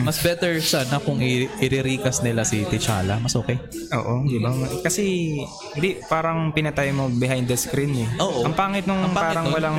mas 0.00 0.16
better 0.16 0.54
sana 0.58 0.96
kung 0.98 1.18
i-recast 1.18 2.22
nila 2.22 2.42
si 2.42 2.62
T'Challa. 2.64 3.18
Mas 3.18 3.34
okay. 3.34 3.58
Oo, 3.92 4.22
di 4.24 4.38
ba? 4.38 4.54
Kasi, 4.80 5.34
hindi, 5.72 5.90
parang 6.04 6.50
pinatay 6.50 6.90
mo 6.90 7.10
behind 7.10 7.44
the 7.44 7.56
screen 7.56 7.98
eh. 7.98 8.08
Oo. 8.18 8.44
Ang 8.44 8.54
pangit 8.54 8.84
nung 8.84 9.00
Ang 9.00 9.10
pangit 9.10 9.26
parang 9.34 9.44
nun. 9.44 9.54
walang... 9.54 9.78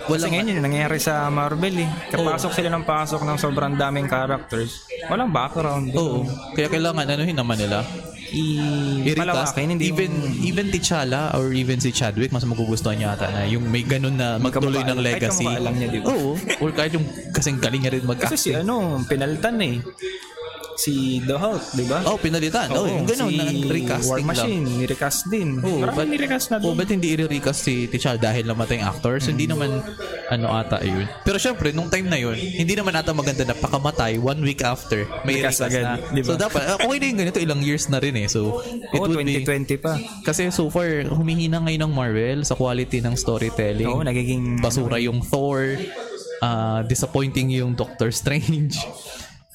Walang- 0.00 0.26
Kasi 0.26 0.32
ngayon 0.32 0.50
yun, 0.50 0.64
nangyayari 0.64 0.98
sa 0.98 1.28
Marvel 1.28 1.76
eh. 1.76 1.90
Kapasok 2.10 2.50
sila 2.50 2.68
ng 2.68 2.82
pasok 2.82 3.22
ng 3.22 3.36
sobrang 3.36 3.76
daming 3.76 4.08
characters. 4.08 4.82
Walang 5.06 5.30
background. 5.30 5.92
Oo. 5.92 6.26
Kaya 6.50 6.66
kailangan 6.66 7.04
anuhin 7.20 7.36
naman 7.36 7.60
nila. 7.60 7.84
I- 8.30 9.02
I-recast. 9.04 9.18
palawakin, 9.52 9.68
hindi 9.74 9.90
even 9.90 10.08
yung- 10.08 10.38
even 10.40 10.66
T'Challa 10.70 11.34
or 11.34 11.50
even 11.50 11.76
si 11.76 11.90
Chadwick 11.90 12.30
mas 12.30 12.46
magugustuhan 12.46 12.94
niya 12.94 13.12
ata 13.12 13.26
na 13.26 13.42
yung 13.44 13.66
may 13.66 13.82
ganun 13.82 14.14
na 14.14 14.38
magtuloy 14.38 14.80
ng 14.80 14.96
kahit 14.96 15.18
legacy. 15.18 15.44
kamukha 15.44 15.60
lang 15.60 15.74
niya, 15.76 15.88
di 15.90 15.98
ba? 15.98 16.06
Oo. 16.08 16.30
Or 16.62 16.70
kahit 16.70 16.94
yung 16.94 17.04
kasing 17.34 17.58
galing 17.58 17.82
niya 17.82 17.92
rin 17.92 18.06
mag 18.06 18.16
Kasi 18.16 18.38
si 18.38 18.50
ano, 18.54 19.02
pinalitan 19.04 19.58
eh. 19.60 19.82
Si 20.80 20.94
The 21.20 21.36
Hulk, 21.36 21.64
di 21.74 21.84
ba? 21.84 22.00
Oh, 22.02 22.16
pinalitan. 22.16 22.72
Oh, 22.72 22.88
yung 22.88 23.04
ganun 23.04 23.28
na 23.30 23.44
recasting 23.52 24.08
War 24.08 24.16
lang. 24.16 24.28
Machine, 24.32 24.64
ni-recast 24.78 25.20
din. 25.28 25.60
Oo, 25.60 25.84
Marami 25.84 25.92
ba't- 25.94 26.08
ni-recast 26.08 26.46
na 26.48 26.56
Oh, 26.56 26.72
doon. 26.72 26.74
ba't 26.74 26.88
hindi 26.88 27.08
i-recast 27.12 27.60
si 27.60 27.84
T'Challa 27.84 28.16
dahil 28.18 28.48
namatay 28.48 28.80
ang 28.80 28.88
actor? 28.90 29.20
So, 29.20 29.28
hindi 29.28 29.44
Mm. 29.44 29.52
naman 29.52 29.70
ano 30.26 30.46
ata 30.48 30.80
yun. 30.80 31.04
Pero 31.20 31.36
syempre, 31.36 31.70
nung 31.70 31.86
time 31.86 32.06
na 32.06 32.16
yun, 32.16 32.32
hindi 32.32 32.72
naman 32.72 32.96
ata 32.96 33.12
maganda 33.12 33.44
na 33.44 33.52
pakamatay 33.52 34.16
one 34.16 34.40
week 34.40 34.62
after. 34.62 35.04
May 35.22 35.36
Recast 35.36 35.60
recast, 35.60 35.68
agad, 35.68 35.84
na. 35.84 35.94
di 36.08 36.20
ba? 36.22 36.26
So, 36.26 36.40
dapat, 36.40 36.62
ah, 36.64 36.76
okay 36.78 36.96
na 36.96 37.06
yung 37.06 37.20
ganito, 37.20 37.38
ilang 37.38 37.60
years 37.60 37.84
na 37.86 37.98
rin 37.98 38.16
eh. 38.16 38.24
So, 38.24 38.64
it 38.64 38.96
Oo, 38.96 39.04
would 39.04 39.20
be... 39.20 39.36
2020 39.44 39.76
pa. 39.76 39.94
Kasi 40.22 40.48
so 40.48 40.66
far, 40.66 40.88
humihina 41.06 41.60
ngayon 41.60 41.82
ng 41.82 41.92
Marvel 41.92 42.38
sa 42.42 42.54
quality 42.54 42.98
ng 42.98 43.12
storytelling. 43.14 43.84
Oo, 43.86 44.00
nagiging... 44.00 44.56
Basura 44.56 44.96
yung 44.96 45.20
Thor. 45.20 45.76
ah, 46.40 46.80
disappointing 46.82 47.52
yung 47.52 47.76
Doctor 47.76 48.08
Strange. 48.10 48.80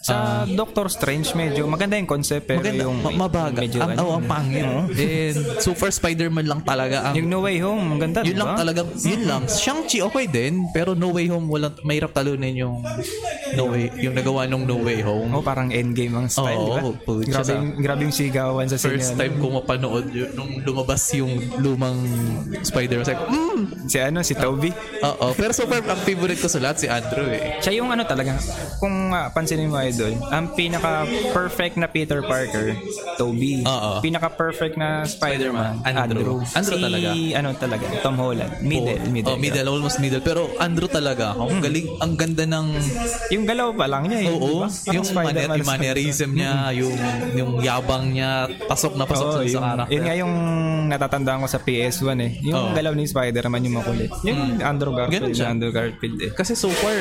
Sa 0.05 0.45
Doctor 0.45 0.85
Strange, 0.85 1.33
medyo 1.33 1.65
maganda 1.65 1.97
yung 1.97 2.05
concept, 2.05 2.45
pero 2.45 2.61
Maganda, 2.61 2.85
yung... 2.85 2.97
ma- 3.01 3.25
mabaga. 3.25 3.57
Medyo, 3.57 3.81
ang, 3.81 3.97
ano, 3.97 4.01
oh, 4.05 4.13
ang 4.21 4.25
pangit. 4.29 4.61
And 4.93 5.37
Super 5.57 5.89
Spider-Man 5.89 6.45
lang 6.45 6.61
talaga 6.61 7.09
ang 7.09 7.17
Yung 7.17 7.25
No 7.25 7.41
Way 7.41 7.57
Home, 7.65 7.97
ang 7.97 7.99
ganda, 8.05 8.21
yun 8.21 8.37
di 8.37 8.37
lang 8.37 8.53
talaga, 8.53 8.85
yun 9.01 9.25
lang. 9.25 9.41
Shang-Chi 9.49 10.05
okay 10.05 10.29
din, 10.29 10.69
pero 10.69 10.93
No 10.93 11.09
Way 11.09 11.33
Home, 11.33 11.49
walang, 11.49 11.73
mahirap 11.81 12.13
talunin 12.13 12.53
yung 12.53 12.85
No 13.57 13.73
Way, 13.73 13.97
yung 13.97 14.13
nagawa 14.13 14.45
nung 14.45 14.69
No 14.69 14.77
Way 14.77 15.01
Home. 15.01 15.33
Oh, 15.33 15.41
parang 15.41 15.73
endgame 15.73 16.13
ang 16.13 16.29
style, 16.29 16.53
Oo, 16.53 16.69
di 16.69 16.69
ba? 16.69 16.81
putya 17.01 17.33
Grabe, 17.41 17.51
yung, 17.57 17.69
grabe 17.81 18.01
yung 18.05 18.13
sigawan 18.13 18.69
sa 18.69 18.77
First 18.77 19.17
sinyan. 19.17 19.17
time 19.17 19.35
ko 19.41 19.57
mapanood 19.57 20.05
yun, 20.13 20.29
nung 20.37 20.61
lumabas 20.61 21.01
yung 21.17 21.33
lumang 21.57 21.97
Spider-Man. 22.61 23.09
Ko, 23.09 23.25
mm! 23.25 23.89
Si 23.89 23.97
ano, 23.97 24.21
si 24.21 24.37
Toby. 24.37 24.69
Oo, 25.01 25.33
pero 25.33 25.49
super 25.49 25.81
ang 25.81 26.01
favorite 26.05 26.37
ko 26.37 26.45
sa 26.45 26.61
lahat 26.61 26.77
si 26.77 26.85
Andrew 26.85 27.25
eh. 27.25 27.57
Siya 27.57 27.81
yung 27.81 27.89
ano 27.89 28.05
talaga, 28.05 28.37
kung 28.77 29.09
uh, 29.09 29.33
pansinin 29.33 29.65
mo 29.65 29.81
idol, 29.95 30.13
ang 30.27 30.45
pinaka-perfect 30.51 31.75
na 31.75 31.87
Peter 31.87 32.19
Parker, 32.19 32.75
Toby. 33.15 33.63
Oo. 33.63 33.99
Pinaka-perfect 33.99 34.75
na 34.75 35.03
Spider-Man, 35.03 35.79
Spider-Man, 35.79 35.97
Andrew. 35.97 36.03
Andrew. 36.19 36.37
Andrew 36.53 36.77
si, 36.77 36.83
talaga. 36.83 37.09
ano 37.33 37.47
talaga, 37.55 37.85
Tom 38.01 38.15
Holland. 38.15 38.53
Middle, 38.59 38.97
Oh, 38.97 39.09
middle. 39.09 39.31
Oh, 39.31 39.37
middle, 39.37 39.67
almost 39.69 39.97
middle. 39.97 40.19
Pero 40.19 40.51
Andrew 40.57 40.87
talaga, 40.87 41.33
ang 41.33 41.59
galing, 41.59 41.87
ang 41.97 42.13
ganda 42.13 42.43
ng 42.43 42.67
Yung 43.31 43.45
galaw 43.45 43.71
pa 43.71 43.85
lang 43.85 44.05
niya 44.05 44.19
eh. 44.21 44.29
Oo, 44.29 44.37
di 44.37 44.53
ba? 44.57 44.67
Parang 44.67 44.93
yung, 44.93 45.05
man- 45.07 45.25
Spider-Man 45.25 45.57
yung 45.57 45.69
mannerism 45.69 46.29
niya, 46.33 46.53
yung 46.73 46.95
yung 47.33 47.51
yabang 47.59 48.05
niya, 48.11 48.31
pasok 48.65 48.93
na 48.93 49.05
pasok 49.05 49.25
Oo, 49.25 49.33
sa, 49.33 49.39
sa 49.39 49.45
yung, 49.45 49.63
character. 49.65 49.91
yun 49.91 50.03
nga 50.03 50.15
yung 50.15 50.33
natatandaan 50.87 51.39
ko 51.39 51.47
sa 51.47 51.59
PS1 51.59 52.17
eh. 52.19 52.31
Yung 52.43 52.55
Oo. 52.55 52.73
galaw 52.73 52.93
ni 52.93 53.05
Spider-Man 53.05 53.61
yung 53.63 53.75
makulit. 53.75 54.11
Yung 54.23 54.59
Andrew 54.59 54.91
Ganun 54.91 55.09
Garfield. 55.09 55.41
Andrew 55.41 55.71
Garfield 55.71 56.17
eh. 56.21 56.31
Kasi 56.31 56.53
so 56.53 56.69
far, 56.71 56.95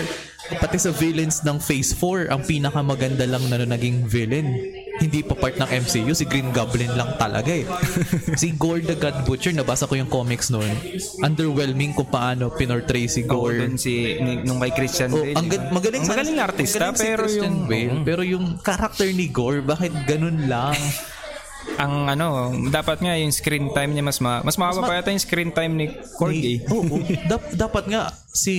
pati 0.55 0.77
sa 0.77 0.91
villains 0.91 1.41
ng 1.41 1.57
Phase 1.57 1.93
4, 1.93 2.29
ang 2.29 2.41
pinakamaganda 2.85 3.25
lang 3.27 3.45
na 3.49 3.65
naging 3.67 4.05
villain. 4.05 4.49
hindi 4.95 5.27
pa 5.27 5.35
part 5.35 5.59
ng 5.59 5.67
MCU, 5.67 6.15
si 6.15 6.23
Green 6.23 6.55
Goblin 6.55 6.95
lang 6.95 7.19
talaga 7.19 7.51
eh. 7.51 7.67
si 8.41 8.55
Gore 8.55 8.79
the 8.79 8.95
God 8.95 9.27
Butcher, 9.27 9.51
nabasa 9.51 9.91
ko 9.91 9.99
yung 9.99 10.07
comics 10.07 10.55
noon. 10.55 10.71
Underwhelming 11.19 11.99
kung 11.99 12.07
paano 12.07 12.55
pinortray 12.55 13.11
si 13.11 13.27
Gore. 13.27 13.59
dun 13.59 13.75
si, 13.75 14.15
nung 14.47 14.63
kay 14.63 14.71
Christian 14.71 15.11
Oh, 15.11 15.19
Bale. 15.19 15.35
ang 15.35 15.47
di 15.51 15.59
ga- 15.59 15.67
magaling 15.75 16.03
Ang 16.07 16.13
magaling 16.15 16.39
artista, 16.39 16.95
magaling 16.95 16.95
si 16.95 17.03
pero 17.03 17.23
Christian 17.27 17.43
yung... 17.43 17.67
Bale, 17.67 17.95
pero 18.07 18.23
yung 18.23 18.47
character 18.63 19.11
ni 19.11 19.27
Gore, 19.35 19.67
bakit 19.67 19.91
ganun 20.07 20.47
lang? 20.47 20.79
ang 21.83 22.07
ano, 22.07 22.55
dapat 22.71 23.03
nga 23.03 23.19
yung 23.19 23.35
screen 23.35 23.75
time 23.75 23.97
niya 23.97 24.05
mas 24.05 24.23
ma 24.23 24.45
mas 24.45 24.55
mababa 24.55 24.85
pa 24.85 24.95
yata 24.95 25.11
yung 25.11 25.19
screen 25.19 25.51
time 25.51 25.75
ni 25.75 25.87
Corgi. 26.15 26.63
Oo, 26.71 26.87
oo. 26.87 27.03
Dap- 27.31 27.51
dapat 27.51 27.91
nga 27.91 28.15
si 28.35 28.59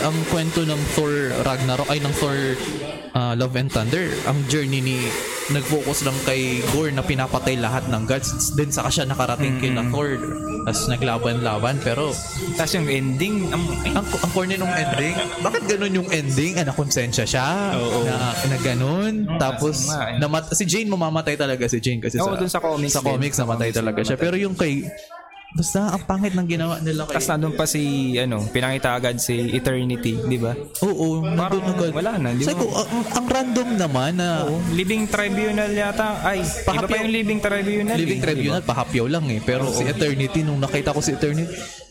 ang 0.00 0.16
kwento 0.32 0.64
ng 0.64 0.80
Thor 0.96 1.44
Ragnarok 1.44 1.92
ay 1.92 2.00
ng 2.00 2.14
Thor 2.16 2.56
uh, 3.12 3.36
Love 3.36 3.52
and 3.60 3.68
Thunder, 3.68 4.08
ang 4.24 4.40
journey 4.48 4.80
ni 4.80 4.96
nag-focus 5.52 6.08
lang 6.08 6.16
kay 6.24 6.64
Gore 6.72 6.88
na 6.88 7.04
pinapatay 7.04 7.60
lahat 7.60 7.84
ng 7.92 8.08
gods. 8.08 8.56
Then 8.56 8.72
saka 8.72 8.88
siya 8.88 9.04
nakarating 9.04 9.60
kay 9.60 9.76
na 9.76 9.84
Thor. 9.92 10.16
Tapos 10.64 10.88
naglaban-laban 10.88 11.84
pero 11.84 12.16
Tapos 12.56 12.72
yung 12.80 12.88
ending, 12.88 13.52
ang, 13.52 13.64
ang, 13.92 14.06
ang 14.08 14.30
corny 14.32 14.56
nung 14.56 14.72
ending, 14.72 15.12
bakit 15.44 15.62
ganun 15.68 15.92
yung 16.00 16.08
ending? 16.08 16.56
Ah, 16.56 16.64
nakonsensya 16.64 17.28
siya. 17.28 17.76
Oo. 17.76 18.08
Na, 18.08 18.32
na 18.32 18.56
ganun. 18.64 19.28
Tapos, 19.36 19.88
nga 19.88 20.16
eh. 20.16 20.20
namat, 20.20 20.52
si 20.56 20.64
Jane 20.64 20.88
mamamatay 20.88 21.36
talaga 21.36 21.68
si 21.68 21.76
Jane 21.76 22.00
kasi 22.00 22.16
Oo, 22.20 22.40
dun 22.40 22.48
sa 22.48 22.60
comics 22.60 22.96
sa 22.96 23.04
din. 23.04 23.20
comics 23.20 23.36
Sa 23.36 23.44
namatay 23.44 23.68
comics 23.68 23.80
talaga 23.84 24.00
siya. 24.00 24.16
Pero 24.16 24.36
yung 24.40 24.56
kay, 24.56 24.88
basta 25.50 25.90
ang 25.90 26.02
pangit 26.04 26.32
ng 26.32 26.46
ginawa 26.46 26.78
nila 26.78 27.04
kay... 27.04 27.18
Tapos 27.18 27.28
nandun 27.28 27.54
pa 27.54 27.66
si, 27.66 27.82
ano, 28.14 28.46
pinakita 28.46 28.94
agad 28.94 29.18
si 29.18 29.50
Eternity, 29.50 30.14
di 30.22 30.38
ba? 30.38 30.54
Oo, 30.80 31.26
Parang 31.26 31.58
nandun 31.58 31.64
agad. 31.66 31.90
wala 31.90 32.12
na, 32.16 32.28
di 32.32 32.46
ba? 32.46 32.54
ko, 32.54 32.66
ang, 32.70 33.02
ang 33.10 33.26
random 33.26 33.68
naman 33.74 34.10
na 34.14 34.46
Living 34.70 35.10
Tribunal 35.10 35.70
yata. 35.70 36.22
Ay, 36.22 36.40
iba 36.40 36.64
Pahapyaw. 36.64 36.86
pa 36.86 37.02
yung 37.02 37.12
Living 37.12 37.40
Tribunal. 37.42 37.96
Living 37.98 38.20
eh, 38.20 38.24
Tribunal, 38.24 38.60
pahapyaw 38.62 39.06
lang 39.06 39.26
eh. 39.26 39.40
Pero 39.42 39.66
si 39.70 39.82
Eternity, 39.82 40.40
nung 40.40 40.62
nakita 40.62 40.94
ko 40.94 41.02
si 41.02 41.18
Eternity, 41.18 41.50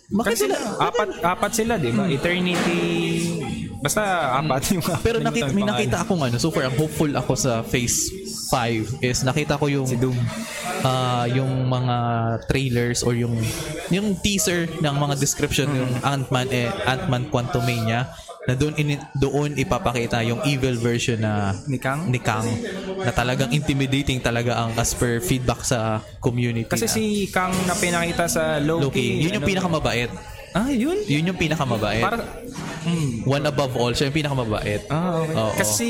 bakit 0.09 0.41
Kasi 0.41 0.49
sila? 0.49 0.57
apat, 0.81 1.09
apat 1.21 1.51
sila, 1.53 1.73
di 1.77 1.93
ba? 1.93 2.09
Eternity, 2.09 2.81
basta 3.79 4.01
apat 4.35 4.63
yung 4.71 4.83
apat. 4.83 5.01
Pero 5.01 5.17
na 5.17 5.29
nakita, 5.29 5.49
may 5.49 5.63
nakita 5.63 5.97
akong 6.01 6.21
ano, 6.21 6.35
so 6.35 6.49
far, 6.49 6.63
ang 6.63 6.75
hopeful 6.75 7.11
ako 7.11 7.33
sa 7.33 7.59
phase 7.61 8.11
5 8.47 8.99
is 9.01 9.21
nakita 9.21 9.55
ko 9.55 9.67
yung 9.67 9.85
Si 9.85 9.95
Doom. 9.95 10.17
ah, 10.81 11.25
yung 11.25 11.65
mga 11.65 11.95
trailers 12.45 13.01
or 13.01 13.13
yung 13.13 13.35
yung 13.89 14.17
teaser 14.17 14.65
ng 14.69 14.95
mga 14.95 15.15
description 15.15 15.69
yung 15.69 15.91
Ant-Man 16.01 16.47
eh, 16.49 16.67
Ant-Man 16.83 17.27
Quantumania 17.27 18.09
na 18.45 18.55
doon 18.55 18.73
ini- 18.75 18.97
doon 19.13 19.53
ipapakita 19.53 20.23
yung 20.23 20.41
evil 20.43 20.73
version 20.75 21.19
na 21.19 21.53
Ni 21.67 21.77
Kang? 21.77 22.09
ni 22.09 22.17
Kang 22.17 22.47
na 22.97 23.11
talagang 23.11 23.51
intimidating 23.51 24.17
talaga 24.17 24.57
ang 24.57 24.73
as 24.73 24.91
per 24.91 25.19
feedback 25.19 25.61
sa 25.61 26.01
community. 26.17 26.65
Kasi 26.65 26.83
na 26.83 26.91
si 26.91 27.03
Kang 27.29 27.53
na 27.63 27.73
pinakita 27.73 28.25
sa 28.25 28.57
Loki. 28.57 28.81
Loki, 28.81 29.07
yun 29.21 29.31
yung 29.31 29.39
ano- 29.39 29.51
pinakamabait. 29.53 30.09
Ah, 30.53 30.69
yun? 30.73 30.97
Yun 31.05 31.29
yung 31.29 31.39
pinakamabait. 31.39 32.01
Para, 32.01 32.25
hmm. 32.85 33.25
One 33.25 33.45
above 33.45 33.73
all, 33.77 33.93
siya 33.93 34.09
yung 34.09 34.17
pinakamabait. 34.17 34.81
Ah, 34.89 35.21
okay. 35.21 35.35
Oo. 35.37 35.53
Kasi 35.53 35.89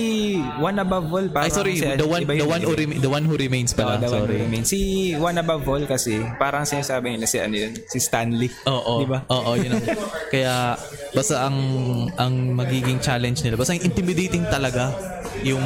One 0.60 0.77
Above 0.80 1.07
All, 1.14 1.27
parang 1.31 1.48
Ay 1.48 1.53
sorry, 1.53 1.73
si, 1.80 1.86
the 1.86 2.07
one 2.07 2.23
the 2.27 2.44
one 2.44 2.61
who 2.64 2.73
remain, 2.76 2.98
the 2.99 3.11
one 3.11 3.23
who 3.23 3.36
remains 3.40 3.72
pala. 3.72 3.95
the 4.02 4.11
one 4.11 4.27
who 4.27 4.36
remains. 4.36 4.68
Si 4.68 5.14
One 5.15 5.38
Above 5.40 5.64
All 5.68 5.84
kasi, 5.88 6.19
parang 6.36 6.68
sinasabi 6.68 7.15
nila 7.15 7.26
si 7.30 7.38
ano 7.40 7.56
yun, 7.56 7.73
si 7.88 7.98
Stanley. 8.03 8.52
Oo. 8.68 9.06
Di 9.06 9.07
ba? 9.07 9.23
Oo, 9.31 9.56
yun 9.56 9.80
ang, 9.80 9.84
kaya 10.34 10.76
basta 11.15 11.48
ang 11.48 11.57
ang 12.19 12.34
magiging 12.57 12.99
challenge 12.99 13.41
nila. 13.45 13.56
Basta 13.56 13.76
yung 13.76 13.86
intimidating 13.88 14.44
talaga 14.52 14.91
yung 15.45 15.64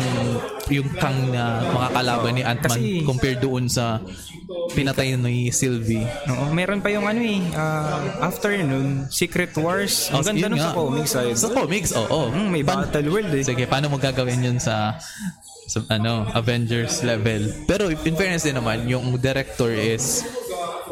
yung 0.74 0.90
kang 0.94 1.30
na 1.30 1.44
makakalaban 1.68 2.34
ni 2.34 2.42
Ant-Man 2.42 2.80
Kasi- 2.80 3.04
compared 3.04 3.40
doon 3.40 3.66
sa 3.66 4.02
pinatay 4.72 5.14
ni 5.16 5.50
Sylvie. 5.50 6.04
Oo, 6.28 6.50
meron 6.50 6.80
pa 6.80 6.90
yung 6.90 7.06
ano 7.06 7.20
eh, 7.20 7.42
ah, 7.54 8.00
after 8.22 8.52
nun, 8.58 9.06
Secret 9.08 9.54
Wars. 9.56 10.10
Ang 10.10 10.16
Oh, 10.16 10.24
ganda 10.24 10.46
nun 10.48 10.60
sa 10.60 10.72
comics. 10.72 11.12
ah. 11.14 11.26
Sa 11.32 11.50
comics, 11.50 11.92
oo. 11.94 12.22
Mm, 12.30 12.48
may 12.50 12.64
Battle 12.64 13.08
World 13.08 13.32
eh. 13.32 13.44
Sige, 13.44 13.64
paano 13.64 13.88
mo 13.88 13.98
gagawin 13.98 14.42
yun 14.42 14.58
sa 14.58 14.98
sa 15.64 15.80
ano, 15.90 16.28
Avengers 16.30 17.02
level. 17.02 17.48
Pero 17.64 17.88
in 17.88 18.14
fairness 18.14 18.44
din 18.44 18.54
naman, 18.54 18.84
yung 18.84 19.16
director 19.16 19.72
is 19.72 20.20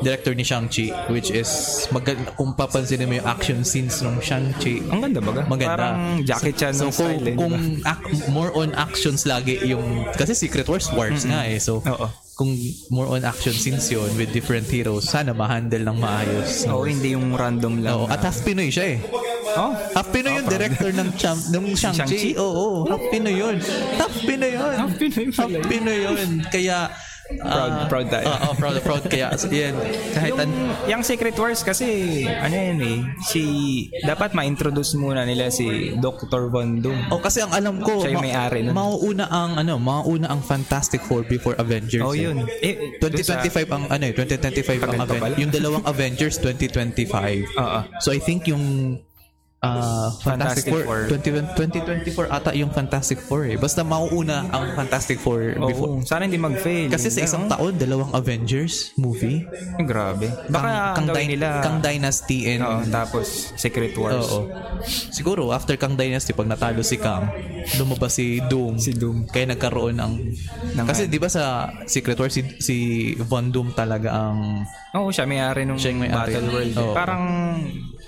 director 0.02 0.34
ni 0.34 0.42
Shang-Chi 0.42 0.90
which 1.08 1.30
is 1.30 1.48
maganda 1.90 2.30
kung 2.34 2.52
papansinin 2.52 3.06
mo 3.06 3.16
yung 3.16 3.26
action 3.26 3.60
scenes 3.62 4.02
ng 4.02 4.18
Shang-Chi 4.18 4.86
Ang 4.88 5.02
ganda 5.02 5.20
baga? 5.20 5.42
maganda. 5.46 5.72
Parang 5.72 5.98
Jackie 6.22 6.52
Chan 6.52 6.74
so, 6.74 6.84
ng 6.84 6.92
kung, 6.92 7.14
style 7.14 7.26
eh, 7.26 7.36
kung 7.36 7.54
ac- 7.84 8.06
more 8.28 8.52
on 8.54 8.70
actions 8.74 9.24
lagi 9.24 9.62
yung 9.64 9.84
kasi 10.12 10.34
Secret 10.34 10.66
Wars 10.66 10.90
wars 10.92 11.24
nga 11.24 11.46
eh. 11.46 11.58
So 11.58 11.80
Oo. 11.80 12.08
kung 12.34 12.52
more 12.90 13.06
on 13.08 13.22
action 13.22 13.54
scenes 13.54 13.86
yun 13.88 14.10
with 14.16 14.32
different 14.32 14.66
heroes, 14.66 15.06
sana 15.06 15.30
ma-handle 15.30 15.84
ng 15.84 15.94
maayos. 15.96 16.66
Oo, 16.66 16.84
hindi 16.84 17.14
yung 17.14 17.34
random 17.34 17.86
lang. 17.86 17.94
Oo, 17.96 18.06
at 18.06 18.20
half 18.20 18.42
Pinoy 18.42 18.68
siya 18.68 18.98
eh. 18.98 19.00
Oh, 19.52 19.76
Half 19.76 20.10
Pinoy 20.10 20.40
yung 20.40 20.48
director 20.48 20.90
ng 20.90 21.12
Cham 21.20 21.36
ng 21.36 21.66
Shang-Chi. 21.76 22.08
Shang-Chi? 22.08 22.32
Oo, 22.40 22.88
half 22.88 23.04
Pinoy 23.12 23.36
yun. 23.36 23.60
Half 24.00 24.16
Pinoy 24.24 24.52
yun. 24.56 24.74
Half 24.74 24.94
Pinoy 24.96 25.26
pala 25.30 25.44
Half 25.44 25.52
yun. 25.52 25.64
Pinoy 25.68 25.98
yun. 26.02 26.30
Kaya 26.48 26.78
Proud- 27.38 27.72
ah, 27.72 27.88
proud 27.88 28.08
tayo. 28.08 28.26
Oo, 28.28 28.54
proud, 28.56 28.76
proud. 28.82 29.04
Kaya, 29.06 29.32
yan. 29.48 29.74
Kahit 30.12 30.32
yung, 30.32 30.40
an- 30.40 30.58
yung 30.88 31.02
Secret 31.02 31.36
Wars 31.36 31.62
kasi, 31.62 31.86
ano 32.26 32.52
yan 32.52 32.80
eh, 32.82 33.00
si, 33.24 33.42
dapat 34.02 34.34
ma-introduce 34.34 34.96
muna 34.96 35.24
nila 35.24 35.48
si 35.48 35.96
Dr. 35.96 36.52
Von 36.52 36.82
Doom. 36.82 37.08
Oh, 37.10 37.20
kasi 37.20 37.40
ang 37.40 37.52
alam 37.52 37.80
ko, 37.80 38.02
Siya 38.02 38.14
yung 38.14 38.26
may-ari 38.26 38.60
nun. 38.64 38.74
mauuna 38.76 39.26
ang 39.28 39.52
ano, 39.56 39.78
mauuna 39.78 40.28
ang 40.28 40.42
Fantastic 40.42 41.02
Four 41.02 41.24
before 41.24 41.56
Avengers. 41.56 42.04
Oh, 42.04 42.12
eh. 42.12 42.28
yun. 42.28 42.44
Eh, 42.60 42.98
dun 43.00 43.14
sa- 43.22 43.40
2025 43.42 43.70
ang 43.70 43.84
ano 43.88 44.04
eh, 44.04 44.14
2025 44.14 44.82
ang 44.82 45.00
Avengers. 45.00 45.38
Yung 45.38 45.52
dalawang 45.52 45.86
Avengers 45.86 46.36
2025. 46.40 47.46
Oo. 47.58 47.80
So 48.00 48.12
I 48.12 48.20
think 48.20 48.48
yung 48.48 48.98
ah, 49.62 50.10
Fantastic, 50.16 50.26
Fantastic 50.26 50.64
Four, 50.68 50.82
Four. 50.84 51.00
20, 51.08 52.18
2024 52.18 52.34
ata 52.34 52.50
yung 52.52 52.70
Fantastic 52.70 53.20
Four 53.20 53.42
eh. 53.46 53.56
Basta 53.56 53.82
mauuna 53.82 54.50
ang 54.50 54.74
Fantastic 54.74 55.18
Four 55.18 55.54
Oo, 55.56 55.68
before. 55.68 55.90
sana 56.04 56.26
hindi 56.26 56.36
mag-fail. 56.36 56.90
Kasi 56.90 57.08
sa 57.08 57.22
isang 57.22 57.46
taon, 57.46 57.78
dalawang 57.78 58.10
Avengers 58.12 58.92
movie. 58.96 59.46
Grabe. 59.80 60.34
Baka 60.48 60.66
Kang, 60.92 60.98
ang 60.98 61.06
gawin 61.08 61.22
Dy- 61.24 61.32
nila, 61.32 61.48
Kang 61.62 61.78
Dynasty 61.80 62.50
and 62.50 62.62
Oo, 62.62 62.82
tapos 62.90 63.54
Secret 63.54 63.94
Wars. 63.94 64.26
Oo. 64.28 64.50
Siguro 65.12 65.52
after 65.52 65.78
Kang 65.78 65.94
Dynasty 65.94 66.34
pag 66.34 66.50
natalo 66.50 66.82
si 66.82 66.98
Kang, 66.98 67.30
lumabas 67.78 68.14
si 68.14 68.42
Doom. 68.42 68.76
Si 68.76 68.92
Doom. 68.92 69.30
Kaya 69.30 69.46
nagkaroon 69.48 69.94
ng, 69.96 70.14
Ng- 70.74 70.88
Kasi 70.88 71.06
'di 71.06 71.18
ba 71.18 71.28
sa 71.28 71.44
Secret 71.86 72.18
Wars 72.18 72.34
si, 72.34 72.42
si 72.58 72.76
Von 73.22 73.54
Doom 73.54 73.72
talaga 73.72 74.10
ang 74.12 74.66
Oo, 74.92 75.08
siya 75.08 75.24
may-ari 75.24 75.64
nung 75.64 75.78
Siya 75.78 75.94
may-ari. 75.94 76.34
Battle 76.34 76.50
World. 76.50 76.74
Oo. 76.76 76.92
Parang 76.92 77.24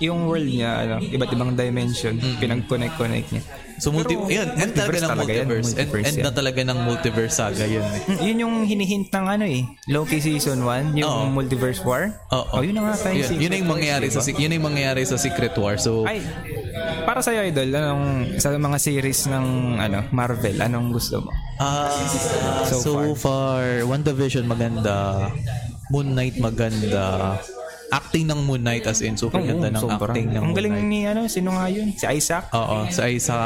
yung 0.02 0.26
world 0.26 0.46
niya, 0.46 0.70
ano, 0.86 0.94
iba't 0.98 1.30
ibang 1.30 1.52
dimension, 1.54 2.14
pinag-connect-connect 2.38 3.28
niya. 3.30 3.42
So 3.78 3.90
multi 3.90 4.14
Pero, 4.14 4.30
yun, 4.30 4.48
end 4.54 4.72
talaga 4.74 4.98
ng 5.02 5.10
talaga 5.10 5.30
yan, 5.34 5.46
multiverse. 5.50 5.70
End, 5.74 5.88
multiverse 5.90 6.06
end 6.06 6.16
yan. 6.16 6.24
na 6.24 6.32
talaga 6.32 6.60
ng 6.62 6.78
multiverse 6.86 7.34
saga 7.34 7.64
yun. 7.66 7.82
Eh. 7.82 8.00
Mm, 8.06 8.20
Yun 8.22 8.36
yung 8.38 8.54
hinihint 8.66 9.08
ng 9.10 9.26
ano 9.26 9.44
eh, 9.44 9.62
Loki 9.90 10.18
Season 10.22 10.62
1, 10.62 10.94
yung 10.94 11.10
Oo. 11.10 11.26
Multiverse 11.34 11.82
War. 11.82 12.14
Oo. 12.30 12.54
Oh, 12.54 12.62
yun 12.62 12.78
na 12.78 12.90
nga 12.90 13.10
tayo. 13.10 13.18
Yun, 13.18 13.38
yun 13.42 13.58
yung 13.58 13.70
mangyayari 13.70 14.06
sa 14.14 14.22
yun 14.22 14.54
yung 14.54 14.66
mangyayari 14.66 15.02
sa 15.02 15.18
Secret 15.18 15.54
War. 15.58 15.74
So 15.78 16.06
Ay, 16.06 16.22
para 17.02 17.18
sa 17.18 17.34
idol, 17.34 17.70
anong 17.74 18.38
sa 18.38 18.54
mga 18.54 18.78
series 18.78 19.26
ng 19.26 19.46
ano, 19.82 20.06
Marvel, 20.14 20.58
anong 20.62 20.94
gusto 20.94 21.22
mo? 21.26 21.30
ah, 21.58 21.90
so, 22.66 22.78
So 22.78 22.90
far, 23.18 23.82
WandaVision 23.86 24.46
maganda. 24.46 25.30
Moon 25.90 26.14
Knight 26.16 26.38
maganda. 26.40 27.36
Acting 27.90 28.24
ng 28.26 28.40
Moon 28.44 28.62
Knight 28.62 28.86
as 28.86 29.00
in 29.00 29.14
super 29.14 29.40
ganda 29.40 29.68
ng 29.68 29.76
sobra. 29.76 30.10
acting 30.10 30.32
ng 30.32 30.40
Ang 30.40 30.44
Moon 30.50 30.56
galing 30.56 30.74
Knight. 30.74 30.88
ni 30.88 31.00
ano, 31.04 31.20
sino 31.26 31.54
nga 31.54 31.66
yun? 31.68 31.92
Si 31.92 32.06
Isaac. 32.06 32.48
Oo, 32.52 32.88
sa 32.88 33.06
isa 33.06 33.36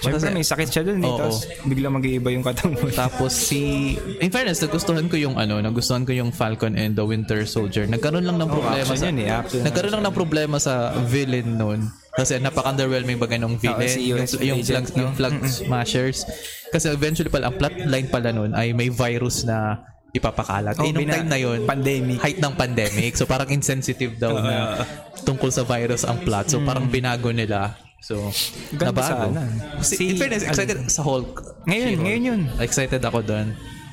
Siyempre 0.00 0.30
may 0.30 0.44
sakit 0.44 0.68
siya 0.68 0.82
dun 0.84 1.00
eh. 1.00 1.08
Oo. 1.08 1.18
Tapos 1.18 1.36
bigla 1.64 1.88
mag-iiba 1.88 2.28
yung 2.30 2.44
katawan. 2.44 2.76
Tapos 2.92 3.32
si 3.32 3.94
in 4.18 4.30
fairness 4.30 4.60
nagustuhan 4.60 5.06
ko 5.06 5.16
yung 5.16 5.34
ano, 5.34 5.58
nagustuhan 5.58 6.04
ko 6.04 6.12
yung 6.12 6.30
Falcon 6.30 6.76
and 6.76 6.94
the 6.94 7.02
Winter 7.02 7.42
Soldier. 7.44 7.86
Nagkaroon 7.86 8.26
lang 8.26 8.38
ng 8.38 8.50
problema 8.50 8.82
action 8.82 8.98
sa 8.98 9.06
yun 9.08 9.18
eh, 9.18 9.28
action. 9.30 9.62
Nagkaroon 9.64 9.92
lang 9.94 10.04
ng 10.04 10.14
problema 10.14 10.56
sa 10.58 10.74
villain 11.06 11.56
noon. 11.56 11.80
Kasi 12.18 12.42
napaka-underwhelming 12.42 13.14
baga 13.14 13.38
ng 13.38 13.62
villain. 13.62 13.86
Oo, 13.86 13.94
si 13.94 14.10
US 14.10 14.34
yung, 14.42 14.58
yung 14.58 14.60
flag, 14.66 14.84
agent, 14.84 14.96
no? 14.98 15.00
yung 15.06 15.12
flag 15.14 15.34
smashers. 15.46 16.26
Kasi 16.68 16.90
eventually 16.90 17.30
pala, 17.30 17.46
ang 17.46 17.56
plotline 17.56 18.08
pala 18.10 18.34
noon 18.34 18.52
ay 18.52 18.74
may 18.74 18.90
virus 18.90 19.46
na 19.46 19.78
ipapakalat. 20.12 20.74
Oh, 20.80 20.88
eh, 20.88 20.92
nung 20.92 21.04
bina, 21.04 21.20
time 21.20 21.28
na 21.28 21.38
yun, 21.38 21.58
pandemic. 21.68 22.18
height 22.20 22.40
ng 22.40 22.54
pandemic. 22.56 23.12
So, 23.16 23.28
parang 23.28 23.48
insensitive 23.52 24.16
daw 24.16 24.40
na 24.40 24.84
tungkol 25.28 25.52
sa 25.52 25.62
virus 25.68 26.08
ang 26.08 26.24
plot. 26.24 26.48
So, 26.48 26.64
parang 26.64 26.88
hmm. 26.88 26.94
binago 26.94 27.28
nila. 27.28 27.76
So, 28.00 28.30
Ganda 28.72 28.94
nabago. 28.94 29.34
Si, 29.82 29.94
si, 29.98 30.04
in 30.14 30.16
fairness, 30.16 30.46
ano? 30.46 30.50
excited 30.54 30.76
ano, 30.80 30.88
sa 30.88 31.02
Hulk. 31.04 31.30
Ngayon, 31.66 31.88
She-Hulk. 31.92 32.04
ngayon 32.06 32.22
yun. 32.22 32.40
Excited 32.62 33.02
ako 33.04 33.18
doon. 33.26 33.46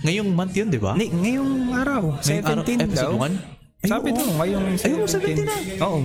Ngayong 0.05 0.29
month 0.29 0.53
yun, 0.53 0.67
di 0.69 0.77
ba? 0.77 0.93
Ngayong 0.93 1.51
araw. 1.73 2.03
Ngayong 2.21 2.45
17 2.45 2.45
araw, 2.45 2.85
episode 2.85 3.15
1? 3.17 3.64
Sabi 3.87 4.09
oo. 4.11 4.17
to, 4.17 4.23
ngayong 4.37 4.65
17. 4.77 4.85
Ayun, 4.85 5.07
17 5.07 5.45
na. 5.45 5.55
Oo. 5.85 5.99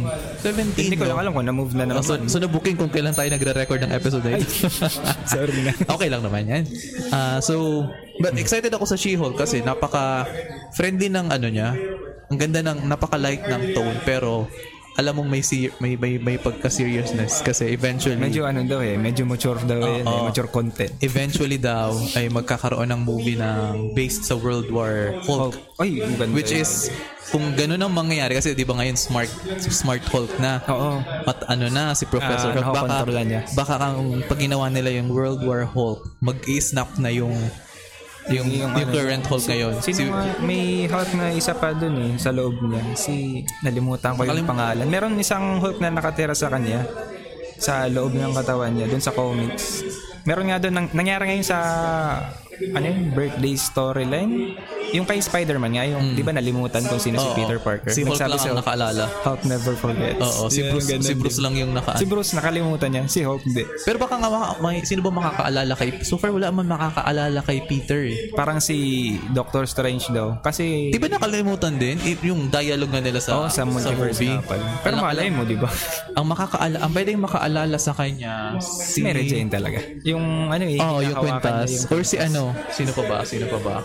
17. 0.45 0.87
Hindi 0.89 0.97
ko 0.97 1.05
lang 1.09 1.19
alam 1.21 1.31
kung 1.33 1.47
na-move 1.47 1.73
na 1.77 1.85
naman. 1.89 2.03
So, 2.05 2.17
so 2.29 2.39
na-booking 2.39 2.77
kung 2.77 2.93
kailan 2.93 3.17
tayo 3.17 3.29
nagre-record 3.33 3.81
ng 3.85 3.93
episode 3.93 4.25
na. 4.25 4.39
Sorry 5.29 5.59
na. 5.65 5.73
okay 5.95 6.09
lang 6.09 6.23
naman 6.23 6.43
yan. 6.47 6.65
Uh, 7.11 7.39
so, 7.41 7.87
but 8.21 8.37
excited 8.37 8.71
ako 8.73 8.85
sa 8.89 8.97
She-Hulk 8.97 9.37
kasi 9.37 9.65
napaka-friendly 9.65 11.09
ng 11.09 11.27
ano 11.33 11.47
niya. 11.49 11.77
Ang 12.31 12.39
ganda 12.39 12.61
ng 12.63 12.87
napaka-light 12.87 13.43
ng 13.49 13.63
tone 13.75 13.99
pero 14.07 14.47
alam 15.01 15.17
mong 15.17 15.27
may 15.27 15.41
ser- 15.41 15.73
may 15.79 15.97
may, 15.97 16.21
may 16.21 16.37
pagka-seriousness 16.37 17.41
kasi 17.41 17.73
eventually 17.73 18.21
Medyo 18.21 18.45
ano 18.45 18.61
daw 18.63 18.81
eh, 18.81 18.95
medyo 18.95 19.25
mature 19.25 19.57
daw 19.59 19.81
eh, 19.81 20.05
Oo. 20.05 20.29
mature 20.29 20.47
content. 20.47 20.93
eventually 21.01 21.57
daw 21.57 21.89
ay 22.15 22.29
magkakaroon 22.29 22.85
ng 22.87 23.01
movie 23.01 23.35
ng 23.35 23.93
based 23.93 24.23
sa 24.23 24.37
World 24.37 24.69
War 24.69 25.17
Hulk 25.25 25.57
Ay, 25.79 25.99
ang 25.99 26.15
ganda. 26.15 26.37
which 26.37 26.53
is 26.53 26.93
kung 27.31 27.55
ganun 27.55 27.79
ang 27.79 27.89
mangyayari 27.91 28.35
kasi 28.35 28.53
'di 28.53 28.63
ba 28.63 28.77
ngayon 28.77 28.99
smart 28.99 29.31
smart 29.65 30.05
Hulk 30.05 30.37
na 30.37 30.61
Oo. 30.67 31.01
at 31.25 31.49
ano 31.49 31.67
na 31.67 31.95
si 31.95 32.05
Professor 32.05 32.53
Ah, 32.53 32.61
Hulk 32.61 32.77
baka 32.77 33.23
niya. 33.23 33.41
baka 33.55 33.75
kung 33.97 34.21
pag 34.23 34.39
ginawa 34.39 34.69
nila 34.69 34.93
yung 34.93 35.09
World 35.09 35.41
War 35.41 35.65
Hulk 35.65 36.05
mag-snap 36.21 36.93
na 36.97 37.09
yung 37.09 37.33
yung, 38.31 38.49
yung, 38.49 38.73
ano, 38.73 38.95
current 38.95 39.25
Hulk 39.27 39.45
ngayon 39.51 39.75
Sino 39.83 39.99
Si- 39.99 40.11
may 40.47 40.87
Hulk 40.87 41.11
na 41.19 41.35
isa 41.35 41.53
pa 41.55 41.75
dun 41.75 41.95
eh, 41.99 42.13
sa 42.17 42.31
loob 42.31 42.63
niya. 42.63 42.83
Si, 42.95 43.43
nalimutan 43.67 44.15
ko 44.15 44.23
yung 44.23 44.47
pangalan. 44.47 44.87
Meron 44.87 45.19
isang 45.19 45.59
Hulk 45.59 45.83
na 45.83 45.91
nakatira 45.91 46.35
sa 46.35 46.47
kanya 46.47 46.87
sa 47.61 47.85
loob 47.93 48.17
ng 48.17 48.33
katawan 48.33 48.73
niya, 48.73 48.89
dun 48.89 49.05
sa 49.05 49.13
comics. 49.13 49.85
Meron 50.25 50.49
nga 50.49 50.57
dun, 50.57 50.73
nang, 50.73 50.89
nangyari 50.97 51.29
ngayon 51.29 51.45
sa 51.45 51.59
ano 52.71 52.87
yun, 52.87 53.01
birthday 53.11 53.55
storyline. 53.55 54.33
Yung 54.91 55.05
kay 55.05 55.19
Spider-Man 55.19 55.71
nga, 55.73 55.85
yung, 55.87 56.13
di 56.13 56.21
ba 56.21 56.31
nalimutan 56.31 56.83
kung 56.83 56.99
sino 56.99 57.17
si. 57.17 57.25
Oo. 57.25 57.37
Peter 57.37 57.59
Parker? 57.59 57.89
si 57.89 58.03
Hulk 58.03 58.11
Nagsabi 58.13 58.27
lang 58.29 58.37
si 58.37 58.43
ang 58.43 58.51
Hulk, 58.51 58.61
nakaalala 58.61 59.05
Hulk 59.23 59.43
never 59.45 59.75
forgets. 59.75 60.19
oo 60.21 60.43
si 60.47 60.59
Yun, 60.59 60.69
Bruce 60.69 60.89
ganun 60.89 61.05
si 61.05 61.15
Bruce 61.15 61.31
din. 61.33 61.45
lang 61.45 61.55
yung 61.57 61.71
naka 61.71 61.93
Si 61.95 62.05
Bruce, 62.05 62.33
nakalimutan 62.33 62.89
niya. 62.91 63.03
Si 63.07 63.21
Hulk, 63.21 63.43
hindi. 63.45 63.63
pero 63.81 63.97
baka 63.97 64.15
nga 64.17 64.29
maka- 64.29 64.59
may, 64.59 64.83
sino 64.83 65.01
ba 65.01 65.11
makakaalala 65.11 65.73
kay 65.75 66.03
so 66.03 66.17
far 66.17 66.29
wala 66.29 66.51
man 66.51 66.67
makakaalala 66.67 67.39
kay 67.41 67.63
Peter 67.63 68.03
eh. 68.03 68.35
Parang 68.35 68.59
si 68.59 68.77
Doctor 69.31 69.63
Strange 69.65 70.11
daw. 70.11 70.37
Kasi, 70.41 70.91
Di 70.91 70.99
ba 70.99 71.07
nakalimutan 71.09 71.79
din 71.79 71.95
i- 72.01 72.19
yung 72.25 72.51
dialogue 72.51 72.91
na 72.91 73.01
nila 73.01 73.19
sa, 73.19 73.33
Oo, 73.37 73.47
sa 73.47 73.63
multiverse 73.63 74.19
movie? 74.19 74.35
nga 74.35 74.43
pala. 74.45 74.65
Pero 74.81 74.95
Alam- 74.97 75.07
malay 75.07 75.29
mo, 75.31 75.43
di 75.45 75.55
ba? 75.55 75.71
ang 76.11 76.27
makakaala 76.27 76.77
ang 76.77 76.91
pwedeng 76.91 77.21
makaalala 77.21 77.77
sa 77.77 77.93
kanya 77.93 78.59
si 78.59 79.01
Mary 79.01 79.25
Jane 79.25 79.47
talaga. 79.47 79.79
Yung 80.03 80.51
ano 80.51 80.65
eh, 80.65 80.77
Oh, 80.77 80.99
yung 80.99 81.15
hinahawakan 81.15 81.39
kwintas. 81.63 81.69
niya 81.71 81.81
Or 81.89 82.03
si 82.03 82.17
ano, 82.19 82.50
sino 82.69 82.91
pa 82.91 83.03
ba? 83.03 83.19
Sino 83.23 83.47
pa 83.47 83.59
ba? 83.59 83.77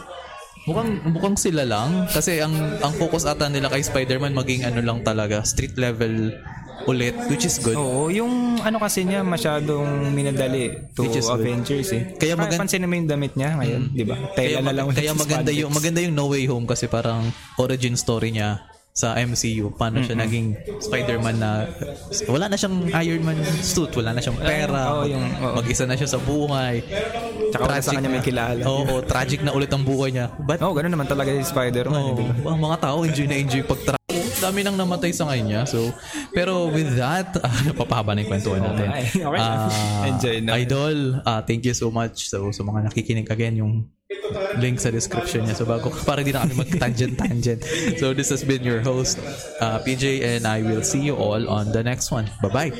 Mukhang 0.65 0.91
mukhang 1.07 1.37
sila 1.37 1.61
lang 1.61 2.09
kasi 2.09 2.41
ang 2.41 2.53
ang 2.81 2.89
focus 2.91 3.23
ata 3.23 3.45
nila 3.45 3.69
kay 3.69 3.81
Spider-Man 3.81 4.33
maging 4.33 4.65
ano 4.65 4.81
lang 4.81 4.99
talaga, 5.01 5.41
street 5.41 5.77
level 5.77 6.33
ulit 6.85 7.13
which 7.27 7.43
is 7.43 7.57
good. 7.57 7.73
Oo, 7.73 8.09
yung 8.09 8.57
ano 8.59 8.77
kasi 8.77 9.01
niya 9.01 9.21
masyadong 9.21 10.09
minadali 10.09 10.73
to 10.91 11.01
Which 11.01 11.15
is 11.15 11.25
good. 11.25 11.39
Avengers 11.39 11.89
eh. 11.91 12.13
Kaya 12.13 12.33
Kaya 12.33 12.33
magan- 12.35 12.59
pansin 12.61 12.83
mo 12.83 12.93
yung 12.93 13.07
damit 13.07 13.33
niya 13.33 13.55
ngayon, 13.55 13.81
di 13.91 14.03
ba? 14.03 14.17
Kaya, 14.33 14.57
Tela 14.57 14.59
na 14.59 14.73
lang 14.73 14.85
mag- 14.85 14.93
kaya 14.93 15.09
sa 15.09 15.17
maganda 15.17 15.49
spandex. 15.49 15.61
yung 15.61 15.71
maganda 15.71 15.99
yung 16.01 16.13
No 16.13 16.25
Way 16.27 16.45
Home 16.45 16.65
kasi 16.65 16.85
parang 16.85 17.29
origin 17.55 17.93
story 17.93 18.29
niya 18.31 18.61
sa 18.95 19.11
MCU 19.19 19.75
paano 19.75 19.99
siya 19.99 20.15
naging 20.15 20.55
Spider-Man 20.79 21.35
na 21.35 21.67
wala 22.31 22.47
na 22.47 22.55
siyang 22.55 22.87
Iron 22.95 23.27
Man 23.27 23.35
suit, 23.59 23.91
wala 23.91 24.15
na 24.15 24.23
siyang 24.23 24.39
pera, 24.39 24.95
Oo, 24.95 25.03
yung- 25.03 25.35
oo. 25.35 25.51
mag-isa 25.53 25.83
na 25.83 25.99
siya 25.99 26.07
sa 26.07 26.15
buhay. 26.15 26.79
Tsaka 27.51 27.61
wala 27.61 27.83
sa 27.83 27.91
kanya 27.91 28.07
may 28.07 28.23
kilala. 28.23 28.63
Oo, 28.63 29.03
tragic 29.03 29.43
na 29.43 29.51
ulit 29.51 29.67
ang 29.67 29.83
buhay 29.83 30.15
niya. 30.15 30.31
But 30.39 30.63
Oo, 30.63 30.71
ganun 30.71 30.95
naman 30.95 31.11
talaga 31.11 31.27
si 31.29 31.43
Spider-Man, 31.43 31.91
Oh, 31.91 32.15
di 32.15 32.23
ba? 32.39 32.55
ang 32.55 32.61
mga 32.61 32.77
tao 32.79 33.03
enjoy 33.03 33.27
na 33.27 33.35
enjoy 33.35 33.67
pag 33.67 33.79
tra- 33.83 34.03
dami 34.45 34.61
nang 34.61 34.77
namatay 34.77 35.09
sa 35.09 35.25
kanya. 35.25 35.65
So, 35.65 35.89
pero 36.29 36.69
with 36.69 36.93
that, 37.01 37.33
uh, 37.41 37.59
napapahaba 37.67 38.13
na 38.13 38.21
yung 38.21 38.31
kwentuhan 38.31 38.61
natin. 38.61 38.89
Ah, 39.35 40.07
Enjoy 40.07 40.37
na. 40.41 40.55
Idol, 40.61 41.19
ah, 41.25 41.41
thank 41.41 41.65
you 41.65 41.73
so 41.73 41.89
much. 41.89 42.29
So, 42.29 42.53
sa 42.53 42.61
mga 42.61 42.87
nakikinig 42.91 43.27
again, 43.33 43.57
yung 43.57 43.89
link 44.61 44.79
sa 44.79 44.93
description 44.93 45.43
niya. 45.43 45.57
So, 45.57 45.65
bago, 45.65 45.89
para 46.09 46.21
di 46.21 46.31
na 46.31 46.45
kami 46.45 46.55
mag-tangent-tangent. 46.55 47.65
So, 47.97 48.13
this 48.13 48.29
has 48.29 48.45
been 48.45 48.61
your 48.63 48.79
host, 48.85 49.19
uh, 49.59 49.81
PJ, 49.81 50.21
and 50.23 50.45
I 50.45 50.61
will 50.61 50.85
see 50.85 51.01
you 51.01 51.17
all 51.17 51.41
on 51.49 51.73
the 51.73 51.81
next 51.81 52.13
one. 52.13 52.29
Bye-bye! 52.39 52.71